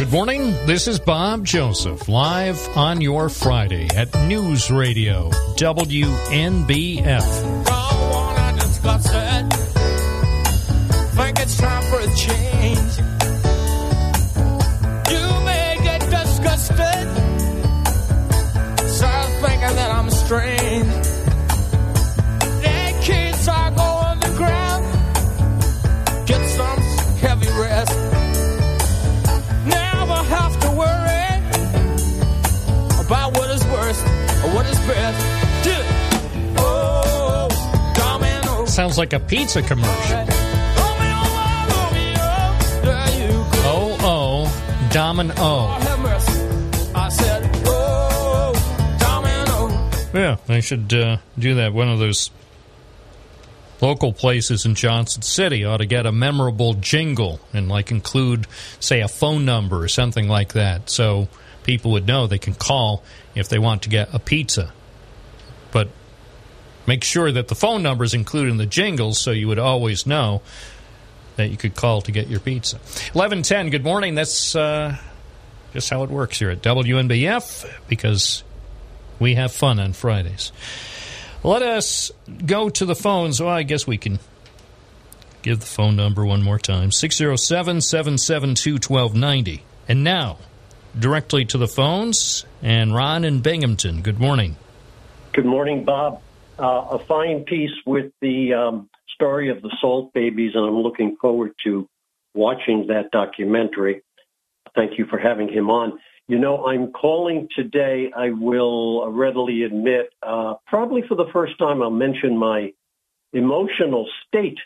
Good 0.03 0.11
morning. 0.11 0.51
This 0.65 0.89
is 0.89 0.99
Bob 0.99 1.45
Joseph, 1.45 2.09
live 2.09 2.59
on 2.75 2.99
your 2.99 3.29
Friday 3.29 3.87
at 3.95 4.13
News 4.27 4.69
Radio 4.69 5.29
WNBF. 5.55 7.03
Sounds 38.73 38.97
like 38.97 39.13
a 39.13 39.19
pizza 39.19 39.61
commercial. 39.61 40.25
Oh, 43.65 43.97
oh, 44.01 44.89
Domino. 44.91 45.35
Yeah, 50.11 50.37
they 50.47 50.61
should 50.61 50.91
uh, 50.91 51.17
do 51.37 51.53
that. 51.53 51.71
One 51.71 51.87
of 51.87 51.99
those 51.99 52.31
local 53.79 54.11
places 54.11 54.65
in 54.65 54.73
Johnson 54.73 55.21
City 55.21 55.63
ought 55.65 55.77
to 55.77 55.85
get 55.85 56.07
a 56.07 56.11
memorable 56.11 56.73
jingle 56.73 57.39
and 57.53 57.69
like 57.69 57.91
include, 57.91 58.47
say, 58.79 59.01
a 59.01 59.07
phone 59.07 59.45
number 59.45 59.83
or 59.83 59.87
something 59.87 60.27
like 60.27 60.53
that, 60.53 60.89
so 60.89 61.27
people 61.61 61.91
would 61.91 62.07
know 62.07 62.25
they 62.25 62.39
can 62.39 62.55
call 62.55 63.03
if 63.35 63.49
they 63.49 63.59
want 63.59 63.83
to 63.83 63.89
get 63.89 64.11
a 64.15 64.19
pizza. 64.19 64.73
But 65.71 65.89
make 66.87 67.03
sure 67.03 67.31
that 67.31 67.47
the 67.47 67.55
phone 67.55 67.83
number 67.83 68.03
is 68.03 68.13
included 68.13 68.51
in 68.51 68.57
the 68.57 68.65
jingles, 68.65 69.19
so 69.19 69.31
you 69.31 69.47
would 69.47 69.59
always 69.59 70.05
know 70.05 70.41
that 71.35 71.49
you 71.49 71.57
could 71.57 71.75
call 71.75 72.01
to 72.01 72.11
get 72.11 72.27
your 72.27 72.39
pizza. 72.39 72.79
Eleven 73.15 73.41
ten. 73.41 73.69
Good 73.69 73.83
morning. 73.83 74.15
That's 74.15 74.55
uh, 74.55 74.97
just 75.73 75.89
how 75.89 76.03
it 76.03 76.09
works 76.09 76.39
here 76.39 76.49
at 76.49 76.61
WNBF 76.61 77.69
because 77.87 78.43
we 79.19 79.35
have 79.35 79.51
fun 79.51 79.79
on 79.79 79.93
Fridays. 79.93 80.51
Let 81.43 81.61
us 81.61 82.11
go 82.45 82.69
to 82.69 82.85
the 82.85 82.95
phones. 82.95 83.41
Well, 83.41 83.49
I 83.49 83.63
guess 83.63 83.85
we 83.85 83.97
can 83.97 84.19
give 85.41 85.59
the 85.59 85.65
phone 85.65 85.95
number 85.95 86.25
one 86.25 86.41
more 86.41 86.59
time 86.59 86.91
607 86.91 87.81
772 87.81 88.73
1290. 88.73 89.63
And 89.87 90.03
now, 90.03 90.37
directly 90.97 91.43
to 91.45 91.57
the 91.57 91.67
phones, 91.67 92.45
and 92.61 92.95
Ron 92.95 93.25
in 93.25 93.41
Binghamton. 93.41 94.01
Good 94.01 94.19
morning. 94.19 94.55
Good 95.33 95.45
morning, 95.45 95.83
Bob. 95.83 96.21
Uh, 96.59 96.99
a 96.99 97.05
fine 97.07 97.43
piece 97.45 97.71
with 97.85 98.11
the 98.21 98.53
um, 98.53 98.89
story 99.15 99.49
of 99.49 99.61
the 99.63 99.75
Salt 99.81 100.13
Babies, 100.13 100.51
and 100.53 100.63
I'm 100.63 100.77
looking 100.77 101.17
forward 101.19 101.53
to 101.63 101.89
watching 102.35 102.87
that 102.87 103.09
documentary. 103.11 104.03
Thank 104.75 104.99
you 104.99 105.05
for 105.07 105.17
having 105.17 105.49
him 105.49 105.71
on. 105.71 105.99
You 106.27 106.37
know, 106.37 106.65
I'm 106.65 106.91
calling 106.91 107.49
today, 107.55 108.11
I 108.15 108.29
will 108.29 109.11
readily 109.11 109.63
admit, 109.63 110.09
uh, 110.21 110.55
probably 110.67 111.01
for 111.07 111.15
the 111.15 111.27
first 111.33 111.57
time, 111.57 111.81
I'll 111.81 111.89
mention 111.89 112.37
my 112.37 112.71
emotional 113.33 114.07
state 114.27 114.59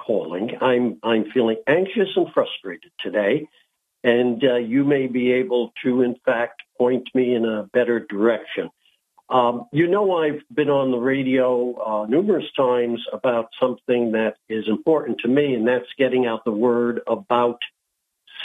calling. 0.00 0.52
I'm, 0.60 0.98
I'm 1.02 1.30
feeling 1.32 1.56
anxious 1.66 2.08
and 2.16 2.28
frustrated 2.32 2.92
today, 3.00 3.48
and 4.04 4.42
uh, 4.44 4.56
you 4.56 4.84
may 4.84 5.08
be 5.08 5.32
able 5.32 5.72
to, 5.82 6.02
in 6.02 6.16
fact, 6.24 6.62
point 6.78 7.08
me 7.14 7.34
in 7.34 7.44
a 7.44 7.64
better 7.72 7.98
direction. 7.98 8.70
Um, 9.28 9.66
you 9.72 9.88
know, 9.88 10.18
I've 10.18 10.42
been 10.52 10.68
on 10.68 10.90
the 10.90 10.98
radio 10.98 11.74
uh, 11.74 12.06
numerous 12.06 12.50
times 12.56 13.04
about 13.12 13.48
something 13.58 14.12
that 14.12 14.36
is 14.48 14.68
important 14.68 15.20
to 15.20 15.28
me, 15.28 15.54
and 15.54 15.66
that's 15.66 15.88
getting 15.96 16.26
out 16.26 16.44
the 16.44 16.52
word 16.52 17.00
about 17.06 17.60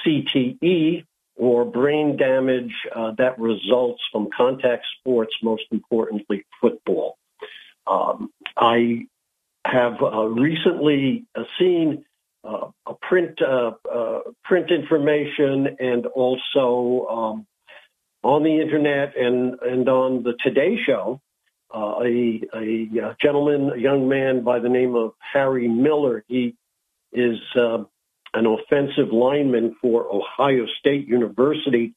CTE 0.06 1.06
or 1.36 1.66
brain 1.66 2.18
damage 2.18 2.74
uh, 2.96 3.12
that 3.18 3.38
results 3.40 4.02
from 4.12 4.30
contact 4.36 4.86
sports, 5.00 5.36
most 5.44 5.64
importantly, 5.72 6.46
football. 6.62 7.18
Um, 7.86 8.32
I 8.56 9.08
have 9.66 10.02
uh, 10.02 10.26
recently 10.26 11.26
uh, 11.36 11.44
seen 11.60 12.06
uh, 12.44 12.70
a 12.86 12.94
print 12.96 13.42
uh, 13.42 13.72
uh, 13.92 14.20
print 14.44 14.72
information 14.72 15.78
and 15.80 16.06
also 16.06 17.08
um, 17.10 17.48
on 18.24 18.44
the 18.44 18.62
internet 18.62 19.16
and 19.18 19.60
and 19.62 19.88
on 19.88 20.24
the 20.24 20.34
Today 20.44 20.78
Show, 20.86 21.22
uh, 21.74 22.00
a, 22.04 22.42
a 22.56 23.16
gentleman, 23.22 23.72
a 23.76 23.78
young 23.78 24.08
man 24.08 24.44
by 24.44 24.60
the 24.60 24.70
name 24.70 24.96
of 24.96 25.14
Harry 25.20 25.68
Miller. 25.68 26.24
He 26.28 26.56
is 27.12 27.38
uh, 27.56 27.84
an 28.34 28.46
offensive 28.46 29.12
lineman 29.12 29.76
for 29.82 30.08
Ohio 30.14 30.66
State 30.80 31.08
University. 31.08 31.94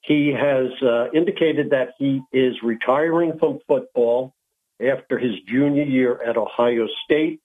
He 0.00 0.28
has 0.28 0.70
uh, 0.82 1.10
indicated 1.12 1.70
that 1.70 1.94
he 1.98 2.20
is 2.32 2.56
retiring 2.62 3.38
from 3.38 3.60
football 3.66 4.34
after 4.80 5.18
his 5.18 5.32
junior 5.48 5.84
year 5.84 6.20
at 6.22 6.36
Ohio 6.36 6.86
State. 7.04 7.40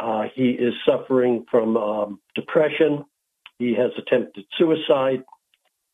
Uh, 0.00 0.24
he 0.34 0.50
is 0.50 0.74
suffering 0.84 1.44
from 1.50 1.76
um, 1.76 2.20
depression. 2.34 3.04
He 3.58 3.74
has 3.74 3.92
attempted 3.96 4.44
suicide. 4.58 5.22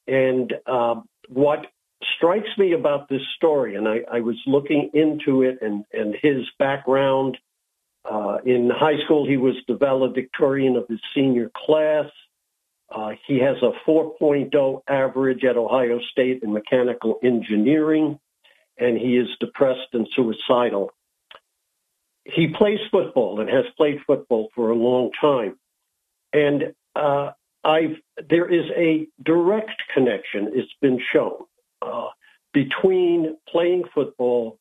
And 0.06 0.52
uh, 0.66 1.02
what 1.32 1.66
strikes 2.16 2.48
me 2.58 2.72
about 2.72 3.08
this 3.08 3.22
story, 3.36 3.76
and 3.76 3.88
I, 3.88 4.00
I 4.10 4.20
was 4.20 4.36
looking 4.46 4.90
into 4.94 5.42
it 5.42 5.58
and, 5.62 5.84
and 5.92 6.14
his 6.20 6.46
background. 6.58 7.38
Uh, 8.10 8.38
in 8.44 8.70
high 8.70 9.02
school, 9.04 9.28
he 9.28 9.36
was 9.36 9.54
the 9.68 9.74
valedictorian 9.74 10.76
of 10.76 10.88
his 10.88 11.00
senior 11.14 11.50
class. 11.54 12.06
Uh, 12.90 13.10
he 13.26 13.38
has 13.38 13.56
a 13.62 13.72
4.0 13.88 14.80
average 14.88 15.44
at 15.44 15.56
Ohio 15.56 16.00
State 16.10 16.42
in 16.42 16.52
mechanical 16.52 17.20
engineering, 17.22 18.18
and 18.78 18.96
he 18.98 19.16
is 19.16 19.28
depressed 19.38 19.88
and 19.92 20.08
suicidal. 20.16 20.90
He 22.24 22.48
plays 22.48 22.80
football 22.90 23.40
and 23.40 23.48
has 23.48 23.66
played 23.76 23.98
football 24.06 24.48
for 24.54 24.70
a 24.70 24.74
long 24.74 25.10
time. 25.20 25.58
And 26.32 26.74
uh, 26.96 27.30
I've, 27.64 27.96
there 28.28 28.48
is 28.48 28.70
a 28.76 29.06
direct 29.22 29.82
connection, 29.94 30.52
it's 30.54 30.72
been 30.80 31.00
shown, 31.12 31.44
uh, 31.82 32.08
between 32.52 33.36
playing 33.48 33.84
football, 33.94 34.58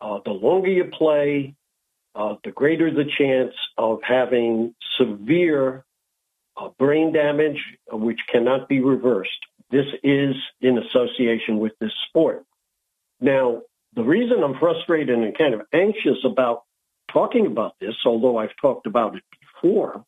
uh, 0.00 0.20
the 0.24 0.30
longer 0.30 0.70
you 0.70 0.84
play, 0.84 1.54
uh, 2.14 2.36
the 2.44 2.50
greater 2.50 2.90
the 2.90 3.04
chance 3.04 3.54
of 3.76 4.00
having 4.02 4.74
severe 4.96 5.84
uh, 6.56 6.68
brain 6.78 7.12
damage, 7.12 7.62
which 7.90 8.20
cannot 8.30 8.68
be 8.68 8.80
reversed. 8.80 9.38
This 9.70 9.86
is 10.02 10.34
in 10.60 10.78
association 10.78 11.58
with 11.58 11.72
this 11.80 11.92
sport. 12.08 12.44
Now, 13.20 13.62
the 13.94 14.02
reason 14.04 14.42
I'm 14.42 14.58
frustrated 14.58 15.18
and 15.18 15.36
kind 15.36 15.54
of 15.54 15.62
anxious 15.72 16.18
about 16.24 16.62
talking 17.12 17.46
about 17.46 17.74
this, 17.80 17.94
although 18.04 18.38
I've 18.38 18.56
talked 18.60 18.86
about 18.86 19.16
it 19.16 19.22
before, 19.40 20.04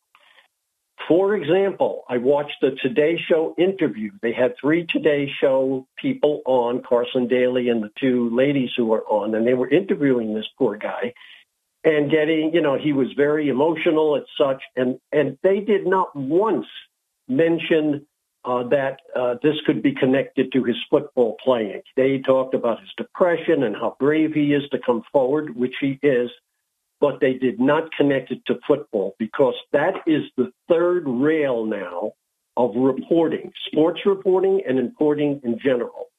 for 1.07 1.35
example, 1.35 2.03
I 2.09 2.17
watched 2.17 2.57
the 2.61 2.71
Today 2.81 3.17
Show 3.17 3.55
interview. 3.57 4.11
They 4.21 4.33
had 4.33 4.55
three 4.59 4.85
Today 4.85 5.31
Show 5.39 5.87
people 5.97 6.41
on, 6.45 6.83
Carson 6.83 7.27
Daly 7.27 7.69
and 7.69 7.83
the 7.83 7.91
two 7.99 8.29
ladies 8.35 8.71
who 8.75 8.85
were 8.85 9.03
on, 9.03 9.35
and 9.35 9.45
they 9.45 9.53
were 9.53 9.69
interviewing 9.69 10.33
this 10.33 10.47
poor 10.57 10.77
guy 10.77 11.13
and 11.83 12.11
getting, 12.11 12.53
you 12.53 12.61
know, 12.61 12.77
he 12.77 12.93
was 12.93 13.07
very 13.17 13.49
emotional 13.49 14.15
at 14.15 14.23
such, 14.37 14.61
and, 14.75 14.99
and 15.11 15.37
they 15.41 15.59
did 15.59 15.87
not 15.87 16.15
once 16.15 16.67
mention 17.27 18.05
uh, 18.43 18.63
that 18.69 18.99
uh, 19.15 19.35
this 19.41 19.55
could 19.65 19.81
be 19.81 19.93
connected 19.93 20.51
to 20.51 20.63
his 20.63 20.75
football 20.89 21.37
playing. 21.43 21.81
They 21.95 22.19
talked 22.19 22.53
about 22.53 22.79
his 22.79 22.89
depression 22.97 23.63
and 23.63 23.75
how 23.75 23.95
brave 23.99 24.33
he 24.33 24.53
is 24.53 24.63
to 24.71 24.79
come 24.79 25.03
forward, 25.11 25.55
which 25.55 25.75
he 25.79 25.99
is, 26.01 26.29
but 27.01 27.19
they 27.19 27.33
did 27.33 27.59
not 27.59 27.91
connect 27.97 28.31
it 28.31 28.45
to 28.45 28.59
football 28.67 29.15
because 29.17 29.55
that 29.73 29.95
is 30.05 30.21
the 30.37 30.53
third 30.69 31.03
rail 31.07 31.65
now 31.65 32.13
of 32.55 32.75
reporting, 32.75 33.51
sports 33.65 34.01
reporting 34.05 34.61
and 34.67 34.77
reporting 34.77 35.41
in 35.43 35.57
general. 35.59 36.09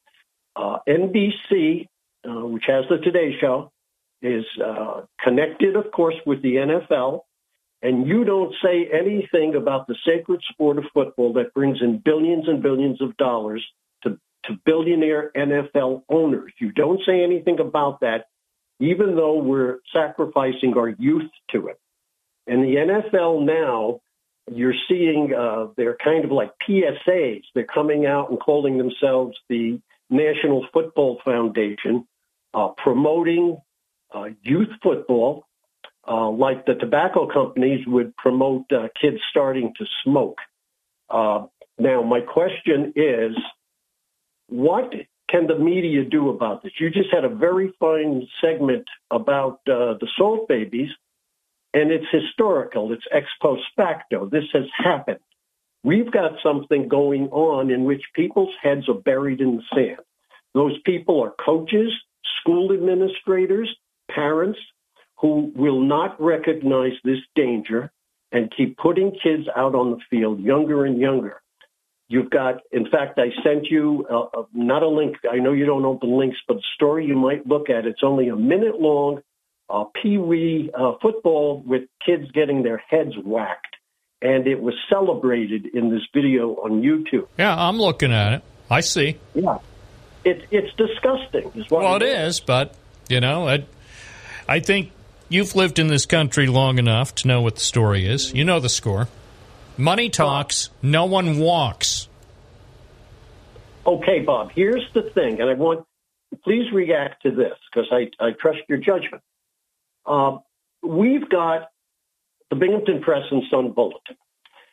Uh, 0.55 0.79
NBC, 0.87 1.87
uh, 2.27 2.45
which 2.45 2.65
has 2.67 2.83
the 2.89 2.97
Today 2.97 3.35
Show, 3.39 3.71
is 4.21 4.43
uh, 4.63 5.01
connected, 5.23 5.75
of 5.75 5.91
course, 5.91 6.15
with 6.25 6.41
the 6.41 6.55
NFL. 6.55 7.21
And 7.81 8.07
you 8.07 8.23
don't 8.23 8.53
say 8.63 8.89
anything 8.91 9.55
about 9.55 9.87
the 9.87 9.95
sacred 10.05 10.41
sport 10.49 10.77
of 10.77 10.85
football 10.93 11.33
that 11.33 11.53
brings 11.53 11.81
in 11.81 11.99
billions 12.03 12.47
and 12.47 12.61
billions 12.61 13.01
of 13.01 13.15
dollars 13.17 13.65
to, 14.03 14.17
to 14.45 14.59
billionaire 14.65 15.31
NFL 15.35 16.03
owners. 16.09 16.53
You 16.59 16.71
don't 16.71 17.01
say 17.05 17.23
anything 17.23 17.59
about 17.59 18.01
that, 18.01 18.27
even 18.83 19.15
though 19.15 19.37
we're 19.37 19.79
sacrificing 19.93 20.73
our 20.75 20.89
youth 20.89 21.31
to 21.51 21.67
it. 21.67 21.79
And 22.47 22.61
the 22.61 22.75
NFL 22.75 23.45
now, 23.45 24.01
you're 24.51 24.75
seeing 24.89 25.33
uh, 25.33 25.67
they're 25.77 25.95
kind 26.03 26.25
of 26.25 26.31
like 26.31 26.51
PSAs. 26.67 27.43
They're 27.55 27.63
coming 27.63 28.05
out 28.05 28.29
and 28.29 28.37
calling 28.37 28.77
themselves 28.77 29.37
the 29.47 29.79
National 30.09 30.67
Football 30.73 31.21
Foundation, 31.23 32.05
uh, 32.53 32.69
promoting 32.75 33.57
uh, 34.13 34.25
youth 34.41 34.67
football, 34.83 35.45
uh, 36.05 36.29
like 36.29 36.65
the 36.65 36.75
tobacco 36.75 37.25
companies 37.31 37.87
would 37.87 38.13
promote 38.17 38.65
uh, 38.73 38.89
kids 39.01 39.17
starting 39.29 39.73
to 39.77 39.85
smoke. 40.03 40.39
Uh, 41.09 41.45
now, 41.79 42.03
my 42.03 42.19
question 42.19 42.91
is, 42.97 43.31
what 44.47 44.93
can 45.33 45.47
the 45.47 45.57
media 45.57 46.03
do 46.03 46.29
about 46.29 46.61
this? 46.61 46.73
You 46.79 46.91
just 46.91 47.09
had 47.11 47.25
a 47.25 47.29
very 47.29 47.73
fine 47.79 48.27
segment 48.39 48.85
about 49.09 49.61
uh, 49.67 49.97
the 49.99 50.07
Salt 50.15 50.47
Babies, 50.47 50.89
and 51.73 51.91
it's 51.91 52.05
historical. 52.11 52.93
It's 52.93 53.05
ex 53.11 53.25
post 53.41 53.63
facto. 53.75 54.29
This 54.29 54.43
has 54.53 54.65
happened. 54.77 55.19
We've 55.83 56.11
got 56.11 56.33
something 56.43 56.87
going 56.87 57.29
on 57.29 57.71
in 57.71 57.83
which 57.83 58.03
people's 58.13 58.53
heads 58.61 58.87
are 58.87 58.93
buried 58.93 59.41
in 59.41 59.57
the 59.57 59.63
sand. 59.73 60.01
Those 60.53 60.79
people 60.85 61.21
are 61.23 61.33
coaches, 61.43 61.91
school 62.39 62.71
administrators, 62.71 63.75
parents 64.11 64.59
who 65.17 65.51
will 65.55 65.81
not 65.81 66.21
recognize 66.21 66.93
this 67.03 67.19
danger 67.35 67.91
and 68.31 68.53
keep 68.55 68.77
putting 68.77 69.17
kids 69.23 69.47
out 69.55 69.73
on 69.73 69.91
the 69.91 69.99
field 70.11 70.39
younger 70.41 70.85
and 70.85 70.99
younger. 70.99 71.41
You've 72.09 72.29
got, 72.29 72.61
in 72.71 72.85
fact, 72.89 73.17
I 73.17 73.29
sent 73.43 73.67
you 73.67 74.05
uh, 74.09 74.39
uh, 74.39 74.43
not 74.53 74.83
a 74.83 74.87
link. 74.87 75.17
I 75.31 75.37
know 75.37 75.53
you 75.53 75.65
don't 75.65 75.85
open 75.85 76.17
links, 76.17 76.37
but 76.47 76.57
a 76.57 76.61
story 76.75 77.05
you 77.05 77.15
might 77.15 77.47
look 77.47 77.69
at. 77.69 77.85
It's 77.85 78.01
only 78.03 78.27
a 78.27 78.35
minute 78.35 78.79
long. 78.79 79.21
Uh, 79.69 79.85
Pee 80.01 80.17
wee 80.17 80.69
uh, 80.77 80.93
football 81.01 81.63
with 81.65 81.83
kids 82.05 82.29
getting 82.33 82.61
their 82.63 82.77
heads 82.89 83.13
whacked, 83.23 83.75
and 84.21 84.45
it 84.45 84.61
was 84.61 84.75
celebrated 84.91 85.65
in 85.73 85.89
this 85.89 86.01
video 86.13 86.51
on 86.55 86.81
YouTube. 86.81 87.27
Yeah, 87.39 87.55
I'm 87.57 87.77
looking 87.79 88.11
at 88.11 88.33
it. 88.33 88.41
I 88.69 88.81
see. 88.81 89.17
Yeah, 89.33 89.59
it, 90.25 90.45
it's 90.51 90.75
disgusting. 90.75 91.51
Is 91.55 91.71
what 91.71 91.83
Well, 91.83 91.95
it 91.95 92.03
it 92.03 92.19
is, 92.27 92.41
but 92.41 92.75
you 93.09 93.21
know, 93.21 93.47
I, 93.47 93.65
I 94.47 94.59
think 94.59 94.91
you've 95.29 95.55
lived 95.55 95.79
in 95.79 95.87
this 95.87 96.05
country 96.05 96.47
long 96.47 96.77
enough 96.77 97.15
to 97.15 97.27
know 97.27 97.41
what 97.41 97.55
the 97.55 97.61
story 97.61 98.05
is. 98.05 98.33
You 98.33 98.43
know 98.43 98.59
the 98.59 98.69
score. 98.69 99.07
Money 99.77 100.09
talks. 100.09 100.69
No 100.83 101.05
one 101.05 101.39
walks. 101.39 102.07
Okay, 103.85 104.19
Bob, 104.19 104.51
here's 104.53 104.85
the 104.93 105.01
thing, 105.01 105.41
and 105.41 105.49
I 105.49 105.55
want 105.55 105.85
please 106.43 106.71
react 106.71 107.23
to 107.23 107.31
this 107.31 107.53
because 107.71 107.87
I, 107.91 108.09
I 108.23 108.31
trust 108.31 108.59
your 108.67 108.77
judgment. 108.77 109.21
Um, 110.05 110.41
we've 110.81 111.27
got 111.29 111.69
the 112.49 112.55
Binghamton 112.55 113.01
Press 113.01 113.23
and 113.31 113.43
Sun 113.49 113.71
Bulletin. 113.71 114.15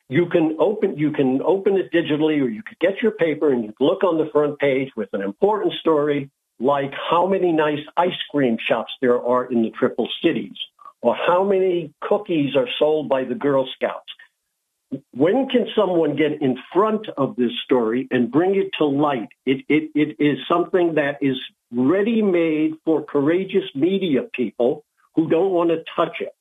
You 0.09 0.27
can 0.27 0.57
open 0.59 0.99
you 0.99 1.13
can 1.13 1.41
open 1.43 1.77
it 1.77 1.91
digitally, 1.93 2.43
or 2.43 2.49
you 2.49 2.63
could 2.63 2.79
get 2.79 3.03
your 3.03 3.13
paper 3.13 3.53
and 3.53 3.65
you 3.65 3.73
look 3.81 4.05
on 4.05 4.19
the 4.19 4.31
front 4.31 4.59
page 4.59 4.91
with 4.97 5.09
an 5.13 5.23
important 5.23 5.73
story 5.81 6.31
like 6.59 6.93
how 6.93 7.27
many 7.27 7.53
nice 7.53 7.81
ice 7.97 8.21
cream 8.31 8.59
shops 8.69 8.93
there 9.01 9.21
are 9.21 9.51
in 9.51 9.63
the 9.63 9.71
Triple 9.71 10.09
Cities, 10.23 10.57
or 11.01 11.17
how 11.17 11.43
many 11.43 11.95
cookies 12.03 12.55
are 12.55 12.69
sold 12.79 13.09
by 13.09 13.25
the 13.25 13.35
Girl 13.35 13.67
Scouts 13.77 14.13
when 15.13 15.49
can 15.49 15.69
someone 15.77 16.17
get 16.17 16.43
in 16.43 16.59
front 16.73 17.09
of 17.17 17.37
this 17.37 17.53
story 17.65 18.09
and 18.11 18.31
bring 18.31 18.57
it 18.57 18.71
to 18.79 18.85
light? 18.85 19.29
It, 19.47 19.65
it, 19.69 19.91
it 19.95 20.17
is 20.19 20.39
something 20.49 20.95
that 20.95 21.19
is 21.21 21.37
ready 21.73 22.23
made 22.23 22.73
for 22.85 23.05
courageous 23.05 23.65
media 23.75 24.23
people 24.35 24.85
who 25.15 25.29
don't 25.29 25.53
want 25.53 25.71
to 25.71 25.85
touch 25.97 26.21
it. 26.21 26.35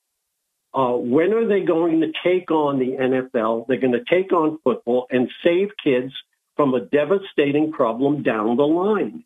Uh, 0.72 0.92
when 0.92 1.32
are 1.32 1.46
they 1.46 1.60
going 1.60 2.00
to 2.00 2.12
take 2.24 2.50
on 2.50 2.78
the 2.78 2.92
NFL? 2.92 3.66
They're 3.66 3.80
going 3.80 3.92
to 3.92 4.04
take 4.04 4.32
on 4.32 4.58
football 4.62 5.06
and 5.10 5.28
save 5.42 5.70
kids 5.82 6.12
from 6.56 6.74
a 6.74 6.80
devastating 6.80 7.72
problem 7.72 8.22
down 8.22 8.56
the 8.56 8.66
line. 8.66 9.24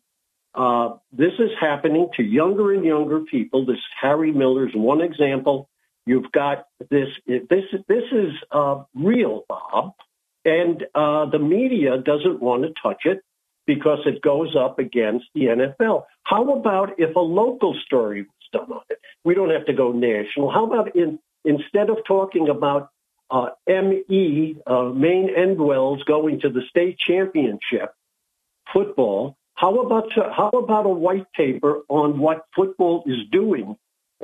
Uh, 0.55 0.95
this 1.11 1.33
is 1.37 1.51
happening 1.59 2.09
to 2.15 2.23
younger 2.23 2.73
and 2.73 2.85
younger 2.85 3.21
people. 3.21 3.65
This 3.65 3.81
Harry 4.01 4.31
Miller's 4.31 4.71
one 4.73 5.01
example. 5.01 5.69
You've 6.05 6.31
got 6.31 6.67
this. 6.91 7.09
This 7.25 7.65
this 7.87 8.03
is 8.11 8.33
uh, 8.51 8.83
real, 8.93 9.43
Bob, 9.49 9.93
and 10.43 10.83
uh, 10.93 11.25
the 11.25 11.39
media 11.39 11.97
doesn't 11.97 12.41
want 12.41 12.63
to 12.63 12.73
touch 12.81 13.05
it 13.05 13.23
because 13.65 13.99
it 14.05 14.21
goes 14.21 14.55
up 14.55 14.77
against 14.77 15.25
the 15.33 15.45
NFL. 15.45 16.03
How 16.23 16.53
about 16.53 16.99
if 16.99 17.15
a 17.15 17.19
local 17.19 17.75
story 17.85 18.21
was 18.21 18.49
done 18.53 18.71
on 18.71 18.83
it? 18.89 18.99
We 19.23 19.33
don't 19.33 19.49
have 19.49 19.65
to 19.65 19.73
go 19.73 19.91
national. 19.91 20.51
How 20.51 20.65
about 20.65 20.95
in 20.95 21.17
instead 21.43 21.89
of 21.89 21.97
talking 22.07 22.49
about 22.49 22.89
uh, 23.31 23.49
ME 23.67 24.57
uh, 24.67 24.83
Maine 24.83 25.29
Endwells 25.35 26.05
going 26.05 26.41
to 26.41 26.49
the 26.49 26.61
state 26.69 26.99
championship 26.99 27.93
football? 28.71 29.37
How 29.55 29.79
about 29.79 30.11
how 30.13 30.49
about 30.49 30.85
a 30.85 30.89
white 30.89 31.31
paper 31.33 31.81
on 31.89 32.19
what 32.19 32.45
football 32.55 33.03
is 33.07 33.27
doing 33.31 33.75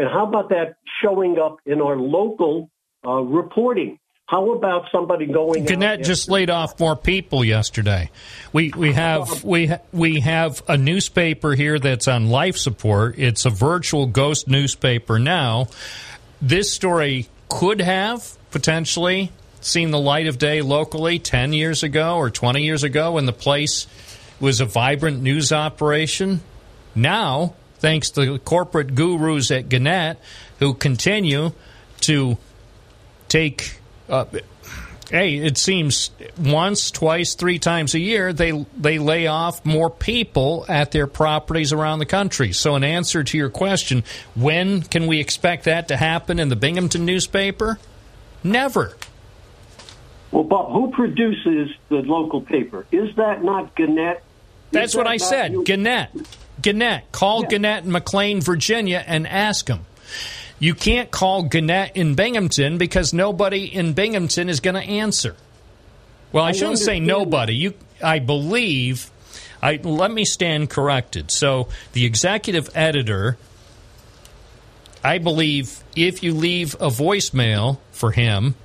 and 0.02 0.10
how 0.10 0.26
about 0.26 0.50
that 0.50 0.78
showing 1.04 1.38
up 1.38 1.58
in 1.64 1.80
our 1.80 1.96
local 1.96 2.72
uh, 3.06 3.22
reporting? 3.22 4.00
How 4.26 4.54
about 4.54 4.86
somebody 4.92 5.28
going? 5.28 5.66
Gannett 5.66 6.04
just 6.04 6.28
laid 6.28 6.50
off 6.50 6.80
more 6.80 6.96
people 6.96 7.46
yesterday. 7.46 8.10
We 8.52 8.72
we 8.76 8.94
have 8.94 9.44
we 9.44 9.68
ha- 9.68 9.82
we 9.92 10.22
have 10.22 10.64
a 10.68 10.76
newspaper 10.76 11.54
here 11.54 11.78
that's 11.78 12.08
on 12.08 12.32
life 12.32 12.58
support. 12.58 13.20
It's 13.20 13.46
a 13.46 13.52
virtual 13.52 14.08
ghost 14.08 14.48
newspaper 14.48 15.20
now. 15.20 15.68
This 16.42 16.72
story 16.72 17.28
could 17.48 17.80
have 17.80 18.36
potentially 18.50 19.32
seen 19.60 19.92
the 19.92 20.00
light 20.00 20.26
of 20.26 20.40
day 20.40 20.64
locally 20.64 21.20
10 21.20 21.54
years 21.54 21.84
ago 21.84 22.16
or 22.16 22.32
20 22.32 22.64
years 22.64 22.84
ago 22.84 23.12
when 23.12 23.28
the 23.28 23.34
place 23.34 23.86
was 24.40 24.62
a 24.62 24.66
vibrant 24.66 25.22
news 25.22 25.52
operation. 25.52 26.42
Now, 26.96 27.54
thanks 27.82 28.12
to 28.12 28.34
the 28.34 28.40
corporate 28.40 28.96
gurus 28.96 29.52
at 29.52 29.68
Gannett 29.68 30.18
who 30.60 30.74
continue 30.74 31.52
to 32.02 32.38
take 33.28 33.80
uh, 34.08 34.26
hey, 35.12 35.36
it 35.36 35.58
seems 35.58 36.10
once, 36.40 36.90
twice, 36.90 37.36
three 37.36 37.60
times 37.60 37.94
a 37.94 38.00
year 38.00 38.34
they 38.34 38.66
they 38.78 38.98
lay 38.98 39.28
off 39.28 39.64
more 39.66 39.90
people 39.90 40.66
at 40.68 40.92
their 40.92 41.08
properties 41.08 41.74
around 41.74 42.00
the 42.00 42.06
country. 42.06 42.54
So, 42.54 42.76
in 42.76 42.84
answer 42.84 43.24
to 43.24 43.38
your 43.38 43.50
question, 43.50 44.04
when 44.36 44.82
can 44.82 45.08
we 45.08 45.20
expect 45.20 45.66
that 45.66 45.90
to 45.90 45.98
happen 45.98 46.40
in 46.40 46.50
the 46.50 46.56
Binghamton 46.56 47.06
newspaper? 47.06 47.78
Never. 48.44 48.98
Well, 50.32 50.44
Bob, 50.44 50.72
who 50.72 50.92
produces 50.92 51.76
the 51.90 51.98
local 51.98 52.42
paper? 52.42 52.86
Is 52.92 53.16
that 53.18 53.44
not 53.44 53.76
Gannett? 53.76 54.24
That's 54.72 54.96
what 54.96 55.06
I 55.06 55.18
said. 55.18 55.52
you? 55.52 55.64
Gannett. 55.66 56.10
Gannett. 56.62 57.12
Call 57.12 57.44
Gannett 57.44 57.84
in 57.84 57.92
McLean, 57.92 58.42
Virginia, 58.42 59.04
and 59.06 59.28
ask 59.28 59.66
them. 59.66 59.86
You 60.60 60.76
can't 60.76 61.10
call 61.10 61.44
Gannett 61.44 61.94
in 61.96 62.14
Binghamton 62.16 62.78
because 62.78 63.14
nobody 63.14 63.66
in 63.66 63.94
Binghamton 63.94 64.48
is 64.48 64.60
going 64.60 64.76
to 64.76 64.82
answer. 64.82 65.36
Well, 66.32 66.44
I, 66.44 66.50
I 66.50 66.52
shouldn't 66.52 66.80
say 66.80 67.00
nobody. 67.00 67.56
You, 67.56 67.74
I 68.02 68.20
believe. 68.20 69.10
I 69.62 69.80
let 69.84 70.12
me 70.12 70.26
stand 70.26 70.70
corrected. 70.70 71.32
So 71.32 71.68
the 71.94 72.06
executive 72.06 72.70
editor, 72.76 73.38
I 75.04 75.18
believe, 75.18 75.84
if 75.96 76.24
you 76.24 76.34
leave 76.34 76.76
a 76.76 76.90
voicemail 76.90 77.80
for 77.92 78.12
him, 78.12 78.56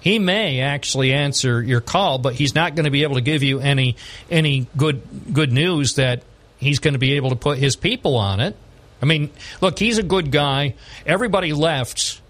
he 0.00 0.18
may 0.18 0.60
actually 0.60 1.12
answer 1.12 1.62
your 1.62 1.80
call, 1.80 2.18
but 2.18 2.34
he's 2.34 2.54
not 2.54 2.74
going 2.74 2.84
to 2.84 2.90
be 2.90 3.02
able 3.02 3.16
to 3.16 3.20
give 3.20 3.42
you 3.42 3.60
any 3.60 3.96
any 4.30 4.66
good 4.76 5.02
good 5.32 5.52
news 5.52 5.94
that 5.94 6.22
he's 6.58 6.78
going 6.78 6.94
to 6.94 6.98
be 6.98 7.14
able 7.14 7.30
to 7.30 7.36
put 7.36 7.58
his 7.58 7.76
people 7.76 8.16
on 8.16 8.40
it. 8.40 8.56
I 9.00 9.06
mean, 9.06 9.30
look, 9.60 9.78
he's 9.78 9.98
a 9.98 10.02
good 10.02 10.30
guy. 10.30 10.74
Everybody 11.06 11.52
left. 11.52 12.20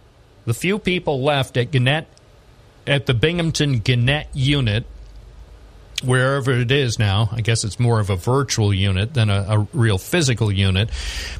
The 0.44 0.54
few 0.54 0.78
people 0.78 1.22
left 1.22 1.56
at 1.56 1.70
Gannett 1.70 2.06
at 2.86 3.06
the 3.06 3.14
Binghamton 3.14 3.78
Gannett 3.80 4.28
unit, 4.32 4.86
wherever 6.02 6.52
it 6.52 6.70
is 6.70 6.98
now. 6.98 7.28
I 7.32 7.40
guess 7.40 7.64
it's 7.64 7.78
more 7.78 8.00
of 8.00 8.10
a 8.10 8.16
virtual 8.16 8.72
unit 8.72 9.14
than 9.14 9.30
a, 9.30 9.46
a 9.48 9.58
real 9.72 9.98
physical 9.98 10.50
unit. 10.50 10.90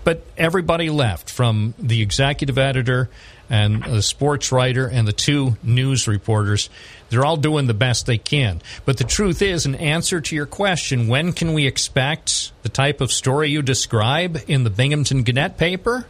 But 0.05 0.25
everybody 0.37 0.91
left 0.91 1.31
from 1.31 1.75
the 1.79 2.03
executive 2.03 2.59
editor 2.59 3.09
and 3.51 3.83
the 3.83 4.03
sports 4.03 4.53
writer 4.53 4.87
and 4.87 5.07
the 5.07 5.13
two 5.13 5.57
news 5.63 6.07
reporters. 6.07 6.69
They're 7.11 7.25
all 7.25 7.37
doing 7.37 7.67
the 7.67 7.75
best 7.75 8.07
they 8.07 8.19
can. 8.19 8.61
But 8.85 8.99
the 8.99 9.05
truth 9.05 9.41
is, 9.41 9.65
in 9.67 9.75
answer 9.75 10.21
to 10.21 10.37
your 10.37 10.47
question, 10.47 11.09
when 11.09 11.33
can 11.33 11.55
we 11.55 11.67
expect 11.67 12.53
the 12.63 12.69
type 12.69 13.01
of 13.01 13.11
story 13.11 13.51
you 13.51 13.63
describe 13.63 14.39
in 14.47 14.65
the 14.65 14.71
Binghamton 14.71 15.23
Gannett 15.23 15.57
paper? 15.57 16.07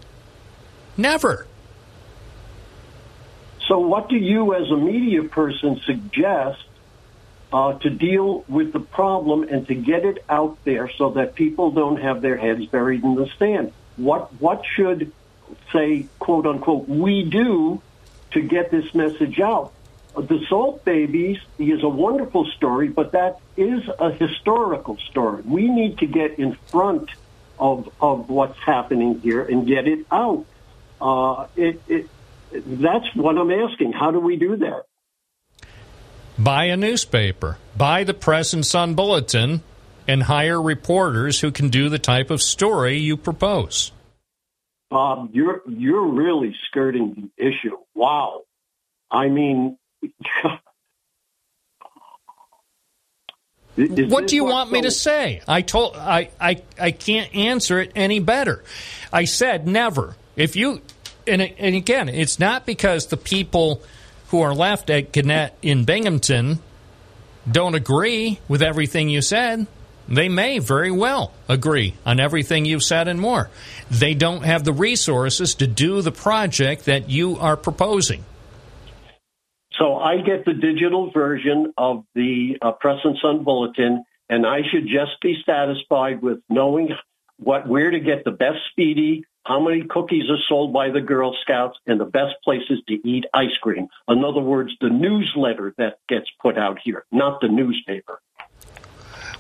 Never. 0.96 1.46
So, 3.68 3.78
what 3.78 4.08
do 4.08 4.16
you, 4.16 4.54
as 4.54 4.70
a 4.70 4.76
media 4.76 5.22
person, 5.24 5.80
suggest 5.84 6.64
uh, 7.52 7.74
to 7.74 7.90
deal 7.90 8.44
with 8.48 8.72
the 8.72 8.80
problem 8.80 9.44
and 9.44 9.66
to 9.68 9.74
get 9.74 10.04
it 10.04 10.24
out 10.28 10.58
there 10.64 10.90
so 10.96 11.10
that 11.10 11.34
people 11.34 11.70
don't 11.70 12.00
have 12.00 12.22
their 12.22 12.36
heads 12.36 12.66
buried 12.66 13.04
in 13.04 13.14
the 13.14 13.28
sand? 13.38 13.72
What 13.96 14.32
what 14.40 14.64
should 14.74 15.12
say, 15.72 16.06
quote 16.18 16.46
unquote, 16.46 16.88
we 16.88 17.24
do 17.24 17.80
to 18.32 18.40
get 18.40 18.70
this 18.70 18.94
message 18.94 19.40
out? 19.40 19.72
The 20.16 20.44
Salt 20.48 20.84
Babies 20.84 21.38
is 21.58 21.82
a 21.82 21.88
wonderful 21.88 22.46
story, 22.56 22.88
but 22.88 23.12
that 23.12 23.38
is 23.56 23.88
a 24.00 24.10
historical 24.10 24.96
story. 25.10 25.42
We 25.42 25.68
need 25.68 25.98
to 25.98 26.06
get 26.06 26.38
in 26.38 26.54
front 26.54 27.10
of 27.58 27.88
of 28.00 28.28
what's 28.28 28.58
happening 28.58 29.20
here 29.20 29.42
and 29.42 29.66
get 29.66 29.86
it 29.86 30.06
out. 30.10 30.44
Uh, 31.00 31.46
it, 31.56 31.80
it 31.88 32.08
that's 32.52 33.14
what 33.14 33.36
I'm 33.38 33.50
asking. 33.50 33.92
How 33.92 34.10
do 34.10 34.18
we 34.18 34.36
do 34.36 34.56
that? 34.56 34.84
Buy 36.38 36.64
a 36.66 36.76
newspaper, 36.76 37.58
buy 37.76 38.04
the 38.04 38.14
Press 38.14 38.52
and 38.52 38.64
Sun 38.64 38.94
Bulletin, 38.94 39.62
and 40.06 40.22
hire 40.22 40.60
reporters 40.60 41.40
who 41.40 41.50
can 41.50 41.68
do 41.68 41.88
the 41.88 41.98
type 41.98 42.30
of 42.30 42.40
story 42.40 42.98
you 42.98 43.16
propose. 43.16 43.92
Bob, 44.90 45.30
you're 45.32 45.62
you're 45.66 46.06
really 46.06 46.54
skirting 46.66 47.30
the 47.36 47.46
issue. 47.46 47.76
Wow. 47.94 48.42
I 49.10 49.28
mean, 49.28 49.78
Is 53.78 54.10
what 54.10 54.26
do 54.26 54.34
you 54.34 54.44
want 54.44 54.72
me 54.72 54.82
to 54.82 54.90
say? 54.90 55.40
I 55.46 55.62
told 55.62 55.94
I, 55.96 56.30
I 56.40 56.62
I 56.80 56.90
can't 56.90 57.32
answer 57.32 57.78
it 57.78 57.92
any 57.94 58.18
better. 58.18 58.64
I 59.12 59.24
said 59.24 59.68
never. 59.68 60.16
If 60.34 60.56
you 60.56 60.82
and 61.28 61.40
and 61.42 61.76
again, 61.76 62.08
it's 62.08 62.40
not 62.40 62.66
because 62.66 63.06
the 63.06 63.16
people 63.16 63.80
who 64.28 64.40
are 64.40 64.52
left 64.52 64.90
at 64.90 65.12
Gannett 65.12 65.54
in 65.62 65.84
Binghamton 65.84 66.58
don't 67.50 67.76
agree 67.76 68.40
with 68.48 68.62
everything 68.62 69.08
you 69.08 69.22
said. 69.22 69.68
They 70.08 70.28
may 70.28 70.58
very 70.58 70.90
well 70.90 71.32
agree 71.48 71.94
on 72.06 72.18
everything 72.18 72.64
you've 72.64 72.82
said 72.82 73.08
and 73.08 73.20
more. 73.20 73.50
They 73.90 74.14
don't 74.14 74.42
have 74.42 74.64
the 74.64 74.72
resources 74.72 75.54
to 75.56 75.66
do 75.66 76.00
the 76.00 76.12
project 76.12 76.86
that 76.86 77.10
you 77.10 77.36
are 77.38 77.56
proposing. 77.56 78.24
So 79.78 79.96
I 79.96 80.16
get 80.16 80.44
the 80.44 80.54
digital 80.54 81.10
version 81.12 81.72
of 81.76 82.04
the 82.14 82.56
uh, 82.60 82.72
Press 82.72 82.98
and 83.04 83.16
Sun 83.22 83.44
Bulletin, 83.44 84.04
and 84.28 84.44
I 84.44 84.62
should 84.70 84.86
just 84.86 85.20
be 85.22 85.36
satisfied 85.46 86.20
with 86.20 86.38
knowing 86.48 86.90
what 87.38 87.68
where 87.68 87.90
to 87.90 88.00
get 88.00 88.24
the 88.24 88.32
best 88.32 88.58
spiedie, 88.72 89.22
how 89.44 89.60
many 89.60 89.84
cookies 89.84 90.28
are 90.30 90.42
sold 90.48 90.72
by 90.72 90.90
the 90.90 91.00
Girl 91.00 91.36
Scouts, 91.42 91.78
and 91.86 92.00
the 92.00 92.04
best 92.04 92.34
places 92.42 92.82
to 92.88 92.94
eat 93.08 93.26
ice 93.32 93.56
cream. 93.62 93.88
In 94.08 94.24
other 94.24 94.40
words, 94.40 94.72
the 94.80 94.90
newsletter 94.90 95.74
that 95.78 95.98
gets 96.08 96.26
put 96.42 96.58
out 96.58 96.78
here, 96.82 97.04
not 97.12 97.40
the 97.40 97.48
newspaper. 97.48 98.20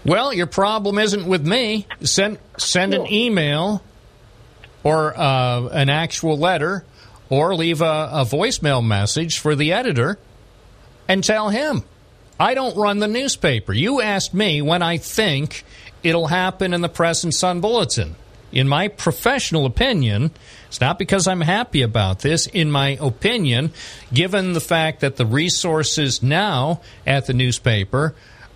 Well, 0.08 0.32
your 0.32 0.46
problem 0.46 0.98
isn't 0.98 1.26
with 1.26 1.46
me. 1.46 1.86
Send 2.00 2.38
send 2.56 2.94
an 2.94 3.12
email 3.12 3.82
or 4.82 5.12
uh, 5.14 5.68
an 5.68 5.90
actual 5.90 6.38
letter 6.38 6.86
or 7.28 7.54
leave 7.54 7.82
a, 7.82 8.08
a 8.12 8.24
voicemail 8.24 8.82
message 8.82 9.38
for 9.38 9.54
the 9.54 9.74
editor 9.74 10.18
and 11.08 11.22
tell 11.22 11.50
him 11.50 11.82
I 12.40 12.54
don't 12.54 12.74
run 12.74 13.00
the 13.00 13.06
newspaper. 13.08 13.74
You 13.74 14.00
asked 14.00 14.32
me 14.32 14.62
when 14.62 14.80
I 14.80 14.96
think 14.96 15.62
it'll 16.02 16.28
happen 16.28 16.72
in 16.72 16.80
the 16.80 16.88
Press 16.88 17.22
and 17.22 17.34
Sun 17.34 17.60
Bulletin. 17.60 18.16
In 18.50 18.66
my 18.66 18.88
professional 18.88 19.66
opinion, 19.66 20.30
it's 20.68 20.80
not 20.80 20.98
because 20.98 21.28
I'm 21.28 21.42
happy 21.42 21.82
about 21.82 22.20
this. 22.20 22.46
In 22.46 22.70
my 22.70 22.96
opinion, 22.98 23.72
given 24.10 24.54
the 24.54 24.60
fact 24.60 25.00
that 25.00 25.16
the 25.16 25.26
resources 25.26 26.22
now 26.22 26.80
at 27.06 27.26
the 27.26 27.34
newspaper 27.34 28.14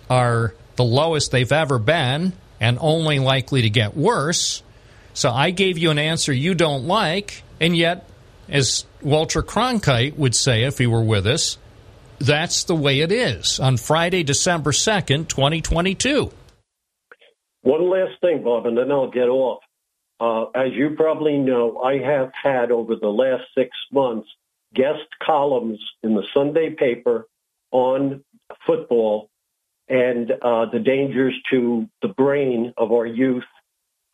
are 0.09 0.55
the 0.75 0.83
lowest 0.83 1.31
they've 1.31 1.51
ever 1.51 1.79
been 1.79 2.33
and 2.59 2.77
only 2.81 3.19
likely 3.19 3.63
to 3.63 3.69
get 3.69 3.95
worse. 3.95 4.63
So 5.13 5.29
I 5.29 5.51
gave 5.51 5.77
you 5.77 5.91
an 5.91 5.99
answer 5.99 6.33
you 6.33 6.55
don't 6.55 6.87
like, 6.87 7.43
and 7.59 7.75
yet, 7.75 8.09
as 8.49 8.85
Walter 9.01 9.43
Cronkite 9.43 10.17
would 10.17 10.33
say 10.35 10.63
if 10.63 10.77
he 10.77 10.87
were 10.87 11.03
with 11.03 11.27
us, 11.27 11.57
that's 12.19 12.63
the 12.63 12.75
way 12.75 13.01
it 13.01 13.11
is 13.11 13.59
on 13.59 13.77
Friday, 13.77 14.23
December 14.23 14.71
2nd, 14.71 15.27
2022. 15.27 16.31
One 17.61 17.89
last 17.89 18.19
thing, 18.21 18.43
Bob, 18.43 18.65
and 18.65 18.77
then 18.77 18.91
I'll 18.91 19.11
get 19.11 19.29
off. 19.29 19.61
Uh, 20.19 20.45
as 20.55 20.71
you 20.73 20.91
probably 20.95 21.37
know, 21.37 21.79
I 21.79 21.97
have 21.97 22.31
had 22.41 22.71
over 22.71 22.95
the 22.95 23.09
last 23.09 23.43
six 23.57 23.71
months 23.91 24.27
guest 24.73 25.07
columns 25.21 25.79
in 26.01 26.15
the 26.15 26.23
Sunday 26.33 26.71
paper 26.77 27.27
on 27.71 28.23
football 28.65 29.29
and 29.93 30.31
uh, 30.41 30.65
the 30.65 30.79
dangers 30.79 31.35
to 31.51 31.87
the 32.01 32.07
brain 32.07 32.73
of 32.77 32.91
our 32.91 33.05
youth 33.05 33.43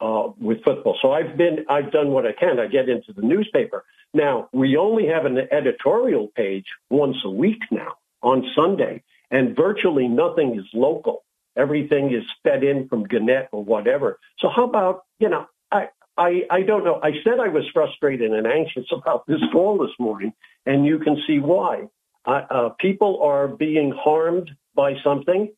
uh, 0.02 0.28
with 0.38 0.62
football. 0.62 0.98
So 1.02 1.14
I've 1.14 1.38
been, 1.38 1.66
I've 1.70 1.90
done 1.90 2.10
what 2.10 2.26
I 2.26 2.34
can. 2.34 2.60
I 2.60 2.68
get 2.68 2.90
into 2.90 3.14
the 3.14 3.22
newspaper. 3.22 3.86
Now 4.14 4.50
we 4.52 4.76
only 4.76 5.08
have 5.08 5.24
an 5.24 5.38
editorial 5.52 6.28
page 6.36 6.66
once 6.90 7.16
a 7.24 7.30
week 7.30 7.62
now 7.72 7.94
on 8.22 8.46
Sunday, 8.56 9.04
and 9.32 9.56
virtually 9.56 10.10
nothing 10.10 10.60
is 10.60 10.66
local. 10.74 11.24
Everything 11.56 12.14
is 12.14 12.24
fed 12.44 12.62
in 12.64 12.90
from 12.90 13.06
Gannett 13.06 13.48
or 13.54 13.64
whatever. 13.64 14.20
So 14.40 14.50
how 14.50 14.66
about 14.66 15.06
you 15.18 15.30
know, 15.30 15.48
I 15.72 15.90
I 16.18 16.44
I 16.50 16.62
don't 16.64 16.84
know. 16.84 17.00
I 17.02 17.12
said 17.24 17.40
I 17.40 17.48
was 17.48 17.64
frustrated 17.74 18.34
and 18.34 18.48
anxious 18.48 18.88
about 18.92 19.28
this 19.28 19.42
call 19.54 19.78
this 19.78 19.96
morning, 19.98 20.34
and 20.66 20.86
you 20.86 21.00
can 21.00 21.22
see 21.26 21.40
why. 21.40 21.88
Uh, 22.26 22.42
uh, 22.50 22.70
people 22.80 23.22
are 23.24 23.48
being 23.48 23.92
harmed 23.92 24.52
by 24.76 24.96
something, 25.04 25.52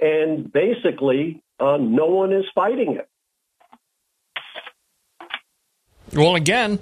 and 0.00 0.52
basically, 0.52 1.42
uh, 1.60 1.76
no 1.78 2.06
one 2.06 2.32
is 2.32 2.44
fighting 2.54 2.96
it. 2.96 3.08
Well, 6.12 6.36
again, 6.36 6.78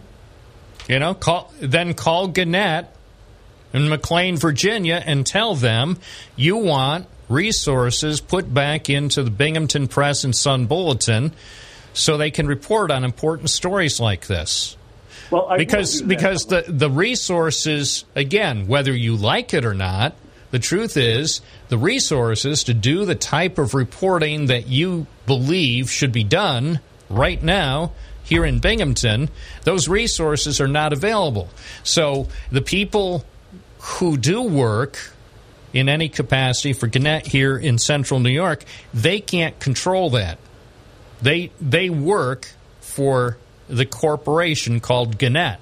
you 0.88 0.98
know, 0.98 1.14
call, 1.14 1.52
then 1.60 1.94
call 1.94 2.28
Gannett 2.28 2.86
in 3.72 3.88
McLean, 3.88 4.36
Virginia, 4.36 5.02
and 5.04 5.26
tell 5.26 5.54
them 5.54 5.98
you 6.36 6.56
want 6.56 7.06
resources 7.28 8.20
put 8.20 8.52
back 8.52 8.88
into 8.88 9.22
the 9.22 9.30
Binghamton 9.30 9.88
Press 9.88 10.22
and 10.24 10.34
Sun 10.34 10.66
Bulletin 10.66 11.32
so 11.92 12.16
they 12.16 12.30
can 12.30 12.46
report 12.46 12.90
on 12.90 13.04
important 13.04 13.50
stories 13.50 13.98
like 13.98 14.26
this. 14.26 14.76
Well, 15.30 15.46
I 15.48 15.56
because 15.56 16.00
will 16.00 16.08
do 16.08 16.14
that. 16.14 16.16
because 16.16 16.46
the 16.46 16.64
the 16.68 16.90
resources 16.90 18.04
again, 18.14 18.68
whether 18.68 18.94
you 18.94 19.16
like 19.16 19.54
it 19.54 19.64
or 19.64 19.74
not, 19.74 20.14
the 20.56 20.60
truth 20.60 20.96
is 20.96 21.42
the 21.68 21.76
resources 21.76 22.64
to 22.64 22.72
do 22.72 23.04
the 23.04 23.14
type 23.14 23.58
of 23.58 23.74
reporting 23.74 24.46
that 24.46 24.68
you 24.68 25.06
believe 25.26 25.90
should 25.90 26.12
be 26.12 26.24
done 26.24 26.80
right 27.10 27.42
now 27.42 27.92
here 28.24 28.42
in 28.42 28.58
Binghamton, 28.60 29.28
those 29.64 29.86
resources 29.86 30.58
are 30.58 30.66
not 30.66 30.94
available. 30.94 31.50
So 31.82 32.28
the 32.50 32.62
people 32.62 33.26
who 33.80 34.16
do 34.16 34.40
work 34.40 35.12
in 35.74 35.90
any 35.90 36.08
capacity 36.08 36.72
for 36.72 36.86
Gannett 36.86 37.26
here 37.26 37.58
in 37.58 37.76
central 37.76 38.18
New 38.18 38.30
York, 38.30 38.64
they 38.94 39.20
can't 39.20 39.60
control 39.60 40.08
that. 40.10 40.38
They 41.20 41.50
they 41.60 41.90
work 41.90 42.48
for 42.80 43.36
the 43.68 43.84
corporation 43.84 44.80
called 44.80 45.18
Gannett. 45.18 45.58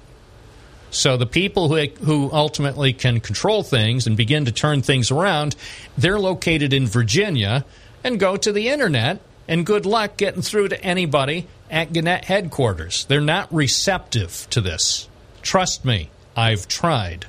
So 0.95 1.17
the 1.17 1.25
people 1.25 1.67
who 1.67 1.87
who 2.03 2.31
ultimately 2.31 2.93
can 2.93 3.19
control 3.19 3.63
things 3.63 4.07
and 4.07 4.15
begin 4.15 4.45
to 4.45 4.51
turn 4.51 4.81
things 4.81 5.11
around, 5.11 5.55
they're 5.97 6.19
located 6.19 6.73
in 6.73 6.87
Virginia 6.87 7.65
and 8.03 8.19
go 8.19 8.37
to 8.37 8.51
the 8.51 8.69
internet 8.69 9.19
and 9.47 9.65
good 9.65 9.85
luck 9.85 10.17
getting 10.17 10.41
through 10.41 10.69
to 10.69 10.81
anybody 10.83 11.47
at 11.69 11.91
Gannett 11.91 12.25
headquarters. 12.25 13.05
They're 13.05 13.21
not 13.21 13.53
receptive 13.53 14.47
to 14.51 14.61
this. 14.61 15.09
Trust 15.41 15.85
me, 15.85 16.09
I've 16.35 16.67
tried. 16.67 17.25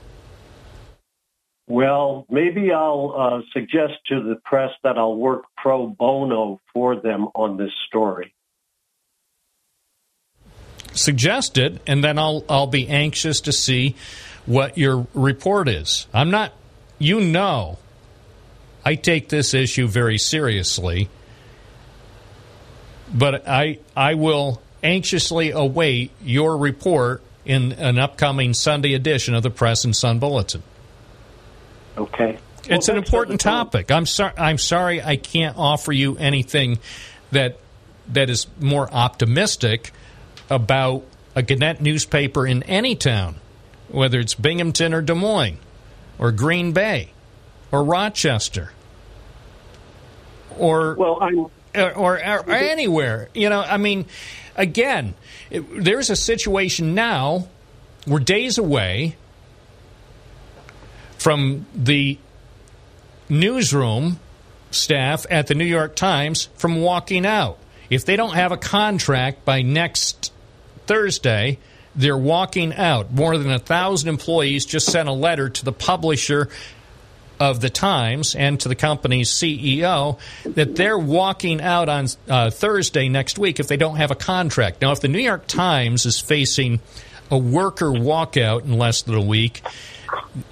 Well, 1.68 2.26
maybe 2.30 2.70
I'll 2.72 3.14
uh, 3.18 3.40
suggest 3.52 3.94
to 4.10 4.22
the 4.22 4.36
press 4.44 4.70
that 4.84 4.96
I'll 4.96 5.16
work 5.16 5.44
pro 5.56 5.88
bono 5.88 6.60
for 6.72 6.94
them 6.94 7.26
on 7.34 7.56
this 7.56 7.72
story. 7.88 8.32
Suggest 10.96 11.58
it, 11.58 11.80
and 11.86 12.02
then 12.02 12.18
I'll 12.18 12.44
I'll 12.48 12.66
be 12.66 12.88
anxious 12.88 13.40
to 13.42 13.52
see 13.52 13.94
what 14.46 14.78
your 14.78 15.06
report 15.14 15.68
is. 15.68 16.06
I'm 16.12 16.30
not, 16.30 16.52
you 16.98 17.20
know, 17.20 17.78
I 18.84 18.94
take 18.94 19.28
this 19.28 19.54
issue 19.54 19.86
very 19.86 20.18
seriously, 20.18 21.08
but 23.12 23.46
I 23.48 23.78
I 23.96 24.14
will 24.14 24.62
anxiously 24.82 25.50
await 25.50 26.12
your 26.22 26.56
report 26.56 27.22
in 27.44 27.72
an 27.72 27.98
upcoming 27.98 28.54
Sunday 28.54 28.94
edition 28.94 29.34
of 29.34 29.42
the 29.42 29.50
Press 29.50 29.84
and 29.84 29.94
Sun 29.94 30.18
Bulletin. 30.18 30.62
Okay. 31.96 32.38
It's 32.68 32.88
an 32.88 32.96
important 32.96 33.40
topic. 33.40 33.92
I'm 33.92 34.06
sorry. 34.06 34.32
I'm 34.36 34.58
sorry. 34.58 35.02
I 35.02 35.16
can't 35.16 35.56
offer 35.56 35.92
you 35.92 36.16
anything 36.18 36.78
that 37.30 37.58
that 38.08 38.28
is 38.30 38.46
more 38.60 38.92
optimistic 38.92 39.92
about 40.50 41.04
a 41.34 41.42
Gannett 41.42 41.80
newspaper 41.80 42.46
in 42.46 42.62
any 42.64 42.94
town, 42.94 43.36
whether 43.88 44.18
it's 44.18 44.34
Binghamton 44.34 44.94
or 44.94 45.02
Des 45.02 45.14
Moines, 45.14 45.58
or 46.18 46.32
Green 46.32 46.72
Bay, 46.72 47.10
or 47.70 47.84
Rochester, 47.84 48.72
or 50.56 50.94
well, 50.94 51.18
I'm 51.20 51.46
or, 51.76 51.94
or, 51.94 52.18
or 52.18 52.50
anywhere. 52.50 53.28
You 53.34 53.50
know, 53.50 53.60
I 53.60 53.76
mean, 53.76 54.06
again, 54.56 55.14
it, 55.50 55.84
there's 55.84 56.10
a 56.10 56.16
situation 56.16 56.94
now. 56.94 57.48
We're 58.06 58.20
days 58.20 58.56
away 58.56 59.16
from 61.18 61.66
the 61.74 62.18
newsroom 63.28 64.20
staff 64.70 65.26
at 65.30 65.48
the 65.48 65.54
New 65.54 65.64
York 65.64 65.96
Times 65.96 66.48
from 66.56 66.80
walking 66.80 67.26
out. 67.26 67.58
If 67.90 68.04
they 68.04 68.16
don't 68.16 68.34
have 68.34 68.52
a 68.52 68.56
contract 68.56 69.44
by 69.44 69.62
next 69.62 70.32
Thursday, 70.86 71.58
they're 71.94 72.16
walking 72.16 72.74
out. 72.74 73.12
More 73.12 73.38
than 73.38 73.50
a 73.50 73.58
thousand 73.58 74.08
employees 74.08 74.66
just 74.66 74.86
sent 74.90 75.08
a 75.08 75.12
letter 75.12 75.48
to 75.48 75.64
the 75.64 75.72
publisher 75.72 76.48
of 77.38 77.60
the 77.60 77.70
Times 77.70 78.34
and 78.34 78.58
to 78.60 78.68
the 78.68 78.74
company's 78.74 79.30
CEO 79.30 80.18
that 80.44 80.76
they're 80.76 80.98
walking 80.98 81.60
out 81.60 81.88
on 81.88 82.06
uh, 82.28 82.50
Thursday 82.50 83.08
next 83.08 83.38
week 83.38 83.60
if 83.60 83.68
they 83.68 83.76
don't 83.76 83.96
have 83.96 84.10
a 84.10 84.14
contract. 84.14 84.80
Now, 84.80 84.92
if 84.92 85.00
the 85.00 85.08
New 85.08 85.20
York 85.20 85.46
Times 85.46 86.06
is 86.06 86.18
facing 86.18 86.80
a 87.30 87.38
worker 87.38 87.86
walkout 87.86 88.64
in 88.64 88.78
less 88.78 89.02
than 89.02 89.14
a 89.14 89.20
week, 89.20 89.62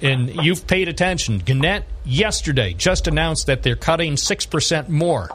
and 0.01 0.29
you've 0.43 0.67
paid 0.67 0.87
attention, 0.87 1.39
Gannett 1.39 1.85
yesterday 2.03 2.73
just 2.73 3.07
announced 3.07 3.47
that 3.47 3.63
they're 3.63 3.75
cutting 3.75 4.13
6% 4.13 4.89
more 4.89 5.29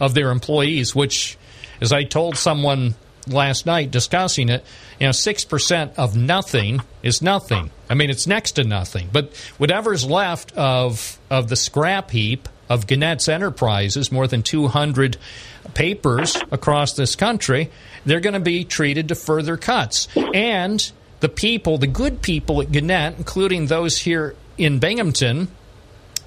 of 0.00 0.14
their 0.14 0.30
employees, 0.30 0.94
which, 0.94 1.36
as 1.80 1.92
I 1.92 2.04
told 2.04 2.36
someone 2.36 2.94
last 3.26 3.66
night 3.66 3.90
discussing 3.90 4.48
it, 4.48 4.64
you 4.98 5.06
know, 5.06 5.10
6% 5.10 5.94
of 5.96 6.16
nothing 6.16 6.80
is 7.02 7.22
nothing. 7.22 7.70
I 7.88 7.94
mean, 7.94 8.10
it's 8.10 8.26
next 8.26 8.52
to 8.52 8.64
nothing. 8.64 9.08
But 9.12 9.34
whatever's 9.58 10.04
left 10.04 10.52
of, 10.56 11.18
of 11.30 11.48
the 11.48 11.56
scrap 11.56 12.10
heap 12.10 12.48
of 12.68 12.86
Gannett's 12.86 13.28
enterprises, 13.28 14.10
more 14.10 14.26
than 14.26 14.42
200 14.42 15.16
papers 15.74 16.36
across 16.50 16.94
this 16.94 17.16
country, 17.16 17.70
they're 18.04 18.20
going 18.20 18.34
to 18.34 18.40
be 18.40 18.64
treated 18.64 19.08
to 19.08 19.14
further 19.14 19.56
cuts. 19.56 20.08
And 20.34 20.90
the 21.20 21.28
people, 21.28 21.78
the 21.78 21.86
good 21.86 22.22
people 22.22 22.60
at 22.62 22.72
Gannett, 22.72 23.18
including 23.18 23.66
those 23.66 23.98
here 23.98 24.34
in 24.58 24.78
Binghamton, 24.78 25.48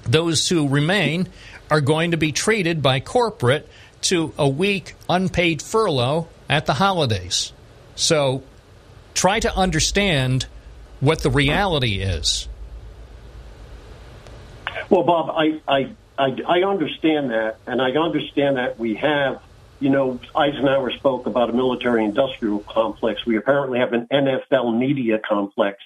those 0.04 0.48
who 0.48 0.68
remain, 0.68 1.28
are 1.70 1.80
going 1.80 2.12
to 2.12 2.16
be 2.16 2.32
treated 2.32 2.80
by 2.82 3.00
corporate 3.00 3.68
to 4.02 4.32
a 4.38 4.48
week 4.48 4.94
unpaid 5.08 5.60
furlough 5.60 6.28
at 6.48 6.66
the 6.66 6.74
holidays. 6.74 7.52
So 7.94 8.42
try 9.14 9.40
to 9.40 9.54
understand 9.56 10.46
what 11.00 11.22
the 11.22 11.30
reality 11.30 12.00
is. 12.00 12.48
Well, 14.88 15.02
Bob, 15.02 15.30
I, 15.30 15.60
I, 15.66 15.96
I, 16.18 16.36
I 16.46 16.62
understand 16.62 17.30
that, 17.30 17.58
and 17.66 17.82
I 17.82 17.90
understand 17.92 18.56
that 18.56 18.78
we 18.78 18.94
have, 18.96 19.42
you 19.80 19.90
know, 19.90 20.20
Eisenhower 20.34 20.92
spoke 20.92 21.26
about 21.26 21.50
a 21.50 21.52
military 21.52 22.04
industrial 22.04 22.60
complex. 22.60 23.26
We 23.26 23.36
apparently 23.36 23.80
have 23.80 23.92
an 23.92 24.06
NFL 24.12 24.78
media 24.78 25.18
complex, 25.18 25.82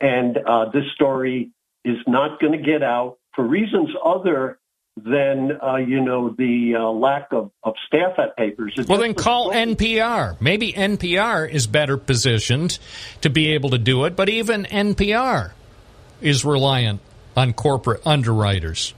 and 0.00 0.36
uh, 0.36 0.70
this 0.70 0.90
story 0.94 1.50
is 1.84 1.98
not 2.06 2.40
going 2.40 2.52
to 2.52 2.58
get 2.58 2.82
out 2.82 3.18
for 3.34 3.44
reasons 3.44 3.90
other 4.04 4.58
than, 4.96 5.58
uh, 5.60 5.76
you 5.76 6.00
know, 6.00 6.30
the 6.30 6.74
uh, 6.78 6.90
lack 6.90 7.28
of, 7.32 7.50
of 7.62 7.74
staff 7.86 8.18
at 8.18 8.36
papers. 8.36 8.74
It's 8.76 8.88
Well, 8.88 8.98
then 8.98 9.12
the 9.12 9.22
call 9.22 9.50
NPR. 9.50 10.40
Maybe 10.40 10.72
NPR 10.72 11.50
is 11.50 11.66
better 11.66 11.96
positioned 11.96 12.78
to 13.20 13.30
be 13.30 13.52
able 13.52 13.70
to 13.70 13.78
do 13.78 14.04
it, 14.04 14.14
but 14.14 14.28
even 14.28 14.64
NPR 14.64 15.52
is 16.20 16.44
reliant 16.44 17.00
on 17.36 17.52
corporate 17.52 18.06
underwriters. 18.06 18.94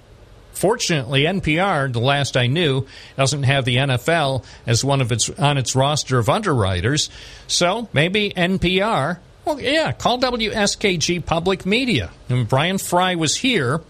Fortunately, 0.52 1.22
NPR, 1.22 1.92
the 1.92 2.00
last 2.00 2.36
I 2.36 2.46
knew, 2.46 2.86
doesn't 3.16 3.42
have 3.42 3.64
the 3.64 3.76
NFL 3.76 4.44
as 4.66 4.82
one 4.82 5.02
of 5.02 5.12
its 5.12 5.28
on 5.28 5.58
its 5.58 5.76
roster 5.76 6.18
of 6.18 6.30
underwriters. 6.30 7.10
So 7.46 7.90
maybe 7.92 8.30
NPR. 8.30 9.18
Well, 9.44 9.60
yeah, 9.60 9.92
call 9.92 10.18
WSKG 10.18 11.24
Public 11.24 11.66
Media. 11.66 12.10
And 12.30 12.48
Brian 12.48 12.78
Frey 12.78 13.16
was 13.16 13.36
here. 13.36 13.82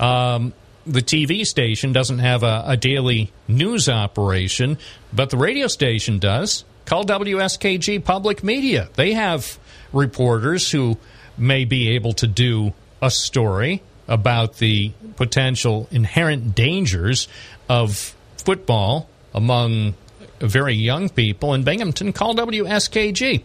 Um, 0.00 0.52
the 0.86 1.02
TV 1.02 1.46
station 1.46 1.92
doesn't 1.92 2.18
have 2.18 2.42
a, 2.42 2.64
a 2.66 2.76
daily 2.76 3.32
news 3.48 3.88
operation, 3.88 4.78
but 5.12 5.30
the 5.30 5.36
radio 5.36 5.66
station 5.66 6.18
does. 6.18 6.64
Call 6.84 7.04
WSKG 7.04 8.04
Public 8.04 8.42
Media. 8.42 8.88
They 8.94 9.12
have 9.12 9.58
reporters 9.92 10.70
who 10.70 10.96
may 11.38 11.64
be 11.64 11.90
able 11.90 12.12
to 12.14 12.26
do 12.26 12.72
a 13.00 13.10
story 13.10 13.82
about 14.08 14.56
the 14.56 14.92
potential 15.16 15.86
inherent 15.90 16.54
dangers 16.54 17.28
of 17.68 18.14
football 18.38 19.08
among 19.32 19.94
very 20.40 20.74
young 20.74 21.08
people 21.08 21.54
in 21.54 21.62
Binghamton. 21.62 22.12
Call 22.12 22.34
WSKG. 22.34 23.42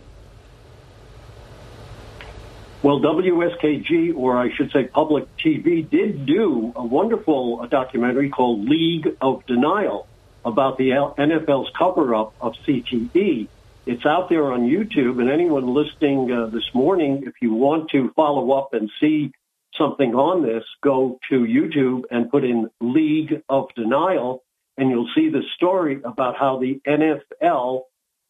Well, 2.85 2.99
WSKG, 2.99 4.15
or 4.15 4.37
I 4.37 4.53
should 4.55 4.71
say 4.71 4.83
public 4.83 5.25
TV, 5.37 5.89
did 5.89 6.27
do 6.27 6.71
a 6.75 6.85
wonderful 6.85 7.61
uh, 7.63 7.65
documentary 7.65 8.29
called 8.29 8.69
League 8.69 9.07
of 9.19 9.43
Denial 9.47 10.05
about 10.45 10.77
the 10.77 10.89
NFL's 10.89 11.71
cover 11.75 12.13
up 12.13 12.35
of 12.39 12.53
CTE. 12.67 13.47
It's 13.87 14.05
out 14.05 14.29
there 14.29 14.51
on 14.51 14.69
YouTube, 14.69 15.19
and 15.19 15.31
anyone 15.31 15.73
listening 15.73 16.31
uh, 16.31 16.45
this 16.45 16.75
morning, 16.75 17.23
if 17.25 17.33
you 17.41 17.55
want 17.55 17.89
to 17.89 18.11
follow 18.15 18.51
up 18.51 18.75
and 18.75 18.91
see 19.01 19.31
something 19.75 20.13
on 20.13 20.43
this, 20.43 20.63
go 20.83 21.17
to 21.31 21.39
YouTube 21.39 22.03
and 22.11 22.29
put 22.29 22.43
in 22.43 22.69
League 22.79 23.41
of 23.49 23.69
Denial, 23.75 24.43
and 24.77 24.91
you'll 24.91 25.09
see 25.15 25.29
the 25.29 25.41
story 25.55 26.01
about 26.03 26.37
how 26.37 26.59
the 26.59 26.79
NFL 26.85 27.81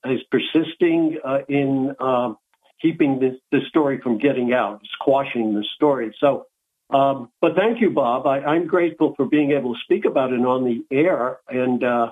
is 0.06 0.22
persisting 0.32 1.20
uh, 1.26 1.40
in 1.50 1.94
um, 2.00 2.38
keeping 2.86 3.20
this, 3.20 3.36
this 3.52 3.62
story 3.70 4.00
from 4.02 4.20
getting 4.20 4.54
out, 4.54 4.82
squashing 4.94 5.56
the 5.56 5.66
story. 5.76 6.16
So, 6.20 6.46
um, 6.92 7.30
but 7.42 7.56
thank 7.56 7.82
you, 7.82 7.90
Bob. 7.90 8.28
I, 8.28 8.42
I'm 8.42 8.68
grateful 8.68 9.16
for 9.16 9.26
being 9.26 9.52
able 9.52 9.74
to 9.74 9.80
speak 9.84 10.06
about 10.06 10.32
it 10.32 10.40
on 10.40 10.64
the 10.64 10.86
air, 10.96 11.40
and 11.50 11.84
uh, 11.84 12.12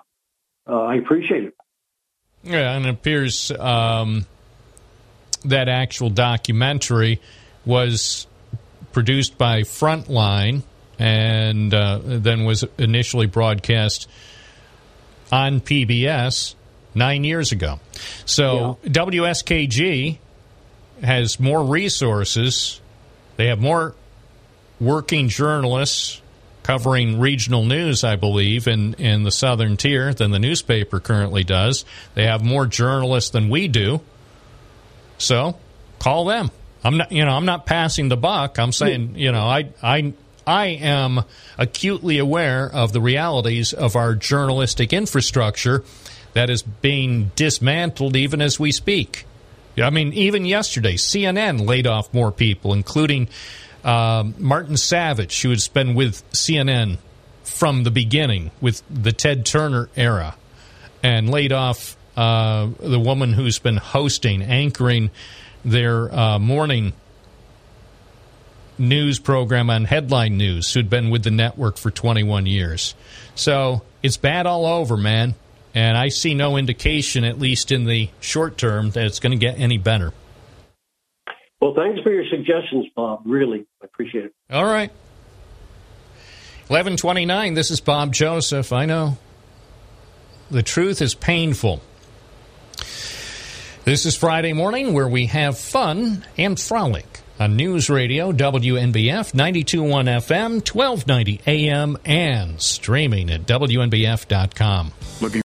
uh, 0.68 0.82
I 0.82 0.96
appreciate 0.96 1.44
it. 1.44 1.54
Yeah, 2.44 2.76
and 2.76 2.86
it 2.86 2.90
appears 2.90 3.52
um, 3.52 4.26
that 5.46 5.70
actual 5.70 6.10
documentary 6.10 7.22
was 7.66 8.26
produced 8.92 9.38
by 9.38 9.62
Frontline 9.62 10.64
and 10.98 11.74
uh, 11.74 12.00
then 12.04 12.46
was 12.46 12.66
initially 12.78 13.28
broadcast 13.28 14.10
on 15.32 15.62
PBS 15.62 16.56
nine 16.96 17.24
years 17.24 17.52
ago. 17.52 17.80
So 18.26 18.78
WSKG 18.84 20.18
has 21.04 21.40
more 21.40 21.64
resources. 21.64 22.82
They 23.36 23.48
have 23.48 23.60
more 23.60 23.96
working 24.80 25.30
journalists 25.30 26.22
covering 26.64 27.20
regional 27.20 27.66
news, 27.66 28.04
I 28.04 28.16
believe, 28.16 28.68
in, 28.68 28.94
in 28.96 29.24
the 29.24 29.32
southern 29.32 29.78
tier 29.78 30.14
than 30.14 30.32
the 30.32 30.40
newspaper 30.40 31.00
currently 31.00 31.44
does. 31.44 31.86
They 32.16 32.26
have 32.26 32.44
more 32.44 32.66
journalists 32.66 33.32
than 33.32 33.50
we 33.50 33.68
do. 33.68 34.02
So 35.18 35.58
call 36.00 36.26
them. 36.26 36.52
I'm 36.84 36.98
not 36.98 37.12
you 37.12 37.24
know, 37.24 37.32
I'm 37.32 37.46
not 37.46 37.66
passing 37.66 38.10
the 38.10 38.18
buck. 38.18 38.60
I'm 38.60 38.74
saying, 38.74 39.16
you 39.16 39.32
know, 39.32 39.44
I 39.44 39.70
I 39.82 40.14
I 40.46 40.66
am 40.68 41.22
acutely 41.58 42.18
aware 42.18 42.70
of 42.70 42.92
the 42.92 43.00
realities 43.00 43.72
of 43.72 43.96
our 43.96 44.16
journalistic 44.16 44.92
infrastructure 44.92 45.84
that 46.34 46.50
is 46.50 46.62
being 46.62 47.32
dismantled 47.36 48.18
even 48.18 48.42
as 48.42 48.60
we 48.60 48.72
speak. 48.72 49.26
I 49.82 49.90
mean, 49.90 50.14
even 50.14 50.46
yesterday, 50.46 50.96
CNN 50.96 51.68
laid 51.68 51.88
off 51.88 52.14
more 52.14 52.32
people, 52.32 52.74
including 52.74 53.28
um, 53.84 54.36
Martin 54.38 54.76
Savidge, 54.76 55.42
who 55.42 55.50
has 55.50 55.68
been 55.68 55.96
with 55.96 56.24
CNN 56.32 56.98
from 57.44 57.84
the 57.84 57.92
beginning, 57.92 58.52
with 58.62 58.84
the 58.90 59.12
Ted 59.12 59.46
Turner 59.46 59.90
era, 59.96 60.36
and 61.02 61.30
laid 61.30 61.52
off 61.52 61.98
uh, 62.16 62.68
the 62.80 63.00
woman 63.00 63.34
who's 63.34 63.60
been 63.60 63.78
hosting, 63.78 64.42
anchoring 64.42 65.10
their 65.66 66.14
uh, 66.14 66.40
morning 66.40 66.94
news 68.78 69.20
program 69.20 69.70
on 69.70 69.86
Headline 69.86 70.38
News, 70.38 70.74
who'd 70.74 70.90
been 70.90 71.10
with 71.10 71.24
the 71.24 71.32
network 71.32 71.78
for 71.78 71.92
21 71.92 72.46
years. 72.46 72.96
So 73.36 73.82
it's 74.02 74.18
bad 74.18 74.46
all 74.46 74.66
over, 74.66 74.98
man. 74.98 75.36
And 75.74 75.98
I 75.98 76.10
see 76.10 76.36
no 76.36 76.58
indication, 76.58 77.24
at 77.24 77.40
least 77.40 77.72
in 77.72 77.86
the 77.86 78.10
short 78.20 78.58
term, 78.58 78.92
that 78.92 79.06
it's 79.06 79.20
going 79.20 79.32
to 79.32 79.38
get 79.38 79.60
any 79.60 79.78
better. 79.78 80.14
Well, 81.60 81.74
thanks 81.76 82.02
for 82.02 82.12
your 82.12 82.26
suggestions, 82.30 82.88
Bob. 82.96 83.22
Really, 83.26 83.66
I 83.82 83.86
appreciate 83.86 84.26
it. 84.26 84.34
All 84.52 84.66
right. 84.66 84.92
1129, 86.68 87.54
this 87.54 87.72
is 87.72 87.82
Bob 87.82 88.14
Joseph. 88.14 88.72
I 88.72 88.86
know. 88.86 89.18
The 90.52 90.64
truth 90.64 91.02
is 91.02 91.16
painful. 91.16 91.82
This 93.86 94.06
is 94.06 94.16
Friday 94.16 94.54
morning 94.54 94.94
where 94.94 95.08
we 95.08 95.26
have 95.28 95.58
fun 95.58 96.26
and 96.38 96.60
frolic 96.60 97.22
on 97.40 97.56
News 97.56 97.90
Radio 97.90 98.32
WNBF 98.32 99.34
921 99.34 100.06
FM, 100.06 100.74
1290 100.74 101.42
AM, 101.48 101.98
and 102.06 102.62
streaming 102.62 103.30
at 103.30 103.42
WNBF.com. 103.42 104.92
Looking 105.22 105.43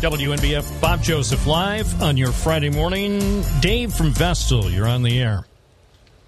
WNBF 0.00 0.80
Bob 0.80 1.02
Joseph 1.02 1.46
live 1.46 2.02
on 2.02 2.16
your 2.16 2.32
Friday 2.32 2.70
morning. 2.70 3.42
Dave 3.60 3.92
from 3.92 4.12
Vestal, 4.12 4.70
you're 4.70 4.88
on 4.88 5.02
the 5.02 5.20
air. 5.20 5.44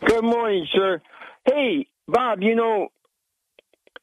Good 0.05 0.23
morning, 0.23 0.67
sir. 0.71 1.01
Hey, 1.47 1.87
Bob, 2.07 2.43
you 2.43 2.55
know, 2.55 2.89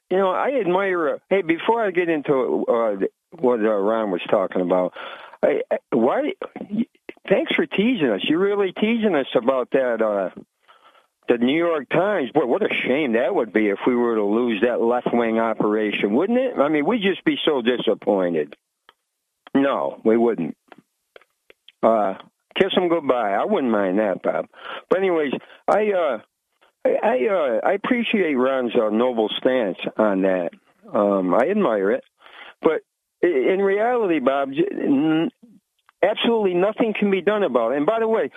you 0.09 0.17
know, 0.17 0.31
I 0.31 0.59
admire. 0.59 1.09
Uh, 1.09 1.17
hey, 1.29 1.43
before 1.43 1.85
I 1.85 1.91
get 1.91 2.09
into 2.09 2.65
uh, 2.65 3.05
what 3.37 3.59
uh, 3.59 3.69
Ron 3.69 4.09
was 4.09 4.21
talking 4.27 4.61
about, 4.61 4.95
I, 5.43 5.61
I, 5.69 5.77
why? 5.91 6.33
Thanks 7.29 7.53
for 7.53 7.67
teasing 7.67 8.09
us. 8.09 8.21
You're 8.23 8.39
really 8.39 8.71
teasing 8.71 9.13
us 9.13 9.27
about 9.35 9.69
that. 9.71 10.01
Uh, 10.01 10.31
the 11.27 11.37
New 11.37 11.55
York 11.55 11.87
Times. 11.89 12.31
Boy, 12.31 12.47
what 12.47 12.63
a 12.63 12.73
shame 12.73 13.13
that 13.13 13.35
would 13.35 13.53
be 13.53 13.69
if 13.69 13.77
we 13.85 13.95
were 13.95 14.15
to 14.15 14.23
lose 14.23 14.61
that 14.63 14.81
left 14.81 15.13
wing 15.13 15.37
operation, 15.37 16.15
wouldn't 16.15 16.39
it? 16.39 16.57
I 16.57 16.69
mean, 16.69 16.87
we'd 16.87 17.03
just 17.03 17.23
be 17.23 17.37
so 17.45 17.61
disappointed. 17.61 18.55
No, 19.55 19.99
we 20.03 20.17
wouldn't. 20.17 20.55
Uh, 21.81 22.15
kiss 22.55 22.73
them 22.75 22.89
goodbye. 22.89 23.33
I 23.33 23.45
wouldn't 23.45 23.71
mind 23.71 23.99
that, 23.99 24.21
Bob. 24.21 24.47
But 24.89 24.99
anyways, 24.99 25.31
I 25.67 25.91
uh, 25.91 26.19
I 26.85 26.89
I, 27.03 27.27
uh, 27.27 27.59
I 27.67 27.73
appreciate 27.73 28.33
Ron's 28.33 28.75
uh, 28.75 28.89
noble 28.89 29.29
stance 29.37 29.77
on 29.97 30.23
that. 30.23 30.49
Um, 30.93 31.33
I 31.33 31.49
admire 31.49 31.91
it, 31.91 32.03
but 32.61 32.81
in 33.21 33.59
reality, 33.59 34.19
Bob, 34.19 34.49
absolutely 36.01 36.53
nothing 36.53 36.93
can 36.97 37.11
be 37.11 37.21
done 37.21 37.43
about 37.43 37.73
it. 37.73 37.77
And 37.77 37.85
by 37.85 37.99
the 37.99 38.07
way, 38.07 38.31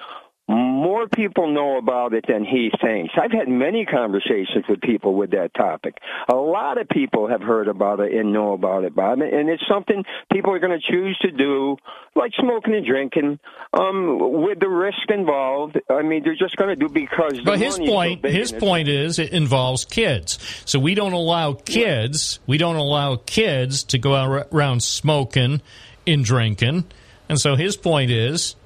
more 0.49 1.09
people 1.09 1.53
know 1.53 1.79
about 1.79 2.13
it 2.15 2.25
than 2.27 2.45
he 2.45 2.71
thinks. 2.83 3.15
I've 3.17 3.31
had 3.31 3.49
many 3.49 3.85
conversations 3.85 4.65
with 4.69 4.81
people 4.81 5.15
with 5.15 5.31
that 5.31 5.55
topic. 5.55 5.99
A 6.29 6.35
lot 6.35 6.79
of 6.79 6.89
people 6.89 7.29
have 7.29 7.41
heard 7.41 7.69
about 7.69 8.01
it 8.01 8.13
and 8.13 8.33
know 8.33 8.53
about 8.53 8.85
it, 8.85 8.95
Bob, 8.95 9.21
and 9.21 9.49
it's 9.49 9.63
something 9.69 10.05
people 10.33 10.53
are 10.53 10.59
going 10.59 10.79
to 10.79 10.93
choose 10.93 11.17
to 11.19 11.31
do, 11.31 11.77
like 12.17 12.33
smoking 12.39 12.75
and 12.75 12.85
drinking, 12.85 13.39
um, 13.73 14.43
with 14.43 14.59
the 14.59 14.69
risk 14.69 15.09
involved. 15.09 15.79
I 15.89 16.03
mean, 16.03 16.25
they're 16.25 16.35
just 16.35 16.57
going 16.57 16.71
to 16.71 16.77
do 16.77 16.93
because. 16.93 17.41
But 17.45 17.59
his 17.59 17.77
so 17.77 17.87
point, 17.87 18.23
big 18.23 18.33
his 18.33 18.53
point 18.53 18.89
is, 18.89 19.19
it 19.19 19.33
involves 19.33 19.85
kids. 19.85 20.39
So 20.65 20.79
we 20.79 20.95
don't 20.95 21.13
allow 21.13 21.55
kids, 21.55 22.41
we 22.47 22.59
don't 22.59 22.77
allow 22.77 23.17
kids 23.17 23.85
to 23.85 23.99
go 23.99 24.15
ar- 24.15 24.49
around 24.53 24.83
smoking 24.83 25.63
and 26.07 26.25
drinking. 26.25 26.85
And 27.29 27.41
so 27.41 27.55
his 27.55 27.77
point 27.77 28.11
is, 28.11 28.57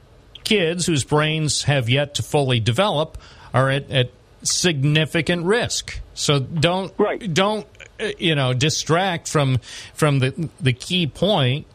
kids 0.47 0.87
whose 0.87 1.05
brains 1.05 1.65
have 1.65 1.91
yet 1.91 2.15
to 2.15 2.23
fully 2.23 2.61
develop 2.61 3.19
are 3.53 3.69
at, 3.69 3.91
at 3.91 4.11
significant 4.43 5.45
risk. 5.45 6.01
So 6.15 6.39
don't 6.39 6.97
don't 7.35 7.67
uh, 8.01 8.13
you 8.19 8.35
know 8.35 8.55
distract 8.55 9.29
from 9.29 9.59
from 9.93 10.21
the 10.21 10.49
the 10.61 10.73
key 10.73 11.07
point. 11.07 11.67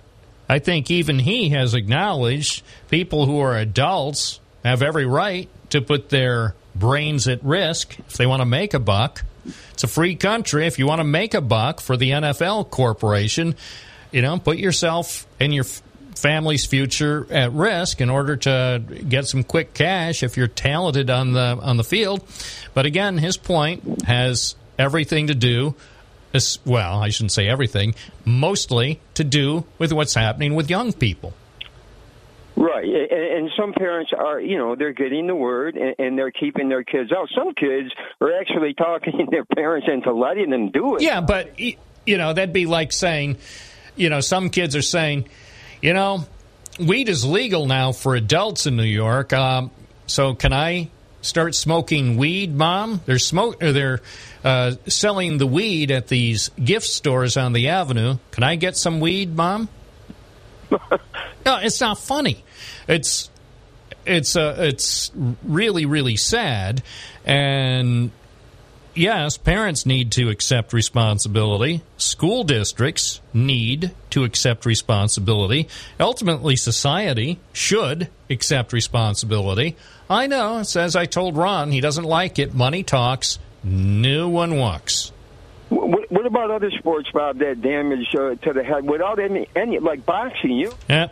I 0.49 0.59
think 0.59 0.89
even 0.89 1.19
he 1.19 1.49
has 1.49 1.73
acknowledged 1.73 2.63
people 2.89 3.25
who 3.25 3.39
are 3.39 3.55
adults 3.55 4.39
have 4.63 4.81
every 4.81 5.05
right 5.05 5.49
to 5.69 5.81
put 5.81 6.09
their 6.09 6.55
brains 6.75 7.27
at 7.27 7.43
risk 7.43 7.97
if 7.99 8.17
they 8.17 8.25
want 8.25 8.41
to 8.41 8.45
make 8.45 8.73
a 8.73 8.79
buck. 8.79 9.23
It's 9.73 9.83
a 9.83 9.87
free 9.87 10.15
country. 10.15 10.67
If 10.67 10.77
you 10.77 10.87
want 10.87 10.99
to 10.99 11.05
make 11.05 11.33
a 11.33 11.41
buck 11.41 11.81
for 11.81 11.97
the 11.97 12.11
NFL 12.11 12.69
corporation, 12.69 13.55
you 14.11 14.21
know, 14.21 14.37
put 14.37 14.57
yourself 14.57 15.25
and 15.39 15.53
your 15.53 15.65
family's 16.15 16.65
future 16.65 17.27
at 17.29 17.51
risk 17.53 18.01
in 18.01 18.09
order 18.09 18.35
to 18.37 18.83
get 19.07 19.27
some 19.27 19.43
quick 19.43 19.73
cash 19.73 20.23
if 20.23 20.37
you're 20.37 20.47
talented 20.47 21.09
on 21.09 21.33
the 21.33 21.57
on 21.61 21.77
the 21.77 21.83
field. 21.83 22.23
But 22.73 22.85
again, 22.85 23.17
his 23.17 23.37
point 23.37 24.03
has 24.03 24.55
everything 24.77 25.27
to 25.27 25.35
do 25.35 25.75
as 26.33 26.59
well, 26.65 26.99
I 26.99 27.09
shouldn't 27.09 27.31
say 27.31 27.47
everything, 27.47 27.95
mostly 28.25 28.99
to 29.15 29.23
do 29.23 29.65
with 29.77 29.91
what's 29.91 30.13
happening 30.13 30.55
with 30.55 30.69
young 30.69 30.93
people. 30.93 31.33
Right, 32.55 32.85
and, 32.85 33.11
and 33.11 33.51
some 33.57 33.73
parents 33.73 34.11
are, 34.17 34.39
you 34.39 34.57
know, 34.57 34.75
they're 34.75 34.93
getting 34.93 35.27
the 35.27 35.35
word 35.35 35.75
and, 35.75 35.95
and 35.97 36.17
they're 36.17 36.31
keeping 36.31 36.69
their 36.69 36.83
kids 36.83 37.11
out. 37.11 37.29
Some 37.35 37.53
kids 37.53 37.91
are 38.19 38.33
actually 38.39 38.73
talking 38.77 39.27
their 39.31 39.45
parents 39.45 39.87
into 39.91 40.13
letting 40.13 40.49
them 40.49 40.69
do 40.69 40.95
it. 40.95 41.01
Yeah, 41.01 41.21
but 41.21 41.59
you 41.59 42.17
know 42.17 42.33
that'd 42.33 42.53
be 42.53 42.65
like 42.65 42.91
saying, 42.91 43.37
you 43.95 44.09
know, 44.09 44.19
some 44.19 44.49
kids 44.49 44.75
are 44.75 44.81
saying, 44.81 45.25
you 45.81 45.93
know, 45.93 46.25
weed 46.79 47.09
is 47.09 47.25
legal 47.25 47.65
now 47.65 47.91
for 47.91 48.15
adults 48.15 48.65
in 48.65 48.75
New 48.75 48.83
York. 48.83 49.33
Um, 49.33 49.71
So 50.07 50.33
can 50.33 50.51
I 50.53 50.89
start 51.21 51.55
smoking 51.55 52.17
weed, 52.17 52.55
Mom? 52.55 53.01
They're 53.05 53.19
smoke. 53.19 53.61
Or 53.63 53.71
they're 53.71 54.01
uh, 54.43 54.73
selling 54.87 55.37
the 55.37 55.47
weed 55.47 55.91
at 55.91 56.07
these 56.07 56.49
gift 56.49 56.87
stores 56.87 57.37
on 57.37 57.53
the 57.53 57.69
avenue. 57.69 58.17
Can 58.31 58.43
I 58.43 58.55
get 58.55 58.75
some 58.75 58.99
weed, 58.99 59.35
Mom? 59.35 59.69
no, 60.71 61.57
it's 61.61 61.79
not 61.79 61.97
funny. 61.97 62.43
It's 62.87 63.29
it's 64.05 64.35
uh, 64.35 64.55
it's 64.59 65.11
really 65.43 65.85
really 65.85 66.15
sad, 66.17 66.81
and 67.25 68.11
yes, 68.93 69.37
parents 69.37 69.85
need 69.85 70.11
to 70.13 70.29
accept 70.29 70.73
responsibility. 70.73 71.81
School 71.97 72.43
districts 72.43 73.21
need 73.33 73.91
to 74.11 74.23
accept 74.23 74.65
responsibility. 74.65 75.67
Ultimately, 75.99 76.55
society 76.55 77.39
should 77.53 78.09
accept 78.29 78.73
responsibility. 78.73 79.75
I 80.09 80.27
know, 80.27 80.57
as 80.59 80.95
I 80.95 81.05
told 81.05 81.37
Ron, 81.37 81.71
he 81.71 81.81
doesn't 81.81 82.03
like 82.03 82.39
it. 82.39 82.53
Money 82.53 82.83
talks, 82.83 83.39
no 83.63 84.29
one 84.29 84.57
walks. 84.57 85.11
What, 85.69 86.11
what 86.11 86.25
about 86.25 86.51
other 86.51 86.69
sports, 86.71 87.09
Bob, 87.13 87.39
that 87.39 87.61
damage 87.61 88.13
uh, 88.13 88.35
to 88.35 88.53
the 88.53 88.63
head 88.63 88.83
without 88.85 89.19
any, 89.19 89.47
any 89.55 89.79
like 89.79 90.05
boxing? 90.05 90.51
You 90.51 90.73
Yeah. 90.89 91.07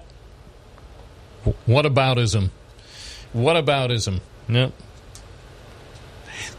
What 1.66 1.86
aboutism? 1.86 2.50
What 3.32 3.56
aboutism? 3.64 4.20
No. 4.50 4.74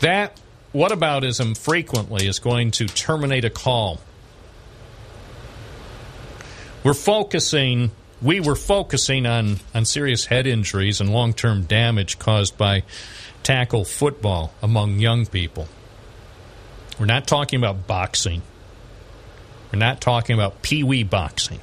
That 0.00 0.40
what 0.72 0.92
aboutism 0.92 1.56
frequently 1.56 2.26
is 2.26 2.38
going 2.38 2.70
to 2.72 2.86
terminate 2.86 3.44
a 3.44 3.50
call. 3.50 4.00
We're 6.84 6.94
focusing 6.94 7.90
we 8.22 8.40
were 8.40 8.56
focusing 8.56 9.26
on, 9.26 9.60
on 9.74 9.84
serious 9.84 10.26
head 10.26 10.46
injuries 10.46 11.00
and 11.00 11.10
long 11.10 11.32
term 11.32 11.62
damage 11.62 12.18
caused 12.18 12.58
by 12.58 12.82
tackle 13.42 13.84
football 13.84 14.52
among 14.62 14.98
young 14.98 15.26
people. 15.26 15.68
We're 16.98 17.06
not 17.06 17.26
talking 17.26 17.58
about 17.58 17.86
boxing. 17.86 18.42
We're 19.72 19.78
not 19.78 20.00
talking 20.00 20.34
about 20.34 20.60
pee 20.62 20.82
wee 20.82 21.02
boxing. 21.02 21.60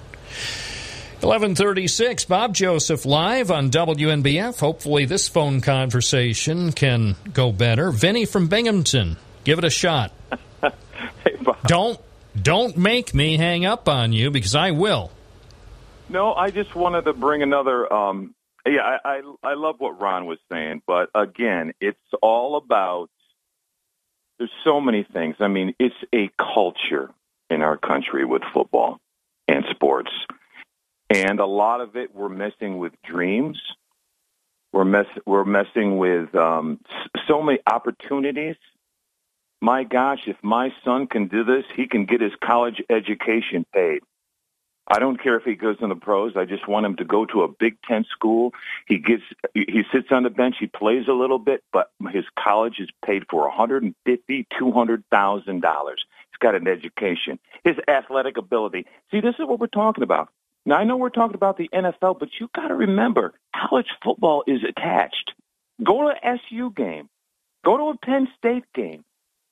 1136, 1.18 2.26
Bob 2.26 2.54
Joseph 2.54 3.04
live 3.04 3.50
on 3.50 3.72
WNBF. 3.72 4.60
Hopefully, 4.60 5.06
this 5.06 5.28
phone 5.28 5.62
conversation 5.62 6.72
can 6.72 7.16
go 7.34 7.52
better. 7.52 7.90
Vinny 7.90 8.26
from 8.26 8.48
Binghamton, 8.48 9.18
give 9.44 9.58
it 9.58 9.66
a 9.66 9.70
shot. 9.72 10.12
hey, 10.62 11.38
don't 11.66 12.00
don't 12.40 12.78
make 12.78 13.16
me 13.16 13.36
hang 13.36 13.66
up 13.66 13.90
on 13.90 14.14
you 14.14 14.30
because 14.30 14.54
I 14.54 14.70
will. 14.72 15.10
No, 16.08 16.36
I 16.36 16.52
just 16.52 16.76
wanted 16.76 17.06
to 17.06 17.14
bring 17.14 17.42
another. 17.42 17.92
Um, 17.92 18.36
yeah, 18.64 19.00
I, 19.04 19.10
I 19.18 19.22
I 19.42 19.54
love 19.56 19.78
what 19.80 20.00
Ron 20.00 20.28
was 20.28 20.38
saying, 20.52 20.84
but 20.86 21.10
again, 21.16 21.74
it's 21.82 21.98
all 22.22 22.58
about. 22.58 23.10
There's 24.38 24.52
so 24.64 24.80
many 24.80 25.02
things. 25.02 25.38
I 25.40 25.48
mean, 25.48 25.74
it's 25.80 25.96
a 26.14 26.30
culture 26.38 27.10
in 27.50 27.64
our 27.64 27.76
country 27.76 28.24
with 28.24 28.44
football 28.54 29.00
and 29.48 29.66
sports, 29.72 30.12
and 31.10 31.40
a 31.40 31.46
lot 31.46 31.82
of 31.82 31.96
it 31.96 32.14
we're 32.14 32.30
messing 32.30 32.78
with 32.78 32.94
dreams. 33.04 33.60
We're 34.74 34.86
mess 34.86 35.08
we're 35.26 35.46
messing 35.46 35.98
with 35.98 36.34
um, 36.36 36.80
so 37.28 37.42
many 37.42 37.60
opportunities. 37.66 38.56
My 39.62 39.84
gosh, 39.84 40.20
if 40.28 40.38
my 40.44 40.72
son 40.86 41.08
can 41.08 41.28
do 41.28 41.44
this, 41.44 41.66
he 41.76 41.88
can 41.88 42.06
get 42.06 42.22
his 42.22 42.34
college 42.44 42.82
education 42.90 43.66
paid. 43.74 44.02
I 44.90 45.00
don't 45.00 45.22
care 45.22 45.36
if 45.36 45.44
he 45.44 45.56
goes 45.56 45.78
in 45.82 45.90
the 45.90 45.96
pros. 45.96 46.38
I 46.38 46.46
just 46.46 46.68
want 46.68 46.86
him 46.86 46.96
to 46.98 47.06
go 47.06 47.26
to 47.26 47.44
a 47.44 47.48
Big 47.48 47.78
Ten 47.82 48.06
school. 48.06 48.54
He 48.88 49.00
gets 49.00 49.24
he 49.54 49.84
sits 49.92 50.08
on 50.12 50.24
the 50.24 50.30
bench. 50.30 50.56
He 50.60 50.68
plays 50.68 51.08
a 51.08 51.14
little 51.14 51.40
bit, 51.40 51.64
but 51.74 51.90
his 52.12 52.24
college 52.40 52.80
is 52.80 52.90
paid 53.06 53.24
for 53.30 53.44
a 53.44 53.48
one 53.50 53.58
hundred 53.58 53.84
and 53.84 53.96
fifty, 54.06 54.48
two 54.58 54.72
hundred 54.72 55.04
thousand 55.12 55.62
dollars. 55.62 56.06
He's 56.32 56.38
got 56.40 56.56
an 56.56 56.68
education. 56.68 57.40
His 57.64 57.76
athletic 57.88 58.38
ability. 58.38 58.86
See, 59.12 59.20
this 59.20 59.36
is 59.40 59.46
what 59.46 59.60
we're 59.60 59.68
talking 59.68 60.04
about. 60.04 60.30
Now 60.68 60.76
I 60.76 60.84
know 60.84 60.98
we're 60.98 61.10
talking 61.10 61.36
about 61.36 61.56
the 61.56 61.70
NFL, 61.74 62.20
but 62.20 62.28
you 62.42 62.50
got 62.54 62.68
to 62.68 62.76
remember, 62.76 63.34
college 63.56 63.88
football 64.04 64.44
is 64.46 64.60
attached. 64.68 65.32
Go 65.82 66.02
to 66.02 66.08
an 66.10 66.40
SU 66.50 66.74
game. 66.76 67.08
Go 67.64 67.78
to 67.78 67.84
a 67.86 67.98
Penn 67.98 68.28
State 68.38 68.66
game. 68.76 69.06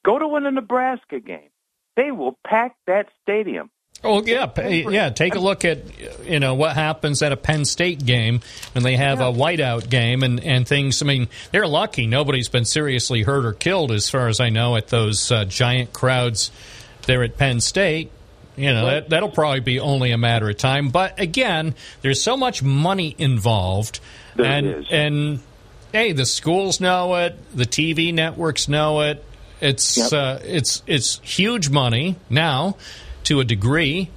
Go 0.03 0.19
to 0.19 0.25
a 0.35 0.51
Nebraska 0.51 1.21
game. 1.21 1.49
They 1.95 2.11
will 2.11 2.37
pack 2.45 2.75
that 2.85 3.07
stadium. 3.23 3.71
Oh 4.03 4.21
yeah, 4.23 4.51
yeah. 4.59 5.09
Take 5.09 5.35
a 5.35 5.39
look 5.39 5.63
at 5.63 5.79
you 6.27 6.41
know 6.41 6.53
what 6.53 6.75
happens 6.75 7.23
at 7.23 7.31
a 7.31 7.37
Penn 7.37 7.63
State 7.63 8.05
game 8.05 8.41
when 8.73 8.83
they 8.83 8.97
have 8.97 9.21
a 9.21 9.31
whiteout 9.31 9.89
game 9.89 10.21
and 10.21 10.43
and 10.43 10.67
things. 10.67 11.01
I 11.01 11.05
mean, 11.05 11.29
they're 11.51 11.65
lucky 11.65 12.07
nobody's 12.07 12.49
been 12.49 12.65
seriously 12.65 13.23
hurt 13.23 13.45
or 13.45 13.53
killed, 13.53 13.93
as 13.93 14.09
far 14.09 14.27
as 14.27 14.41
I 14.41 14.49
know, 14.49 14.75
at 14.75 14.89
those 14.89 15.31
uh, 15.31 15.45
giant 15.45 15.93
crowds 15.93 16.51
there 17.03 17.23
at 17.23 17.37
Penn 17.37 17.61
State. 17.61 18.11
You 18.57 18.71
know 18.73 18.85
that 18.85 19.09
that'll 19.09 19.29
probably 19.31 19.59
be 19.59 19.79
only 19.79 20.11
a 20.11 20.17
matter 20.17 20.49
of 20.49 20.57
time. 20.57 20.89
But 20.89 21.19
again, 21.19 21.75
there's 22.01 22.21
so 22.21 22.37
much 22.37 22.63
money 22.63 23.15
involved, 23.17 23.99
There 24.35 24.45
and 24.45 24.67
is. 24.67 24.87
and 24.91 25.39
hey, 25.91 26.11
the 26.13 26.25
schools 26.25 26.79
know 26.79 27.15
it, 27.15 27.37
the 27.55 27.65
TV 27.65 28.13
networks 28.13 28.67
know 28.67 29.01
it. 29.01 29.23
It's 29.61 30.11
uh, 30.13 30.41
it's 30.43 30.83
it's 30.87 31.19
huge 31.23 31.69
money 31.69 32.15
now 32.29 32.77
to 33.25 33.39
a 33.39 33.43
degree. 33.45 34.09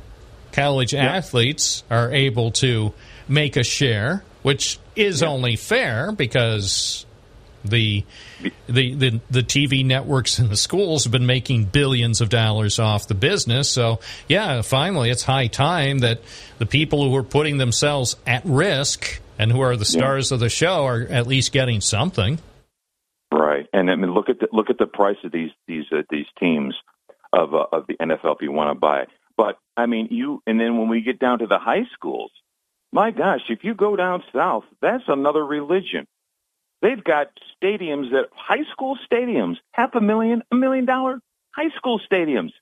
College 0.52 0.94
athletes 0.94 1.84
are 1.90 2.12
able 2.12 2.50
to 2.52 2.92
make 3.28 3.56
a 3.56 3.62
share, 3.62 4.24
which 4.42 4.78
is 4.96 5.22
only 5.22 5.54
fair 5.56 6.10
because 6.12 7.06
the, 7.64 8.04
the 8.68 8.94
the 8.94 9.20
the 9.30 9.42
TV 9.42 9.84
networks 9.84 10.38
and 10.38 10.48
the 10.48 10.56
schools 10.56 11.04
have 11.04 11.12
been 11.12 11.26
making 11.26 11.64
billions 11.64 12.20
of 12.20 12.28
dollars 12.28 12.78
off 12.78 13.08
the 13.08 13.14
business. 13.14 13.68
So 13.68 14.00
yeah, 14.28 14.62
finally, 14.62 15.10
it's 15.10 15.22
high 15.22 15.48
time 15.48 16.00
that 16.00 16.20
the 16.58 16.66
people 16.66 17.08
who 17.08 17.16
are 17.16 17.22
putting 17.22 17.58
themselves 17.58 18.16
at 18.26 18.44
risk 18.44 19.20
and 19.38 19.52
who 19.52 19.60
are 19.60 19.76
the 19.76 19.84
stars 19.84 20.32
of 20.32 20.40
the 20.40 20.48
show 20.48 20.84
are 20.84 21.02
at 21.02 21.26
least 21.26 21.52
getting 21.52 21.80
something. 21.80 22.38
Right, 23.32 23.66
and 23.72 23.90
I 23.90 23.96
mean, 23.96 24.12
look 24.12 24.28
at 24.28 24.40
the 24.40 24.48
look 24.52 24.70
at 24.70 24.78
the 24.78 24.86
price 24.86 25.18
of 25.24 25.32
these 25.32 25.50
these 25.66 25.84
uh, 25.92 26.02
these 26.10 26.26
teams 26.38 26.74
of 27.32 27.54
uh, 27.54 27.66
of 27.72 27.86
the 27.86 27.94
NFL 27.94 28.36
if 28.36 28.42
you 28.42 28.52
want 28.52 28.74
to 28.74 28.78
buy. 28.78 29.02
it. 29.02 29.08
But 29.36 29.58
I 29.76 29.86
mean, 29.86 30.08
you 30.10 30.42
and 30.46 30.58
then 30.58 30.78
when 30.78 30.88
we 30.88 31.02
get 31.02 31.18
down 31.18 31.40
to 31.40 31.46
the 31.46 31.58
high 31.58 31.84
schools, 31.92 32.30
my 32.92 33.10
gosh, 33.10 33.42
if 33.48 33.64
you 33.64 33.74
go 33.74 33.96
down 33.96 34.22
south, 34.32 34.64
that's 34.80 35.04
another 35.08 35.44
religion. 35.44 36.06
They've 36.80 37.02
got 37.02 37.28
stadiums 37.60 38.12
that 38.12 38.28
high 38.32 38.64
school 38.72 38.96
stadiums, 39.10 39.56
half 39.72 39.94
a 39.94 40.00
million, 40.00 40.42
a 40.52 40.54
million 40.54 40.84
dollar 40.84 41.20
high 41.50 41.70
school 41.76 42.00
stadiums. 42.10 42.52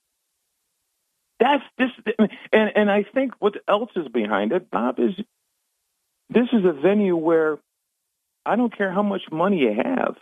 That's 1.39 1.63
this, 1.77 1.91
and 2.51 2.71
and 2.75 2.91
I 2.91 3.03
think 3.03 3.33
what 3.39 3.55
else 3.67 3.91
is 3.95 4.07
behind 4.07 4.53
it, 4.53 4.71
Bob, 4.71 4.99
is 4.99 5.13
this 6.29 6.47
is 6.51 6.65
a 6.65 6.73
venue 6.73 7.15
where 7.15 7.59
I 8.45 8.55
don't 8.55 8.75
care 8.75 8.91
how 8.91 9.03
much 9.03 9.23
money 9.31 9.59
you 9.59 9.73
have. 9.73 10.15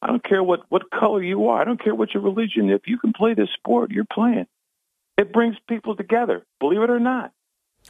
I 0.00 0.06
don't 0.06 0.22
care 0.22 0.42
what, 0.42 0.60
what 0.68 0.90
color 0.90 1.22
you 1.22 1.48
are. 1.48 1.60
I 1.60 1.64
don't 1.64 1.82
care 1.82 1.94
what 1.94 2.14
your 2.14 2.22
religion. 2.22 2.70
If 2.70 2.86
you 2.86 2.98
can 2.98 3.12
play 3.12 3.34
this 3.34 3.48
sport, 3.54 3.90
you're 3.90 4.04
playing. 4.04 4.46
It 5.16 5.32
brings 5.32 5.56
people 5.68 5.96
together, 5.96 6.44
believe 6.60 6.82
it 6.82 6.90
or 6.90 7.00
not. 7.00 7.32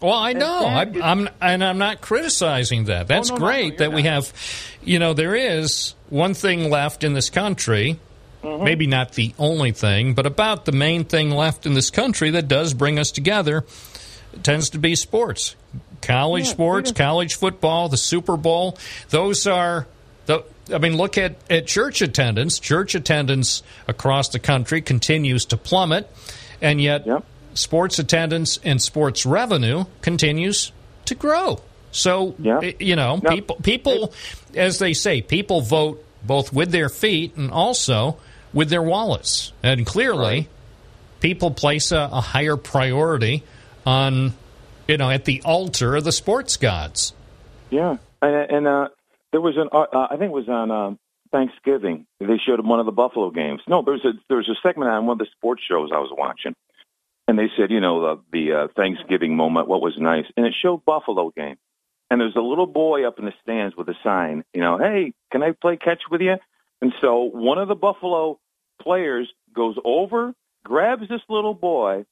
Well, 0.01 0.13
I 0.15 0.33
know, 0.33 0.65
I, 0.65 0.83
I'm, 1.03 1.29
and 1.41 1.65
I'm 1.65 1.79
not 1.79 2.01
criticizing 2.01 2.85
that. 2.85 3.09
That's 3.09 3.31
Oh, 3.31 3.35
no, 3.35 3.41
no, 3.41 3.47
great 3.47 3.79
that 3.79 3.93
we 3.93 4.05
have, 4.05 4.33
you 4.85 4.99
know, 5.01 5.13
there 5.13 5.35
is 5.35 5.95
one 6.09 6.35
thing 6.35 6.71
left 6.71 7.05
in 7.05 7.15
this 7.15 7.31
country, 7.31 7.99
Mm-hmm. 8.43 8.63
maybe 8.65 8.87
not 8.87 9.15
the 9.15 9.35
only 9.37 9.73
thing, 9.73 10.15
but 10.15 10.25
about 10.25 10.65
the 10.65 10.71
main 10.71 11.05
thing 11.05 11.31
left 11.33 11.67
in 11.67 11.75
this 11.75 11.91
country 11.91 12.31
that 12.31 12.47
does 12.47 12.73
bring 12.73 12.97
us 12.97 13.11
together 13.11 13.65
tends 14.45 14.71
to 14.71 14.79
be 14.79 14.95
sports, 14.95 15.57
college 16.03 16.47
sports, 16.47 16.93
college 16.93 17.35
football, 17.35 17.89
the 17.89 17.97
Super 17.97 18.37
Bowl. 18.37 18.79
Those 19.09 19.49
are 19.49 19.89
the. 20.27 20.45
I 20.73 20.79
mean, 20.79 20.97
look 20.97 21.19
at, 21.19 21.35
at 21.51 21.67
church 21.67 22.01
attendance. 22.01 22.61
Church 22.61 22.95
attendance 22.95 23.65
across 23.89 24.29
the 24.29 24.39
country 24.39 24.83
continues 24.83 25.47
to 25.47 25.57
plummet, 25.57 26.09
and 26.63 26.81
yet 26.81 27.07
sports 27.55 27.99
attendance 27.99 28.59
and 28.65 28.81
sports 28.81 29.25
revenue 29.27 29.85
continues 30.03 30.73
to 31.07 31.15
grow. 31.15 31.61
So, 31.91 32.35
i- 32.61 32.77
you 32.79 32.97
know, 32.97 33.15
people, 33.31 33.57
people, 33.63 34.13
as 34.55 34.79
they 34.79 34.93
say, 34.93 35.23
people 35.23 35.61
vote 35.63 36.05
both 36.23 36.53
with 36.53 36.71
their 36.71 36.89
feet 36.89 37.37
and 37.37 37.51
also 37.51 38.19
with 38.53 38.69
their 38.71 38.83
wallets. 38.83 39.53
And 39.63 39.87
clearly, 39.87 40.49
people 41.21 41.51
place 41.51 41.93
a, 41.93 42.09
a 42.13 42.21
higher 42.21 42.57
priority 42.57 43.43
on, 43.87 44.35
you 44.87 44.97
know, 44.99 45.11
at 45.11 45.25
the 45.25 45.43
altar 45.45 45.97
of 45.97 46.05
the 46.05 46.13
sports 46.13 46.57
gods. 46.57 47.13
Yeah, 47.71 47.97
and, 48.23 48.51
and 48.51 48.67
uh, 48.67 48.89
there 49.33 49.41
was 49.41 49.57
an. 49.57 49.69
Uh, 49.73 49.87
I 50.11 50.17
think 50.17 50.31
it 50.31 50.33
was 50.33 50.49
on 50.49 50.71
um, 50.71 50.99
Thanksgiving. 51.33 52.07
They 52.21 52.39
showed 52.39 52.65
one 52.67 52.81
of 52.81 52.87
the 52.87 52.93
Buffalo 52.93 53.31
games. 53.31 53.61
No, 53.69 53.83
there 53.83 53.93
was 53.95 54.05
a 54.05 54.13
there 54.29 54.39
was 54.39 54.49
a 54.49 54.57
segment 54.67 54.91
on 54.91 55.07
one 55.07 55.15
of 55.15 55.19
the 55.19 55.27
sports 55.37 55.63
shows 55.69 55.91
I 55.95 55.99
was 55.99 56.11
watching, 56.17 56.55
and 57.29 57.39
they 57.39 57.49
said, 57.57 57.71
you 57.71 57.81
know, 57.81 58.01
the, 58.01 58.23
the 58.33 58.53
uh, 58.53 58.69
Thanksgiving 58.75 59.37
moment, 59.37 59.69
what 59.69 59.83
was 59.83 59.95
nice, 59.99 60.25
and 60.37 60.45
it 60.45 60.55
showed 60.61 60.85
Buffalo 60.85 61.31
game, 61.37 61.57
and 62.11 62.21
there's 62.21 62.35
a 62.35 62.41
little 62.41 62.67
boy 62.67 63.07
up 63.07 63.21
in 63.21 63.27
the 63.27 63.35
stands 63.43 63.77
with 63.77 63.89
a 63.89 63.95
sign, 64.03 64.43
you 64.53 64.61
know, 64.61 64.79
hey, 64.79 65.13
can 65.31 65.43
I 65.43 65.53
play 65.53 65.77
catch 65.77 66.03
with 66.11 66.23
you? 66.23 66.37
And 66.81 66.93
so 67.01 67.23
one 67.23 67.59
of 67.59 67.69
the 67.69 67.75
Buffalo 67.77 68.41
players 68.81 69.29
goes 69.55 69.77
over, 69.85 70.35
grabs 70.65 71.09
this 71.09 71.21
little 71.29 71.55
boy, 71.55 72.05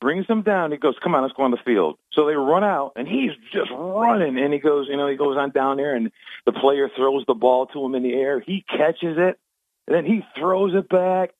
brings 0.00 0.26
him 0.26 0.42
down. 0.42 0.72
He 0.72 0.78
goes, 0.78 0.96
come 1.02 1.14
on, 1.14 1.22
let's 1.22 1.34
go 1.34 1.44
on 1.44 1.52
the 1.52 1.58
field. 1.64 1.96
So 2.12 2.26
they 2.26 2.34
run 2.34 2.64
out, 2.64 2.92
and 2.96 3.06
he's 3.06 3.30
just 3.52 3.70
running. 3.70 4.38
And 4.38 4.52
he 4.52 4.58
goes, 4.58 4.88
you 4.88 4.96
know, 4.96 5.08
he 5.08 5.16
goes 5.16 5.36
on 5.36 5.50
down 5.50 5.76
there, 5.76 5.94
and 5.94 6.10
the 6.44 6.52
player 6.52 6.90
throws 6.96 7.24
the 7.26 7.34
ball 7.34 7.66
to 7.66 7.84
him 7.84 7.94
in 7.94 8.02
the 8.02 8.14
air. 8.14 8.40
He 8.40 8.64
catches 8.68 9.16
it, 9.18 9.38
and 9.86 9.96
then 9.96 10.04
he 10.04 10.22
throws 10.38 10.74
it 10.74 10.88
back. 10.88 11.30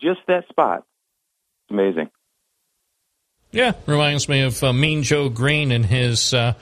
Just 0.00 0.20
that 0.28 0.48
spot. 0.48 0.84
It's 1.64 1.72
amazing. 1.72 2.10
Yeah, 3.54 3.74
reminds 3.86 4.28
me 4.28 4.42
of 4.42 4.62
uh, 4.64 4.72
Mean 4.72 5.04
Joe 5.04 5.28
Greene 5.28 5.70
and 5.70 5.86
his 5.86 6.34
uh, 6.34 6.54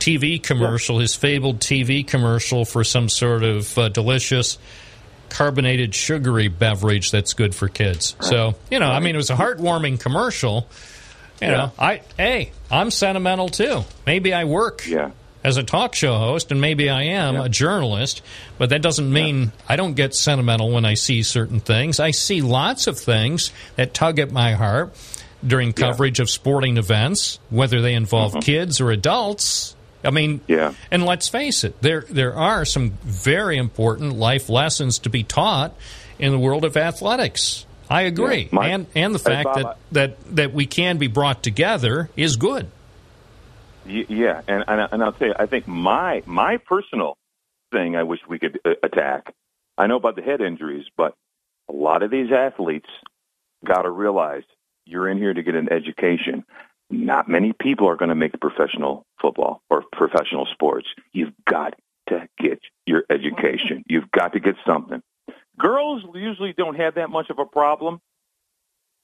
TV 0.00 0.42
commercial, 0.42 0.98
his 0.98 1.14
fabled 1.14 1.60
TV 1.60 2.04
commercial 2.04 2.64
for 2.64 2.82
some 2.82 3.08
sort 3.08 3.44
of 3.44 3.78
uh, 3.78 3.88
delicious 3.88 4.58
carbonated 5.28 5.94
sugary 5.94 6.48
beverage 6.48 7.12
that's 7.12 7.34
good 7.34 7.54
for 7.54 7.68
kids. 7.68 8.16
So, 8.20 8.56
you 8.72 8.80
know, 8.80 8.90
I 8.90 8.98
mean, 8.98 9.14
it 9.14 9.18
was 9.18 9.30
a 9.30 9.36
heartwarming 9.36 10.00
commercial. 10.00 10.66
You 11.40 11.48
know, 11.48 11.72
I 11.78 12.02
hey, 12.16 12.50
I'm 12.72 12.90
sentimental 12.90 13.48
too. 13.48 13.82
Maybe 14.04 14.34
I 14.34 14.42
work 14.44 14.86
as 15.44 15.56
a 15.56 15.62
talk 15.62 15.94
show 15.94 16.18
host, 16.18 16.50
and 16.50 16.60
maybe 16.60 16.90
I 16.90 17.02
am 17.02 17.36
a 17.36 17.48
journalist, 17.48 18.20
but 18.58 18.70
that 18.70 18.82
doesn't 18.82 19.12
mean 19.12 19.52
I 19.68 19.76
don't 19.76 19.94
get 19.94 20.14
sentimental 20.14 20.70
when 20.70 20.84
I 20.84 20.94
see 20.94 21.22
certain 21.22 21.60
things. 21.60 22.00
I 22.00 22.10
see 22.10 22.42
lots 22.42 22.88
of 22.88 22.98
things 22.98 23.52
that 23.76 23.94
tug 23.94 24.18
at 24.18 24.32
my 24.32 24.52
heart 24.52 24.94
during 25.46 25.72
coverage 25.72 26.20
of 26.20 26.30
sporting 26.30 26.76
events, 26.76 27.38
whether 27.50 27.80
they 27.80 27.94
involve 27.94 28.40
kids 28.40 28.80
or 28.80 28.90
adults. 28.90 29.74
I 30.04 30.10
mean, 30.10 30.40
yeah. 30.48 30.74
And 30.90 31.04
let's 31.04 31.28
face 31.28 31.62
it, 31.64 31.80
there 31.80 32.04
there 32.10 32.34
are 32.34 32.64
some 32.64 32.90
very 33.02 33.56
important 33.56 34.14
life 34.14 34.48
lessons 34.48 34.98
to 35.00 35.10
be 35.10 35.22
taught 35.22 35.74
in 36.18 36.32
the 36.32 36.38
world 36.38 36.64
of 36.64 36.76
athletics. 36.76 37.66
I 37.90 38.02
agree, 38.02 38.42
Yeah, 38.44 38.48
my- 38.52 38.68
and 38.68 38.86
and 38.94 39.14
the 39.14 39.18
fact 39.18 39.54
that, 39.54 39.76
that 39.92 40.36
that 40.36 40.52
we 40.54 40.66
can 40.66 40.96
be 40.98 41.08
brought 41.08 41.42
together 41.42 42.08
is 42.16 42.36
good. 42.36 42.68
Y- 43.86 44.06
Yeah, 44.08 44.40
and 44.48 44.64
and, 44.66 44.88
and 44.92 45.02
I'll 45.02 45.12
tell 45.12 45.28
you, 45.28 45.34
I 45.38 45.46
think 45.46 45.66
my 45.68 46.22
my 46.26 46.56
personal 46.56 47.16
thing, 47.70 47.96
I 47.96 48.02
wish 48.04 48.20
we 48.28 48.38
could 48.38 48.58
uh, 48.64 48.70
attack. 48.82 49.34
I 49.78 49.86
know 49.86 49.96
about 49.96 50.16
the 50.16 50.22
head 50.22 50.40
injuries, 50.40 50.84
but 50.96 51.14
a 51.68 51.72
lot 51.72 52.02
of 52.02 52.10
these 52.10 52.30
athletes 52.32 52.88
got 53.64 53.82
to 53.82 53.90
realize 53.90 54.42
you're 54.84 55.08
in 55.08 55.18
here 55.18 55.32
to 55.32 55.42
get 55.42 55.54
an 55.54 55.72
education. 55.72 56.44
Not 56.90 57.28
many 57.28 57.52
people 57.52 57.88
are 57.88 57.96
going 57.96 58.10
to 58.10 58.14
make 58.14 58.38
professional 58.40 59.06
football 59.20 59.62
or 59.70 59.82
professional 59.92 60.46
sports. 60.46 60.88
You've 61.12 61.32
got 61.48 61.74
to 62.08 62.28
get 62.38 62.60
your 62.86 63.04
education. 63.08 63.84
You've 63.88 64.10
got 64.10 64.34
to 64.34 64.40
get 64.40 64.56
something. 64.66 65.02
Girls 65.58 66.02
usually 66.14 66.52
don't 66.52 66.76
have 66.76 66.96
that 66.96 67.10
much 67.10 67.30
of 67.30 67.38
a 67.38 67.44
problem. 67.44 68.00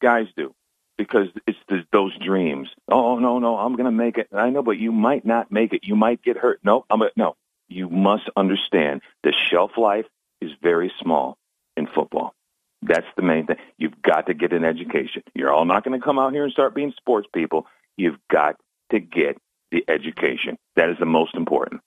Guys 0.01 0.27
do 0.37 0.55
because 0.99 1.29
it's 1.47 1.59
the, 1.69 1.85
those 1.93 2.17
dreams. 2.19 2.69
Oh 2.89 3.19
no, 3.19 3.39
no, 3.39 3.57
I'm 3.57 3.75
going 3.75 3.87
to 3.87 3.91
make 3.91 4.19
it. 4.19 4.29
I 4.33 4.51
know, 4.51 4.63
but 4.63 4.79
you 4.79 4.93
might 4.93 5.25
not 5.25 5.51
make 5.51 5.73
it. 5.73 5.85
You 5.85 5.97
might 5.97 6.23
get 6.23 6.37
hurt. 6.37 6.61
No, 6.63 6.85
I'm 6.91 7.01
a, 7.03 7.11
no. 7.17 7.37
You 7.69 7.89
must 7.89 8.29
understand 8.37 9.03
the 9.23 9.33
shelf 9.33 9.73
life 9.77 10.07
is 10.41 10.51
very 10.63 10.93
small 11.01 11.39
in 11.77 11.87
football. 11.87 12.35
That's 12.83 13.07
the 13.17 13.23
main 13.23 13.47
thing. 13.47 13.57
You've 13.77 14.01
got 14.03 14.27
to 14.27 14.35
get 14.35 14.53
an 14.53 14.65
education. 14.65 15.23
You're 15.35 15.53
all 15.53 15.65
not 15.65 15.85
going 15.85 15.99
to 15.99 16.05
come 16.05 16.19
out 16.19 16.33
here 16.33 16.45
and 16.45 16.53
start 16.53 16.75
being 16.75 16.93
sports 16.97 17.29
people. 17.35 17.67
You've 17.97 18.19
got 18.31 18.57
to 18.91 19.01
get 19.01 19.37
the 19.71 19.85
education. 19.89 20.57
That 20.77 20.89
is 20.89 20.97
the 20.99 21.07
most 21.07 21.35
important. 21.35 21.81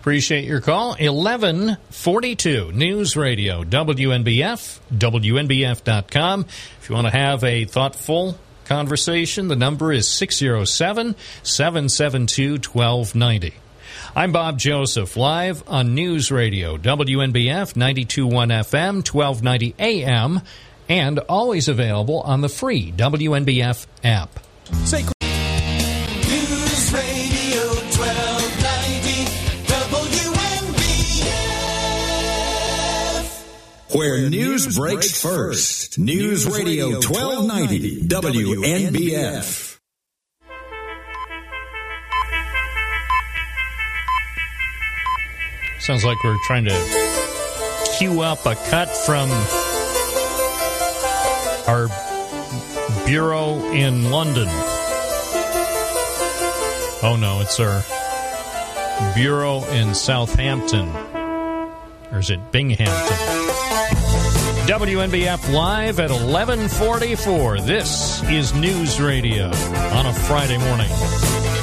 Appreciate 0.00 0.44
your 0.44 0.60
call. 0.60 0.90
1142 0.90 2.70
News 2.72 3.16
Radio, 3.16 3.64
WNBF, 3.64 4.78
WNBF.com. 4.94 6.40
If 6.42 6.88
you 6.88 6.94
want 6.94 7.08
to 7.08 7.12
have 7.12 7.42
a 7.42 7.64
thoughtful 7.64 8.38
conversation, 8.66 9.48
the 9.48 9.56
number 9.56 9.92
is 9.92 10.06
607 10.06 11.16
772 11.42 12.52
1290. 12.52 13.65
I'm 14.16 14.32
Bob 14.32 14.58
Joseph, 14.58 15.14
live 15.18 15.62
on 15.68 15.94
News 15.94 16.30
Radio, 16.30 16.78
WNBF 16.78 17.76
921 17.76 18.48
FM, 18.48 19.06
1290 19.06 19.74
AM, 19.78 20.40
and 20.88 21.18
always 21.18 21.68
available 21.68 22.22
on 22.22 22.40
the 22.40 22.48
free 22.48 22.92
WNBF 22.92 23.86
app. 24.02 24.40
News 24.70 25.02
Radio 26.94 27.60
1290 27.92 29.26
WNBF. 29.66 30.94
Where 33.94 34.30
news 34.30 34.74
breaks 34.78 35.20
first. 35.20 35.98
News 35.98 36.46
Radio 36.46 36.92
1290 36.92 38.08
WNBF. 38.08 39.75
Sounds 45.86 46.04
like 46.04 46.24
we're 46.24 46.36
trying 46.38 46.64
to 46.64 47.94
cue 47.96 48.20
up 48.20 48.44
a 48.44 48.56
cut 48.56 48.88
from 48.88 49.30
our 51.68 51.86
bureau 53.06 53.60
in 53.70 54.10
London. 54.10 54.48
Oh 57.04 57.16
no, 57.20 57.40
it's 57.40 57.60
our 57.60 57.84
bureau 59.14 59.62
in 59.66 59.94
Southampton. 59.94 60.88
Or 62.10 62.18
is 62.18 62.30
it 62.30 62.40
Binghamton? 62.50 62.86
WNBF 64.66 65.52
live 65.52 66.00
at 66.00 66.10
1144. 66.10 67.60
This 67.60 68.24
is 68.24 68.52
News 68.54 69.00
Radio 69.00 69.46
on 69.46 70.06
a 70.06 70.12
Friday 70.12 70.58
morning. 70.58 71.55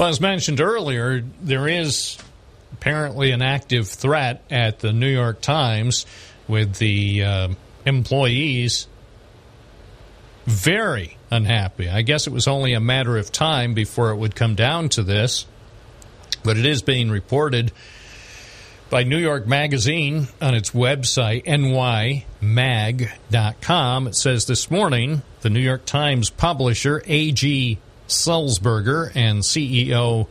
Well, 0.00 0.08
as 0.08 0.18
mentioned 0.18 0.62
earlier, 0.62 1.22
there 1.42 1.68
is 1.68 2.16
apparently 2.72 3.32
an 3.32 3.42
active 3.42 3.86
threat 3.86 4.42
at 4.50 4.78
the 4.78 4.94
New 4.94 5.10
York 5.10 5.42
Times 5.42 6.06
with 6.48 6.76
the 6.76 7.22
uh, 7.22 7.48
employees 7.84 8.86
very 10.46 11.18
unhappy. 11.30 11.90
I 11.90 12.00
guess 12.00 12.26
it 12.26 12.32
was 12.32 12.48
only 12.48 12.72
a 12.72 12.80
matter 12.80 13.18
of 13.18 13.30
time 13.30 13.74
before 13.74 14.08
it 14.12 14.16
would 14.16 14.34
come 14.34 14.54
down 14.54 14.88
to 14.88 15.02
this, 15.02 15.44
but 16.42 16.56
it 16.56 16.64
is 16.64 16.80
being 16.80 17.10
reported 17.10 17.70
by 18.88 19.02
New 19.02 19.18
York 19.18 19.46
Magazine 19.46 20.28
on 20.40 20.54
its 20.54 20.70
website, 20.70 21.44
nymag.com. 22.42 24.06
It 24.06 24.14
says 24.14 24.46
this 24.46 24.70
morning 24.70 25.20
the 25.42 25.50
New 25.50 25.60
York 25.60 25.84
Times 25.84 26.30
publisher, 26.30 27.02
A.G. 27.06 27.78
Sulzberger, 28.10 29.10
and 29.14 29.40
CEO 29.40 30.28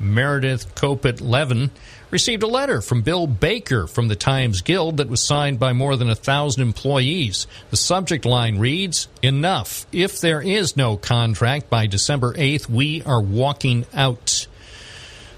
Meredith 0.00 0.74
Kopit 0.74 1.20
Levien 1.20 1.70
received 2.10 2.42
a 2.42 2.46
letter 2.46 2.80
from 2.80 3.02
Bill 3.02 3.26
Baker 3.26 3.86
from 3.86 4.08
the 4.08 4.16
Times 4.16 4.62
Guild 4.62 4.96
that 4.96 5.08
was 5.08 5.22
signed 5.22 5.58
by 5.58 5.72
more 5.72 5.96
than 5.96 6.10
a 6.10 6.14
thousand 6.14 6.62
employees. 6.62 7.46
The 7.70 7.76
subject 7.76 8.24
line 8.24 8.58
reads 8.58 9.08
Enough. 9.22 9.86
If 9.92 10.20
there 10.20 10.40
is 10.40 10.76
no 10.76 10.96
contract 10.96 11.70
by 11.70 11.86
December 11.86 12.32
8th, 12.34 12.68
we 12.68 13.02
are 13.02 13.20
walking 13.20 13.86
out. 13.94 14.46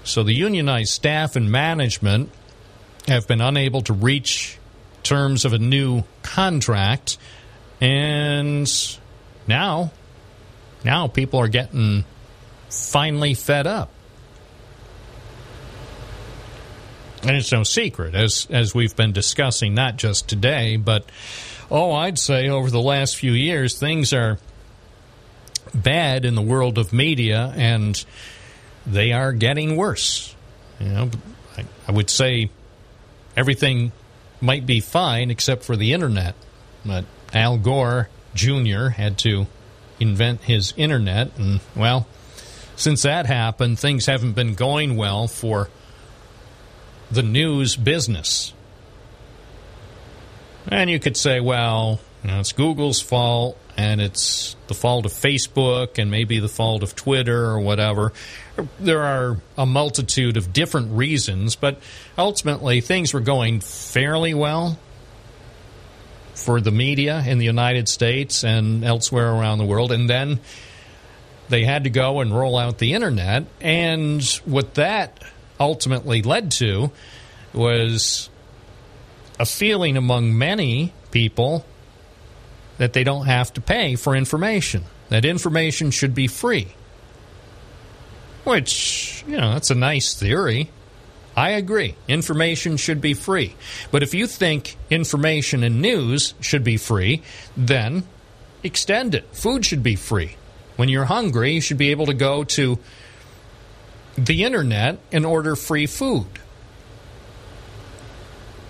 So 0.03 0.23
the 0.23 0.33
unionized 0.33 0.91
staff 0.91 1.35
and 1.35 1.51
management 1.51 2.31
have 3.07 3.27
been 3.27 3.41
unable 3.41 3.81
to 3.81 3.93
reach 3.93 4.57
terms 5.03 5.43
of 5.43 5.53
a 5.53 5.59
new 5.59 6.03
contract 6.21 7.17
and 7.81 8.69
now 9.47 9.91
now 10.83 11.07
people 11.07 11.39
are 11.39 11.47
getting 11.47 12.05
finally 12.69 13.33
fed 13.33 13.67
up 13.67 13.89
and 17.21 17.37
it's 17.37 17.51
no 17.51 17.63
secret 17.63 18.15
as 18.15 18.47
as 18.49 18.73
we've 18.75 18.95
been 18.95 19.11
discussing 19.11 19.73
not 19.73 19.95
just 19.97 20.27
today 20.27 20.75
but 20.77 21.05
oh 21.71 21.91
I'd 21.91 22.19
say 22.19 22.49
over 22.49 22.69
the 22.69 22.81
last 22.81 23.15
few 23.15 23.31
years 23.31 23.79
things 23.79 24.13
are 24.13 24.37
bad 25.73 26.25
in 26.25 26.35
the 26.35 26.41
world 26.41 26.77
of 26.77 26.93
media 26.93 27.53
and 27.55 28.03
they 28.85 29.11
are 29.13 29.31
getting 29.31 29.75
worse 29.75 30.35
you 30.79 30.89
know 30.89 31.09
I, 31.57 31.65
I 31.87 31.91
would 31.91 32.09
say 32.09 32.49
everything 33.35 33.91
might 34.41 34.65
be 34.65 34.79
fine 34.79 35.31
except 35.31 35.63
for 35.63 35.75
the 35.75 35.93
internet 35.93 36.35
but 36.85 37.05
Al 37.33 37.57
Gore 37.57 38.09
Jr. 38.35 38.89
had 38.89 39.17
to 39.19 39.47
invent 39.99 40.41
his 40.41 40.73
internet. 40.77 41.37
And, 41.37 41.59
well, 41.75 42.07
since 42.75 43.03
that 43.03 43.25
happened, 43.25 43.79
things 43.79 44.05
haven't 44.05 44.33
been 44.33 44.55
going 44.55 44.95
well 44.95 45.27
for 45.27 45.69
the 47.11 47.23
news 47.23 47.75
business. 47.75 48.53
And 50.67 50.89
you 50.89 50.99
could 50.99 51.17
say, 51.17 51.39
well, 51.39 51.99
you 52.23 52.31
know, 52.31 52.39
it's 52.39 52.53
Google's 52.53 53.01
fault 53.01 53.57
and 53.75 53.99
it's 53.99 54.55
the 54.67 54.73
fault 54.73 55.05
of 55.05 55.11
Facebook 55.11 55.97
and 55.97 56.09
maybe 56.09 56.39
the 56.39 56.47
fault 56.47 56.83
of 56.83 56.95
Twitter 56.95 57.45
or 57.45 57.59
whatever. 57.59 58.13
There 58.79 59.01
are 59.01 59.37
a 59.57 59.65
multitude 59.65 60.37
of 60.37 60.53
different 60.53 60.91
reasons, 60.91 61.55
but 61.55 61.79
ultimately 62.17 62.81
things 62.81 63.13
were 63.13 63.19
going 63.19 63.59
fairly 63.59 64.33
well 64.33 64.79
for 66.43 66.59
the 66.59 66.71
media 66.71 67.23
in 67.25 67.37
the 67.37 67.45
United 67.45 67.87
States 67.87 68.43
and 68.43 68.83
elsewhere 68.83 69.31
around 69.31 69.57
the 69.57 69.65
world. 69.65 69.91
And 69.91 70.09
then 70.09 70.39
they 71.49 71.63
had 71.63 71.85
to 71.85 71.89
go 71.89 72.19
and 72.19 72.35
roll 72.35 72.57
out 72.57 72.77
the 72.77 72.93
internet. 72.93 73.45
And 73.61 74.23
what 74.45 74.75
that 74.75 75.23
ultimately 75.59 76.21
led 76.21 76.51
to 76.51 76.91
was 77.53 78.29
a 79.39 79.45
feeling 79.45 79.97
among 79.97 80.37
many 80.37 80.93
people 81.11 81.65
that 82.77 82.93
they 82.93 83.03
don't 83.03 83.27
have 83.27 83.53
to 83.53 83.61
pay 83.61 83.95
for 83.95 84.15
information, 84.15 84.83
that 85.09 85.25
information 85.25 85.91
should 85.91 86.13
be 86.13 86.27
free. 86.27 86.67
Which, 88.43 89.23
you 89.27 89.37
know, 89.37 89.53
that's 89.53 89.69
a 89.69 89.75
nice 89.75 90.15
theory. 90.15 90.69
I 91.35 91.51
agree. 91.51 91.95
Information 92.07 92.77
should 92.77 93.01
be 93.01 93.13
free. 93.13 93.55
But 93.91 94.03
if 94.03 94.13
you 94.13 94.27
think 94.27 94.77
information 94.89 95.63
and 95.63 95.81
news 95.81 96.33
should 96.39 96.63
be 96.63 96.77
free, 96.77 97.23
then 97.57 98.03
extend 98.63 99.15
it. 99.15 99.35
Food 99.35 99.65
should 99.65 99.83
be 99.83 99.95
free. 99.95 100.35
When 100.75 100.89
you're 100.89 101.05
hungry, 101.05 101.53
you 101.53 101.61
should 101.61 101.77
be 101.77 101.91
able 101.91 102.05
to 102.07 102.13
go 102.13 102.43
to 102.43 102.79
the 104.15 104.43
internet 104.43 104.99
and 105.11 105.25
order 105.25 105.55
free 105.55 105.87
food. 105.87 106.27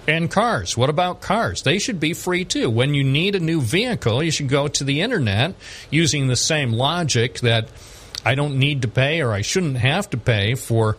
And 0.05 0.29
cars. 0.29 0.75
What 0.75 0.89
about 0.89 1.21
cars? 1.21 1.63
They 1.63 1.79
should 1.79 1.99
be 1.99 2.13
free 2.13 2.43
too. 2.43 2.69
When 2.69 2.93
you 2.93 3.03
need 3.03 3.35
a 3.35 3.39
new 3.39 3.61
vehicle, 3.61 4.21
you 4.21 4.31
should 4.31 4.49
go 4.49 4.67
to 4.67 4.83
the 4.83 5.01
internet 5.01 5.55
using 5.89 6.27
the 6.27 6.35
same 6.35 6.73
logic 6.73 7.39
that 7.39 7.69
I 8.25 8.35
don't 8.35 8.59
need 8.59 8.81
to 8.81 8.89
pay 8.89 9.21
or 9.21 9.31
I 9.31 9.41
shouldn't 9.41 9.77
have 9.77 10.09
to 10.09 10.17
pay 10.17 10.55
for 10.55 10.97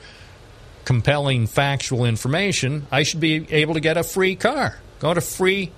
compelling 0.84 1.46
factual 1.46 2.04
information. 2.04 2.86
I 2.90 3.02
should 3.02 3.20
be 3.20 3.46
able 3.50 3.74
to 3.74 3.80
get 3.80 3.96
a 3.96 4.02
free 4.02 4.36
car. 4.36 4.78
Go 5.00 5.14
to 5.14 5.20
freecars.gov 5.20 5.72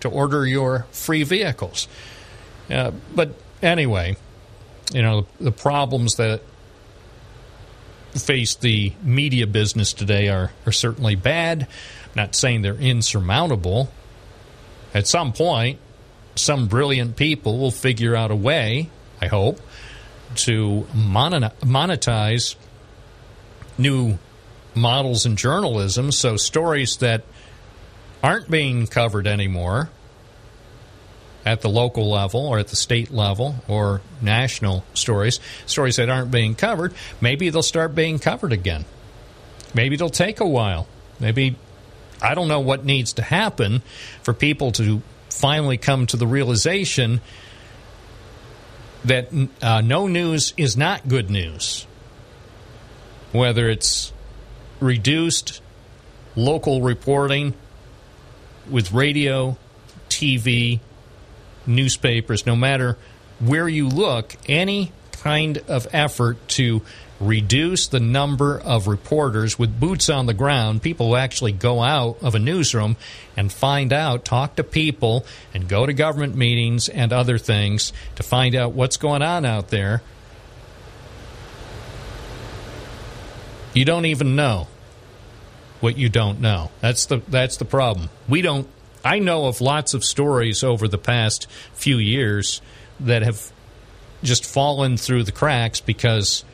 to 0.00 0.08
order 0.08 0.46
your 0.46 0.86
free 0.92 1.22
vehicles. 1.24 1.88
Uh, 2.70 2.92
but 3.14 3.34
anyway, 3.62 4.16
you 4.92 5.02
know, 5.02 5.26
the 5.40 5.52
problems 5.52 6.16
that 6.16 6.40
face 8.12 8.54
the 8.56 8.92
media 9.02 9.46
business 9.46 9.92
today 9.92 10.28
are, 10.28 10.52
are 10.66 10.72
certainly 10.72 11.14
bad. 11.14 11.62
I'm 11.62 12.12
not 12.14 12.34
saying 12.34 12.62
they're 12.62 12.74
insurmountable. 12.74 13.90
At 14.94 15.06
some 15.06 15.32
point, 15.32 15.78
some 16.34 16.68
brilliant 16.68 17.16
people 17.16 17.58
will 17.58 17.70
figure 17.70 18.16
out 18.16 18.30
a 18.30 18.36
way, 18.36 18.90
I 19.20 19.26
hope, 19.26 19.60
to 20.36 20.86
monetize 20.92 22.54
new 23.76 24.18
models 24.74 25.26
in 25.26 25.36
journalism 25.36 26.12
so 26.12 26.36
stories 26.36 26.98
that 26.98 27.24
aren't 28.22 28.50
being 28.50 28.86
covered 28.86 29.26
anymore 29.26 29.88
at 31.44 31.60
the 31.62 31.68
local 31.68 32.10
level 32.10 32.46
or 32.46 32.58
at 32.58 32.68
the 32.68 32.76
state 32.76 33.10
level 33.10 33.56
or 33.68 34.00
national 34.20 34.84
stories, 34.94 35.40
stories 35.66 35.96
that 35.96 36.08
aren't 36.08 36.30
being 36.30 36.54
covered, 36.54 36.92
maybe 37.20 37.48
they'll 37.48 37.62
start 37.62 37.94
being 37.94 38.18
covered 38.18 38.52
again. 38.52 38.84
Maybe 39.74 39.94
it'll 39.94 40.10
take 40.10 40.40
a 40.40 40.46
while. 40.46 40.86
Maybe, 41.20 41.56
I 42.20 42.34
don't 42.34 42.48
know 42.48 42.60
what 42.60 42.84
needs 42.84 43.14
to 43.14 43.22
happen 43.22 43.82
for 44.22 44.34
people 44.34 44.72
to 44.72 45.02
finally 45.30 45.76
come 45.76 46.06
to 46.06 46.16
the 46.16 46.26
realization 46.26 47.20
that 49.04 49.28
uh, 49.62 49.80
no 49.80 50.06
news 50.06 50.54
is 50.56 50.76
not 50.76 51.08
good 51.08 51.30
news. 51.30 51.86
Whether 53.32 53.68
it's 53.68 54.12
reduced 54.80 55.60
local 56.34 56.82
reporting 56.82 57.54
with 58.70 58.92
radio, 58.92 59.56
TV, 60.08 60.80
newspapers, 61.66 62.46
no 62.46 62.56
matter 62.56 62.96
where 63.38 63.68
you 63.68 63.88
look, 63.88 64.36
any 64.46 64.92
kind 65.12 65.58
of 65.68 65.86
effort 65.92 66.36
to 66.48 66.82
reduce 67.20 67.88
the 67.88 68.00
number 68.00 68.58
of 68.58 68.86
reporters 68.86 69.58
with 69.58 69.78
boots 69.78 70.08
on 70.08 70.26
the 70.26 70.34
ground, 70.34 70.82
people 70.82 71.08
who 71.08 71.16
actually 71.16 71.52
go 71.52 71.82
out 71.82 72.18
of 72.22 72.34
a 72.34 72.38
newsroom 72.38 72.96
and 73.36 73.52
find 73.52 73.92
out, 73.92 74.24
talk 74.24 74.56
to 74.56 74.64
people, 74.64 75.26
and 75.52 75.68
go 75.68 75.84
to 75.84 75.92
government 75.92 76.36
meetings 76.36 76.88
and 76.88 77.12
other 77.12 77.38
things 77.38 77.92
to 78.16 78.22
find 78.22 78.54
out 78.54 78.72
what's 78.72 78.96
going 78.96 79.22
on 79.22 79.44
out 79.44 79.68
there. 79.68 80.02
You 83.74 83.84
don't 83.84 84.06
even 84.06 84.36
know 84.36 84.68
what 85.80 85.96
you 85.96 86.08
don't 86.08 86.40
know. 86.40 86.70
That's 86.80 87.06
the 87.06 87.18
that's 87.28 87.58
the 87.58 87.64
problem. 87.64 88.08
We 88.28 88.42
don't 88.42 88.68
I 89.04 89.20
know 89.20 89.46
of 89.46 89.60
lots 89.60 89.94
of 89.94 90.04
stories 90.04 90.64
over 90.64 90.88
the 90.88 90.98
past 90.98 91.48
few 91.74 91.98
years 91.98 92.60
that 93.00 93.22
have 93.22 93.52
just 94.22 94.44
fallen 94.44 94.96
through 94.96 95.22
the 95.22 95.32
cracks 95.32 95.80
because 95.80 96.44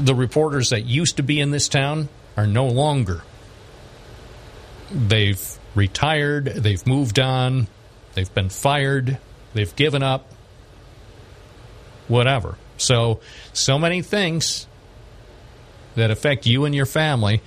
the 0.00 0.14
reporters 0.14 0.70
that 0.70 0.86
used 0.86 1.16
to 1.16 1.22
be 1.22 1.40
in 1.40 1.50
this 1.50 1.68
town 1.68 2.08
are 2.36 2.46
no 2.46 2.66
longer. 2.66 3.22
They've 4.90 5.58
retired, 5.74 6.46
they've 6.46 6.84
moved 6.86 7.18
on, 7.18 7.68
they've 8.14 8.32
been 8.34 8.48
fired, 8.48 9.18
they've 9.52 9.74
given 9.76 10.02
up, 10.02 10.30
whatever. 12.08 12.56
So, 12.76 13.20
so 13.52 13.78
many 13.78 14.02
things 14.02 14.66
that 15.94 16.10
affect 16.10 16.46
you 16.46 16.64
and 16.64 16.74
your 16.74 16.86
family 16.86 17.42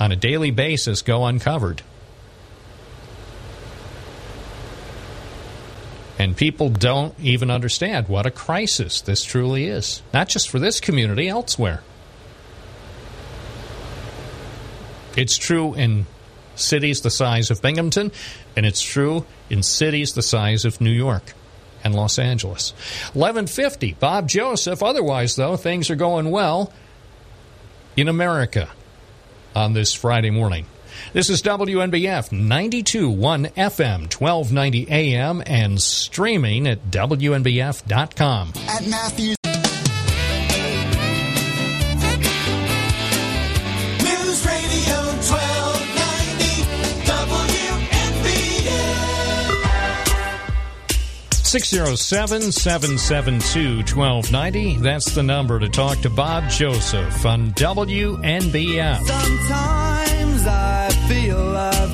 on 0.00 0.10
a 0.10 0.16
daily 0.16 0.50
basis 0.50 1.02
go 1.02 1.24
uncovered. 1.26 1.82
And 6.18 6.36
people 6.36 6.68
don't 6.68 7.14
even 7.20 7.50
understand 7.50 8.08
what 8.08 8.26
a 8.26 8.30
crisis 8.30 9.00
this 9.00 9.24
truly 9.24 9.66
is. 9.66 10.02
Not 10.12 10.28
just 10.28 10.48
for 10.48 10.58
this 10.58 10.80
community, 10.80 11.28
elsewhere. 11.28 11.82
It's 15.16 15.36
true 15.36 15.74
in 15.74 16.06
cities 16.54 17.00
the 17.00 17.10
size 17.10 17.50
of 17.50 17.60
Binghamton, 17.62 18.12
and 18.56 18.64
it's 18.64 18.82
true 18.82 19.26
in 19.50 19.62
cities 19.62 20.12
the 20.12 20.22
size 20.22 20.64
of 20.64 20.80
New 20.80 20.90
York 20.90 21.34
and 21.82 21.94
Los 21.94 22.18
Angeles. 22.18 22.72
1150, 23.12 23.94
Bob 24.00 24.28
Joseph. 24.28 24.82
Otherwise, 24.82 25.36
though, 25.36 25.56
things 25.56 25.90
are 25.90 25.96
going 25.96 26.30
well 26.30 26.72
in 27.96 28.08
America 28.08 28.70
on 29.54 29.72
this 29.72 29.92
Friday 29.92 30.30
morning. 30.30 30.66
This 31.14 31.30
is 31.30 31.40
WNBF 31.42 32.30
92.1 32.30 33.52
FM, 33.54 34.12
1290 34.12 34.90
AM, 34.90 35.44
and 35.46 35.80
streaming 35.80 36.66
at 36.66 36.90
WNBF.com. 36.90 38.52
At 38.66 38.84
Matthews. 38.88 39.36
News 44.02 44.44
Radio 44.44 44.96
1290 45.22 46.66
WNBF. 48.10 48.74
607 51.44 52.50
772 52.50 53.76
1290. 53.94 54.78
That's 54.78 55.14
the 55.14 55.22
number 55.22 55.60
to 55.60 55.68
talk 55.68 55.98
to 55.98 56.10
Bob 56.10 56.50
Joseph 56.50 57.24
on 57.24 57.52
WNBF. 57.52 59.06
Sometimes 59.06 60.46
I 60.48 60.93
feel 61.08 61.54
I've 61.56 61.93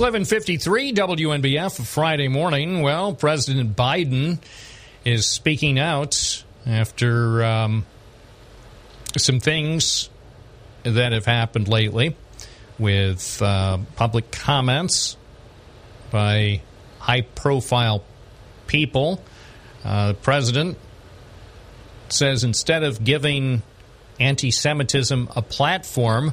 11:53 0.00 0.94
WNBF 0.94 1.86
Friday 1.86 2.28
morning. 2.28 2.80
Well, 2.80 3.12
President 3.12 3.76
Biden 3.76 4.38
is 5.04 5.26
speaking 5.26 5.78
out 5.78 6.42
after 6.64 7.44
um, 7.44 7.84
some 9.18 9.40
things 9.40 10.08
that 10.84 11.12
have 11.12 11.26
happened 11.26 11.68
lately 11.68 12.16
with 12.78 13.42
uh, 13.42 13.76
public 13.96 14.30
comments 14.30 15.18
by 16.10 16.62
high-profile 17.00 18.02
people. 18.68 19.22
Uh, 19.84 20.08
the 20.08 20.14
president 20.14 20.78
says 22.08 22.42
instead 22.42 22.84
of 22.84 23.04
giving 23.04 23.60
anti-Semitism 24.18 25.28
a 25.36 25.42
platform 25.42 26.32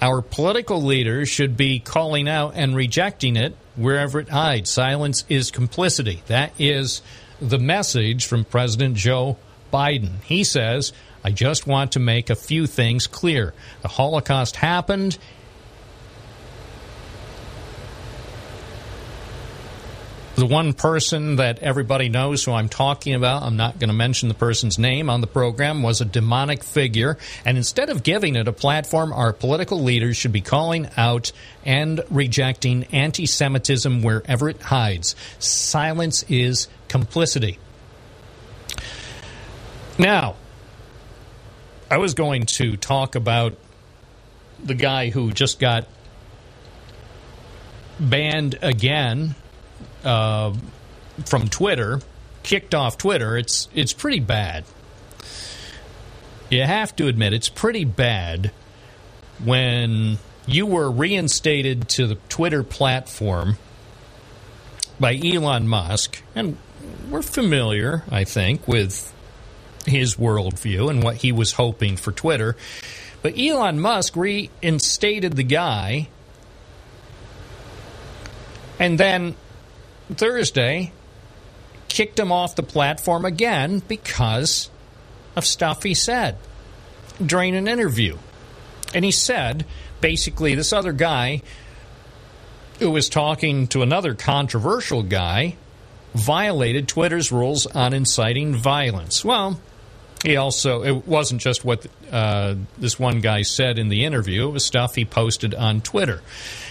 our 0.00 0.22
political 0.22 0.82
leaders 0.82 1.28
should 1.28 1.56
be 1.56 1.78
calling 1.78 2.28
out 2.28 2.52
and 2.54 2.76
rejecting 2.76 3.36
it 3.36 3.56
wherever 3.76 4.20
it 4.20 4.28
hides. 4.28 4.70
Silence 4.70 5.24
is 5.28 5.50
complicity. 5.50 6.22
That 6.26 6.52
is 6.58 7.02
the 7.40 7.58
message 7.58 8.26
from 8.26 8.44
President 8.44 8.96
Joe 8.96 9.36
Biden. 9.72 10.22
He 10.22 10.44
says, 10.44 10.92
I 11.24 11.30
just 11.30 11.66
want 11.66 11.92
to 11.92 12.00
make 12.00 12.30
a 12.30 12.36
few 12.36 12.66
things 12.66 13.06
clear. 13.06 13.52
The 13.82 13.88
Holocaust 13.88 14.56
happened. 14.56 15.18
The 20.36 20.44
one 20.44 20.74
person 20.74 21.36
that 21.36 21.60
everybody 21.60 22.10
knows 22.10 22.44
who 22.44 22.52
I'm 22.52 22.68
talking 22.68 23.14
about, 23.14 23.42
I'm 23.42 23.56
not 23.56 23.78
going 23.78 23.88
to 23.88 23.94
mention 23.94 24.28
the 24.28 24.34
person's 24.34 24.78
name 24.78 25.08
on 25.08 25.22
the 25.22 25.26
program, 25.26 25.82
was 25.82 26.02
a 26.02 26.04
demonic 26.04 26.62
figure. 26.62 27.16
And 27.46 27.56
instead 27.56 27.88
of 27.88 28.02
giving 28.02 28.36
it 28.36 28.46
a 28.46 28.52
platform, 28.52 29.14
our 29.14 29.32
political 29.32 29.82
leaders 29.82 30.18
should 30.18 30.32
be 30.32 30.42
calling 30.42 30.90
out 30.94 31.32
and 31.64 32.02
rejecting 32.10 32.84
anti 32.92 33.24
Semitism 33.24 34.02
wherever 34.02 34.50
it 34.50 34.60
hides. 34.60 35.16
Silence 35.38 36.22
is 36.28 36.68
complicity. 36.88 37.58
Now, 39.98 40.36
I 41.90 41.96
was 41.96 42.12
going 42.12 42.44
to 42.44 42.76
talk 42.76 43.14
about 43.14 43.56
the 44.62 44.74
guy 44.74 45.08
who 45.08 45.32
just 45.32 45.58
got 45.58 45.88
banned 47.98 48.58
again 48.60 49.34
uh, 50.06 50.54
from 51.26 51.48
Twitter, 51.48 52.00
kicked 52.42 52.74
off 52.74 52.96
Twitter. 52.96 53.36
It's 53.36 53.68
it's 53.74 53.92
pretty 53.92 54.20
bad. 54.20 54.64
You 56.48 56.62
have 56.62 56.94
to 56.96 57.08
admit 57.08 57.32
it's 57.32 57.48
pretty 57.48 57.84
bad 57.84 58.52
when 59.42 60.18
you 60.46 60.64
were 60.64 60.90
reinstated 60.90 61.88
to 61.90 62.06
the 62.06 62.14
Twitter 62.28 62.62
platform 62.62 63.58
by 65.00 65.16
Elon 65.16 65.66
Musk, 65.66 66.22
and 66.34 66.56
we're 67.10 67.22
familiar, 67.22 68.04
I 68.10 68.24
think, 68.24 68.66
with 68.68 69.12
his 69.86 70.14
worldview 70.14 70.88
and 70.88 71.02
what 71.02 71.16
he 71.16 71.32
was 71.32 71.52
hoping 71.52 71.96
for 71.96 72.12
Twitter. 72.12 72.56
But 73.22 73.36
Elon 73.36 73.80
Musk 73.80 74.14
reinstated 74.14 75.34
the 75.34 75.42
guy, 75.42 76.08
and 78.78 78.98
then 79.00 79.34
Thursday 80.14 80.92
kicked 81.88 82.18
him 82.18 82.32
off 82.32 82.56
the 82.56 82.62
platform 82.62 83.24
again 83.24 83.82
because 83.86 84.70
of 85.34 85.44
stuff 85.44 85.82
he 85.82 85.94
said 85.94 86.36
during 87.24 87.54
an 87.56 87.68
interview. 87.68 88.16
And 88.94 89.04
he 89.04 89.10
said 89.10 89.64
basically, 90.00 90.54
this 90.54 90.72
other 90.72 90.92
guy 90.92 91.42
who 92.78 92.90
was 92.90 93.08
talking 93.08 93.66
to 93.68 93.82
another 93.82 94.14
controversial 94.14 95.02
guy 95.02 95.56
violated 96.14 96.88
Twitter's 96.88 97.32
rules 97.32 97.66
on 97.66 97.92
inciting 97.92 98.54
violence. 98.54 99.24
Well, 99.24 99.60
he 100.26 100.36
also, 100.36 100.82
it 100.82 101.06
wasn't 101.06 101.40
just 101.40 101.64
what 101.64 101.86
uh, 102.10 102.56
this 102.78 102.98
one 102.98 103.20
guy 103.20 103.42
said 103.42 103.78
in 103.78 103.88
the 103.88 104.04
interview, 104.04 104.48
it 104.48 104.50
was 104.50 104.64
stuff 104.64 104.96
he 104.96 105.04
posted 105.04 105.54
on 105.54 105.80
Twitter. 105.80 106.20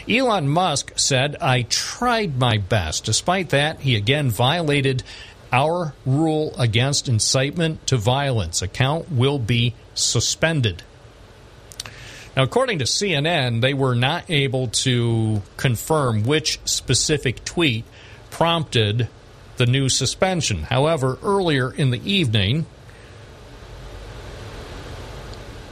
Elon 0.10 0.50
Musk 0.50 0.92
said, 0.98 1.38
I 1.40 1.62
tried 1.64 2.38
my 2.38 2.58
best. 2.58 3.06
Despite 3.06 3.50
that, 3.50 3.80
he 3.80 3.96
again 3.96 4.30
violated 4.30 5.04
our 5.54 5.94
rule 6.06 6.54
against 6.58 7.08
incitement 7.08 7.88
to 7.88 7.96
violence. 7.96 8.62
Account 8.62 9.10
will 9.10 9.40
be 9.40 9.74
suspended. 9.94 10.84
Now, 12.36 12.44
according 12.44 12.80
to 12.80 12.86
CNN, 12.86 13.62
they 13.62 13.74
were 13.74 13.96
not 13.96 14.30
able 14.30 14.68
to 14.68 15.42
confirm 15.56 16.24
which 16.24 16.60
specific 16.66 17.46
tweet 17.46 17.86
prompted 18.32 19.08
the 19.56 19.66
new 19.66 19.88
suspension. 19.88 20.64
However, 20.64 21.18
earlier 21.24 21.72
in 21.72 21.92
the 21.92 22.12
evening, 22.12 22.66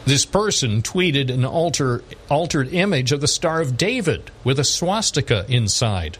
this 0.05 0.25
person 0.25 0.81
tweeted 0.81 1.31
an 1.31 1.45
alter, 1.45 2.03
altered 2.29 2.73
image 2.73 3.11
of 3.11 3.21
the 3.21 3.27
Star 3.27 3.61
of 3.61 3.77
David 3.77 4.31
with 4.43 4.59
a 4.59 4.63
swastika 4.63 5.45
inside. 5.47 6.17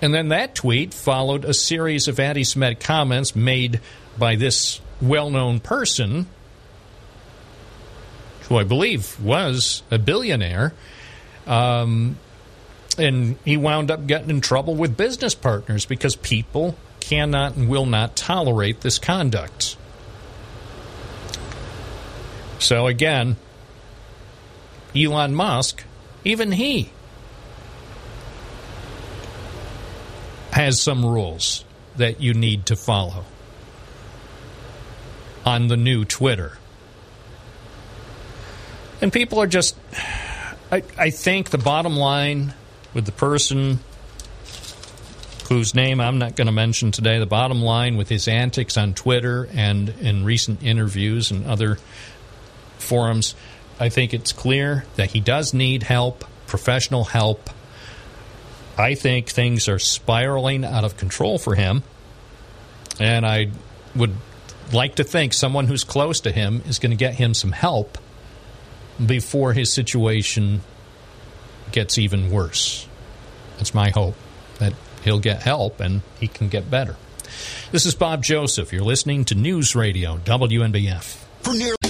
And 0.00 0.14
then 0.14 0.28
that 0.28 0.54
tweet 0.54 0.94
followed 0.94 1.44
a 1.44 1.52
series 1.52 2.06
of 2.06 2.20
anti 2.20 2.44
Semitic 2.44 2.80
comments 2.80 3.34
made 3.34 3.80
by 4.16 4.36
this 4.36 4.80
well 5.00 5.30
known 5.30 5.58
person, 5.58 6.26
who 8.42 8.56
I 8.56 8.64
believe 8.64 9.20
was 9.20 9.82
a 9.90 9.98
billionaire. 9.98 10.72
Um, 11.46 12.18
and 12.96 13.36
he 13.44 13.56
wound 13.56 13.90
up 13.90 14.06
getting 14.06 14.30
in 14.30 14.40
trouble 14.40 14.74
with 14.74 14.96
business 14.96 15.34
partners 15.34 15.86
because 15.86 16.16
people 16.16 16.76
cannot 17.00 17.56
and 17.56 17.68
will 17.68 17.86
not 17.86 18.16
tolerate 18.16 18.80
this 18.80 18.98
conduct. 18.98 19.76
So 22.58 22.86
again, 22.86 23.36
Elon 24.96 25.34
Musk, 25.34 25.84
even 26.24 26.52
he 26.52 26.90
has 30.52 30.80
some 30.80 31.04
rules 31.04 31.64
that 31.96 32.20
you 32.20 32.34
need 32.34 32.66
to 32.66 32.76
follow 32.76 33.24
on 35.44 35.68
the 35.68 35.76
new 35.76 36.04
Twitter. 36.04 36.58
And 39.00 39.12
people 39.12 39.40
are 39.40 39.46
just, 39.46 39.76
I, 40.72 40.82
I 40.96 41.10
think 41.10 41.50
the 41.50 41.58
bottom 41.58 41.96
line 41.96 42.54
with 42.92 43.06
the 43.06 43.12
person 43.12 43.78
whose 45.48 45.74
name 45.74 46.00
I'm 46.00 46.18
not 46.18 46.36
going 46.36 46.46
to 46.46 46.52
mention 46.52 46.92
today, 46.92 47.18
the 47.18 47.26
bottom 47.26 47.62
line 47.62 47.96
with 47.96 48.08
his 48.08 48.28
antics 48.28 48.76
on 48.76 48.92
Twitter 48.92 49.48
and 49.54 49.88
in 49.88 50.24
recent 50.24 50.62
interviews 50.62 51.30
and 51.30 51.46
other 51.46 51.78
forums, 52.88 53.34
I 53.78 53.88
think 53.90 54.12
it's 54.12 54.32
clear 54.32 54.84
that 54.96 55.12
he 55.12 55.20
does 55.20 55.54
need 55.54 55.84
help, 55.84 56.24
professional 56.46 57.04
help. 57.04 57.50
I 58.76 58.94
think 58.94 59.28
things 59.28 59.68
are 59.68 59.78
spiraling 59.78 60.64
out 60.64 60.84
of 60.84 60.96
control 60.96 61.38
for 61.38 61.54
him. 61.54 61.82
And 62.98 63.24
I 63.24 63.50
would 63.94 64.14
like 64.72 64.96
to 64.96 65.04
think 65.04 65.32
someone 65.32 65.66
who's 65.66 65.84
close 65.84 66.20
to 66.20 66.32
him 66.32 66.62
is 66.66 66.78
going 66.78 66.90
to 66.90 66.96
get 66.96 67.14
him 67.14 67.34
some 67.34 67.52
help 67.52 67.98
before 69.04 69.52
his 69.52 69.72
situation 69.72 70.60
gets 71.70 71.98
even 71.98 72.30
worse. 72.30 72.88
That's 73.56 73.74
my 73.74 73.90
hope 73.90 74.14
that 74.58 74.74
he'll 75.04 75.20
get 75.20 75.42
help 75.42 75.80
and 75.80 76.02
he 76.18 76.28
can 76.28 76.48
get 76.48 76.70
better. 76.70 76.96
This 77.70 77.86
is 77.86 77.94
Bob 77.94 78.22
Joseph. 78.24 78.72
You're 78.72 78.82
listening 78.82 79.24
to 79.26 79.34
News 79.34 79.76
Radio 79.76 80.16
WNBF. 80.18 81.24
For 81.42 81.54
nearly 81.54 81.87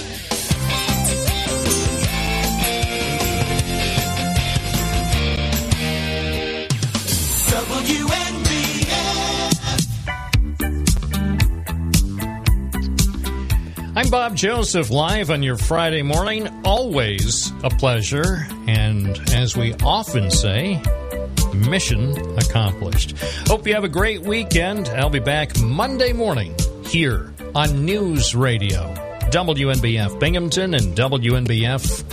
Bob 14.29 14.37
Joseph, 14.37 14.91
live 14.91 15.31
on 15.31 15.41
your 15.41 15.57
Friday 15.57 16.03
morning. 16.03 16.47
Always 16.63 17.51
a 17.63 17.69
pleasure. 17.71 18.45
And 18.67 19.17
as 19.33 19.57
we 19.57 19.73
often 19.83 20.29
say, 20.29 20.79
mission 21.55 22.15
accomplished. 22.37 23.17
Hope 23.47 23.65
you 23.65 23.73
have 23.73 23.85
a 23.85 23.89
great 23.89 24.21
weekend. 24.21 24.87
I'll 24.89 25.09
be 25.09 25.17
back 25.17 25.59
Monday 25.59 26.13
morning 26.13 26.55
here 26.85 27.33
on 27.55 27.85
News 27.85 28.35
Radio, 28.35 28.93
WNBF 29.31 30.19
Binghamton, 30.19 30.75
and 30.75 30.95
WNBF.com. 30.95 32.09